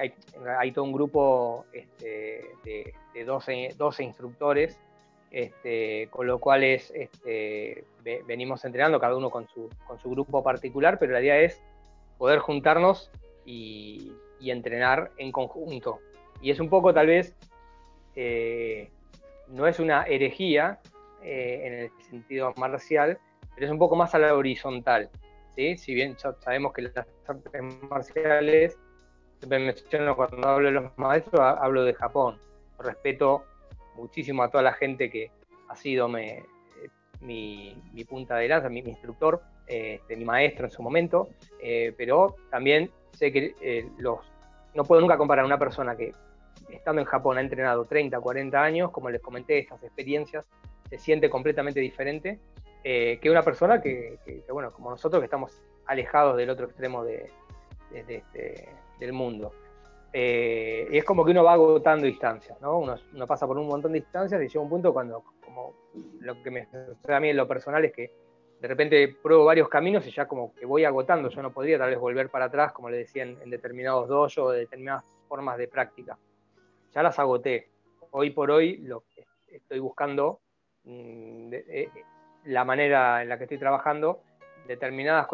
[0.58, 4.78] hay, todo un grupo este, de, de 12, 12, instructores,
[5.32, 7.84] este, con lo cual este,
[8.24, 11.60] venimos entrenando cada uno con su, con su grupo particular, pero la idea es
[12.18, 13.10] poder juntarnos
[13.44, 16.00] y, entrenar en conjunto.
[16.40, 17.34] Y es un poco tal vez,
[18.14, 18.90] eh,
[19.48, 20.80] no es una herejía
[21.22, 23.18] eh, en el sentido marcial,
[23.54, 25.10] pero es un poco más a la horizontal.
[25.56, 25.76] ¿sí?
[25.76, 28.78] Si bien sabemos que las artes marciales
[29.38, 32.38] siempre menciono cuando hablo de los maestros, hablo de Japón.
[32.78, 33.44] Respeto
[33.96, 35.30] muchísimo a toda la gente que
[35.68, 37.74] ha sido mi,
[38.08, 41.28] punta de lanza, mi, instructor, este, mi maestro en su momento,
[41.60, 44.20] eh, pero también sé que eh, los,
[44.74, 46.12] no puedo nunca comparar a una persona que
[46.70, 50.46] estando en Japón ha entrenado 30, 40 años, como les comenté, estas experiencias,
[50.88, 52.38] se siente completamente diferente
[52.84, 54.18] eh, que una persona que,
[54.48, 57.30] bueno, como nosotros que estamos alejados del otro extremo de,
[57.92, 58.68] este,
[59.00, 59.52] del mundo.
[60.12, 62.78] Eh, es como que uno va agotando distancias, ¿no?
[62.78, 65.74] Uno, pasa por un montón de distancias y llega un punto cuando, como
[66.20, 68.12] lo que me sucede a mí en lo personal es que
[68.60, 71.90] de repente pruebo varios caminos y ya como que voy agotando, yo no podría tal
[71.90, 76.18] vez volver para atrás, como le decían en, determinados dojos o determinadas formas de práctica.
[76.94, 77.68] Ya las agoté.
[78.12, 79.04] Hoy por hoy lo
[79.46, 80.40] estoy buscando,
[80.84, 81.90] mm, eh,
[82.44, 84.22] la manera en la que estoy trabajando
[84.66, 85.28] determinadas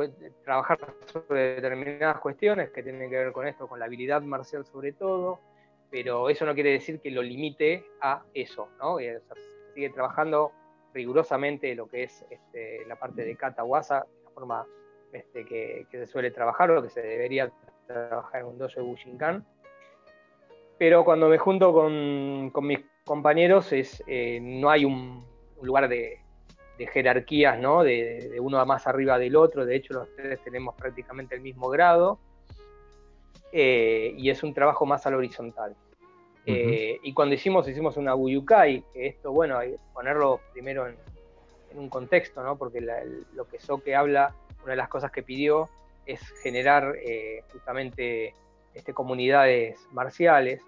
[0.44, 4.92] trabajar sobre determinadas cuestiones que tienen que ver con esto, con la habilidad marcial sobre
[4.92, 5.40] todo,
[5.90, 8.98] pero eso no quiere decir que lo limite a eso, ¿no?
[9.74, 10.52] sigue trabajando
[10.92, 14.66] rigurosamente lo que es este, la parte de wasa, la forma
[15.12, 17.50] este, que, se suele trabajar o que se debería
[17.86, 19.46] trabajar en un dojo de Bushinkan.
[20.78, 25.24] Pero cuando me junto con, mis compañeros es, eh, no hay un
[25.60, 26.22] lugar de,
[26.78, 27.82] de jerarquías, ¿no?
[27.82, 32.18] De, uno más arriba del otro, de hecho los tres tenemos prácticamente el mismo grado,
[33.52, 35.76] eh, y es un trabajo más al horizontal.
[36.44, 40.96] Eh, y cuando hicimos, hicimos una Buyukai, que esto, bueno, hay que ponerlo primero en,
[41.74, 42.58] un contexto, ¿no?
[42.58, 42.80] Porque
[43.34, 45.70] lo que Soke habla, una de las cosas que pidió
[46.04, 48.34] es generar eh, justamente
[48.74, 50.60] este, comunidades marciales.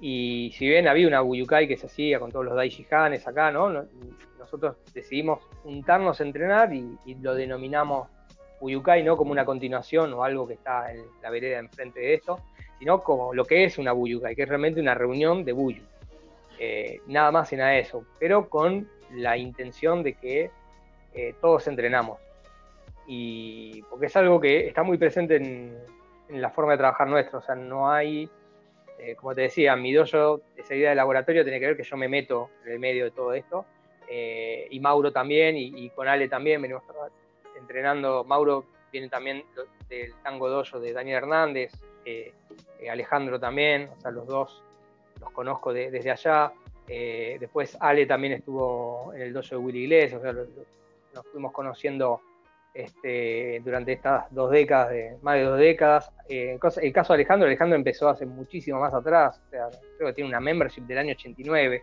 [0.00, 3.70] Y si bien había una Buyukai que se hacía con todos los Daishihanes acá, ¿no?
[4.38, 8.08] Nosotros decidimos juntarnos a entrenar y, lo denominamos
[8.60, 12.38] Buyukai no como una continuación o algo que está en la vereda enfrente de esto,
[12.84, 15.82] sino como lo que es una Buyukai, que es realmente una reunión de Buyu.
[16.58, 20.50] Eh, nada más y nada de eso, pero con la intención de que
[21.14, 22.18] eh, todos entrenamos.
[23.06, 25.78] Y porque es algo que está muy presente en,
[26.28, 28.28] la forma de trabajar nuestra, o sea, no hay
[28.98, 31.96] eh, como te decía, mi dojo, esa idea de laboratorio tiene que ver que yo
[31.96, 33.64] me meto en el medio de todo esto.
[34.10, 36.82] Eh, y Mauro también, y, con Ale también, venimos
[37.58, 38.24] entrenando.
[38.24, 39.42] Mauro viene también
[39.88, 41.72] del tango dojo de Daniel Hernández,
[42.04, 42.32] eh,
[42.90, 44.62] Alejandro también, o sea, los dos
[45.20, 46.52] los conozco desde allá.
[46.86, 52.20] después Ale también estuvo en el dojo de Willy Iglesias, o sea, nos fuimos conociendo
[52.74, 56.10] este, durante estas dos décadas, más de dos décadas.
[56.28, 60.40] Eh, el caso de Alejandro, Alejandro empezó hace muchísimo más atrás, creo que tiene una
[60.40, 61.82] membership del año 89.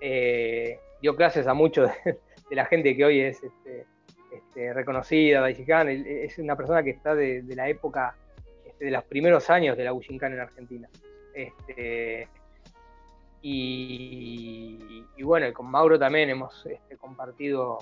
[0.00, 2.18] Eh, dio clases a muchos de,
[2.56, 3.86] la gente que hoy es este,
[4.32, 8.16] este, reconocida, es una persona que está de, la época
[8.84, 10.88] de los primeros años de la Bushinkan en Argentina.
[11.32, 12.28] Este,
[13.40, 17.78] y, y, bueno, con Mauro también hemos este, compartido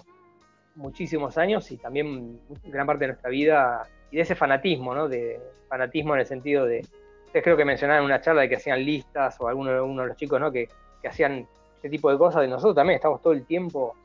[0.75, 5.09] muchísimos años y también gran parte de nuestra vida y de ese fanatismo, ¿no?
[5.09, 6.81] De fanatismo en el sentido de,
[7.27, 10.09] ustedes creo que mencionaban en una charla de que hacían listas o alguno uno de
[10.09, 10.51] los chicos, ¿no?
[10.51, 10.69] Que,
[11.05, 13.97] hacían este tipo de cosas, de nosotros también estamos todo el tiempo,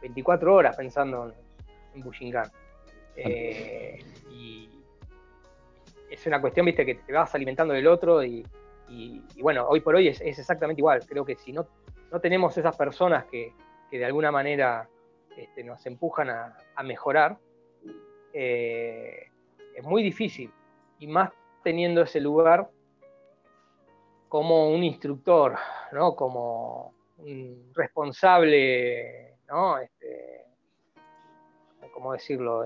[0.00, 1.32] 24 horas pensando
[1.94, 2.50] en, Bushinkan.
[3.16, 4.00] Eh,
[4.32, 4.73] y
[6.14, 8.44] es una cuestión, viste, que te vas alimentando del otro y,
[9.40, 11.04] bueno, hoy por hoy es, exactamente igual.
[11.06, 11.66] Creo que si no,
[12.10, 13.52] no tenemos esas personas que,
[13.90, 14.88] que de alguna manera
[15.36, 17.38] este, nos empujan a, mejorar,
[18.32, 19.28] eh,
[19.74, 20.52] es muy difícil.
[20.98, 21.30] Y más
[21.62, 22.68] teniendo ese lugar
[24.28, 25.56] como un instructor,
[25.92, 26.14] ¿no?
[26.14, 29.78] como un responsable, ¿no?
[29.78, 30.44] Este,
[31.92, 32.64] ¿cómo decirlo?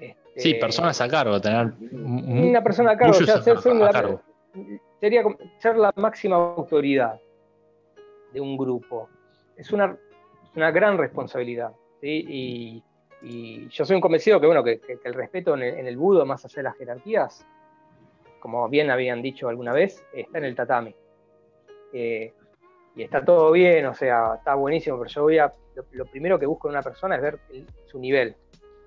[0.00, 3.14] Este, sí, personas a cargo, tener una persona a cargo,
[5.00, 5.24] sería
[5.58, 7.20] ser la máxima autoridad
[8.32, 9.08] de un grupo.
[9.56, 9.96] Es una
[10.50, 11.72] es una gran responsabilidad.
[12.02, 12.82] Y,
[13.68, 16.62] yo soy un convencido que, bueno, que, el respeto en el, budo, más allá de
[16.62, 17.46] las jerarquías,
[18.40, 20.94] como bien habían dicho alguna vez, está en el tatami.
[21.92, 22.32] Eh,
[22.96, 25.52] y está todo bien, o sea, está buenísimo, pero yo voy a,
[25.92, 27.38] lo, primero que busco en una persona es ver
[27.84, 28.34] su nivel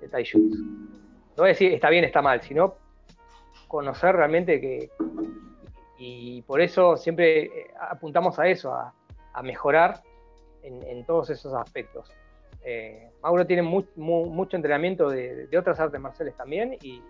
[0.01, 1.02] de taijutsu.
[1.37, 2.75] No decir está bien, está mal, sino
[3.67, 4.91] conocer realmente que,
[5.97, 8.93] y por eso siempre eh, apuntamos a eso, a,
[9.41, 10.03] mejorar
[10.61, 12.11] en, todos esos aspectos.
[12.63, 17.01] Eh, Mauro tiene mucho entrenamiento de, otras artes marciales también y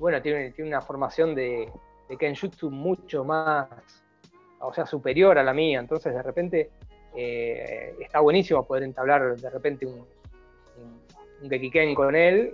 [0.00, 1.70] bueno, tiene, una formación de,
[2.08, 3.68] de Kenjutsu mucho más
[4.58, 5.78] o sea, superior a la mía.
[5.78, 6.70] Entonces, de repente,
[7.14, 10.04] eh, está buenísimo poder entablar de repente un,
[11.42, 12.52] un, Gekiken con él,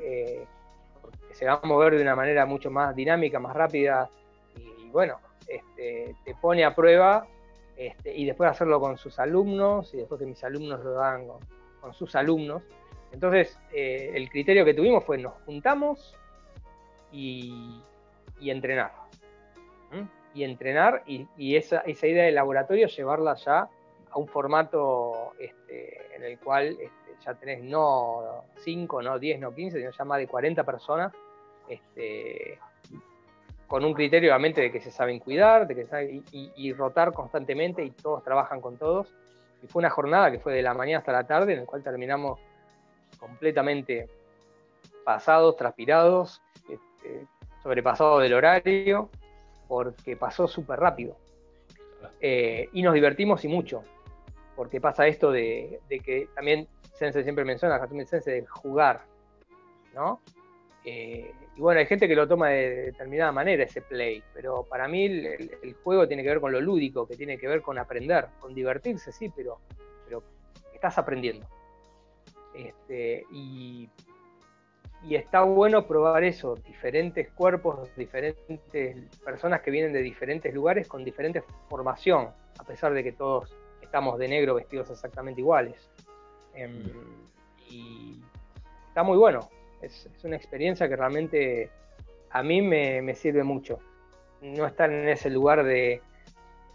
[1.38, 4.10] se va a mover de una manera mucho más dinámica, más rápida,
[4.56, 7.28] y, bueno, este, te pone a prueba,
[7.76, 11.28] este, y después hacerlo con sus alumnos, y después que mis alumnos lo hagan
[11.80, 12.64] con, sus alumnos.
[13.12, 16.16] Entonces, eh, el criterio que tuvimos fue nos juntamos
[17.12, 17.80] y,
[18.40, 18.90] entrenar
[20.34, 23.68] y entrenar y, esa, esa, idea de laboratorio llevarla ya
[24.10, 29.54] a un formato este, en el cual este, ya tenés no 5, no 10, no
[29.54, 31.12] 15, sino ya más de 40 personas,
[31.68, 32.58] este,
[33.68, 37.90] con un criterio obviamente de que se saben cuidar de que y, rotar constantemente y
[37.90, 39.14] todos trabajan con todos.
[39.62, 41.82] Y fue una jornada que fue de la mañana hasta la tarde, en la cual
[41.82, 42.40] terminamos
[43.18, 44.08] completamente
[45.04, 46.40] pasados, transpirados,
[46.70, 47.26] este,
[47.62, 49.10] sobrepasados del horario,
[49.66, 51.16] porque pasó súper rápido.
[52.20, 53.82] Eh, y nos divertimos y mucho,
[54.56, 59.02] porque pasa esto de, que también Sense siempre menciona, Hatumi Sense, de jugar,
[59.94, 60.20] ¿no?
[60.84, 64.86] Eh, y bueno, hay gente que lo toma de determinada manera ese play, pero para
[64.86, 68.28] mí el, juego tiene que ver con lo lúdico, que tiene que ver con aprender,
[68.38, 69.58] con divertirse, sí, pero,
[70.06, 70.22] pero
[70.72, 71.48] estás aprendiendo.
[72.54, 73.88] Este, y
[75.02, 78.36] y está bueno probar eso, diferentes cuerpos, diferentes
[79.24, 84.18] personas que vienen de diferentes lugares con diferente formación, a pesar de que todos estamos
[84.18, 85.88] de negro vestidos exactamente iguales.
[86.54, 86.82] Em,
[87.70, 88.20] y
[88.88, 89.48] está muy bueno,
[89.82, 91.70] es, una experiencia que realmente
[92.30, 93.78] a mí me, sirve mucho.
[94.40, 96.00] No estar en ese lugar de...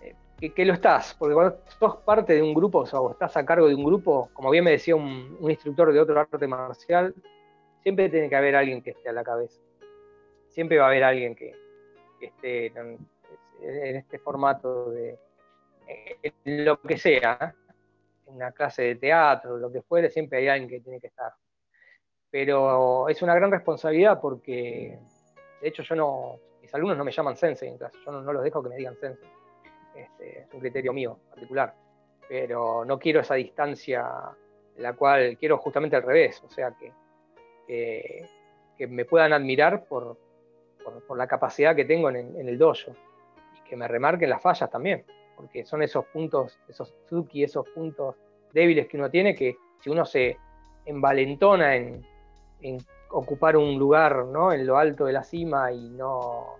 [0.01, 3.67] Eh, que, lo estás, porque cuando sos parte de un grupo o, estás a cargo
[3.67, 7.13] de un grupo, como bien me decía un, instructor de otro arte marcial,
[7.81, 9.61] siempre tiene que haber alguien que esté a la cabeza.
[10.49, 11.55] Siempre va a haber alguien que,
[12.19, 12.97] esté en,
[13.61, 15.17] este formato de
[16.45, 17.55] lo que sea,
[18.27, 21.33] en una clase de teatro, lo que fuere, siempre hay alguien que tiene que estar.
[22.33, 24.97] Pero es una gran responsabilidad porque,
[25.61, 28.43] de hecho, yo no, mis alumnos no me llaman sensei en clase, yo no, los
[28.43, 29.29] dejo que me digan sensei.
[29.93, 31.75] Este, es un criterio mío particular.
[32.27, 34.03] Pero no quiero esa distancia,
[34.77, 36.91] la cual quiero justamente al revés, o sea que
[37.67, 40.17] que, me puedan admirar por,
[41.07, 42.95] por, la capacidad que tengo en, el dojo
[43.55, 45.05] y que me remarquen las fallas también,
[45.35, 48.15] porque son esos puntos, esos tsuki, esos puntos
[48.51, 50.37] débiles que uno tiene que si uno se
[50.85, 52.03] envalentona en,
[53.09, 54.51] ocupar un lugar ¿no?
[54.51, 56.55] en lo alto de la cima y no,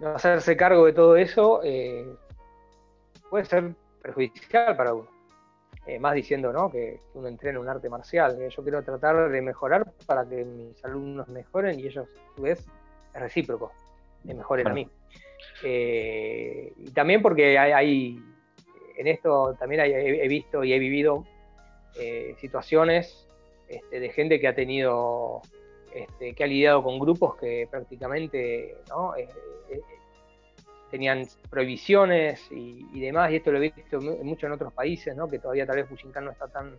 [0.00, 2.06] no hacerse cargo de todo eso, eh,
[3.30, 5.08] puede ser perjudicial para uno.
[5.84, 6.70] Eh, más diciendo ¿no?
[6.70, 8.36] que, uno entrena un arte marcial.
[8.38, 12.42] Que yo quiero tratar de mejorar para que mis alumnos mejoren y ellos, a su
[12.42, 12.64] vez,
[13.14, 13.72] es recíproco,
[14.24, 14.88] me mejoren a mí.
[15.64, 18.22] Eh, y también porque hay,
[18.96, 21.24] en esto también he visto y he vivido
[21.98, 23.28] eh, situaciones
[23.72, 25.40] este, de gente que ha tenido,
[25.94, 29.14] este, que ha lidiado con grupos que prácticamente ¿no?
[30.90, 35.26] tenían prohibiciones y, demás, y esto lo he visto mucho en otros países, ¿no?
[35.26, 36.76] que todavía tal vez Fujinkan no está tan,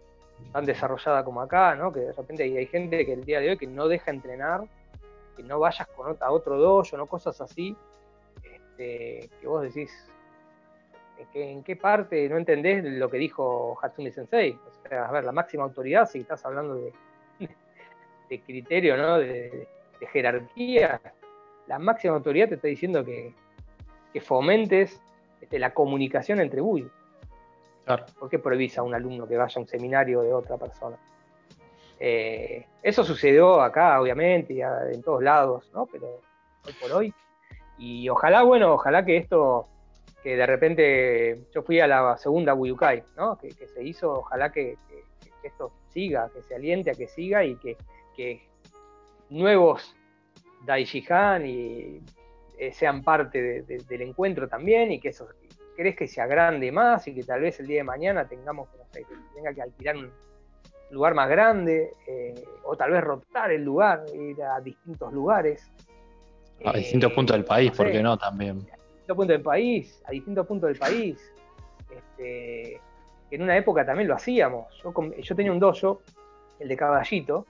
[0.64, 1.92] desarrollada como acá, ¿no?
[1.92, 4.66] que de repente hay, gente que el día de hoy que no deja entrenar,
[5.36, 7.76] que no vayas con a otro dojo, no cosas así,
[8.44, 9.92] este, que vos decís,
[11.34, 14.60] ¿en qué, parte no entendés lo que dijo Hatsumi Sensei?
[14.92, 16.94] A ver, la máxima autoridad, si estás hablando de,
[18.30, 19.18] de criterio, ¿no?
[19.18, 19.68] De,
[20.00, 21.02] de jerarquía,
[21.68, 23.34] la máxima autoridad te está diciendo que,
[24.12, 25.02] que fomentes
[25.42, 26.92] este, la comunicación entre Bull.
[27.86, 28.06] Claro.
[28.18, 30.98] ¿Por qué prohibís a un alumno que vaya a un seminario de otra persona?
[32.00, 35.86] Eh, eso sucedió acá, obviamente, en todos lados, ¿no?
[35.86, 36.22] Pero
[36.66, 37.14] hoy por hoy.
[37.78, 39.68] Y ojalá, bueno, ojalá que esto,
[40.24, 43.38] que de repente yo fui a la segunda Wuyukai, ¿no?
[43.38, 44.78] Que, se hizo, ojalá que,
[45.44, 48.42] esto siga, que se aliente a que siga y que,
[49.30, 49.96] nuevos
[50.66, 52.02] Daishihan y
[52.58, 55.28] eh, sean parte del encuentro también y que eso
[55.76, 58.86] crees que se agrande más y que tal vez el día de mañana tengamos no
[58.92, 60.12] sé, que tenga que alquilar un
[60.92, 65.70] lugar más grande eh, o tal vez rotar el lugar, ir a distintos lugares.
[66.64, 68.66] A distintos eh, puntos del país, ¿por qué no también?
[69.04, 71.34] Distintos puntos del país, a distintos puntos del país.
[71.90, 72.80] Este,
[73.32, 74.82] en una época también lo hacíamos.
[74.82, 76.02] Yo, yo tenía un dojo,
[76.60, 77.46] el de Caballito,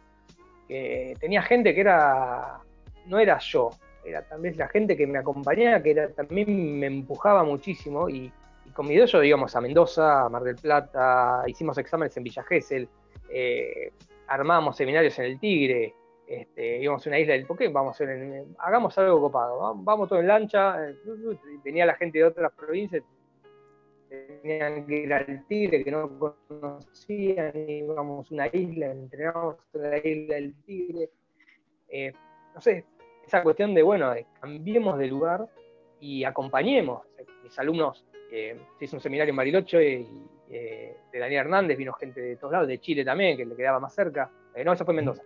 [0.67, 2.59] que tenía gente que era,
[3.05, 3.69] no era yo,
[4.03, 8.31] era también la gente que me acompañaba, que era, también me empujaba muchísimo y,
[8.73, 12.89] con mi dojo íbamos a Mendoza, a Mar del Plata, hicimos exámenes en Villa Gesell,
[13.29, 13.91] eh,
[14.25, 15.93] armábamos seminarios en el Tigre,
[16.41, 18.05] este, íbamos a una isla del Poké, vamos a
[18.59, 20.95] hagamos algo copado, vamos todo en lancha, eh,
[21.63, 23.03] venía la gente de otras provincias,
[24.43, 29.97] tenían que ir al Tigre, que no conocían, íbamos a una isla, entrenábamos en la
[29.97, 31.09] isla del Tigre.
[31.89, 32.13] Eh,
[32.53, 32.85] no sé,
[33.25, 35.47] esa cuestión de, bueno, cambiemos de lugar
[35.99, 37.05] y acompañemos.
[37.43, 40.07] Mis alumnos, eh, se hizo un seminario en Bariloche y,
[40.49, 43.79] eh, de Daniel Hernández, vino gente de todos lados, de Chile también, que le quedaba
[43.79, 44.29] más cerca.
[44.63, 45.23] no, eso fue en Mendoza.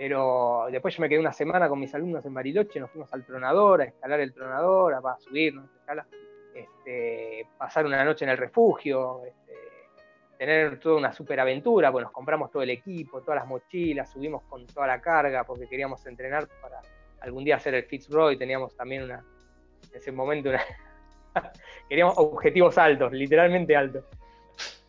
[0.00, 3.22] Pero después yo me quedé una semana con mis alumnos en Bariloche, nos fuimos al
[3.22, 5.68] tronador, a escalar el tronador, a, subir, ¿no?
[5.78, 6.06] escala
[6.54, 9.52] este, pasar una noche en el refugio, este,
[10.38, 14.66] tener toda una superaventura, pues nos compramos todo el equipo, todas las mochilas, subimos con
[14.68, 16.80] toda la carga porque queríamos entrenar para
[17.20, 19.22] algún día hacer el Fitzroy, teníamos también una,
[19.90, 20.50] en ese momento
[21.90, 24.06] queríamos objetivos altos, literalmente altos.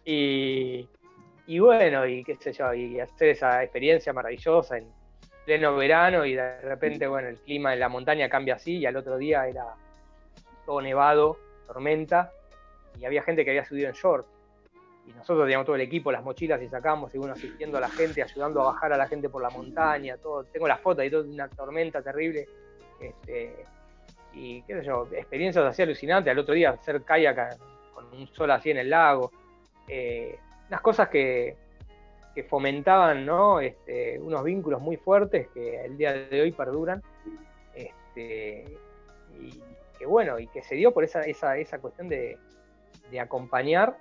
[0.05, 0.87] Y,
[1.47, 5.00] y bueno, y qué sé yo, y hacer esa experiencia maravillosa en
[5.45, 8.95] pleno verano y de repente, bueno, el clima en la montaña cambia así y al
[8.95, 9.75] otro día era
[10.65, 11.37] todo nevado
[11.71, 12.31] tormenta,
[12.99, 14.27] y había gente que había subido en short.
[15.07, 17.89] Y nosotros teníamos todo el equipo, las mochilas y sacamos, y uno asistiendo a la
[17.89, 20.43] gente, ayudando a bajar a la gente por la montaña, todo.
[20.43, 22.45] Tengo la foto y todo, una tormenta terrible.
[22.99, 23.65] Este,
[24.33, 26.29] y qué sé yo, experiencias así alucinantes.
[26.29, 27.57] Al otro día hacer kayak
[27.93, 29.31] con un sol así en el lago.
[29.87, 30.37] Eh,
[30.67, 31.55] unas cosas que,
[32.33, 33.59] que fomentaban ¿no?
[33.59, 37.01] este, unos vínculos muy fuertes que el día de hoy perduran.
[37.73, 38.65] Este,
[39.39, 39.61] y,
[39.97, 42.37] que bueno, y que se dio por esa, esa, esa cuestión de,
[43.19, 43.97] acompañar,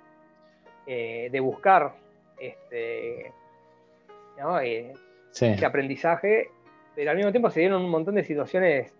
[0.87, 1.93] eh, de buscar
[2.39, 3.27] este,
[4.63, 4.93] eh,
[5.31, 6.49] ese aprendizaje,
[6.95, 8.91] pero al mismo tiempo se dieron un montón de situaciones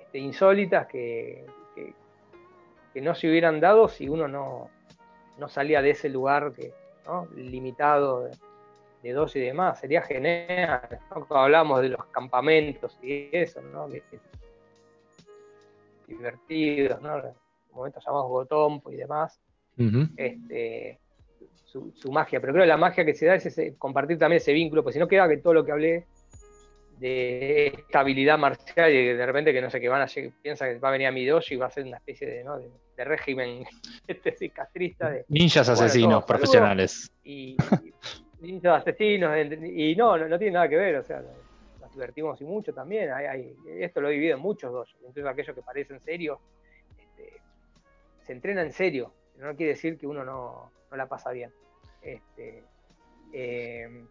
[0.00, 1.44] este, insólitas que,
[1.74, 4.70] que, no se hubieran dado si uno no,
[5.36, 6.72] no salía de ese lugar que,
[7.34, 8.30] limitado de,
[9.10, 9.80] dos y demás.
[9.80, 11.00] Sería genial.
[11.30, 13.88] Hablamos de los campamentos y eso, ¿no?
[16.06, 17.22] divertidos, ¿no?
[17.72, 19.40] momentos llamados Gotompo y demás,
[20.16, 21.00] este,
[21.64, 22.40] su, magia.
[22.40, 24.98] Pero creo que la magia que se da es compartir también ese vínculo, porque si
[25.00, 26.06] no queda que todo lo que hablé
[26.98, 30.06] de estabilidad marcial y de repente que no sé, que van a
[30.42, 32.44] piensa que va a venir a mi dojo y va a ser una especie de,
[32.44, 32.58] ¿no?
[32.58, 33.64] de, régimen
[34.06, 35.10] este, castrista.
[35.10, 37.10] De, Ninjas asesinos profesionales.
[37.24, 37.56] Y,
[38.64, 41.22] asesinos, y no, no, no tiene nada que ver, o sea,
[41.94, 43.10] divertimos y mucho también.
[43.12, 44.94] Hay, esto lo he vivido en muchos dos.
[44.98, 46.40] Entonces aquello que parece en serio,
[46.98, 47.40] este,
[48.22, 49.12] se entrena en serio.
[49.36, 51.52] Pero no quiere decir que uno no, la pasa bien.
[52.02, 52.62] Este,
[53.32, 54.04] eh,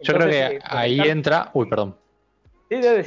[0.00, 1.50] Yo creo que eh, ahí entra.
[1.54, 1.96] Uy, perdón.
[2.68, 3.04] Sí, debe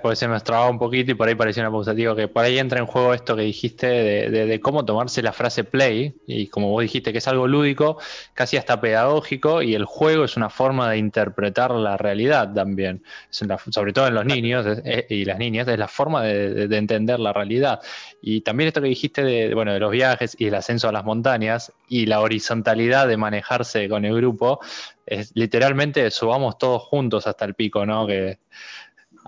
[0.00, 1.92] pues se me trabado un poquito y por ahí parecía una pausa.
[1.92, 5.62] Digo que por ahí entra en juego esto que dijiste de, cómo tomarse la frase
[5.62, 7.98] play y como vos dijiste que es algo lúdico,
[8.32, 13.02] casi hasta pedagógico y el juego es una forma de interpretar la realidad también.
[13.30, 14.66] sobre todo en los niños
[15.10, 17.80] y las niñas, es la forma de, entender la realidad.
[18.22, 21.04] Y también esto que dijiste de, bueno, de los viajes y el ascenso a las
[21.04, 24.60] montañas y la horizontalidad de manejarse con el grupo,
[25.04, 28.06] es literalmente subamos todos juntos hasta el pico, ¿no?
[28.06, 28.38] Que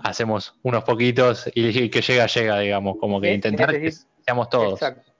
[0.03, 4.73] hacemos unos poquitos y que llega, llega, digamos, como que intentar que seamos todos.
[4.73, 5.11] Exacto.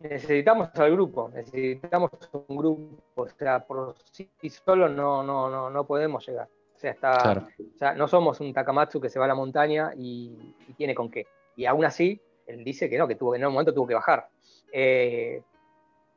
[0.00, 5.86] Necesitamos al grupo, necesitamos un grupo, o sea, por sí solo no, no, no, no
[5.86, 6.46] podemos llegar.
[6.74, 9.92] O sea, está, o sea, no somos un Takamatsu que se va a la montaña
[9.96, 11.26] y, tiene con qué.
[11.56, 13.94] Y aún así, él dice que no, que tuvo que en un momento tuvo que
[13.94, 14.28] bajar.
[14.70, 15.42] Eh,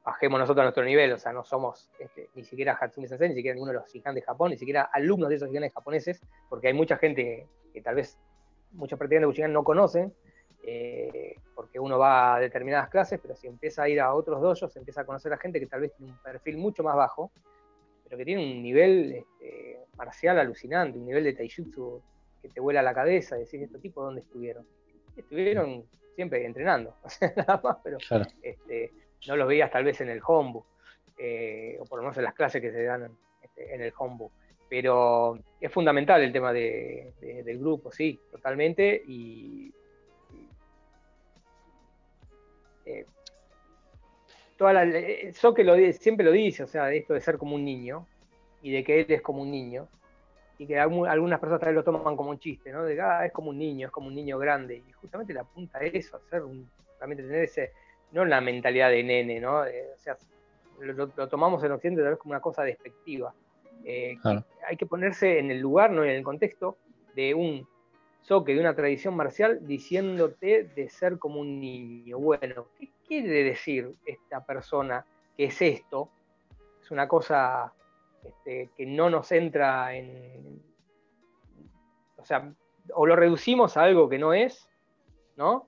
[0.07, 3.35] bajemos nosotros a nuestro nivel, o sea, no somos este, ni siquiera Hatsumi Sensei, ni
[3.35, 6.67] siquiera ninguno de los Shihan de Japón, ni siquiera alumnos de esos Shihan japoneses, porque
[6.67, 8.17] hay mucha gente que, tal vez
[8.71, 10.13] muchos practicantes de Bushigan no conocen,
[10.63, 14.77] eh, porque uno va a determinadas clases, pero si empieza a ir a otros dojos,
[14.77, 17.29] empieza a conocer a gente que tal vez tiene un perfil mucho más bajo,
[18.05, 22.01] pero que tiene un nivel este, marcial alucinante, un nivel de taijutsu
[22.41, 24.65] que te vuela la cabeza, decir, ¿estos tipos dónde estuvieron?
[25.17, 25.84] Estuvieron
[26.15, 26.95] siempre entrenando,
[27.35, 27.97] nada más, pero
[28.41, 28.93] este,
[29.27, 30.65] no los veías tal vez en el homebook,
[31.18, 34.31] eh, o por lo menos en las clases que se dan este, en el homebook.
[34.69, 39.02] Pero es fundamental el tema de, del grupo, sí, totalmente.
[39.07, 39.73] Y,
[42.85, 43.06] eh,
[44.57, 48.06] toda la, lo, siempre lo dice, o sea, de esto de ser como un niño
[48.61, 49.88] y de que él es como un niño.
[50.57, 52.84] y que algunas personas también lo toman como un chiste, ¿no?
[52.84, 54.84] De, ah, es como un niño, es como un niño grande.
[54.88, 57.72] Y justamente la apunta a eso, a ser un, realmente tener ese,
[58.11, 59.59] no la mentalidad de nene, ¿no?
[59.59, 60.17] o sea,
[60.79, 63.34] lo, tomamos en Occidente tal vez como una cosa despectiva.
[63.84, 64.17] Eh,
[64.67, 66.77] hay que ponerse en el lugar, no en el contexto,
[67.15, 67.67] de un
[68.21, 72.19] soque, de una tradición marcial, diciéndote de ser como un niño.
[72.19, 75.05] Bueno, ¿qué quiere decir esta persona
[75.35, 76.09] que es esto?
[76.81, 77.73] Es una cosa
[78.23, 80.61] este, que no nos entra en.
[82.17, 82.51] O sea,
[82.93, 84.67] o lo reducimos a algo que no es,
[85.38, 85.67] ¿no?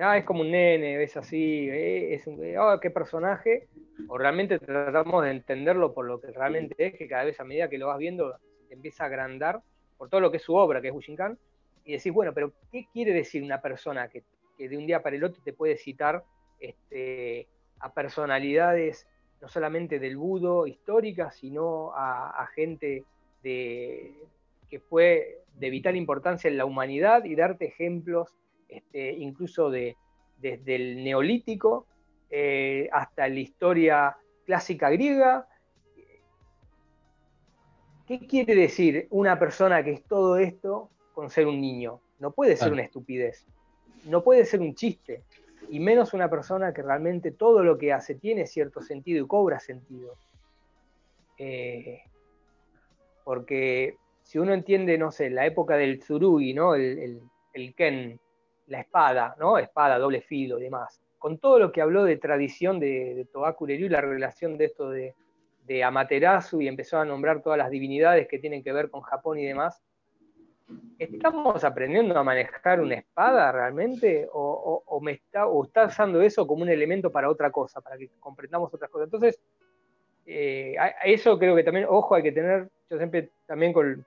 [0.00, 3.68] Ah, es como un nene, es así, eh, es un, oh, qué personaje,
[4.08, 7.68] o realmente tratamos de entenderlo por lo que realmente es, que cada vez a medida
[7.68, 8.36] que lo vas viendo
[8.68, 9.62] te empieza a agrandar
[9.98, 11.38] por todo lo que es su obra, que es Bushinkan,
[11.84, 14.22] y decís, bueno, pero ¿qué quiere decir una persona que,
[14.56, 16.22] de un día para el otro te puede citar
[16.58, 17.48] este,
[17.80, 19.06] a personalidades
[19.40, 23.04] no solamente del budo histórica, sino a, gente
[23.42, 24.12] de,
[24.68, 28.34] que fue de vital importancia en la humanidad y darte ejemplos
[28.70, 29.96] este, incluso de,
[30.40, 31.86] desde el neolítico
[32.30, 34.16] eh, hasta la historia
[34.46, 35.48] clásica griega.
[38.06, 42.00] ¿Qué quiere decir una persona que es todo esto con ser un niño?
[42.18, 43.46] No puede ser una estupidez,
[44.04, 45.22] no puede ser un chiste,
[45.68, 49.60] y menos una persona que realmente todo lo que hace tiene cierto sentido y cobra
[49.60, 50.16] sentido.
[51.38, 52.02] Eh,
[53.24, 56.74] porque si uno entiende, no sé, la época del Tsurugi, ¿no?
[56.74, 57.22] el,
[57.54, 58.20] el Ken,
[58.70, 59.58] la espada, ¿no?
[59.58, 61.02] Espada, doble filo y demás.
[61.18, 65.14] Con todo lo que habló de tradición de, de y la relación de esto de,
[65.84, 69.44] Amaterasu y empezó a nombrar todas las divinidades que tienen que ver con Japón y
[69.44, 69.80] demás,
[70.98, 74.28] ¿estamos aprendiendo a manejar una espada realmente?
[74.32, 78.10] ¿O, me está, o está usando eso como un elemento para otra cosa, para que
[78.18, 79.06] comprendamos otras cosas?
[79.06, 79.40] Entonces,
[80.26, 80.74] eh,
[81.04, 84.04] eso creo que también, ojo, hay que tener, yo siempre también con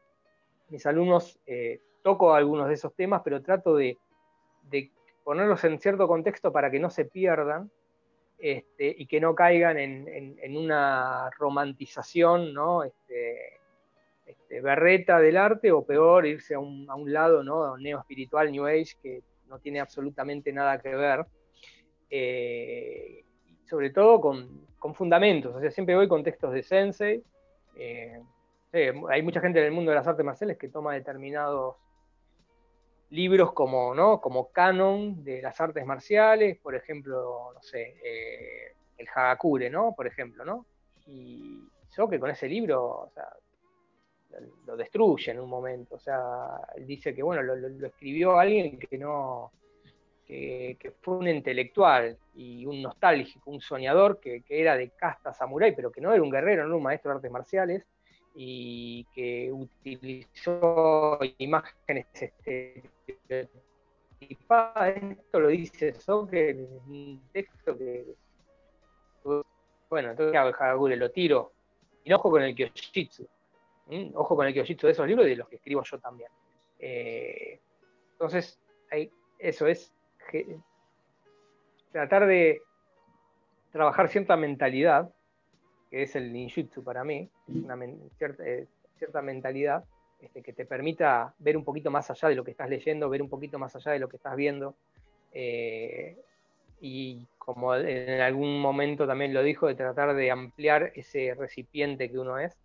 [0.67, 3.97] mis alumnos eh, toco algunos de esos temas, pero trato de,
[4.63, 4.91] de
[5.23, 7.71] ponerlos en cierto contexto para que no se pierdan
[8.37, 12.83] este, y que no caigan en, una romantización, ¿no?
[12.83, 13.59] Este,
[14.25, 17.77] este, berreta del arte o peor, irse a un, lado ¿no?
[17.77, 21.25] neo-espiritual, New Age, que no tiene absolutamente nada que ver.
[22.09, 23.23] Eh,
[23.65, 27.23] sobre todo con, fundamentos, o sea, siempre voy con textos de Sensei.
[27.77, 28.21] Eh,
[29.09, 31.77] hay mucha gente en el mundo de las artes marciales que toma determinados
[33.13, 34.19] libros como, ¿no?
[34.19, 39.93] como canon de las artes marciales, por ejemplo, no sé, eh, el Hagakure, ¿no?
[39.95, 40.65] Por ejemplo, ¿no?
[41.05, 41.59] Y
[41.95, 43.29] yo que con ese libro, o sea,
[44.65, 49.51] lo destruye en un momento, o sea, dice que, bueno, lo, escribió alguien que no,
[50.25, 55.75] que, fue un intelectual y un nostálgico, un soñador que, que era de casta samurái,
[55.75, 57.85] pero que no era un guerrero, no un maestro de artes marciales,
[58.35, 62.07] y que utilizó imágenes
[63.41, 64.95] estereotipadas.
[65.03, 65.93] Esto lo dice
[66.31, 68.05] en un texto que.
[69.89, 71.53] Bueno, entonces Hagakure, lo tiro.
[72.03, 73.27] Y ojo con el Kyoshitsu.
[74.15, 76.29] Ojo con el Kyoshitsu de esos libros y de los que escribo yo también.
[76.79, 77.59] Eh,
[78.13, 78.59] entonces,
[79.39, 79.93] eso es
[81.91, 82.61] tratar de
[83.71, 85.13] trabajar cierta mentalidad
[85.93, 89.85] que es el ninjutsu para mí, una eh, cierta mentalidad
[90.23, 93.21] este, que te permita ver un poquito más allá de lo que estás leyendo, ver
[93.21, 94.75] un poquito más allá de lo que estás viendo.
[95.33, 96.17] Eh,
[96.79, 102.19] y como en algún momento también lo dijo, de tratar de ampliar ese recipiente que
[102.19, 102.57] uno es,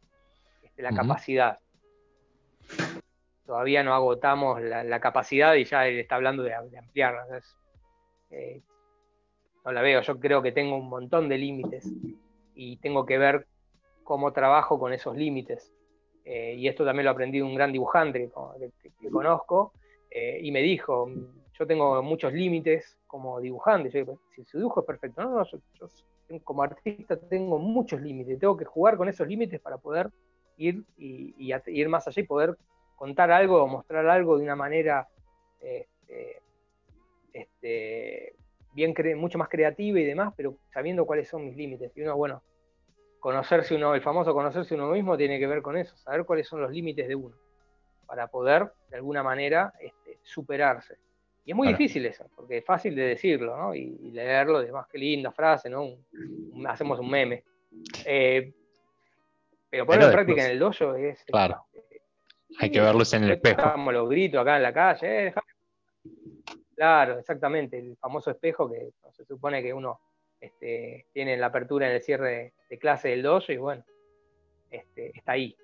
[0.62, 1.58] este, la capacidad.
[3.44, 7.26] Todavía no agotamos la, capacidad y ya él está hablando de, ampliarla.
[8.30, 8.60] Eh,
[9.64, 11.90] no la veo, yo creo que tengo un montón de límites
[12.54, 13.46] y tengo que ver
[14.04, 15.72] cómo trabajo con esos límites.
[16.30, 18.30] Eh, y esto también lo aprendí de un gran dibujante
[19.00, 19.72] que, conozco,
[20.10, 21.10] eh, y me dijo,
[21.58, 25.88] yo tengo muchos límites como dibujante, yo si su dibujo es perfecto, no, no, yo,
[26.44, 30.10] como artista tengo muchos límites, tengo que jugar con esos límites para poder
[30.58, 31.34] ir y,
[31.66, 32.58] ir más allá y poder
[32.96, 35.08] contar algo o mostrar algo de una manera
[35.62, 36.42] este,
[37.32, 38.34] este,
[38.74, 41.90] bien mucho más creativa y demás, pero sabiendo cuáles son mis límites.
[41.96, 42.42] Y uno, bueno,
[43.18, 46.60] conocerse uno, el famoso conocerse uno mismo tiene que ver con eso, saber cuáles son
[46.60, 47.36] los límites de uno,
[48.06, 50.96] para poder, de alguna manera, este, superarse.
[51.44, 53.74] Y es muy difícil eso, porque es fácil de decirlo, ¿no?
[53.74, 55.86] Y, leerlo, además, qué linda frase, ¿no?
[56.66, 57.42] hacemos un meme.
[58.04, 58.52] Eh,
[59.70, 61.24] pero ponerlo en práctica en el dojo es...
[61.24, 61.64] Claro.
[61.72, 62.02] Este,
[62.58, 63.62] Hay que verlos en el espejo.
[63.92, 65.34] Los gritos acá en la calle, eh,
[66.78, 69.98] Claro, exactamente, el famoso espejo que se supone que uno
[70.40, 73.84] este, tiene la apertura en el cierre de clase del dojo y bueno,
[74.70, 75.56] este, está ahí.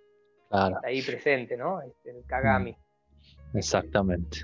[0.50, 1.80] ahí presente, ¿no?
[1.82, 2.72] Este, el Kagami.
[2.72, 3.58] Mm.
[3.58, 4.38] Exactamente.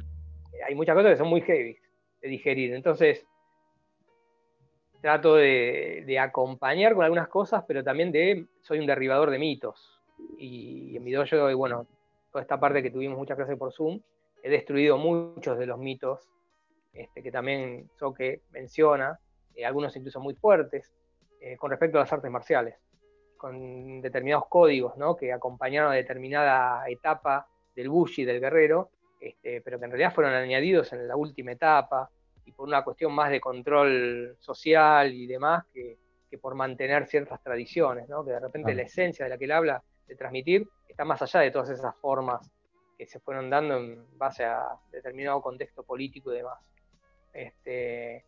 [0.66, 1.76] Hay muchas cosas que son muy heavy
[2.20, 2.74] de digerir.
[2.74, 3.26] Entonces,
[5.00, 10.02] trato de, acompañar con algunas cosas, pero también de soy un derribador de mitos.
[10.38, 11.86] Y, en mi dojo, bueno,
[12.30, 14.00] toda esta parte que tuvimos muchas clases por Zoom,
[14.42, 16.28] he destruido muchos de los mitos
[16.92, 19.18] este, que también Soke menciona,
[19.54, 20.92] eh, algunos incluso muy fuertes,
[21.40, 22.76] eh, con respecto a las artes marciales,
[23.36, 25.16] con determinados códigos ¿no?
[25.16, 28.90] que acompañaron a determinada etapa del bushi, del guerrero,
[29.20, 32.10] este, pero que en realidad fueron añadidos en la última etapa,
[32.44, 35.98] y por una cuestión más de control social y demás que,
[36.40, 38.24] por mantener ciertas tradiciones, ¿no?
[38.24, 41.40] que de repente la esencia de la que él habla de transmitir está más allá
[41.40, 42.48] de todas esas formas
[42.96, 46.58] que se fueron dando en base a determinado contexto político y demás.
[47.32, 48.24] Este,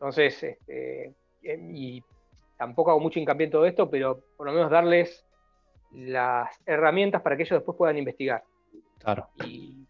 [0.00, 1.12] entonces, este,
[1.42, 2.02] y
[2.56, 5.26] tampoco hago mucho hincapié en todo esto, pero por lo menos darles
[5.92, 8.42] las herramientas para que ellos después puedan investigar.
[8.98, 9.28] Claro.
[9.44, 9.86] Y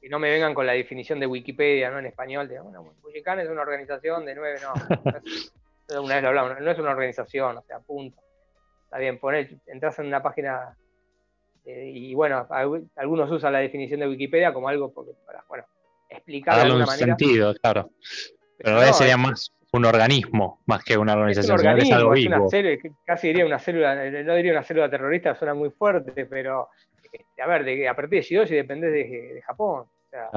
[0.00, 1.98] que no me vengan con la definición de Wikipedia, ¿no?
[1.98, 4.72] En español, de, bueno, es una organización de nueve, no.
[6.02, 8.22] una vez lo hablamos, no es una organización, o sea, punto.
[8.84, 10.78] Está bien, poner, entras en una página
[11.66, 12.46] eh, y bueno,
[12.96, 15.66] algunos usan la definición de Wikipedia como algo porque, para, bueno,
[16.08, 17.90] explicar de alguna un sentido, claro.
[18.62, 21.56] Pero, no, sería más un organismo, más que una organización.
[21.56, 22.36] Es, un organismo, es algo vivo.
[22.36, 26.68] Una célula, casi diría una célula, no diría una célula terrorista, suena muy fuerte, pero
[27.42, 29.86] a ver, de, a partir de Shidoshi dependés de, Japón.
[29.86, 30.30] O sea,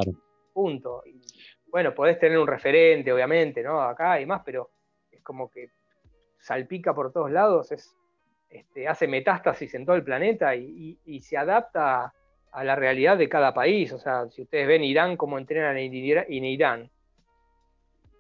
[0.54, 1.04] punto.
[1.06, 1.22] Y,
[1.68, 3.82] bueno, podés tener un referente, obviamente, ¿no?
[3.82, 4.72] Acá y más, pero
[5.12, 5.70] es como que
[6.40, 7.96] salpica por todos lados, es,
[8.50, 12.14] este, hace metástasis en todo el planeta y, se adapta
[12.52, 13.92] a la realidad de cada país.
[13.92, 16.90] O sea, si ustedes ven Irán, cómo entrenan en Irán,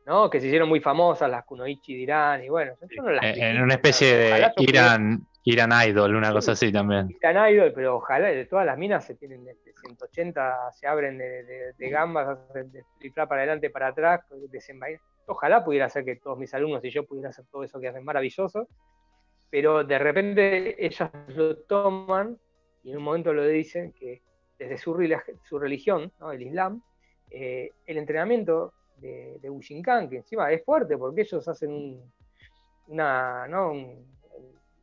[0.05, 0.29] ¿no?
[0.29, 2.73] Que se hicieron muy famosas las kunoichi de Irán y bueno,
[3.21, 7.09] en una especie de Irán, Irán Idol, una cosa así también.
[7.09, 11.89] Irán Idol, pero ojalá de todas las minas se tienen de 180, se abren de,
[11.89, 15.01] gambas, de tripla para adelante, para atrás, desenvainar.
[15.27, 18.03] Ojalá pudiera ser que todos mis alumnos y yo pudiera hacer todo eso que hacen
[18.03, 18.67] maravilloso,
[19.49, 22.37] pero de repente ellas lo toman
[22.83, 24.21] y en un momento lo dicen que
[24.59, 24.95] desde su,
[25.43, 26.81] su religión, el Islam,
[27.31, 32.13] eh, el entrenamiento de, de Ushinkan, que encima es fuerte porque ellos hacen un,
[32.87, 33.73] una, ¿no?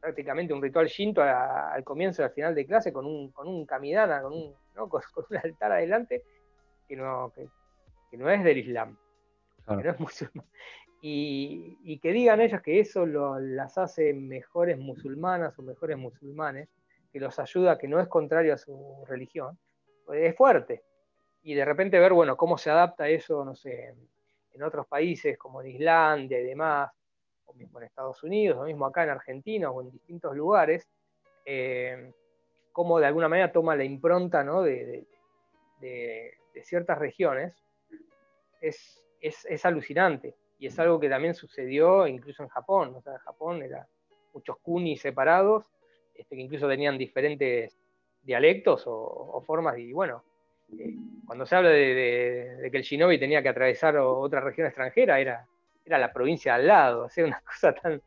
[0.02, 3.64] prácticamente un ritual shinto al comienzo y al final de clase con un, con un
[3.64, 4.88] kamidana, con un, ¿no?
[4.88, 6.24] con, un altar adelante,
[6.88, 8.98] que no, que, no es del Islam,
[9.66, 10.46] que no es musulmán.
[11.00, 16.68] Y, y, que digan ellos que eso las hace mejores musulmanas o mejores musulmanes,
[17.12, 19.58] que los ayuda, que no es contrario a su religión,
[20.04, 20.82] pues es fuerte.
[21.42, 23.94] Y de repente ver, bueno, cómo se adapta eso, no sé,
[24.52, 26.90] en otros países como en Islandia y demás,
[27.54, 30.88] mismo en Estados Unidos, lo mismo acá en Argentina o en distintos lugares,
[31.44, 32.12] eh,
[32.72, 35.06] cómo de alguna manera toma la impronta de,
[36.62, 37.54] ciertas regiones,
[38.60, 40.34] es, es, alucinante.
[40.58, 42.94] Y es algo que también sucedió incluso en Japón.
[42.94, 43.84] O sea, en Japón eran
[44.32, 45.66] muchos kunis separados,
[46.14, 47.76] este, que incluso tenían diferentes
[48.22, 49.76] dialectos o, formas.
[49.78, 50.22] Y bueno,
[51.26, 55.46] cuando se habla de, que el shinobi tenía que atravesar otra región extranjera, era,
[55.84, 58.02] era la provincia al lado, o una cosa tan,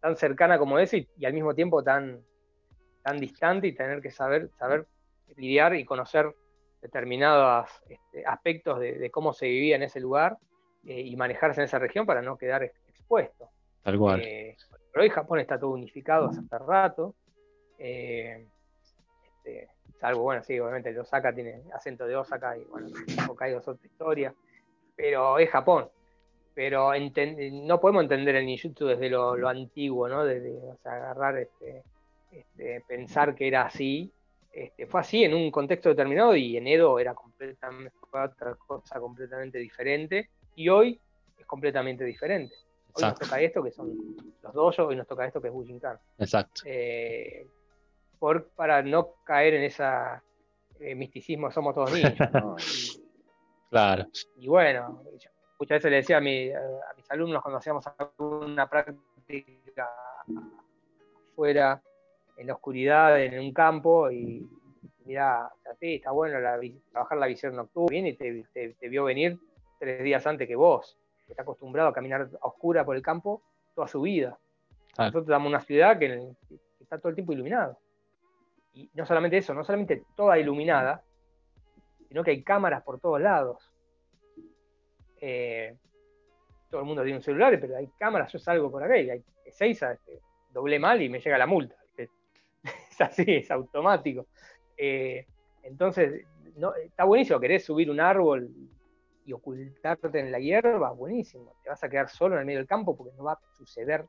[0.00, 2.20] tan cercana como eso y, al mismo tiempo tan,
[3.02, 4.86] tan distante y tener que saber, saber
[5.36, 6.34] lidiar y conocer
[6.80, 10.38] determinados este, aspectos de, cómo se vivía en ese lugar
[10.86, 13.50] eh, y manejarse en esa región para no quedar expuesto.
[13.82, 14.20] Tal cual.
[14.20, 14.56] Eh,
[14.92, 17.14] pero hoy Japón está todo unificado hace rato.
[17.78, 18.46] Eh,
[19.26, 19.68] este,
[20.00, 22.88] salvo, bueno, sí, obviamente el Osaka tiene acento de Osaka y bueno,
[23.28, 24.34] Hokkaido es otra historia.
[24.96, 25.88] Pero es Japón
[26.58, 26.90] pero
[27.52, 30.24] no podemos entender el ninjutsu desde lo, antiguo, ¿no?
[30.24, 31.84] Desde agarrar, este,
[32.32, 34.10] este, pensar que era así.
[34.52, 39.56] Este, fue así en un contexto determinado y en Edo era completamente otra cosa completamente
[39.58, 41.00] diferente y hoy
[41.38, 42.56] es completamente diferente.
[42.94, 45.96] Hoy nos toca esto que son los dojos y nos toca esto que es Bujinkan.
[46.18, 46.62] Exacto.
[46.64, 47.46] Eh,
[48.18, 50.22] por, para no caer en esa
[50.80, 53.00] eh, misticismo somos todos niños.
[53.70, 54.06] claro.
[54.36, 55.02] Y bueno,
[55.58, 59.88] muchas veces le decía a, mis alumnos cuando hacíamos alguna práctica
[61.34, 61.82] fuera,
[62.36, 64.48] en la oscuridad, en un campo, y
[65.04, 65.50] mira,
[65.80, 66.38] sí, está bueno
[66.92, 69.38] trabajar la visión nocturna, bien, y te, vio venir
[69.78, 70.96] tres días antes que vos,
[71.26, 73.42] que está acostumbrado a caminar a oscura por el campo
[73.74, 74.38] toda su vida.
[74.96, 76.32] Nosotros damos una ciudad que,
[76.80, 77.76] está todo el tiempo iluminada.
[78.78, 81.02] Y no solamente eso, no solamente toda iluminada,
[82.06, 83.72] sino que hay cámaras por todos lados.
[85.20, 85.76] Eh,
[86.70, 89.24] todo el mundo tiene un celular, pero hay cámaras, yo salgo por acá y hay
[89.50, 90.20] seis, este,
[90.52, 91.74] doblé mal y me llega la multa.
[92.62, 94.26] Es así, es automático.
[94.76, 95.26] Eh,
[95.64, 96.24] entonces,
[96.84, 98.48] está buenísimo, querés subir un árbol
[99.24, 101.56] y ocultarte en la hierba, buenísimo.
[101.64, 104.06] Te vas a quedar solo en el medio del campo porque no va a suceder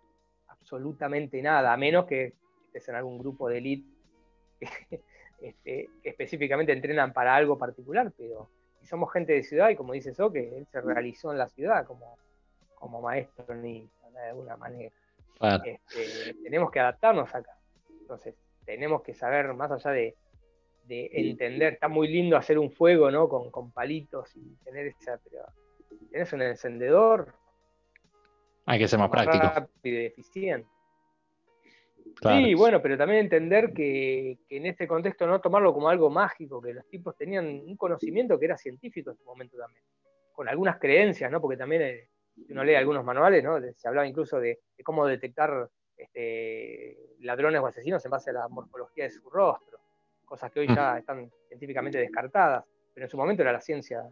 [0.48, 2.34] absolutamente nada, a menos que
[2.68, 3.62] estés en algún grupo de
[4.60, 5.04] élite
[5.42, 8.50] este, que específicamente entrenan para algo particular, pero
[8.82, 11.86] somos gente de ciudad y como dice eso, que él se realizó en la ciudad
[11.86, 12.18] como,
[12.76, 14.92] como maestro ni de alguna manera.
[15.42, 17.58] Este, tenemos que adaptarnos acá.
[18.02, 20.16] Entonces, tenemos que saber, más allá de,
[20.90, 23.30] entender, está muy lindo hacer un fuego, ¿no?
[23.30, 25.46] Con, palitos y tener esa, pero
[26.12, 27.34] tenés un encendedor.
[28.66, 29.44] Hay que ser más, práctico.
[29.44, 30.68] Rápido y eficiente.
[32.22, 36.74] Sí, bueno, pero también entender que, en este contexto no tomarlo como algo mágico, que
[36.74, 39.84] los tipos tenían un conocimiento que era científico en su momento también,
[40.34, 41.40] con algunas creencias, ¿no?
[41.40, 42.10] Porque también eh,
[42.46, 43.60] si uno lee algunos manuales, ¿no?
[43.76, 49.06] Se hablaba incluso de, cómo detectar este, ladrones o asesinos en base a la morfología
[49.06, 49.80] de su rostro,
[50.26, 52.64] cosas que hoy ya están científicamente descartadas,
[52.94, 54.04] pero en su momento era la ciencia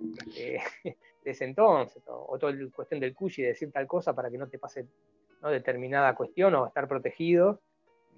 [0.00, 0.60] este,
[1.24, 4.38] de ese entonces, o, toda la cuestión del cushi, de decir tal cosa para que
[4.38, 4.86] no te pase
[5.48, 7.60] determinada cuestión o estar protegido.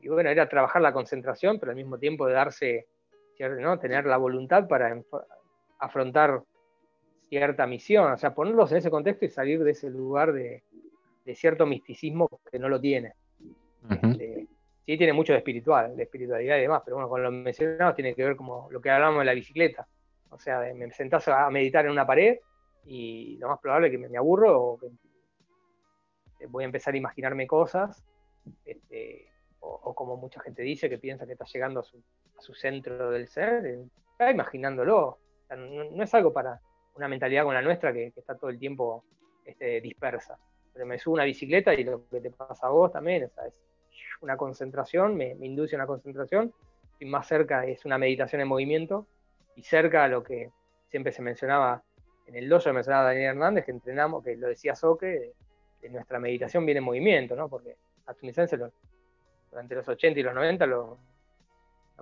[0.01, 2.87] Y bueno, era trabajar la concentración, pero al mismo tiempo de darse,
[3.61, 3.79] ¿no?
[3.79, 5.01] tener la voluntad para
[5.79, 6.43] afrontar
[7.29, 10.63] cierta misión, o sea, ponerlos en ese contexto y salir de ese lugar de,
[11.35, 13.15] cierto misticismo que no lo tiene.
[13.89, 14.47] Este,
[14.85, 18.15] sí tiene mucho de espiritual, de espiritualidad y demás, pero bueno, con lo mencionado tiene
[18.15, 19.87] que ver como lo que hablamos de la bicicleta.
[20.31, 22.39] O sea, me sentás a meditar en una pared
[22.85, 24.89] y lo más probable es que me, aburro o que
[26.49, 28.05] voy a empezar a imaginarme cosas,
[28.65, 29.29] este,
[29.61, 33.65] o, como mucha gente dice, que piensa que está llegando a su, centro del ser,
[33.67, 35.19] eh, está imaginándolo.
[35.57, 36.61] no, es algo para,
[36.95, 39.05] una mentalidad con la nuestra que, está todo el tiempo
[39.45, 40.39] este, dispersa.
[40.73, 43.33] Pero me subo una bicicleta y lo que te pasa a vos también, es
[44.21, 46.53] una concentración, me, induce a una concentración,
[46.99, 49.07] y más cerca es una meditación en movimiento,
[49.57, 50.51] y cerca a lo que
[50.89, 51.83] siempre se mencionaba
[52.27, 55.33] en el dojo, mencionaba Daniel Hernández, que entrenamos, que lo decía Soque,
[55.83, 57.49] de, nuestra meditación viene en movimiento, ¿no?
[57.49, 57.77] Porque
[58.07, 58.15] a
[59.51, 60.99] durante los 80 y los 90 lo,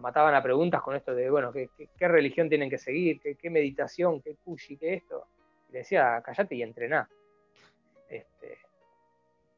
[0.01, 1.69] mataban a preguntas con esto de, bueno, ¿qué,
[2.09, 3.21] religión tienen que seguir?
[3.21, 4.21] ¿Qué, meditación?
[4.21, 4.77] ¿Qué kushi?
[4.77, 5.27] ¿Qué esto?
[5.69, 7.09] Y le decía, callate y entrená.
[8.09, 8.59] Este,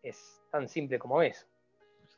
[0.03, 1.47] es tan simple como eso.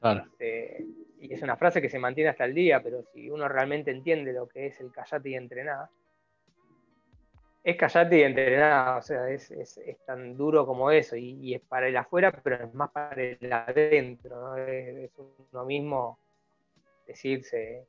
[0.02, 0.85] Este,
[1.20, 4.32] y es una frase que se mantiene hasta el día, pero si uno realmente entiende
[4.32, 5.89] lo que es el callate y entrená,
[7.64, 9.50] es callate y entrená, o sea, es,
[10.06, 14.56] tan duro como eso, y, es para el afuera, pero es más para el adentro,
[14.58, 15.12] es, es
[15.50, 16.18] uno mismo
[17.06, 17.86] decirse,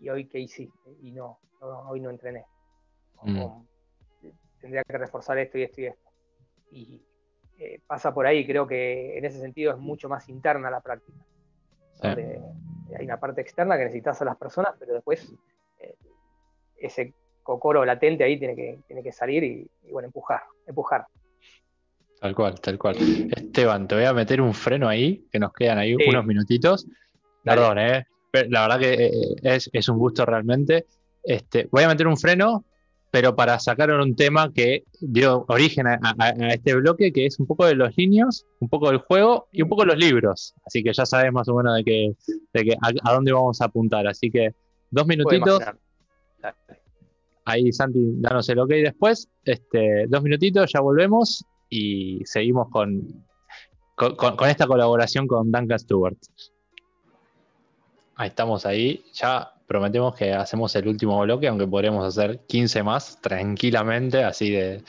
[0.00, 0.90] ¿y hoy qué hiciste?
[1.02, 2.46] Y no, hoy no entrené.
[3.22, 3.44] Mm.
[4.60, 6.10] tendría que reforzar esto y esto y esto.
[6.70, 7.02] Y
[7.58, 11.18] eh, pasa por ahí, creo que en ese sentido es mucho más interna la práctica.
[12.02, 15.30] hay una parte externa que necesitas a las personas, pero después
[15.80, 15.94] eh,
[16.76, 17.12] ese
[17.48, 21.06] cocoro latente ahí tiene que, tiene que salir y, bueno, empujar, empujar.
[22.20, 22.96] Tal cual, tal cual.
[23.34, 26.86] Esteban, te voy a meter un freno ahí, que nos quedan ahí unos minutitos.
[27.42, 28.06] Perdón, ¿eh?
[28.50, 30.84] la verdad que eh, es, un gusto realmente.
[31.24, 32.66] Este, voy a meter un freno,
[33.10, 36.00] pero para sacar un tema que dio origen a,
[36.52, 39.70] este bloque, que es un poco de los niños, un poco del juego y un
[39.70, 40.54] poco de los libros.
[40.66, 42.14] Así que ya sabes más o menos de que,
[42.52, 44.06] de a, dónde vamos a apuntar.
[44.06, 44.54] Así que
[44.90, 45.62] dos minutitos.
[47.48, 49.26] Ahí Santi, danos el ok después.
[49.42, 53.24] Este, dos minutitos, ya volvemos y seguimos con,
[53.94, 56.18] con esta colaboración con Duncan Stewart.
[58.16, 59.02] Ahí estamos ahí.
[59.14, 64.82] Ya prometemos que hacemos el último bloque, aunque podremos hacer 15 más tranquilamente, así de,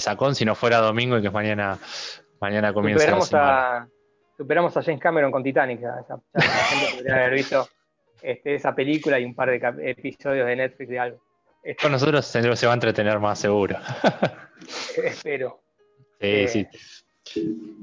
[0.00, 1.78] sacón, si no fuera domingo y que mañana,
[2.40, 3.86] mañana comienza superamos A,
[4.38, 5.82] superamos a James Cameron con Titanic.
[5.82, 5.96] Ya,
[6.32, 7.68] la gente podría haber visto
[8.22, 11.25] este, esa película y un par de episodios de Netflix de algo.
[11.80, 13.76] Con nosotros se, va a entretener más seguro.
[15.02, 15.62] Espero.
[16.20, 16.66] Sí, eh, sí.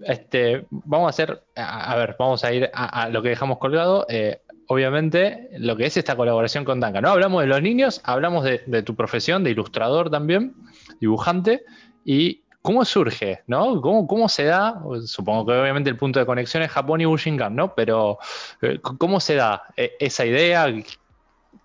[0.06, 4.06] Este, vamos a hacer, a, ver, vamos a ir a, lo que dejamos colgado.
[4.10, 7.04] Eh, obviamente, lo que es esta colaboración con Duncan.
[7.04, 10.56] No hablamos de los niños, hablamos de, tu profesión, de ilustrador también,
[11.00, 11.64] dibujante,
[12.06, 13.82] y cómo surge, ¿no?
[13.82, 14.82] ¿Cómo, se da?
[15.06, 17.76] Supongo que obviamente el punto de conexión es Japón y Bushinkan, ¿no?
[17.76, 18.20] Pero,
[18.62, 20.68] eh, ¿cómo se da esa idea,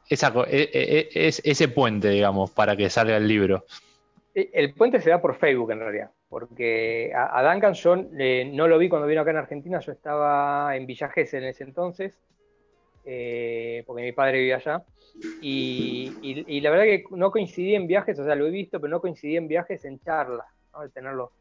[0.09, 3.65] esa, eh, ese puente, digamos, para que salga el libro?
[4.35, 8.89] El puente se da por Facebook, en realidad porque a, Duncan yo no lo vi
[8.89, 12.19] cuando vino acá en Argentina, yo estaba en Villa en ese entonces,
[13.05, 14.85] eh, porque mi padre vivía allá.
[15.41, 19.01] Y, la verdad que no coincidí en viajes, o sea, lo he visto, pero no
[19.01, 20.89] coincidí en viajes en charlas, ¿no?
[20.91, 21.33] tenerlo.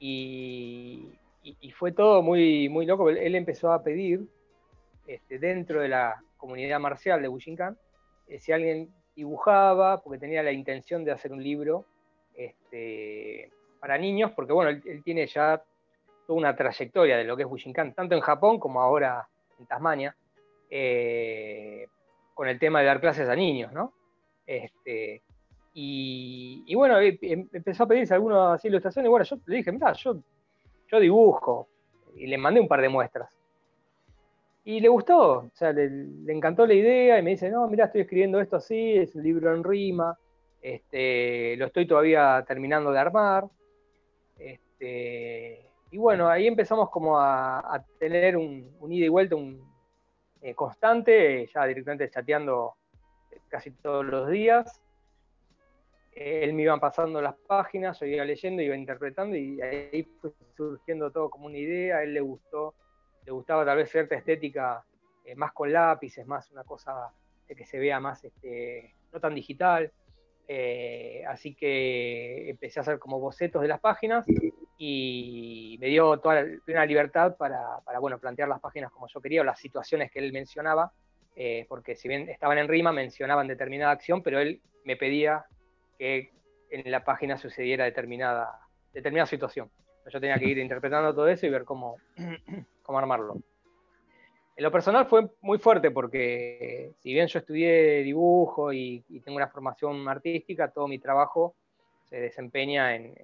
[0.00, 1.08] Y,
[1.76, 3.10] fue todo muy, muy loco.
[3.10, 4.22] Él empezó a pedir
[5.06, 7.78] este, dentro de la comunidad marcial de Bushinkan eh,
[8.38, 11.84] si alguien dibujaba, porque tenía la intención de hacer un libro
[12.34, 15.62] este, para niños, porque bueno, él, tiene ya
[16.26, 19.28] toda una trayectoria de lo que es Bushinkan, tanto en Japón como ahora
[19.58, 20.16] en Tasmania,
[20.70, 21.86] eh,
[22.32, 23.92] con el tema de dar clases a niños, ¿no?
[24.46, 25.22] Este,
[25.74, 30.16] y, bueno, em, empezó a pedirse algunas ilustraciones, y bueno, yo le dije, mira, yo,
[30.90, 31.68] yo dibujo,
[32.16, 33.36] y le mandé un par de muestras.
[34.66, 35.84] Y le gustó, o sea, le,
[36.32, 39.54] encantó la idea y me dice, no, mira, estoy escribiendo esto así, es un libro
[39.54, 40.18] en rima,
[40.62, 43.44] este, lo estoy todavía terminando de armar.
[44.38, 49.62] Este, y bueno, ahí empezamos como a, tener un, ida y vuelta un,
[50.40, 52.74] eh, constante, ya directamente chateando
[53.48, 54.80] casi todos los días.
[56.12, 61.10] él me iba pasando las páginas, yo iba leyendo, iba interpretando y ahí fue surgiendo
[61.10, 62.74] todo como una idea, a él le gustó
[63.24, 64.84] le gustaba tal vez cierta estética
[65.24, 67.12] eh, más con lápices, más una cosa
[67.48, 69.90] de que se vea más, este, no tan digital.
[70.46, 74.26] Eh, así que empecé a hacer como bocetos de las páginas
[74.76, 79.44] y me dio toda la, libertad para, bueno, plantear las páginas como yo quería o
[79.44, 80.92] las situaciones que él mencionaba,
[81.34, 85.46] eh, porque si bien estaban en rima, mencionaban determinada acción, pero él me pedía
[85.98, 86.32] que
[86.70, 88.60] en la página sucediera determinada,
[88.92, 89.70] determinada situación.
[90.10, 91.96] Yo tenía que ir interpretando todo eso y ver cómo,
[92.82, 93.36] cómo armarlo.
[94.56, 99.48] En lo personal fue muy fuerte porque si bien yo estudié dibujo y, tengo una
[99.48, 101.56] formación artística, todo mi trabajo
[102.04, 103.14] se desempeña en,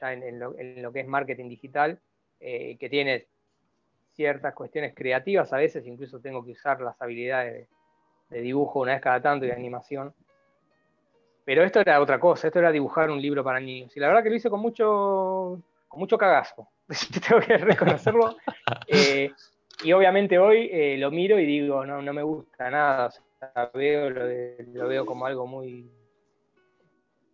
[0.00, 2.00] ya en, lo, que es marketing digital,
[2.40, 3.28] eh, que tiene
[4.14, 7.68] ciertas cuestiones creativas, a veces incluso tengo que usar las habilidades
[8.28, 10.12] de, dibujo una vez cada tanto y de animación.
[11.44, 13.96] Pero esto era otra cosa, esto era dibujar un libro para niños.
[13.96, 16.68] Y la verdad que lo hice con mucho, con mucho cagazo.
[17.28, 18.36] tengo que reconocerlo.
[18.92, 19.30] Eh,
[19.84, 23.08] y obviamente hoy eh, lo miro y digo, no, no me gusta nada,
[23.72, 25.88] veo, lo, veo como algo muy...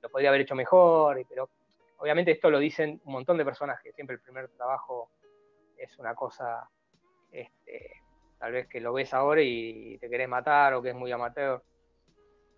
[0.03, 1.49] Lo podría haber hecho mejor, pero
[1.99, 5.11] obviamente esto lo dicen un montón de personas, que siempre el primer trabajo
[5.79, 6.69] es una cosa,
[7.33, 8.03] este,
[8.39, 11.63] tal vez que lo ves ahora y te querés matar o que es muy amateur,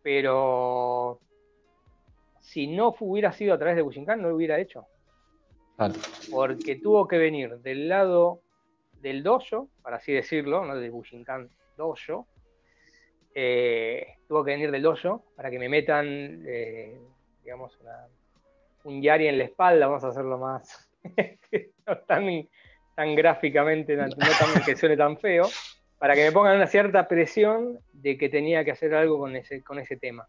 [0.02, 1.20] pero
[2.40, 4.86] si no hubiera sido a través de Bushinkan, no lo hubiera hecho.
[6.31, 8.42] Porque tuvo que venir del lado
[9.00, 12.26] del dojo, para así decirlo, no de Bushinkan dojo,
[13.34, 16.98] eh, tuvo que venir del dojo para que me metan, eh,
[17.44, 17.78] digamos,
[18.84, 20.90] un yari en la espalda, vamos a hacerlo más,
[21.86, 22.48] no tan,
[22.97, 25.47] tan gráficamente, no tan que suene tan feo,
[25.98, 29.62] para que me pongan una cierta presión de que tenía que hacer algo con ese,
[29.62, 30.28] con ese tema,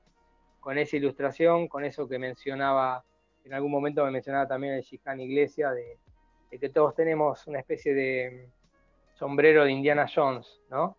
[0.59, 3.03] con esa ilustración, con eso que mencionaba
[3.49, 5.97] en algún momento me mencionaba también el Shihan Iglesia, de,
[6.51, 8.47] que todos tenemos una especie de
[9.15, 10.95] sombrero de Indiana Jones, ¿no?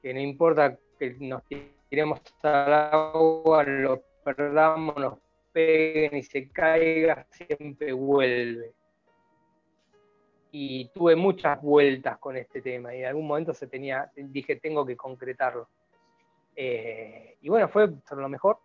[0.00, 5.18] Que no importa que nos tiremos al agua, lo perdamos, nos
[5.52, 8.72] peguen y se caiga, siempre vuelve.
[10.50, 14.86] Y tuve muchas vueltas con este tema y en algún momento se tenía, dije, tengo
[14.86, 15.68] que concretarlo.
[16.56, 18.60] Eh, y bueno, fue lo mejor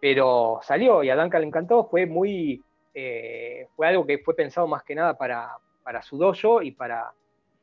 [0.00, 2.62] pero salió y a Duncan le encantó, fue muy,
[2.94, 7.12] eh, fue algo que fue pensado más que nada para, para su dojo y para,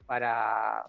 [0.05, 0.85] para,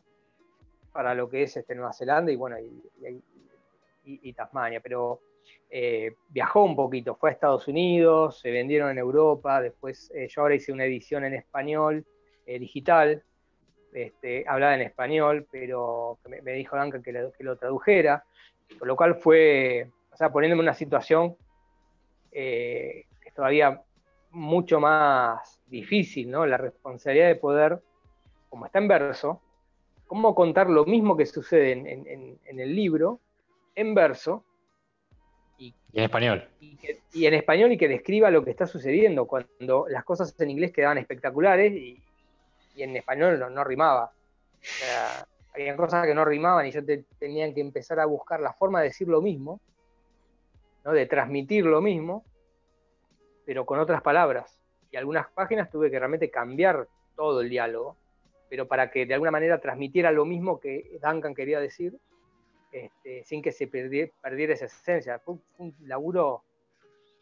[0.93, 5.21] para lo que es este, Nueva Zelanda y bueno, y, Tasmania, pero
[5.69, 10.43] eh, viajó un poquito, fue a Estados Unidos, se vendieron en Europa, después eh, yo
[10.43, 12.05] ahora hice una edición en español,
[12.47, 13.25] digital,
[13.93, 18.25] este, hablaba en español, pero me, dijo Duncan que que lo tradujera,
[18.79, 21.37] con lo cual fue o sea, poniéndome en una situación
[22.33, 23.83] eh, que es todavía
[24.31, 26.47] mucho más difícil, ¿no?
[26.47, 27.83] La responsabilidad de poder,
[28.49, 29.43] como está en verso,
[30.07, 33.21] cómo contar lo mismo que sucede en, el libro,
[33.75, 34.43] en verso.
[35.59, 36.49] Y, en español.
[37.13, 40.73] Y, en español y que describa lo que está sucediendo, cuando las cosas en inglés
[40.73, 42.03] quedaban espectaculares y,
[42.79, 44.05] en español no, rimaba.
[44.07, 46.81] O sea, había cosas que no rimaban y yo
[47.19, 49.61] tenían que empezar a buscar la forma de decir lo mismo
[50.93, 52.25] de transmitir lo mismo,
[53.45, 54.59] pero con otras palabras.
[54.91, 57.97] Y algunas páginas tuve que realmente cambiar todo el diálogo,
[58.49, 61.99] pero para que de alguna manera transmitiera lo mismo que Duncan quería decir,
[62.71, 64.13] este, sin que se perdiera,
[64.53, 65.19] esa esencia.
[65.19, 66.45] Fue un, laburo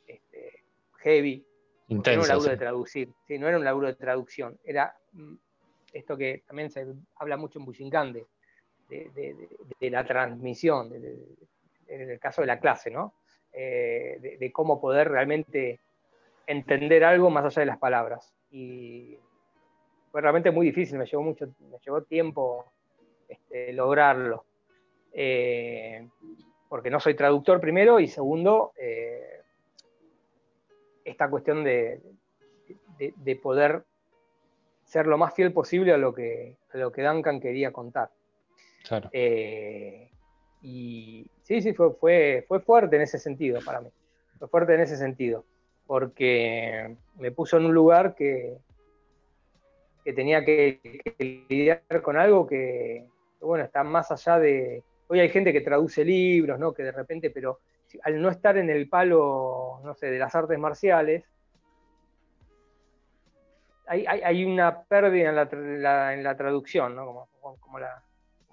[0.07, 0.65] este,
[0.99, 1.47] heavy.
[1.89, 5.35] no era un laburo de traducir, no era un laburo de traducción, era mm,
[5.93, 6.87] esto que también se
[7.17, 8.27] habla mucho en Bushinkan de,
[8.89, 13.15] de, la transmisión, en el caso de la clase, ¿no?
[13.57, 15.79] Eh, de, cómo poder realmente
[16.47, 18.35] entender algo más allá de las palabras.
[18.51, 19.17] Y
[20.11, 22.67] fue realmente muy difícil, me llevó mucho, me llevó tiempo
[23.29, 24.45] este, lograrlo.
[25.13, 26.09] Eh,
[26.69, 28.73] porque no soy traductor primero y segundo,
[31.05, 32.01] esta cuestión de,
[32.99, 33.85] de, poder
[34.85, 38.11] ser lo más fiel posible a lo que, a lo que Duncan quería contar.
[38.87, 39.11] Claro.
[39.13, 40.11] Eh,
[40.65, 43.91] y sí, sí, fue, fue, fue fuerte en ese sentido para mí.
[44.39, 45.45] Fue fuerte en ese sentido,
[45.87, 48.57] porque me puso en un lugar que,
[50.03, 50.81] que tenía que,
[51.51, 53.07] lidiar con algo que,
[53.43, 54.83] bueno, está más allá de...
[55.09, 56.73] Hoy hay gente que traduce libros, ¿no?
[56.73, 57.61] Que de repente, pero
[58.03, 61.25] al no estar en el palo, no sé, de las artes marciales,
[63.87, 67.05] hay, una pérdida en la, en la traducción, ¿no?
[67.05, 68.03] Como, como, la,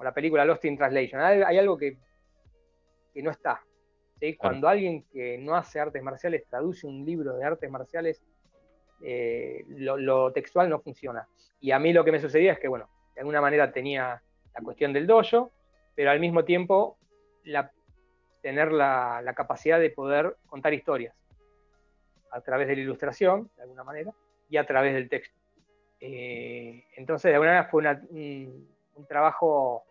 [0.03, 1.21] la, película Lost in Translation.
[1.21, 1.97] Hay, algo que,
[3.13, 3.61] que, no está.
[4.19, 4.35] ¿sí?
[4.35, 8.21] Cuando alguien que no hace artes marciales traduce un libro de artes marciales,
[9.03, 11.27] eh, lo, textual no funciona.
[11.59, 14.21] Y a mí lo que me sucedía es que, bueno, de alguna manera tenía
[14.53, 15.51] la cuestión del dojo,
[15.95, 16.97] pero al mismo tiempo
[17.43, 17.71] la,
[18.41, 21.15] tener la, la capacidad de poder contar historias
[22.31, 24.13] a través de la ilustración, de alguna manera,
[24.49, 25.41] y a través del texto.
[25.99, 27.83] Eh, entonces, de alguna manera fue
[28.95, 29.83] un, trabajo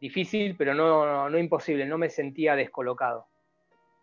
[0.00, 3.26] difícil, pero no, imposible, no me sentía descolocado.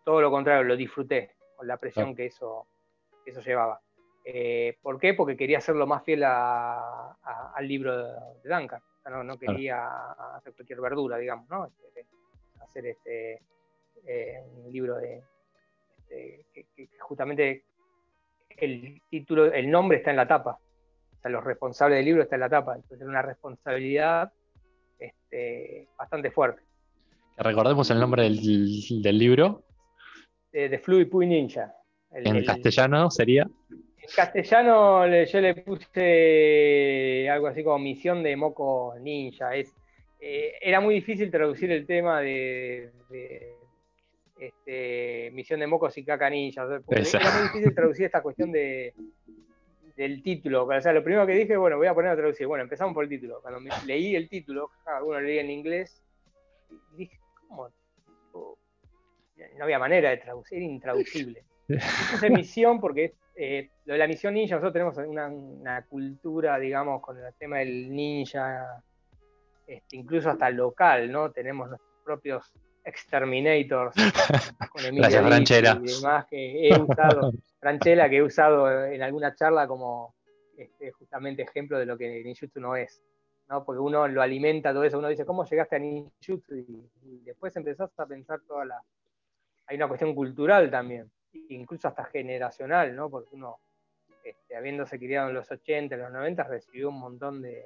[0.04, 2.66] Todo lo contrario, lo disfruté con la presión que, eso,
[3.24, 3.80] eso llevaba.
[4.24, 5.14] Eh, ¿Por qué?
[5.14, 8.80] Porque quería ser lo más fiel al libro de, Duncan.
[9.24, 11.66] no, quería hacer cualquier verdura, digamos, ¿no?
[11.66, 12.06] Este,
[12.60, 13.42] hacer este,
[14.06, 15.22] eh, un libro de,
[15.98, 17.64] este, que, justamente
[18.56, 20.58] el título, el nombre está en la tapa.
[21.12, 22.74] O sea, los responsables del libro está en la tapa.
[22.74, 24.32] Entonces es una responsabilidad
[25.06, 26.62] este, bastante fuerte.
[27.36, 29.64] Recordemos el nombre del, libro.
[30.52, 31.74] De, de Fluid Puy Ninja.
[32.12, 33.48] en castellano sería.
[33.70, 39.54] En castellano yo le puse algo así como Misión de Moco Ninja.
[39.56, 39.74] Es,
[40.20, 42.92] eh, era muy difícil traducir el tema de
[44.38, 46.64] este, Misión de Mocos y Caca Ninja.
[46.64, 48.94] Era muy difícil traducir esta cuestión de,
[49.96, 50.66] del título.
[50.66, 52.46] O sea, lo primero que dije, bueno, voy a poner a traducir.
[52.46, 53.40] Bueno, empezamos por el título.
[53.40, 56.02] Cuando leí el título, algunos leí en inglés,
[56.92, 57.68] y dije, ¿cómo?
[59.56, 61.44] No había manera de traducir, era intraducible.
[62.10, 67.18] Puse misión porque eh, lo de la misión ninja, nosotros tenemos una, cultura, digamos, con
[67.18, 68.82] el tema del ninja,
[69.66, 71.32] este, incluso hasta local, ¿no?
[71.32, 72.52] Tenemos nuestros propios
[72.84, 73.94] Exterminators
[74.72, 75.80] con Emilia Franchella.
[75.82, 80.14] y demás que he usado, Franchella que he usado en alguna charla como
[80.56, 83.02] este, justamente ejemplo de lo que ninjutsu no es.
[83.48, 83.64] ¿no?
[83.64, 86.56] Porque uno lo alimenta todo eso, uno dice, ¿cómo llegaste a ninjutsu?
[86.56, 86.88] Y,
[87.24, 88.82] después empezás a pensar toda la...
[89.66, 91.10] Hay una cuestión cultural también,
[91.48, 93.08] incluso hasta generacional, ¿no?
[93.10, 93.58] Porque uno,
[94.22, 97.64] este, habiéndose criado en los 80, en los 90, recibió un montón de,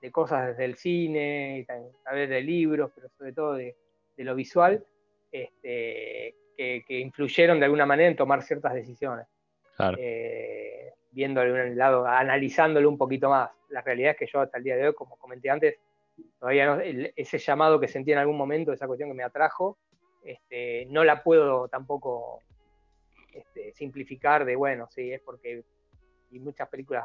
[0.00, 3.76] de cosas desde el cine, a través de libros, pero sobre todo de,
[4.16, 4.84] de lo visual
[5.30, 9.26] este, que, influyeron de alguna manera en tomar ciertas decisiones.
[9.98, 13.50] Eh, viéndolo en un lado, analizándolo un poquito más.
[13.68, 15.76] La realidad es que yo hasta el día de hoy, como comenté antes,
[16.38, 19.78] todavía no, ese llamado que sentí en algún momento, esa cuestión que me atrajo,
[20.22, 22.40] este, no la puedo tampoco
[23.32, 25.62] este, simplificar de, bueno, sí, es porque
[26.30, 27.04] y muchas películas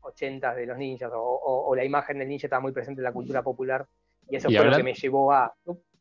[0.00, 3.42] 80 de los ninjas o, la imagen del ninja estaba muy presente en la cultura
[3.42, 3.86] popular
[4.28, 5.54] y eso fue lo que me llevó a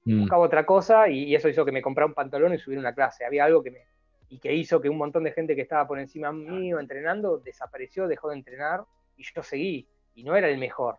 [0.06, 0.22] mm.
[0.22, 3.26] buscar otra cosa y, eso hizo que me comprara un pantalón y subiera una clase.
[3.26, 3.86] Había algo que me
[4.28, 8.08] y que hizo que un montón de gente que estaba por encima mío entrenando desapareció,
[8.08, 8.84] dejó de entrenar
[9.18, 10.98] y yo seguí y no era el mejor.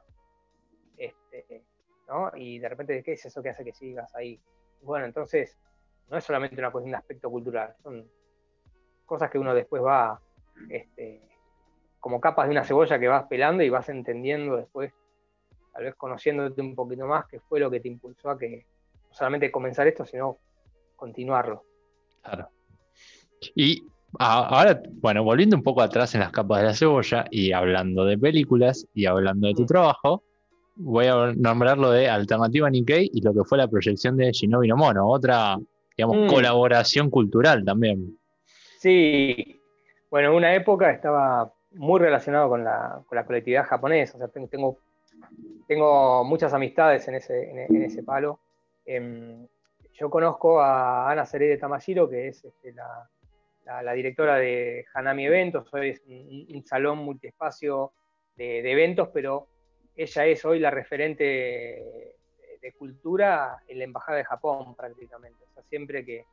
[0.96, 1.64] Este,
[2.08, 2.30] ¿no?
[2.36, 4.40] Y de repente, ¿qué es eso que hace que sigas ahí?
[4.82, 5.58] Bueno, entonces,
[6.08, 8.08] no es solamente una cuestión de aspecto cultural, son
[9.04, 10.20] cosas que uno después va,
[10.68, 11.20] este,
[11.98, 14.92] como capas de una cebolla que vas pelando y vas entendiendo después
[15.72, 18.64] tal vez conociéndote un poquito más, qué fue lo que te impulsó a que
[19.16, 20.38] solamente comenzar esto, sino
[20.94, 21.64] continuarlo.
[22.22, 22.50] Claro.
[23.54, 23.82] Y
[24.18, 28.18] ahora, bueno, volviendo un poco atrás en las capas de la cebolla y hablando de
[28.18, 29.66] películas y hablando de tu mm.
[29.66, 30.22] trabajo,
[30.76, 34.68] voy a nombrar lo de Alternativa Nikkei y lo que fue la proyección de Shinobi
[34.68, 35.56] no Mono, otra,
[35.96, 36.28] digamos, mm.
[36.28, 38.18] colaboración cultural también.
[38.78, 39.60] Sí,
[40.10, 44.28] bueno, en una época estaba muy relacionado con la, con la colectividad japonesa, o sea,
[44.28, 44.78] tengo
[45.66, 48.40] tengo muchas amistades en ese, en, ese palo.
[48.86, 49.47] Em,
[49.92, 55.90] yo conozco a Ana de Tamashiro, que es este, la, directora de Hanami Eventos, hoy
[55.90, 57.92] es un, salón multiespacio
[58.36, 59.48] de, eventos, pero
[59.97, 65.44] ella es hoy la referente de, cultura en la Embajada de Japón prácticamente.
[65.44, 66.24] O sea, siempre que,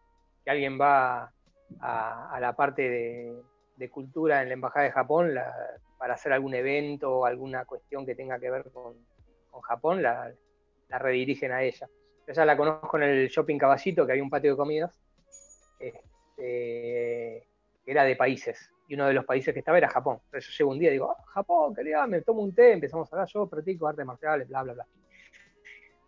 [0.46, 1.32] alguien va
[1.80, 2.90] a, la parte
[3.78, 5.34] de, cultura en la Embajada de Japón
[5.98, 8.96] para hacer algún evento o alguna cuestión que tenga que ver con
[9.62, 10.34] Japón la,
[10.90, 11.88] redirigen a ella.
[12.28, 15.00] Ya la conozco en el shopping Caballito, que había un patio de comidas,
[15.80, 17.48] este,
[17.86, 18.72] era de países.
[18.88, 20.20] Y uno de los países que estaba era Japón.
[20.26, 23.12] Entonces yo llego un día y digo, ah, Japón, querida, me tomo un té, empezamos
[23.12, 24.88] a hablar, yo practico artes marciales, bla, bla, bla.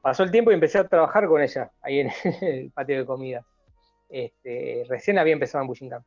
[0.02, 2.12] Pasó el tiempo y empecé a trabajar con ella ahí en
[2.42, 3.46] el patio de comidas.
[4.10, 6.06] Este, recién había empezado en Bushinkan.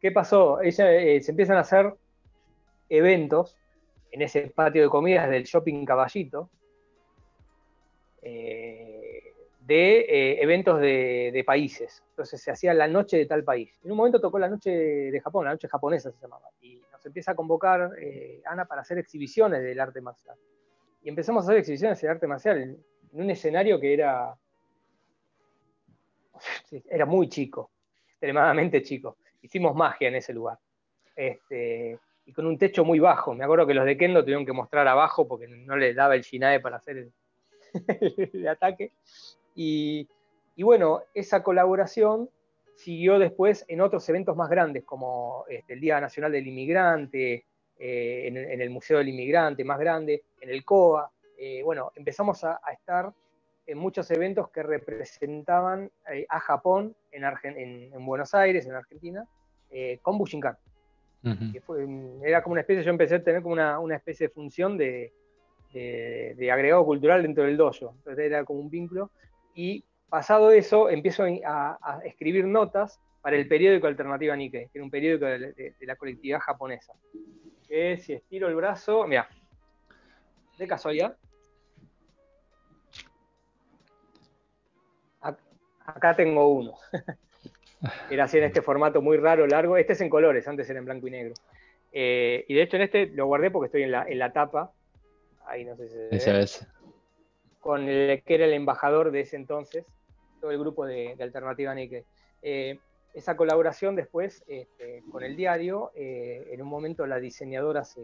[0.00, 0.60] ¿Qué pasó?
[0.60, 1.94] Ella, eh, se empiezan a hacer
[2.88, 3.56] eventos
[4.10, 6.50] en ese patio de comidas del shopping Caballito,
[8.22, 8.97] eh,
[9.68, 12.02] de eh, eventos de, países.
[12.08, 13.78] Entonces se hacía la noche de tal país.
[13.84, 16.48] En un momento tocó la noche de Japón, la noche japonesa se llamaba.
[16.62, 20.36] Y nos empieza a convocar eh, Ana para hacer exhibiciones del arte marcial.
[21.02, 22.82] Y empezamos a hacer exhibiciones del arte marcial en,
[23.12, 24.34] un escenario que era,
[26.90, 27.70] era muy chico,
[28.08, 29.18] extremadamente chico.
[29.42, 30.58] Hicimos magia en ese lugar.
[31.14, 33.34] Este, y con un techo muy bajo.
[33.34, 36.22] Me acuerdo que los de Kendo tuvieron que mostrar abajo porque no les daba el
[36.22, 37.12] Shinae para hacer el,
[38.32, 38.92] el ataque.
[39.60, 40.06] Y,
[40.62, 42.30] bueno, esa colaboración
[42.76, 47.44] siguió después en otros eventos más grandes, como este, el Día Nacional del Inmigrante,
[47.78, 51.10] eh, en, el Museo del Inmigrante más grande, en el COA.
[51.36, 53.12] Eh, bueno, empezamos a, estar
[53.66, 57.24] en muchos eventos que representaban eh, a Japón en,
[57.92, 59.26] en, Buenos Aires, en Argentina,
[60.02, 60.56] con Bushinkan
[62.22, 65.12] era como una especie, yo empecé a tener como una, especie de función de,
[66.52, 67.94] agregado cultural dentro del dojo.
[67.98, 69.10] Entonces era como un vínculo.
[69.54, 74.90] Y pasado eso, empiezo a, escribir notas para el periódico Alternativa Nikkei, que era un
[74.90, 76.94] periódico de, la colectividad japonesa.
[77.66, 79.28] Que si estiro el brazo, mira,
[80.58, 81.16] de casualidad,
[85.84, 86.74] acá tengo uno.
[88.10, 89.76] Era así en este formato muy raro, largo.
[89.76, 91.34] Este es en colores, antes era en blanco y negro.
[91.92, 94.72] Eh, y de hecho en este lo guardé porque estoy en la, en la tapa.
[95.46, 96.46] Ahí no sé si se ve.
[97.60, 99.84] Con el que era el embajador de ese entonces,
[100.40, 102.04] todo el grupo de, Alternativa Nike.
[102.42, 102.78] Eh,
[103.14, 108.00] esa colaboración después este, con el diario, eh, en un momento la diseñadora se,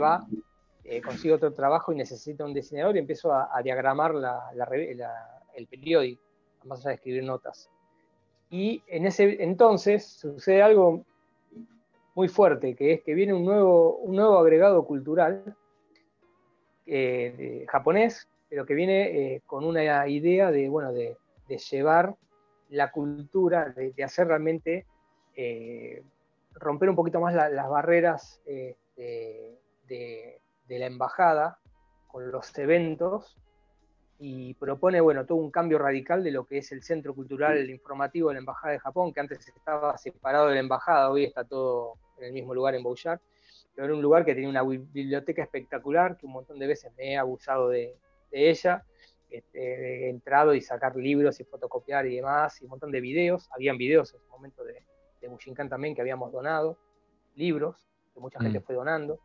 [0.00, 0.26] va,
[1.04, 4.14] consigue otro trabajo y necesita un diseñador y empiezo a, diagramar
[5.54, 6.22] el periódico,
[6.64, 7.70] más allá escribir notas.
[8.50, 11.04] Y en ese entonces sucede algo
[12.14, 15.56] muy fuerte, que es que viene un nuevo, un nuevo agregado cultural
[16.86, 21.16] eh, japonés, pero que viene eh, con una idea de, bueno, de,
[21.70, 22.14] llevar
[22.68, 24.86] la cultura, de, hacer realmente,
[25.34, 26.02] eh,
[26.54, 28.76] romper un poquito más las barreras de,
[30.68, 31.58] la embajada
[32.06, 33.36] con los eventos
[34.18, 38.28] y propone, bueno, todo un cambio radical de lo que es el centro cultural informativo
[38.28, 41.94] de la Embajada de Japón, que antes estaba separado de la Embajada, hoy está todo
[42.18, 43.20] en el mismo lugar en Bouchard,
[43.84, 47.16] era un lugar que tenía una biblioteca espectacular, que un montón de veces me he
[47.16, 47.96] abusado de,
[48.32, 48.84] ella,
[49.28, 53.48] este, he entrado y sacar libros y fotocopiar y demás, y un montón de videos,
[53.52, 54.84] habían videos en ese momento de,
[55.20, 56.78] de Bushinkan también que habíamos donado,
[57.34, 58.62] libros, que mucha gente mm.
[58.62, 59.18] fue donando,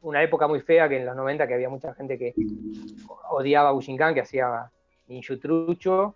[0.00, 2.34] una época muy fea que en los 90 que había mucha gente que
[3.30, 4.70] odiaba a Bushinkan, que hacía
[5.08, 6.14] ninjutrucho,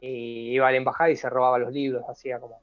[0.00, 2.62] y iba a la embajada y se robaba los libros, hacía como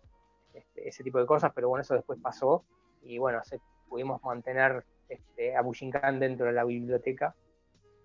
[0.53, 2.64] este, ese tipo de cosas, pero bueno, eso después pasó
[3.03, 3.40] y bueno,
[3.88, 7.35] pudimos mantener este, a Bushinkan dentro de la biblioteca.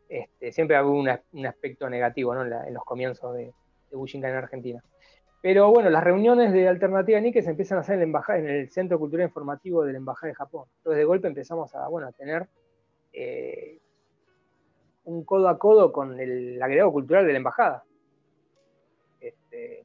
[0.09, 2.43] Este, siempre hubo un aspecto negativo ¿no?
[2.43, 3.53] en, los comienzos de,
[3.91, 4.83] de Bushinkan en Argentina.
[5.43, 9.27] Pero bueno, las reuniones de Alternativa Nike se empiezan a hacer en, el Centro Cultural
[9.27, 10.69] Informativo de la Embajada de Japón.
[10.79, 12.47] Entonces de golpe empezamos a, bueno, a tener
[13.13, 13.81] eh,
[15.05, 17.83] un codo a codo con el agregado cultural de la Embajada.
[19.21, 19.85] Este,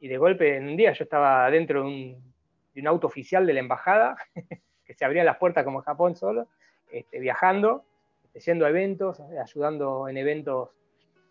[0.00, 2.16] y de golpe en un día yo estaba dentro de
[2.74, 4.16] un, auto oficial de la Embajada,
[4.86, 6.48] que se abrían las puertas como Japón solo,
[6.90, 7.84] este, viajando,
[8.24, 10.70] este, yendo a eventos, ayudando en eventos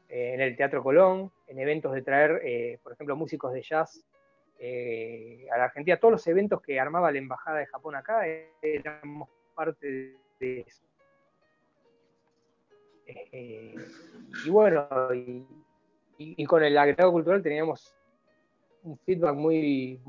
[0.10, 4.06] eh, en el Teatro Colón, en eventos de traer, eh, por ejemplo, músicos de jazz
[4.60, 5.98] eh, a la Argentina.
[5.98, 8.22] Todos los eventos que armaba la Embajada de Japón acá
[8.62, 10.84] éramos parte de eso.
[14.46, 14.88] y bueno,
[16.18, 17.96] y, con el agregado cultural teníamos
[18.84, 20.00] un feedback muy,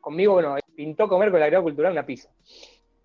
[0.00, 2.28] conmigo, bueno, pintó comer con el agregado cultural una pizza.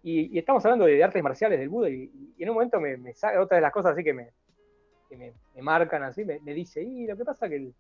[0.04, 3.38] Y, estamos hablando de, artes marciales del Buda, y, en un momento me, me sale
[3.38, 4.32] otra de las cosas así que me,
[5.18, 7.74] me, marcan así, me, dice, y lo que pasa que el,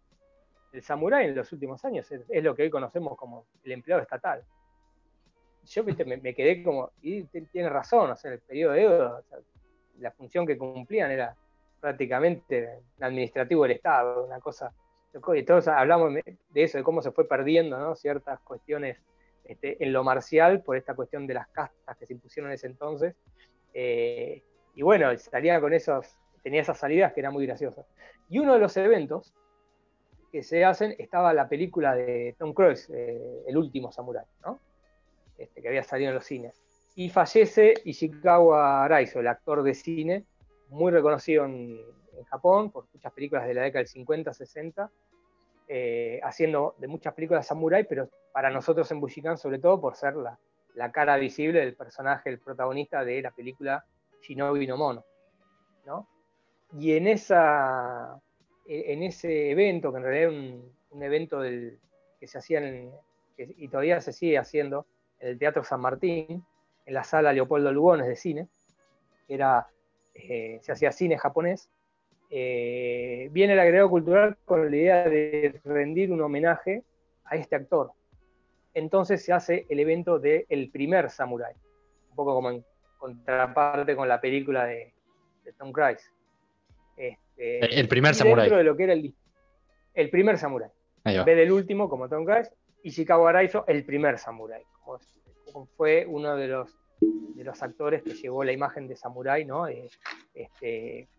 [0.81, 4.43] samurái en los últimos años es, lo que hoy conocemos como el empleado estatal.
[5.65, 9.23] Yo Me, quedé como, y tiene razón, o sea, el periodo de Edo,
[9.99, 11.35] la función que cumplían era
[11.79, 14.73] prácticamente administrativo del Estado, una cosa.
[15.35, 17.95] Y todos hablamos de eso, de cómo se fue perdiendo ¿no?
[17.95, 18.97] ciertas cuestiones
[19.43, 22.67] este, en lo marcial por esta cuestión de las castas que se impusieron en ese
[22.67, 23.15] entonces.
[23.73, 24.43] Eh,
[24.75, 27.85] y bueno, salía con esos tenía esas salidas que eran muy graciosas.
[28.29, 29.33] Y uno de los eventos
[30.31, 34.59] que se hacen estaba la película de Tom Cruise, eh, El último Samurai, ¿no?
[35.37, 36.61] Este, que había salido en los cines.
[36.95, 40.25] Y fallece Ishikawa Araizo, el actor de cine,
[40.69, 41.79] muy reconocido en,
[42.29, 44.91] Japón por muchas películas de la década del 50, 60,
[45.73, 50.15] eh, haciendo de muchas películas samurai, pero para nosotros en Bushikan sobre todo por ser
[50.15, 53.85] la, cara visible del personaje, el protagonista de la película
[54.21, 55.05] Shinobi no Mono.
[55.85, 56.09] ¿no?
[56.77, 58.19] Y en, esa,
[58.67, 61.79] en ese evento, que en realidad era un, evento del,
[62.19, 62.61] que se hacía
[63.37, 64.85] y todavía se sigue haciendo
[65.19, 66.43] en el Teatro San Martín,
[66.85, 68.49] en la sala Leopoldo Lugones de cine,
[69.29, 69.69] era,
[70.15, 71.69] eh, se hacía cine japonés,
[72.33, 76.83] eh, viene el agregado cultural con la idea de rendir un homenaje
[77.25, 77.91] a este actor,
[78.73, 81.53] entonces se hace el evento del el primer Samurai,
[82.09, 82.63] un poco como en
[82.97, 84.93] contraparte con la película de,
[85.57, 86.09] Tom Cruise.
[86.95, 88.45] Este, el primer Samurai.
[88.45, 89.13] Dentro de lo que era el,
[89.93, 90.69] el primer Samurai.
[91.03, 92.49] En vez del último, como Tom Cruise,
[92.83, 94.63] y Chicago Araizo, el primer Samurai.
[94.83, 99.67] Como, fue uno de los, de los actores que llevó la imagen de Samurai, ¿no?
[99.67, 99.89] Eh,
[100.33, 101.09] este,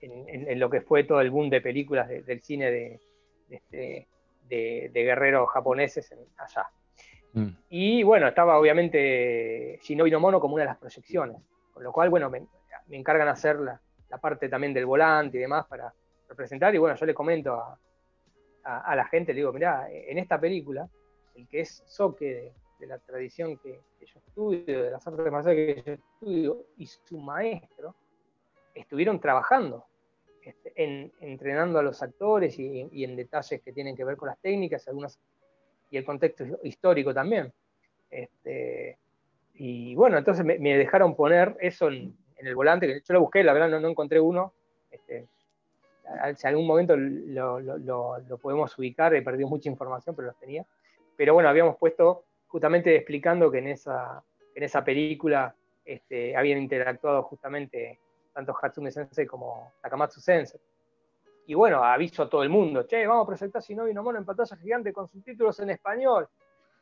[0.00, 3.00] en, lo que fue todo el boom de películas del cine de,
[3.50, 4.08] este,
[4.48, 6.66] de, guerreros japoneses allá.
[7.32, 7.48] Mm.
[7.70, 11.36] Y bueno, estaba obviamente Shinobi no Mono como una de las proyecciones,
[11.72, 12.46] con lo cual, bueno, me,
[12.90, 13.80] encargan hacer la,
[14.20, 15.92] parte también del volante y demás para
[16.28, 16.74] representar.
[16.74, 17.78] Y bueno, yo le comento a,
[18.66, 20.88] a, la gente, le digo, mirá, en esta película,
[21.34, 25.82] el que es soque de, la tradición que, yo estudio, de las artes marciales que
[25.82, 27.94] yo estudio, y su maestro,
[28.76, 29.86] estuvieron trabajando
[30.42, 34.38] este, en, entrenando a los actores y, en detalles que tienen que ver con las
[34.38, 35.18] técnicas algunas,
[35.90, 37.52] y el contexto histórico también.
[38.10, 38.96] Este,
[39.54, 43.52] y bueno, entonces me, dejaron poner eso en, el volante, que yo lo busqué, la
[43.54, 44.52] verdad no, encontré uno.
[44.90, 45.26] Este,
[46.36, 50.64] si algún momento lo, podemos ubicar, he perdido mucha información, pero los tenía.
[51.16, 54.22] Pero bueno, habíamos puesto justamente explicando que en esa,
[54.54, 57.98] en esa película este, habían interactuado justamente
[58.36, 60.60] tanto Hatsume Sensei como Takamatsu Sensei.
[61.46, 64.26] Y bueno, aviso a todo el mundo, che, vamos a presentar Shinobi no Mono en
[64.26, 66.28] pantalla gigante con subtítulos en español.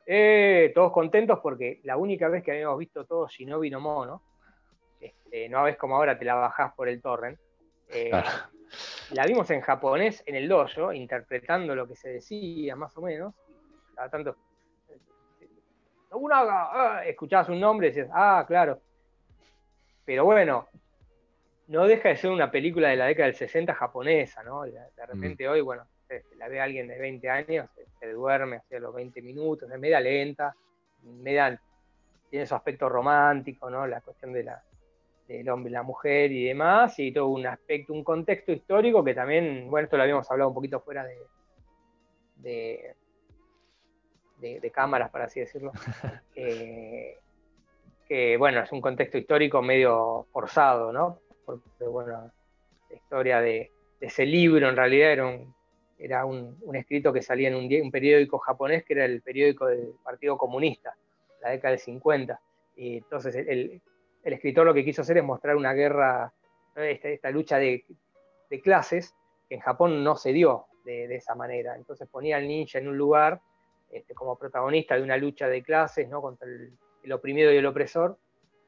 [0.05, 4.20] Eh, todos contentos porque la única vez que habíamos visto todo Shinobi no Mono,
[5.00, 7.39] este, no ves como ahora te la bajás por el torrent,
[7.89, 8.10] eh,
[9.12, 13.33] la vimos en japonés en el dojo, interpretando lo que se decía más o menos.
[13.94, 14.34] Cada tanto,
[16.33, 18.81] ah", escuchabas un nombre y decías, ah, claro.
[20.05, 20.66] Pero bueno,
[21.68, 24.62] no deja de ser una película de la década del 60 japonesa, ¿no?
[24.62, 25.07] De, mm.
[25.07, 25.86] repente hoy, bueno,
[26.36, 30.55] la ve alguien de 20 años, se, duerme hacia los 20 minutos, es media lenta,
[31.02, 31.59] media,
[32.31, 33.86] tiene su aspecto romántico, ¿no?
[33.86, 34.62] La cuestión de la,
[35.26, 39.15] del hombre y la mujer y demás, y todo un aspecto, un contexto histórico que
[39.15, 41.17] también, bueno, esto lo habíamos hablado un poquito fuera de,
[42.36, 42.94] de,
[44.60, 45.73] de, cámaras, para así decirlo,
[46.34, 47.18] eh,
[48.07, 51.20] que bueno, es un contexto histórico medio forzado, ¿no?
[51.44, 52.32] Porque bueno,
[52.90, 55.55] la historia de, ese libro en realidad era un,
[55.98, 60.36] era un, escrito que salía en un, periódico japonés que era el periódico del Partido
[60.36, 60.94] Comunista,
[61.42, 62.40] la década del 50.
[62.76, 63.81] Y entonces el,
[64.23, 66.32] escritor lo que quiso hacer es mostrar una guerra,
[66.76, 67.84] esta, lucha de,
[68.62, 69.14] clases
[69.48, 71.76] que en Japón no se dio de, esa manera.
[71.76, 73.40] Entonces ponía al ninja en un lugar
[73.90, 78.18] este, como protagonista de una lucha de clases contra el, el oprimido y el opresor,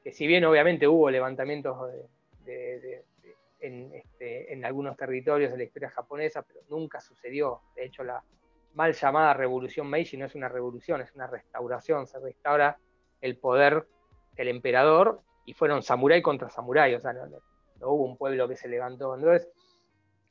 [0.02, 1.76] que si bien obviamente hubo levantamientos
[2.48, 7.62] este, en, algunos territorios de la historia japonesa, pero nunca sucedió.
[7.74, 8.22] De hecho, la
[8.74, 12.06] mal llamada revolución Meiji no es una revolución, es una restauración.
[12.06, 12.78] Se restaura
[13.20, 13.86] el poder
[14.34, 17.40] del emperador y fueron samurái contra samurái, o sea, no,
[17.80, 19.14] hubo un pueblo que se levantó.
[19.14, 19.48] Entonces,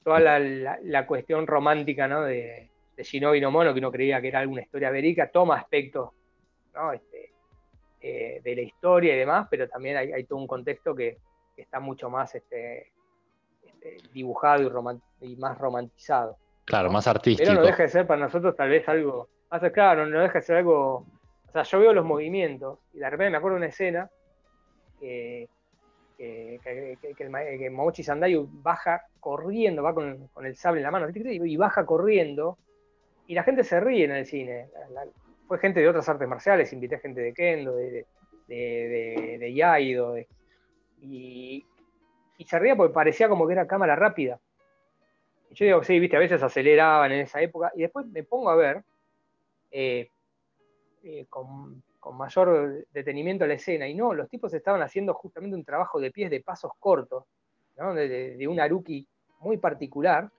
[0.03, 4.91] toda la, cuestión romántica de, Shinobi no Mono, que uno creía que era alguna historia
[4.91, 6.11] verídica, toma aspectos
[6.93, 7.33] este,
[8.01, 11.17] eh, de la historia y demás, pero también hay todo un contexto que,
[11.61, 12.91] está mucho más este,
[13.63, 14.63] este dibujado
[15.21, 16.37] y, más romantizado.
[16.65, 17.47] Claro, más artístico.
[17.47, 20.45] Pero no deja de ser para nosotros tal vez algo, más claro, no deja de
[20.45, 21.05] ser algo,
[21.47, 24.09] o sea, yo veo los movimientos y de repente me acuerdo de una escena
[24.99, 25.47] que,
[26.17, 27.15] que, que,
[27.57, 32.57] que, Mochi Sandayu baja corriendo, va con, el sable en la mano y baja corriendo
[33.27, 34.67] y la gente se ríe en el cine.
[35.47, 38.05] fue gente de otras artes marciales, invité gente de Kendo, de,
[38.47, 40.27] de, de, de Yaido, de,
[41.07, 41.65] y,
[42.45, 44.39] se ría porque parecía como que era cámara rápida.
[45.49, 48.49] Y yo digo, sí, viste, a veces aceleraban en esa época, y después me pongo
[48.49, 48.83] a ver
[49.71, 50.09] eh,
[51.03, 55.99] eh, con, mayor detenimiento la escena, y no, los tipos estaban haciendo justamente un trabajo
[55.99, 57.23] de pies de pasos cortos,
[57.75, 59.07] de, un Aruki
[59.39, 60.29] muy particular.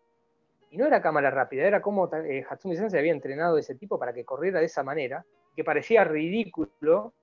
[0.70, 4.12] Y no era cámara rápida, era como eh, Hatsumi Sensei había entrenado ese tipo para
[4.12, 7.14] que corriera de esa manera, que parecía ridículo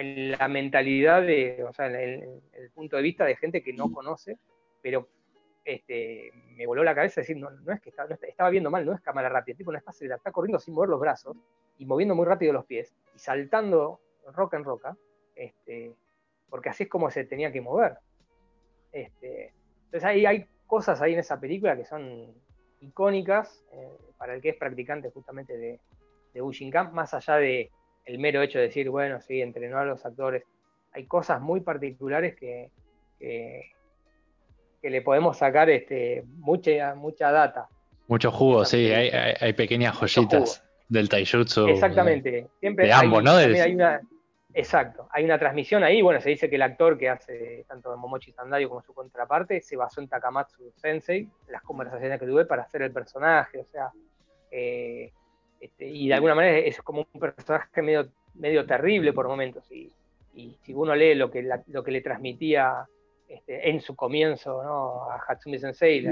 [0.00, 4.38] la mentalidad de, o sea, en el, punto de vista de gente que no conoce,
[4.82, 5.08] pero
[5.64, 9.00] este, me voló la cabeza decir, no, no es que estaba viendo mal, no es
[9.00, 11.36] cámara rápida, el tipo no está está corriendo sin mover los brazos
[11.78, 14.00] y moviendo muy rápido los pies y saltando
[14.32, 14.96] roca en roca,
[15.34, 15.94] este,
[16.48, 17.98] porque así es como se tenía que mover.
[18.92, 19.52] Este,
[19.84, 22.34] entonces ahí hay cosas ahí en esa película que son
[22.80, 25.80] icónicas eh, para el que es practicante justamente de,
[26.34, 27.70] de Bushinkan, más allá de
[28.08, 30.42] el mero hecho de decir, bueno, sí, entrenó a los actores.
[30.92, 32.70] Hay cosas muy particulares que,
[33.18, 33.70] que,
[34.82, 37.68] le podemos sacar este, mucha, mucha data.
[38.06, 41.66] Mucho jugo, sí, hay, hay, pequeñas joyitas del taijutsu.
[41.68, 42.46] Exactamente.
[42.60, 43.32] Siempre de ambos, ¿no?
[43.32, 44.00] Hay una,
[44.54, 45.06] exacto.
[45.12, 46.00] Hay una transmisión ahí.
[46.00, 49.76] Bueno, se dice que el actor que hace tanto Momochi Sandayo como su contraparte se
[49.76, 53.58] basó en Takamatsu Sensei, las conversaciones que tuve para hacer el personaje.
[53.58, 53.90] O sea,
[54.50, 55.12] eh,
[55.60, 59.70] este, y de alguna manera es como un personaje medio, medio terrible por momentos.
[59.70, 59.92] Y,
[60.62, 62.86] si uno lee lo que, lo que le transmitía
[63.26, 65.10] este, en su comienzo ¿no?
[65.10, 66.06] a Hatsumi Sensei,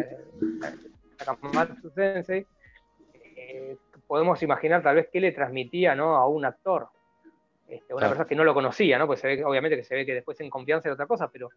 [1.16, 2.44] Takamatsu Sensei,
[3.36, 3.76] eh,
[4.08, 6.16] podemos imaginar tal vez qué le transmitía ¿no?
[6.16, 6.89] a un actor.
[7.68, 9.07] Este, una persona que no lo conocía, ¿no?
[9.07, 11.50] Pues se ve, obviamente que se ve que después en confianza era otra cosa, pero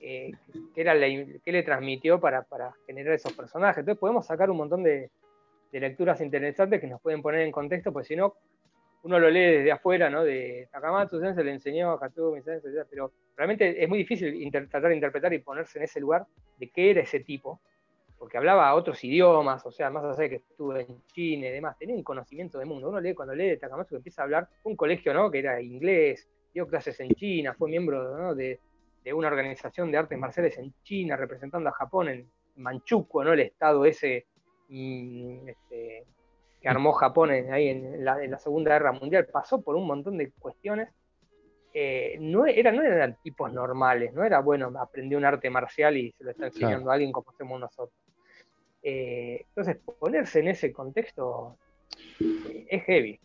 [0.00, 0.32] eh,
[0.74, 3.78] ¿qué, era qué le transmitió para, para, generar esos personajes?
[3.78, 5.10] Entonces podemos sacar un montón de,
[5.76, 8.34] de lecturas interesantes que nos pueden poner en contexto, pues si no,
[9.02, 10.24] uno lo lee desde afuera, ¿no?
[10.24, 15.34] De Takamatsu Sensei le enseñó a Sensei, pero realmente es muy difícil tratar de interpretar
[15.34, 16.26] y ponerse en ese lugar
[16.58, 17.60] de qué era ese tipo,
[18.18, 21.76] porque hablaba otros idiomas, o sea, más allá de que estuvo en China y demás,
[21.78, 22.88] tenía un conocimiento del mundo.
[22.88, 25.30] Uno lee cuando lee de Takamatsu que empieza a hablar un colegio, ¿no?
[25.30, 28.60] Que era inglés, dio clases en China, fue miembro de,
[29.04, 33.34] de, una organización de artes marciales en China, representando a Japón en Manchukuo, ¿no?
[33.34, 34.26] El estado ese
[34.68, 36.04] este,
[36.60, 40.30] que armó Japón en, ahí en la, Segunda Guerra Mundial, pasó por un montón de
[40.32, 40.88] cuestiones.
[41.72, 46.10] Eh, no, era, no eran tipos normales, no era bueno, aprendió un arte marcial y
[46.12, 47.98] se lo está enseñando a alguien como hacemos nosotros.
[48.82, 51.58] Eh, entonces, ponerse en ese contexto
[52.20, 53.20] eh, es heavy.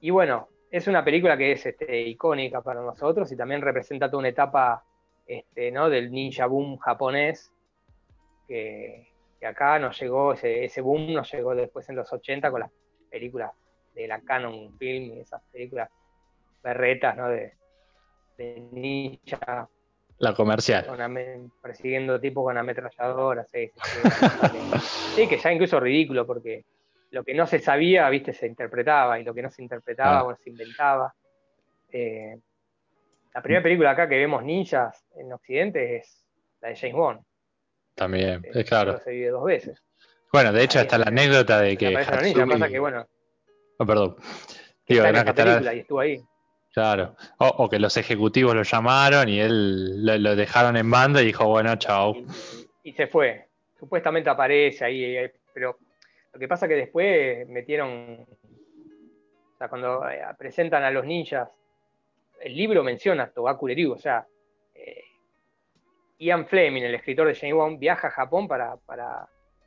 [0.00, 4.20] Y bueno, es una película que es este, icónica para nosotros y también representa toda
[4.20, 4.84] una etapa
[5.26, 5.90] este, ¿no?
[5.90, 7.52] del ninja boom japonés
[8.48, 9.09] que,
[9.40, 12.70] que acá nos llegó, ese, ese boom nos llegó después en los 80 con las
[13.10, 13.50] películas
[13.94, 15.88] de la Canon Film y esas películas
[16.62, 17.28] berretas, ¿no?
[17.28, 17.54] De,
[18.36, 19.68] de ninja.
[20.18, 20.86] La comercial.
[21.62, 23.70] persiguiendo tipos con ametralladoras, sí,
[25.14, 26.66] sí, que ya incluso ridículo, porque
[27.10, 30.38] lo que no se sabía, viste, se interpretaba, y lo que no se interpretaba, bueno,
[30.42, 31.14] se inventaba.
[31.90, 32.38] Eh,
[33.32, 36.26] la primera película acá que vemos ninjas en Occidente es
[36.60, 37.20] la de James Bond.
[38.00, 38.98] También, es claro.
[39.04, 39.82] Dos veces.
[40.32, 41.92] Bueno, de hecho, hasta la anécdota de que.
[41.92, 43.06] pasa que, bueno.
[43.76, 44.16] Oh, perdón.
[44.88, 46.24] Digo, en que película y estuvo ahí.
[46.72, 47.14] Claro.
[47.36, 51.76] O, que los ejecutivos lo llamaron y él lo, dejaron en banda y dijo, bueno,
[51.76, 52.16] chao.
[52.82, 53.48] Y, se fue.
[53.78, 55.76] Supuestamente aparece ahí, eh, pero
[56.32, 58.20] lo que pasa que después metieron.
[58.22, 61.50] O sea, cuando eh, presentan a los ninjas,
[62.40, 64.26] el libro menciona Togaku o sea,
[64.74, 65.04] eh,
[66.20, 68.76] Ian Fleming, el escritor de James Bond, viaja a Japón para,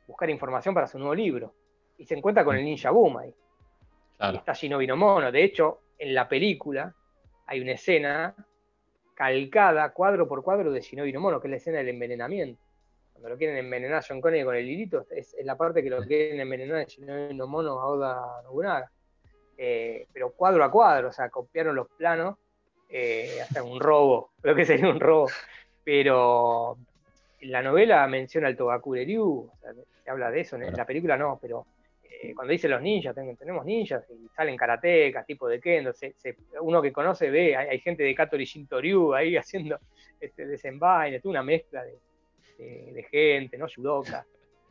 [0.06, 1.52] buscar información para su nuevo libro.
[1.98, 3.34] Y se encuentra con el ninja Boom ahí.
[4.36, 5.32] Está Shinobi no Mono.
[5.32, 6.94] De hecho, en la película
[7.46, 8.34] hay una escena
[9.14, 12.62] calcada, cuadro por cuadro, de Shinobi no Mono, que es la escena del envenenamiento.
[13.12, 16.02] Cuando lo quieren envenenar a John Connery con el hilito, es, la parte que lo
[16.04, 18.88] quieren envenenar de Shinobi no Mono a Oda Nobunaga.
[19.56, 22.36] Eh, pero cuadro a cuadro, o sea, copiaron los planos,
[22.88, 25.26] eh, hasta un robo, lo que sería un robo
[25.84, 26.78] pero
[27.42, 29.50] la novela menciona al Togakure Ryu,
[30.02, 31.66] se habla de eso, en la película no, pero
[32.02, 35.92] eh, cuando dice los ninjas, tenemos ninjas y salen karatecas, tipo de kendo,
[36.62, 39.78] uno que conoce ve, hay, gente de Katori Shintoryu ahí haciendo
[40.20, 43.66] este, desenvaines, una mezcla de, gente, ¿no?
[43.66, 44.24] Yudoka,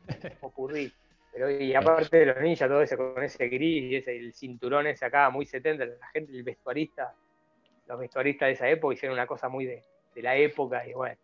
[0.40, 0.92] ocurrí.
[1.32, 4.86] Pero y aparte de los ninjas, todo eso con ese gris y ese, el cinturón
[4.86, 7.12] ese acá, muy 70, la gente, el vestuarista,
[7.86, 9.82] los vestuaristas de esa época hicieron una cosa muy de,
[10.14, 11.16] de la época, y bueno,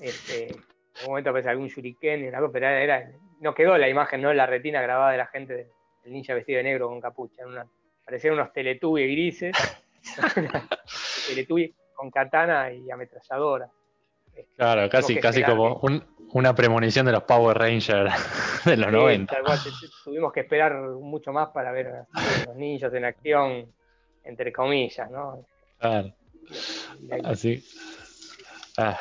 [0.00, 0.56] este, en
[1.02, 4.32] un momento aparece algún shuriken, y algo, pero era, no quedó la imagen, ¿no?
[4.32, 5.68] La retina grabada de la gente del,
[6.06, 7.66] ninja vestido de negro con capucha, una,
[8.04, 9.56] parecían unos teletubbies grises,
[11.28, 13.70] teletubbies con katana y ametralladora.
[14.34, 15.80] Este, claro, casi, casi como
[16.32, 18.12] una premonición de los Power Rangers
[18.64, 19.36] de los 90.
[20.04, 22.06] tuvimos que esperar mucho más para ver a
[22.46, 23.72] los ninjas en acción,
[24.24, 25.46] entre comillas, ¿no?
[25.78, 26.12] Claro.
[27.24, 27.64] Así.
[28.76, 28.98] Ah,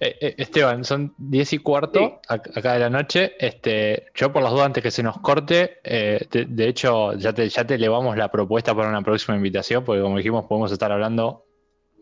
[0.00, 3.32] Eh, eh, Esteban, son 10 y cuarto acá de la noche.
[3.38, 7.48] Este, yo por las dudas antes que se nos corte, eh, de, hecho ya te,
[7.48, 11.46] ya te elevamos la propuesta para una próxima invitación, porque como dijimos podemos estar hablando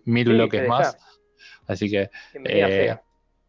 [0.04, 0.98] mil bloques más.
[1.66, 2.10] Así que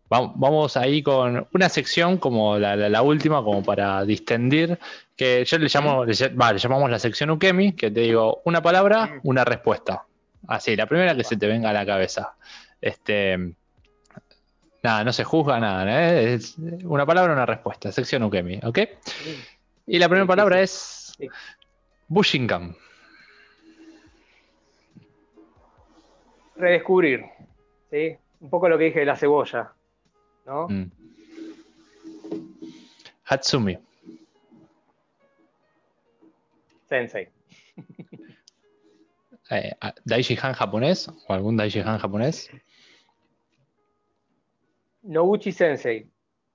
[0.09, 4.79] vamos ahí con una sección como la, última, como para distendir,
[5.15, 9.43] que yo le llamo, le, llamamos la sección Ukemi, que te digo una palabra, una
[9.43, 10.05] respuesta.
[10.47, 12.35] Así, la primera que se te venga a la cabeza.
[12.81, 13.53] Este,
[14.83, 16.33] nada, no se juzga nada, ¿eh?
[16.33, 17.91] es una palabra, una respuesta.
[17.91, 18.79] Sección Ukemi, ¿ok?
[19.87, 21.17] Y la primera palabra es
[22.07, 22.75] Bushingham.
[26.55, 27.25] Redescubrir,
[27.91, 28.17] ¿sí?
[28.39, 29.73] Un poco lo que dije de la cebolla,
[30.45, 30.67] ¿no?
[30.67, 30.91] Mm.
[33.25, 33.77] Hatsumi.
[36.87, 37.29] Sensei.
[39.51, 42.49] eh, Han japonés o algún Han japonés.
[45.03, 46.07] Noguchi Sensei.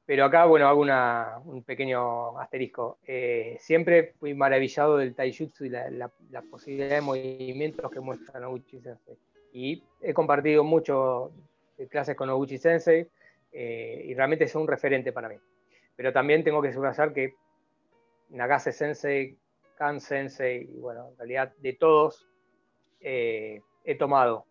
[0.05, 2.99] Pero acá, bueno, hago un pequeño asterisco.
[3.07, 6.11] Eh, siempre fui maravillado del taijutsu y la,
[6.51, 9.17] posibilidad de movimientos que muestra Noguchi Sensei.
[9.53, 11.33] Y he compartido mucho
[11.89, 13.09] clases con Noguchi Sensei
[13.53, 15.37] eh, y realmente es un referente para mí.
[15.95, 17.35] Pero también tengo que subrayar que
[18.31, 19.37] Nagase Sensei,
[19.77, 22.27] Kan Sensei, y bueno, en realidad de todos
[23.02, 24.47] eh, he tomado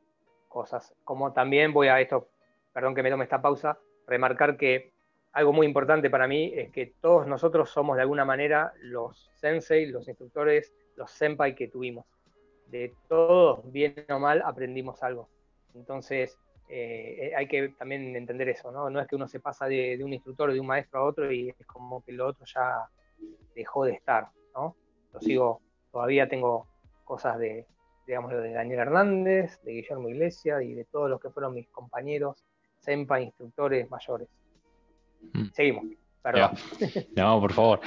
[0.48, 0.94] cosas.
[1.04, 2.30] Como también voy a esto,
[2.74, 4.92] perdón que me tome esta pausa, remarcar que
[5.34, 9.86] algo muy importante para mí es que todos nosotros somos de alguna manera los sensei,
[9.86, 12.06] los instructores, los senpai que tuvimos.
[12.68, 15.30] De todos, bien o mal, aprendimos algo.
[15.74, 16.38] Entonces,
[16.70, 18.90] eh, hay que también entender eso, ¿no?
[18.90, 21.32] No es que uno se pasa de, un instructor o de un maestro a otro
[21.32, 22.90] y es como que lo otro ya
[23.54, 24.76] dejó de estar, ¿no?
[25.12, 26.68] Lo sigo, todavía tengo
[27.04, 27.66] cosas de,
[28.12, 32.44] digamos, de Daniel Hernández, de Guillermo Iglesias y de todos los que fueron mis compañeros,
[32.82, 34.28] SEMPA, instructores mayores.
[35.32, 35.46] Mm.
[35.54, 35.86] Seguimos,
[36.22, 36.52] perdón.
[37.16, 37.80] No, por favor.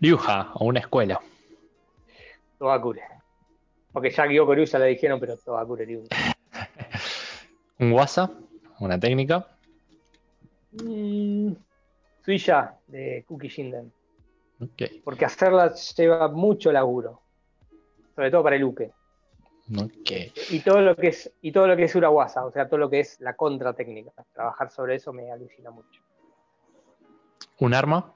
[0.00, 1.20] Ryuja o una escuela.
[2.56, 3.02] Tobacure.
[3.92, 6.06] Porque ya Guido Coruja le dijeron, pero Tobacure Ryuja.
[7.80, 8.30] ¿Un WhatsApp?
[8.78, 9.44] ¿Una técnica?
[10.70, 11.50] Mm,
[12.24, 13.92] Suya de Cookie Shinden.
[15.02, 17.22] Porque hacerla lleva mucho laburo.
[18.14, 18.92] Sobre todo para el Uke.
[19.66, 22.90] Y todo lo que es, y todo lo que es Urawasa, o sea, todo lo
[22.90, 24.10] que es la contra técnica.
[24.32, 26.02] Trabajar sobre eso me alucina mucho.
[27.60, 28.14] ¿Un arma?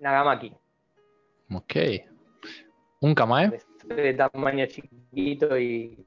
[0.00, 0.54] Nagamaki.
[1.52, 1.74] Ok.
[3.00, 3.60] ¿Un Kamae?
[3.84, 6.04] De tamaño chiquito y.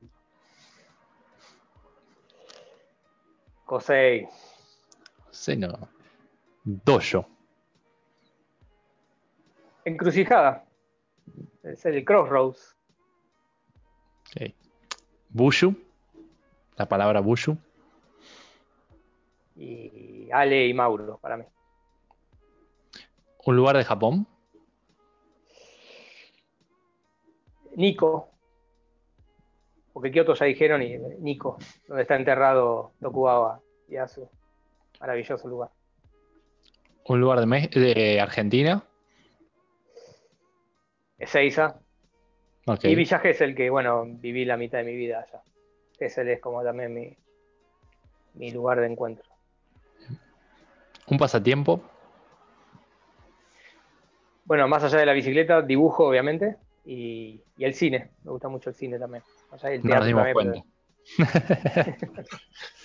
[3.65, 4.27] Kosei.
[5.29, 5.87] Sí, no.
[6.63, 7.27] Dojo.
[9.85, 10.65] Encrucijada.
[11.63, 12.75] Es el Crossroads.
[15.33, 15.75] Bushu,
[16.77, 17.57] la palabra Bushu.
[19.55, 21.45] Y Ale y Mauro para mí.
[23.45, 24.27] ¿Un lugar de Japón?
[27.75, 28.29] Nico.
[29.93, 34.29] Porque Kioto ya dijeron y Nico, donde está enterrado Tokugawa Yasu.
[34.99, 35.69] Maravilloso lugar.
[37.05, 38.83] ¿Un lugar de, de Argentina?
[41.17, 41.79] Ezeiza.
[42.83, 45.41] Y Villa el que, bueno, viví la mitad de mi vida allá.
[45.97, 47.17] Gesell es como también mi,
[48.35, 49.25] mi lugar de encuentro.
[51.07, 51.81] ¿Un pasatiempo?
[54.45, 58.11] Bueno, más allá de la bicicleta, dibujo, obviamente, y, el cine.
[58.23, 59.23] Me gusta mucho el cine también.
[59.83, 60.61] Nos dimos cuenta.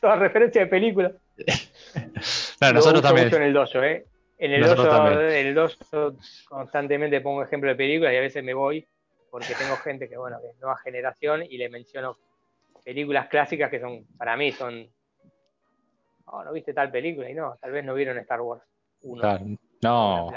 [0.00, 1.12] Toda referencia de película.
[2.60, 3.26] no, nosotros también.
[3.26, 4.06] Mucho en el dojo, ¿eh?
[4.38, 6.16] En el dojo, en el dojo
[6.48, 8.86] constantemente pongo ejemplo de películas y a veces me voy
[9.36, 12.16] porque tengo gente que, bueno, que es nueva generación y le menciono
[12.82, 14.88] películas clásicas que son, para mí son,
[16.24, 18.62] oh, no viste tal película y no, tal vez no vieron Star Wars
[19.20, 19.44] Claro,
[19.82, 20.32] no.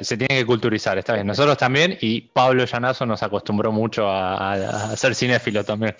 [0.00, 1.26] Se tiene que culturizar, está bien.
[1.26, 5.94] Nosotros también, y Pablo Llanazo nos acostumbró mucho a, a, ser cinéfilo también.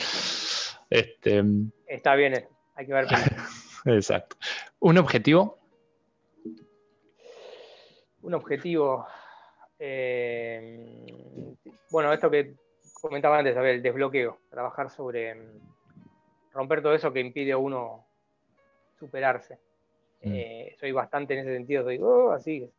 [0.89, 1.45] Este,
[1.87, 3.07] está bien, hay que ver
[3.85, 4.37] Exacto.
[4.79, 5.59] ¿Un objetivo?
[8.23, 9.07] Un objetivo.
[9.79, 11.46] Eh,
[11.91, 12.55] bueno, esto que
[13.01, 15.61] comentaba antes, a ver, el desbloqueo, trabajar sobre mm,
[16.53, 18.07] romper todo eso que impide a uno
[18.99, 19.59] superarse.
[20.23, 20.33] Mm.
[20.35, 22.71] Eh, soy bastante en ese sentido, soy oh, así.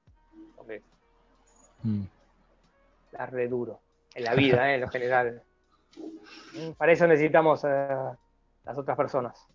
[1.83, 2.03] Mm.
[3.11, 3.79] La re duro.
[4.15, 5.43] En la vida, eh, en lo general.
[6.77, 8.17] Para eso necesitamos a
[8.65, 9.47] las otras personas.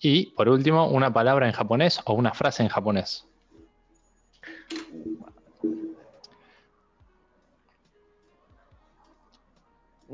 [0.00, 3.26] Y por último, una palabra en japonés o una frase en japonés.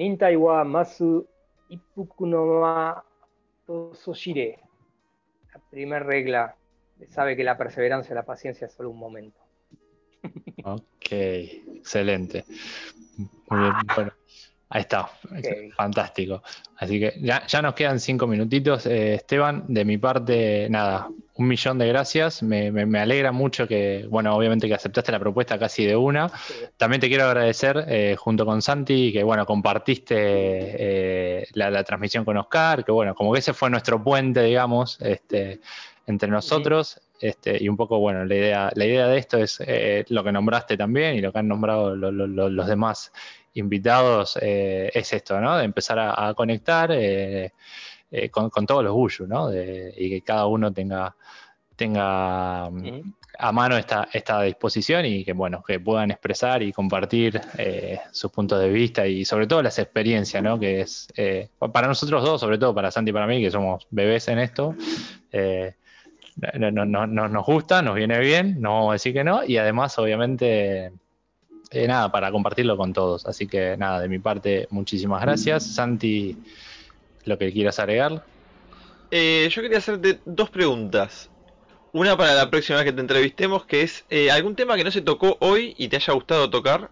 [0.00, 1.28] Nintai wa masu
[1.68, 3.04] ippuku no ma
[3.66, 4.58] Sato Soshire.
[5.52, 6.56] La primera regla
[7.10, 9.38] sabe que la perseverancia y la paciencia es solo un momento.
[10.64, 12.46] Ok, excelente.
[13.50, 14.12] Muy bien, bueno.
[14.72, 15.10] Ahí está,
[15.76, 16.44] fantástico.
[16.76, 19.64] Así que ya, nos quedan cinco minutitos, eh, Esteban.
[19.66, 22.40] De mi parte, nada, un millón de gracias.
[22.44, 22.68] Me,
[23.00, 26.30] alegra mucho que, bueno, obviamente que aceptaste la propuesta casi de una.
[26.76, 32.36] También te quiero agradecer eh, junto con Santi que, bueno, compartiste eh, la, transmisión con
[32.36, 35.58] Oscar, que, bueno, como que ese fue nuestro puente, digamos, este,
[36.06, 37.00] entre nosotros.
[37.20, 39.58] Este, y un poco, bueno, la idea, la idea de esto es
[40.10, 43.12] lo que nombraste también y lo que han nombrado los demás
[43.54, 45.56] invitados eh, es esto, ¿no?
[45.56, 47.52] De empezar a, conectar eh,
[48.10, 49.52] eh, con, todos los Guyus, ¿no?
[49.52, 51.14] y que cada uno tenga,
[51.76, 57.40] tenga a mano esta, esta disposición y que, bueno, que puedan expresar y compartir
[58.12, 60.58] sus puntos de vista y sobre todo las experiencias, ¿no?
[60.58, 61.08] Que es,
[61.72, 64.74] para nosotros dos, sobre todo para Santi y para mí, que somos bebés en esto,
[66.58, 69.98] no, no, nos gusta, nos viene bien, no vamos a decir que no, y además,
[69.98, 70.92] obviamente
[71.70, 73.26] eh, nada, para compartirlo con todos.
[73.26, 75.64] Así que nada, de mi parte, muchísimas gracias.
[75.64, 76.36] Santi,
[77.24, 78.24] lo que quieras agregar.
[79.10, 81.30] Eh, yo quería hacerte dos preguntas.
[81.92, 84.90] Una para la próxima vez que te entrevistemos, que es eh, algún tema que no
[84.90, 86.90] se tocó hoy y te haya gustado tocar.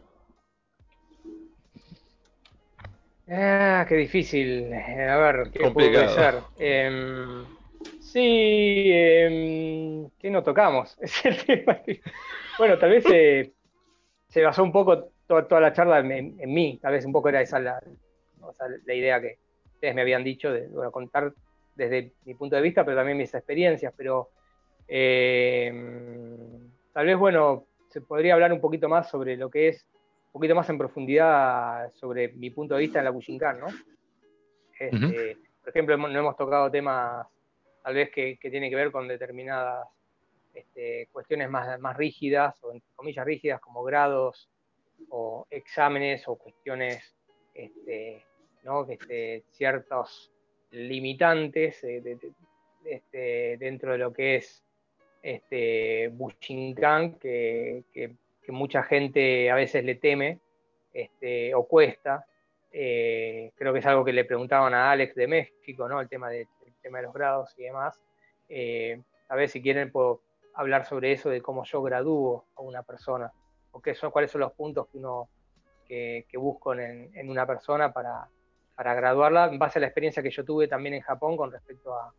[3.31, 4.73] Ah, qué difícil.
[4.73, 6.37] A ver, ¿qué puede ser?
[6.59, 7.45] Em,
[8.01, 10.97] sí, eh, ¿qué no tocamos?
[12.59, 13.05] bueno, tal vez
[14.39, 17.59] se basó un poco toda, la charla en, mí, tal vez un poco era esa
[17.59, 17.83] la,
[18.87, 19.37] la idea que
[19.75, 21.33] ustedes me habían dicho de contar
[21.75, 24.29] desde mi punto de vista, pero también mis experiencias, pero
[24.87, 25.73] eh,
[26.93, 29.85] tal vez, bueno, se podría hablar un poquito más sobre lo que es,
[30.27, 33.67] un poquito más en profundidad sobre mi punto de vista en la Bushinkan, ¿no?
[34.79, 37.27] Este, por ejemplo, no hemos tocado temas
[37.83, 39.89] tal vez que, que tienen que ver con determinadas
[40.59, 44.51] este, cuestiones más, más rígidas, o entre comillas rígidas, como grados
[45.11, 47.15] o exámenes o cuestiones,
[47.55, 48.25] este,
[48.65, 48.89] ¿no?
[48.89, 50.33] este, ciertos
[50.71, 52.03] limitantes eh,
[52.85, 54.65] este, dentro de lo que es
[55.23, 58.17] este, Bushinkan, que, que,
[58.51, 60.39] mucha gente a veces le teme
[61.55, 62.27] o cuesta.
[62.73, 66.01] Eh, creo que es algo que le preguntaban a Alex de México, ¿no?
[66.01, 66.47] el, tema de,
[66.83, 68.01] tema de los grados y demás.
[68.49, 70.23] Eh, a ver si quieren puedo
[70.59, 73.33] hablar sobre eso, de cómo yo gradúo a una persona,
[73.71, 75.29] o qué son, cuáles son los puntos que uno
[75.87, 78.29] que, busco en, una persona para,
[78.77, 82.13] graduarla, en base a la experiencia que yo tuve también en Japón con respecto a,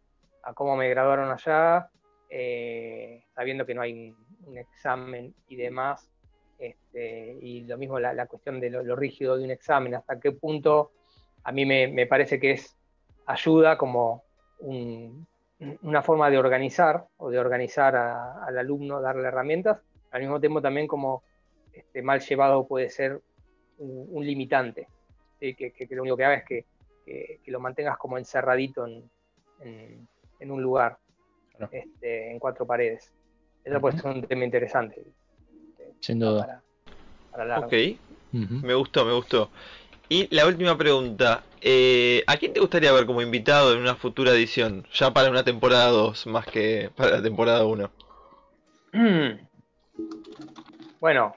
[0.55, 1.89] cómo me graduaron allá,
[2.29, 6.09] eh, sabiendo que no hay un, examen y demás,
[6.57, 10.91] este, y lo mismo la, cuestión de lo, rígido de un examen, hasta qué punto
[11.43, 12.77] a mí me, me parece que es
[13.25, 14.23] ayuda como
[14.59, 15.27] un,
[15.81, 19.79] una forma de organizar o de organizar al alumno, darle herramientas,
[20.11, 21.23] al mismo tiempo también como
[21.73, 23.21] este, mal llevado puede ser
[23.77, 24.87] un, limitante,
[25.39, 26.65] que, lo único que haga es que,
[27.47, 30.07] lo mantengas como encerradito en,
[30.39, 30.97] un lugar,
[31.71, 33.11] este, en cuatro paredes.
[33.63, 35.01] Eso puede ser un tema interesante.
[35.01, 36.61] Este, Sin duda.
[37.33, 37.73] ok,
[38.31, 39.49] me gustó, me gustó.
[40.07, 44.31] Y la última pregunta, eh, ¿a quién te gustaría ver como invitado en una futura
[44.31, 44.85] edición?
[44.93, 47.91] Ya para una temporada 2, más que para la temporada 1.
[51.01, 51.33] Bueno,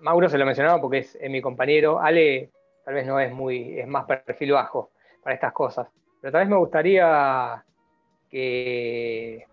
[0.00, 1.98] Mauro se lo mencionaba porque es, mi compañero.
[1.98, 2.50] Ale
[2.84, 4.90] tal vez no es muy, es más perfil bajo
[5.22, 5.88] para estas cosas.
[6.20, 7.64] Pero tal vez me gustaría
[8.30, 9.46] que,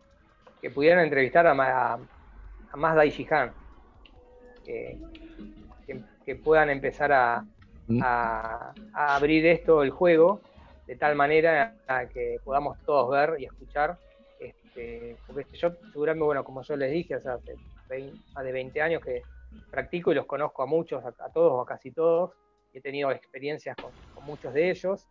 [0.74, 3.54] pudieran entrevistar a, más Daishihan.
[4.66, 4.98] que,
[6.26, 7.46] que puedan empezar a,
[8.02, 10.42] a, abrir esto, el juego,
[10.88, 11.76] de tal manera
[12.14, 13.98] que podamos todos ver y escuchar.
[14.40, 17.30] Este, porque yo seguramente, bueno, como yo les dije, hace
[18.34, 19.22] más de 20 años que
[19.70, 22.32] practico y los conozco a muchos, a, todos o a casi todos,
[22.74, 23.92] he tenido experiencias con,
[24.24, 25.08] muchos de ellos,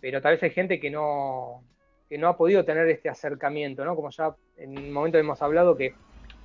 [0.00, 1.64] pero tal vez hay gente que no,
[2.08, 3.96] que no ha podido tener este acercamiento, ¿no?
[3.96, 5.94] Como ya en un momento hemos hablado que,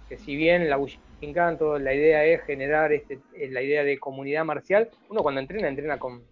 [0.08, 0.80] que si bien la
[1.22, 4.90] encanto, la idea es generar este, eh, la idea de comunidad marcial.
[5.10, 6.24] Uno cuando entrena, entrena con,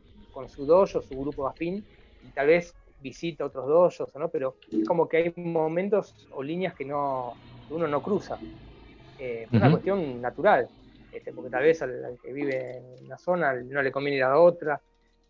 [0.47, 1.83] su dojo, su grupo afín,
[2.21, 4.29] y tal vez visita otros dojos, ¿no?
[4.29, 7.33] Pero es como que hay momentos o líneas que no
[7.69, 8.37] uno no cruza.
[9.17, 10.67] Eh, una cuestión natural,
[11.11, 14.37] este, porque tal vez al, que vive en una zona no le conviene ir a
[14.37, 14.81] otra,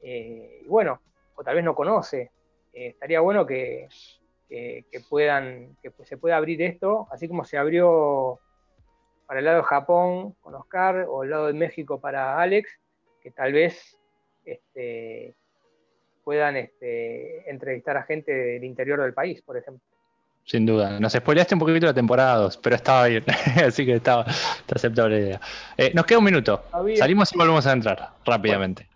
[0.01, 1.01] eh, y bueno,
[1.35, 2.31] o tal vez no conoce.
[2.73, 3.87] estaría bueno que,
[4.49, 8.39] que, puedan, que se pueda abrir esto, así como se abrió
[9.25, 12.69] para el lado de Japón con Oscar o el lado de México para Alex,
[13.21, 13.97] que tal vez
[14.45, 15.35] este,
[16.23, 19.83] puedan este, entrevistar a gente del interior del país, por ejemplo.
[20.45, 20.99] Sin duda.
[20.99, 23.23] Nos spoileaste un poquito la temporada 2, pero estaba bien.
[23.65, 25.41] Así que estaba, está aceptable la idea.
[25.75, 26.63] Eh, nos queda un minuto.
[26.95, 28.87] Salimos y volvemos a entrar rápidamente.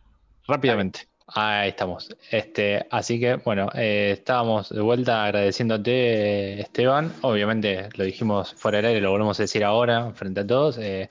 [0.47, 1.08] Rápidamente.
[1.33, 2.09] Ahí estamos.
[2.31, 7.13] Este, así que, bueno, eh, estábamos de vuelta agradeciéndote, Esteban.
[7.21, 10.77] Obviamente lo dijimos fuera del aire, lo volvemos a decir ahora, frente a todos.
[10.79, 11.09] Eh,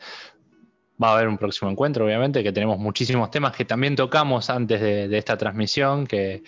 [1.02, 4.80] va a haber un próximo encuentro, obviamente, que tenemos muchísimos temas que también tocamos antes
[4.80, 6.42] de, esta transmisión, que,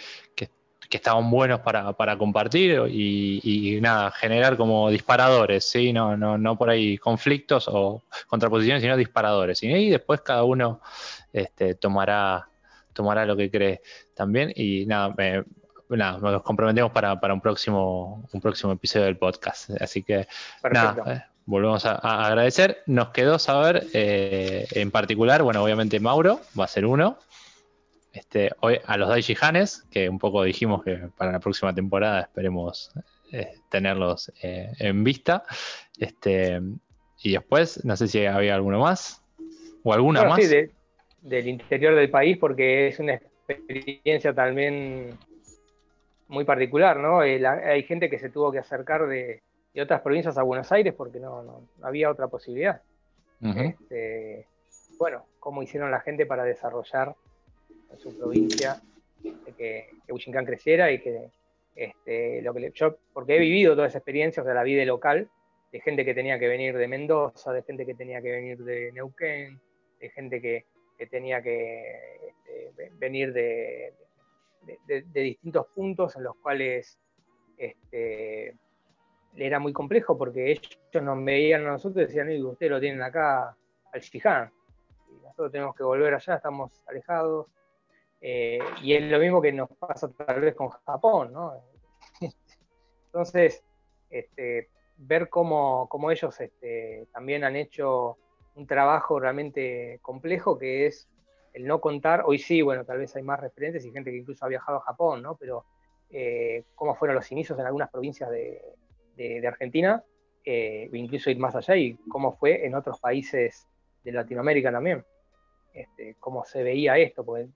[0.90, 5.92] estaban buenos para, compartir y, nada, generar como disparadores, ¿sí?
[5.92, 9.62] No, no, no por ahí conflictos o contraposiciones, sino disparadores.
[9.62, 10.80] Y, después cada uno
[11.32, 12.49] este, tomará,
[13.00, 13.80] tomará lo que cree
[14.14, 14.52] también.
[14.54, 15.14] Y nada,
[15.88, 19.70] nos comprometemos para, un próximo un próximo episodio del podcast.
[19.80, 20.28] Así que
[20.70, 21.94] nada, eh, volvemos a,
[22.26, 22.82] agradecer.
[22.86, 27.18] Nos quedó saber eh, en particular, bueno, obviamente Mauro va a ser uno.
[28.12, 32.20] Este, hoy a los Daichi Hanes, que un poco dijimos que para la próxima temporada
[32.20, 32.90] esperemos
[33.32, 35.44] eh, tenerlos en vista.
[35.96, 36.60] Este,
[37.22, 39.22] y después, no sé si había alguno más
[39.84, 40.42] o alguna más.
[40.42, 40.70] Sí,
[41.22, 45.18] del interior del país, porque es una experiencia también
[46.28, 47.20] muy particular, ¿no?
[47.20, 49.42] hay gente que se tuvo que acercar de,
[49.80, 52.82] otras provincias a Buenos Aires porque no, no, había otra posibilidad.
[53.42, 54.46] Este,
[54.98, 57.14] bueno, cómo hicieron la gente para desarrollar
[57.90, 58.80] en su provincia
[59.56, 61.30] que, que creciera y que
[61.74, 65.28] este, lo que yo, porque he vivido toda esa experiencia, de la vida local,
[65.72, 68.92] de gente que tenía que venir de Mendoza, de gente que tenía que venir de
[68.92, 69.60] Neuquén,
[70.00, 70.66] de gente que,
[71.06, 73.94] tenía que este, venir de,
[74.86, 76.98] de, distintos puntos en los cuales
[77.56, 78.56] este,
[79.36, 83.02] era muy complejo porque ellos nos veían a nosotros y decían, y ustedes lo tienen
[83.02, 83.56] acá
[83.92, 84.52] al Shihan.
[85.08, 87.46] Y nosotros tenemos que volver allá, estamos alejados.
[88.20, 91.54] Eh, y es lo mismo que nos pasa tal vez con Japón, ¿no?
[93.06, 93.64] Entonces,
[94.10, 98.18] este, ver cómo, ellos este, también han hecho
[98.60, 101.08] un trabajo realmente complejo que es
[101.54, 104.44] el no contar, hoy sí, bueno, tal vez hay más referentes y gente que incluso
[104.44, 105.34] ha viajado a Japón, ¿no?
[105.36, 105.64] Pero
[106.10, 110.02] eh, cómo fueron los inicios en algunas provincias de, Argentina,
[110.44, 113.66] eh, incluso ir más allá y cómo fue en otros países
[114.02, 115.04] de Latinoamérica también,
[115.74, 117.48] este, cómo se veía esto, porque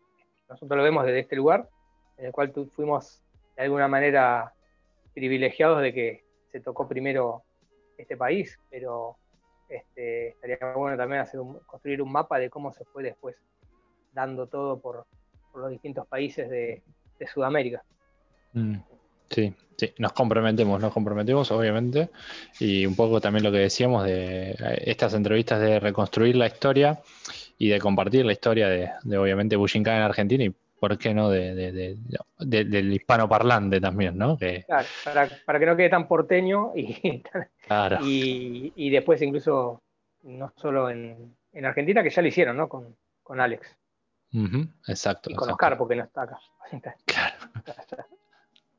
[0.48, 1.68] nosotros lo vemos desde este lugar,
[2.18, 3.22] en el cual fuimos
[3.56, 4.52] de alguna manera
[5.14, 7.44] privilegiados de que se tocó primero
[7.96, 9.16] este país, pero
[9.76, 13.40] este, estaría bueno también hacer construir un mapa de cómo se fue después
[14.12, 15.06] dando todo por,
[15.54, 16.82] los distintos países de,
[17.32, 17.82] Sudamérica.
[18.52, 18.76] Mm.
[19.30, 22.10] Sí, sí, nos comprometemos, nos comprometemos, obviamente,
[22.60, 27.00] y un poco también lo que decíamos de eh, estas entrevistas de reconstruir la historia
[27.56, 31.30] y de compartir la historia de, de obviamente, Bushinkan en Argentina y, ¿por qué no?,
[31.30, 31.96] de,
[32.38, 34.36] del hispano parlante también, ¿no?
[34.36, 34.64] Que...
[34.64, 34.86] Claro,
[35.46, 37.22] para, que no quede tan porteño y,
[38.02, 39.82] y, después incluso,
[40.22, 43.76] no solo en, Argentina, que ya lo hicieron, ¿no?, con, con Alex.
[44.88, 45.30] exacto.
[45.30, 46.38] Y con Oscar, porque no está acá.
[47.04, 47.36] Claro.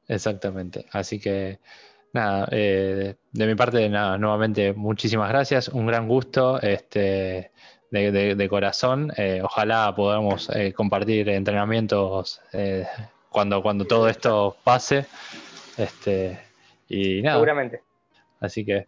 [0.07, 0.85] Exactamente.
[0.91, 1.59] Así que
[2.13, 7.51] nada, eh, de mi parte, nada, nuevamente muchísimas gracias, un gran gusto, este,
[7.91, 9.11] de, corazón.
[9.17, 12.41] Eh, ojalá podamos eh, compartir entrenamientos
[13.29, 15.05] cuando, cuando todo esto pase.
[15.77, 16.39] Este,
[16.87, 17.37] y nada.
[17.37, 17.84] Seguramente.
[18.45, 18.85] Así que,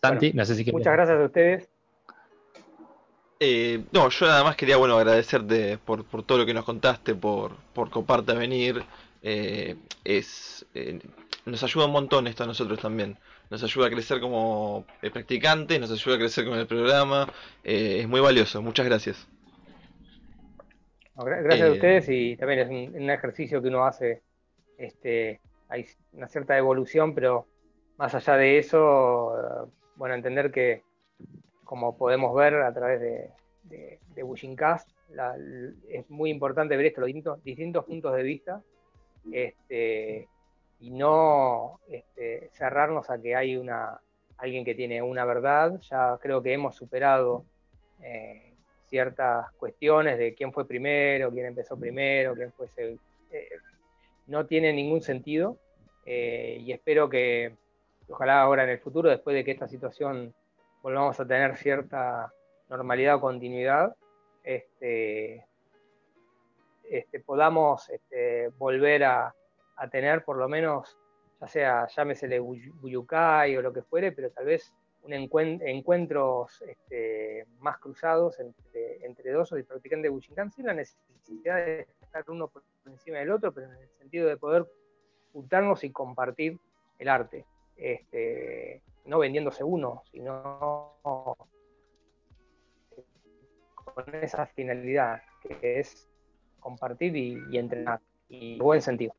[0.00, 1.68] Santi, no sé si Muchas gracias a ustedes.
[3.92, 7.56] no, yo nada más quería bueno agradecerte por, por todo lo que nos contaste, por,
[7.72, 8.84] por coparte a venir,
[9.28, 9.74] eh,
[10.04, 11.00] es, eh,
[11.46, 13.18] nos ayuda un montón esto a nosotros también.
[13.50, 17.26] Nos ayuda a crecer como eh, practicantes, nos ayuda a crecer con el programa.
[17.64, 18.62] es muy valioso.
[18.62, 19.26] Muchas gracias.
[21.16, 24.22] gracias a ustedes y también es un, ejercicio que uno hace.
[24.78, 27.48] Este, hay una cierta evolución, pero
[27.96, 30.82] más allá de eso, bueno, entender que
[31.64, 33.30] como podemos ver a través de,
[33.64, 33.98] de,
[35.88, 38.62] es muy importante ver esto, los distintos, distintos puntos de vista
[39.32, 40.28] este,
[40.80, 44.00] y no este, cerrarnos a que hay una,
[44.38, 45.80] alguien que tiene una verdad.
[45.90, 47.44] Ya creo que hemos superado
[48.02, 48.54] eh,
[48.86, 52.68] ciertas cuestiones de quién fue primero, quién empezó primero, quién fue
[53.30, 53.48] eh,
[54.26, 55.58] no tiene ningún sentido
[56.04, 57.54] eh, y espero que
[58.08, 60.34] ojalá ahora en el futuro, después de que esta situación
[60.82, 62.32] volvamos a tener cierta
[62.68, 63.96] normalidad o continuidad,
[64.42, 65.44] este,
[66.84, 69.34] este, podamos este, volver a,
[69.90, 70.96] tener por lo menos,
[71.40, 76.64] ya sea llámesele Buyukai o lo que fuere, pero tal vez un encuentros
[77.60, 82.48] más cruzados entre, entre dos o practicantes de Bujinkan sin la necesidad de estar uno
[82.48, 84.66] por encima del otro, pero en el sentido de poder
[85.32, 86.58] juntarnos y compartir
[86.98, 87.44] el arte.
[87.76, 90.96] Este, no vendiéndose uno, sino
[93.84, 96.08] con esa finalidad, que es
[96.60, 99.14] compartir y, entrenar, y buen sentido.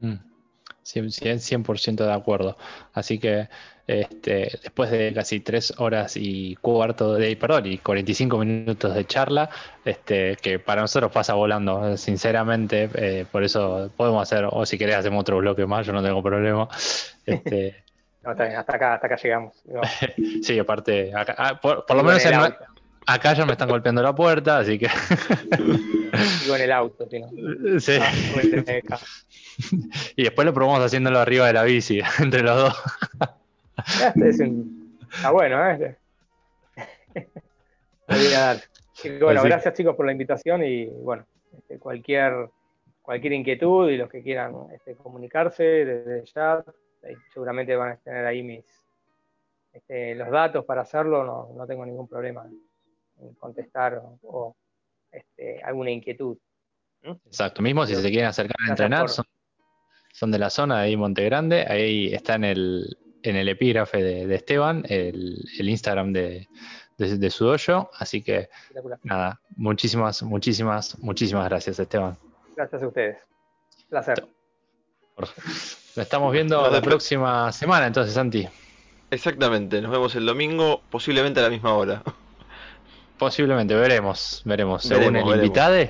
[0.00, 1.96] 100%, mm.
[1.96, 2.56] de acuerdo.
[2.92, 3.48] Así que
[3.86, 9.50] este, después de casi tres horas y cuarto de, perdón, y 45 minutos de charla,
[9.84, 14.96] este, que para nosotros pasa volando, sinceramente, eh, por eso podemos hacer, o si querés
[14.96, 16.68] hacemos otro bloque más, yo no tengo problema.
[17.26, 17.85] Este,
[18.26, 19.54] hasta acá, hasta acá llegamos.
[20.42, 22.24] sí, aparte, ah, por, lo menos
[23.06, 24.88] acá ya me están golpeando la puerta, así que.
[26.42, 27.06] Digo en el auto,
[27.80, 27.98] Sí.
[28.00, 28.98] Ah,
[30.16, 32.82] y después lo probamos haciéndolo arriba de la bici, entre los dos.
[34.14, 35.96] Este es Está bueno, ¿eh?
[39.20, 42.48] bueno, gracias chicos por la invitación y bueno, este, cualquier
[43.06, 46.64] cualquier inquietud y los que quieran este, comunicarse desde ya
[47.32, 48.64] seguramente van a tener ahí mis
[49.76, 52.46] este, los datos para hacerlo, no, tengo ningún problema
[53.20, 54.56] en contestar o,
[55.12, 56.38] este, alguna inquietud.
[57.02, 61.24] Exacto, mismo si se quieren acercar a entrenar, son, de la zona de ahí Monte
[61.24, 66.48] Grande, ahí está en el, en el epígrafe de, Esteban, el, Instagram de,
[66.96, 68.48] de, su dojo, así que
[69.02, 72.16] nada, muchísimas, muchísimas, muchísimas gracias Esteban.
[72.56, 73.18] Gracias a ustedes.
[73.90, 74.26] Placer.
[75.96, 78.46] Nos estamos viendo la próxima semana, entonces, Santi.
[79.10, 82.02] Exactamente, nos vemos el domingo, posiblemente a la misma hora.
[83.18, 84.82] Posiblemente, veremos, veremos.
[84.82, 85.88] Según el invitado,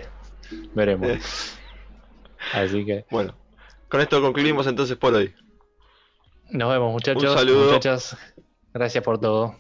[0.75, 1.59] veremos.
[2.53, 3.05] Así que.
[3.11, 3.35] Bueno,
[3.89, 5.35] con esto concluimos entonces por hoy.
[6.51, 7.25] Nos vemos, muchachos.
[7.25, 7.73] Un saludo.
[7.73, 8.17] Muchachas,
[8.73, 9.57] gracias por todo.